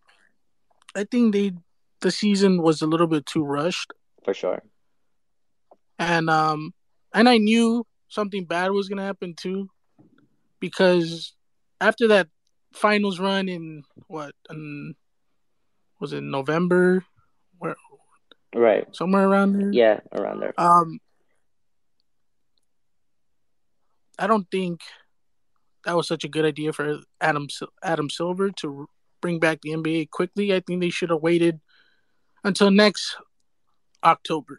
I 0.94 1.04
think 1.04 1.32
they 1.32 1.52
the 2.00 2.10
season 2.10 2.62
was 2.62 2.82
a 2.82 2.86
little 2.86 3.06
bit 3.06 3.26
too 3.26 3.44
rushed 3.44 3.92
for 4.24 4.34
sure. 4.34 4.62
And 5.98 6.28
um, 6.28 6.74
and 7.14 7.28
I 7.28 7.38
knew 7.38 7.86
something 8.08 8.44
bad 8.44 8.70
was 8.70 8.88
gonna 8.88 9.04
happen 9.04 9.34
too, 9.34 9.70
because 10.60 11.34
after 11.80 12.08
that 12.08 12.28
finals 12.72 13.18
run 13.18 13.48
in 13.48 13.82
what 14.08 14.32
in, 14.50 14.94
was 15.98 16.12
it 16.12 16.22
November? 16.22 17.04
Right. 18.56 18.86
Somewhere 18.96 19.28
around 19.28 19.52
there. 19.52 19.70
Yeah, 19.70 20.00
around 20.12 20.40
there. 20.40 20.58
Um, 20.58 20.98
I 24.18 24.26
don't 24.26 24.50
think 24.50 24.80
that 25.84 25.94
was 25.94 26.08
such 26.08 26.24
a 26.24 26.28
good 26.28 26.46
idea 26.46 26.72
for 26.72 27.00
Adam 27.20 27.48
Adam 27.82 28.08
Silver 28.08 28.50
to 28.50 28.88
bring 29.20 29.38
back 29.38 29.60
the 29.60 29.70
NBA 29.70 30.10
quickly. 30.10 30.54
I 30.54 30.60
think 30.60 30.80
they 30.80 30.88
should 30.88 31.10
have 31.10 31.20
waited 31.20 31.60
until 32.44 32.70
next 32.70 33.16
October. 34.02 34.58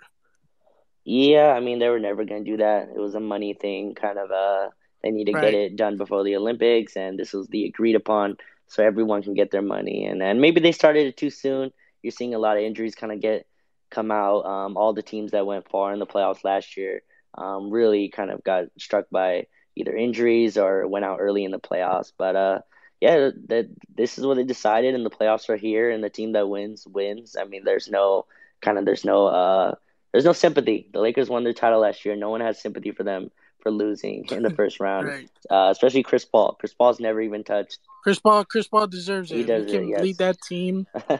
Yeah, 1.04 1.54
I 1.54 1.60
mean 1.60 1.80
they 1.80 1.90
were 1.90 2.00
never 2.00 2.24
going 2.24 2.46
to 2.46 2.52
do 2.52 2.58
that. 2.58 2.90
It 2.96 3.00
was 3.00 3.16
a 3.16 3.20
money 3.20 3.56
thing, 3.56 3.96
kind 3.96 4.20
of. 4.20 4.30
Uh, 4.30 4.70
they 5.02 5.10
need 5.10 5.26
to 5.26 5.32
right. 5.32 5.42
get 5.42 5.54
it 5.56 5.76
done 5.76 5.98
before 5.98 6.24
the 6.24 6.36
Olympics, 6.36 6.96
and 6.96 7.18
this 7.18 7.34
was 7.34 7.48
the 7.48 7.66
agreed 7.66 7.96
upon, 7.96 8.38
so 8.68 8.84
everyone 8.84 9.24
can 9.24 9.34
get 9.34 9.50
their 9.50 9.64
money. 9.64 10.06
And 10.06 10.22
then 10.22 10.40
maybe 10.40 10.60
they 10.60 10.72
started 10.72 11.08
it 11.08 11.18
too 11.18 11.32
soon. 11.32 11.72
You're 12.04 12.12
seeing 12.12 12.36
a 12.36 12.40
lot 12.40 12.58
of 12.58 12.64
injuries 12.64 12.94
kind 12.94 13.12
of 13.12 13.22
get 13.22 13.48
come 13.90 14.12
out. 14.12 14.46
Um, 14.46 14.78
all 14.78 14.94
the 14.94 15.02
teams 15.02 15.32
that 15.32 15.46
went 15.46 15.70
far 15.70 15.94
in 15.94 16.00
the 16.00 16.06
playoffs 16.06 16.44
last 16.44 16.78
year 16.78 17.02
um, 17.38 17.70
really 17.70 18.10
kind 18.10 18.32
of 18.32 18.44
got 18.44 18.66
struck 18.78 19.06
by 19.12 19.48
either 19.76 19.96
injuries 19.96 20.58
or 20.58 20.88
went 20.88 21.06
out 21.06 21.20
early 21.20 21.44
in 21.44 21.52
the 21.52 21.60
playoffs. 21.60 22.12
But 22.18 22.36
uh, 22.36 22.60
yeah, 23.00 23.30
that 23.48 23.70
this 23.96 24.18
is 24.18 24.26
what 24.26 24.38
they 24.38 24.44
decided, 24.44 24.96
and 24.96 25.06
the 25.06 25.12
playoffs 25.12 25.50
are 25.50 25.58
here, 25.58 25.90
and 25.90 26.04
the 26.04 26.10
team 26.10 26.34
that 26.34 26.50
wins 26.50 26.86
wins. 26.88 27.36
I 27.40 27.46
mean, 27.46 27.64
there's 27.64 27.88
no 27.88 28.26
kind 28.62 28.78
of 28.78 28.86
there's 28.86 29.06
no 29.06 29.28
uh, 29.28 29.76
there's 30.12 30.26
no 30.26 30.34
sympathy. 30.34 30.90
The 30.92 31.00
Lakers 31.00 31.30
won 31.30 31.44
their 31.44 31.54
title 31.54 31.82
last 31.82 32.06
year. 32.06 32.16
No 32.16 32.30
one 32.30 32.42
has 32.42 32.60
sympathy 32.60 32.92
for 32.92 33.04
them 33.04 33.30
for 33.62 33.72
losing 33.72 34.26
in 34.32 34.44
the 34.44 34.50
first 34.50 34.80
round, 34.80 35.08
right. 35.10 35.30
uh, 35.50 35.70
especially 35.72 36.04
Chris 36.04 36.26
Paul. 36.26 36.56
Chris 36.60 36.74
Paul's 36.74 37.00
never 37.00 37.22
even 37.22 37.44
touched. 37.44 37.80
Chris 38.04 38.20
Paul, 38.20 38.46
Chris 38.46 38.68
Paul 38.68 38.88
deserves 38.88 39.32
it. 39.32 39.38
He 39.38 39.44
does 39.44 39.66
he 39.66 39.72
can 39.72 39.84
it, 39.84 39.90
yes. 39.90 40.02
lead 40.02 40.18
that 40.18 40.38
team. 40.42 40.88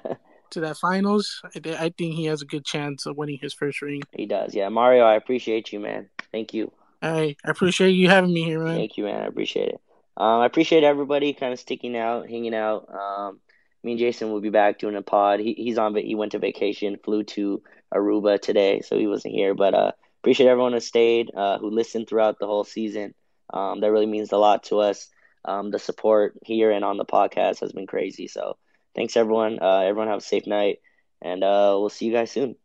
to 0.52 0.62
that 0.62 0.78
finals, 0.78 1.42
I, 1.44 1.60
I 1.86 1.90
think 1.98 2.16
he 2.16 2.26
has 2.26 2.42
a 2.42 2.46
good 2.46 2.66
chance 2.66 3.06
of 3.06 3.18
winning 3.18 3.40
his 3.42 3.54
first 3.54 3.82
ring. 3.82 4.02
He 4.16 4.26
does, 4.26 4.56
yeah. 4.56 4.70
Mario, 4.70 5.04
I 5.04 5.16
appreciate 5.16 5.72
you, 5.72 5.80
man. 5.80 6.10
Thank 6.32 6.54
you. 6.54 6.72
Hey, 7.02 7.38
I 7.46 7.52
appreciate 7.52 7.92
you 7.92 8.10
having 8.10 8.34
me 8.34 8.44
here, 8.44 8.64
man. 8.64 8.76
Thank 8.76 8.98
you, 8.98 9.04
man. 9.04 9.22
I 9.22 9.28
appreciate 9.28 9.70
it. 9.70 9.82
Um, 10.18 10.42
I 10.42 10.46
appreciate 10.46 10.84
everybody 10.84 11.34
kind 11.34 11.54
of 11.54 11.60
sticking 11.60 11.96
out, 11.96 12.28
hanging 12.28 12.56
out. 12.56 12.90
Um, 12.92 13.40
me 13.84 13.92
and 13.92 14.00
Jason 14.00 14.32
will 14.32 14.42
be 14.42 14.50
back 14.50 14.80
doing 14.80 14.96
a 14.96 15.04
pod. 15.04 15.40
He, 15.40 15.54
he's 15.54 15.78
on, 15.78 15.96
he 15.96 16.16
went 16.16 16.32
to 16.32 16.40
vacation, 16.40 16.98
flew 17.04 17.24
to 17.24 17.62
Aruba 17.94 18.42
today, 18.42 18.82
so 18.82 18.98
he 18.98 19.08
wasn't 19.08 19.36
here. 19.36 19.54
But 19.54 19.74
uh, 19.76 19.92
appreciate 20.22 20.48
everyone 20.48 20.74
who 20.74 20.80
stayed, 20.80 21.32
uh, 21.36 21.60
who 21.60 21.70
listened 21.70 22.10
throughout 22.10 22.40
the 22.40 22.48
whole 22.48 22.64
season. 22.64 23.14
Um, 23.54 23.80
that 23.82 23.92
really 23.92 24.08
means 24.08 24.32
a 24.32 24.38
lot 24.38 24.64
to 24.66 24.80
us. 24.80 25.08
Um, 25.46 25.72
the 25.72 25.80
support 25.80 26.34
here 26.44 26.72
and 26.72 26.84
on 26.84 26.98
the 26.98 27.06
podcast 27.06 27.62
has 27.62 27.72
been 27.72 27.88
crazy. 27.88 28.28
So 28.28 28.58
thanks 28.98 29.18
everyone. 29.18 29.60
Uh, 29.62 29.82
everyone 29.82 30.10
have 30.10 30.20
a 30.20 30.22
safe 30.22 30.48
night, 30.48 30.80
and 31.22 31.44
uh, 31.44 31.78
we'll 31.80 31.90
see 31.90 32.08
you 32.08 32.14
guys 32.14 32.32
soon. 32.32 32.58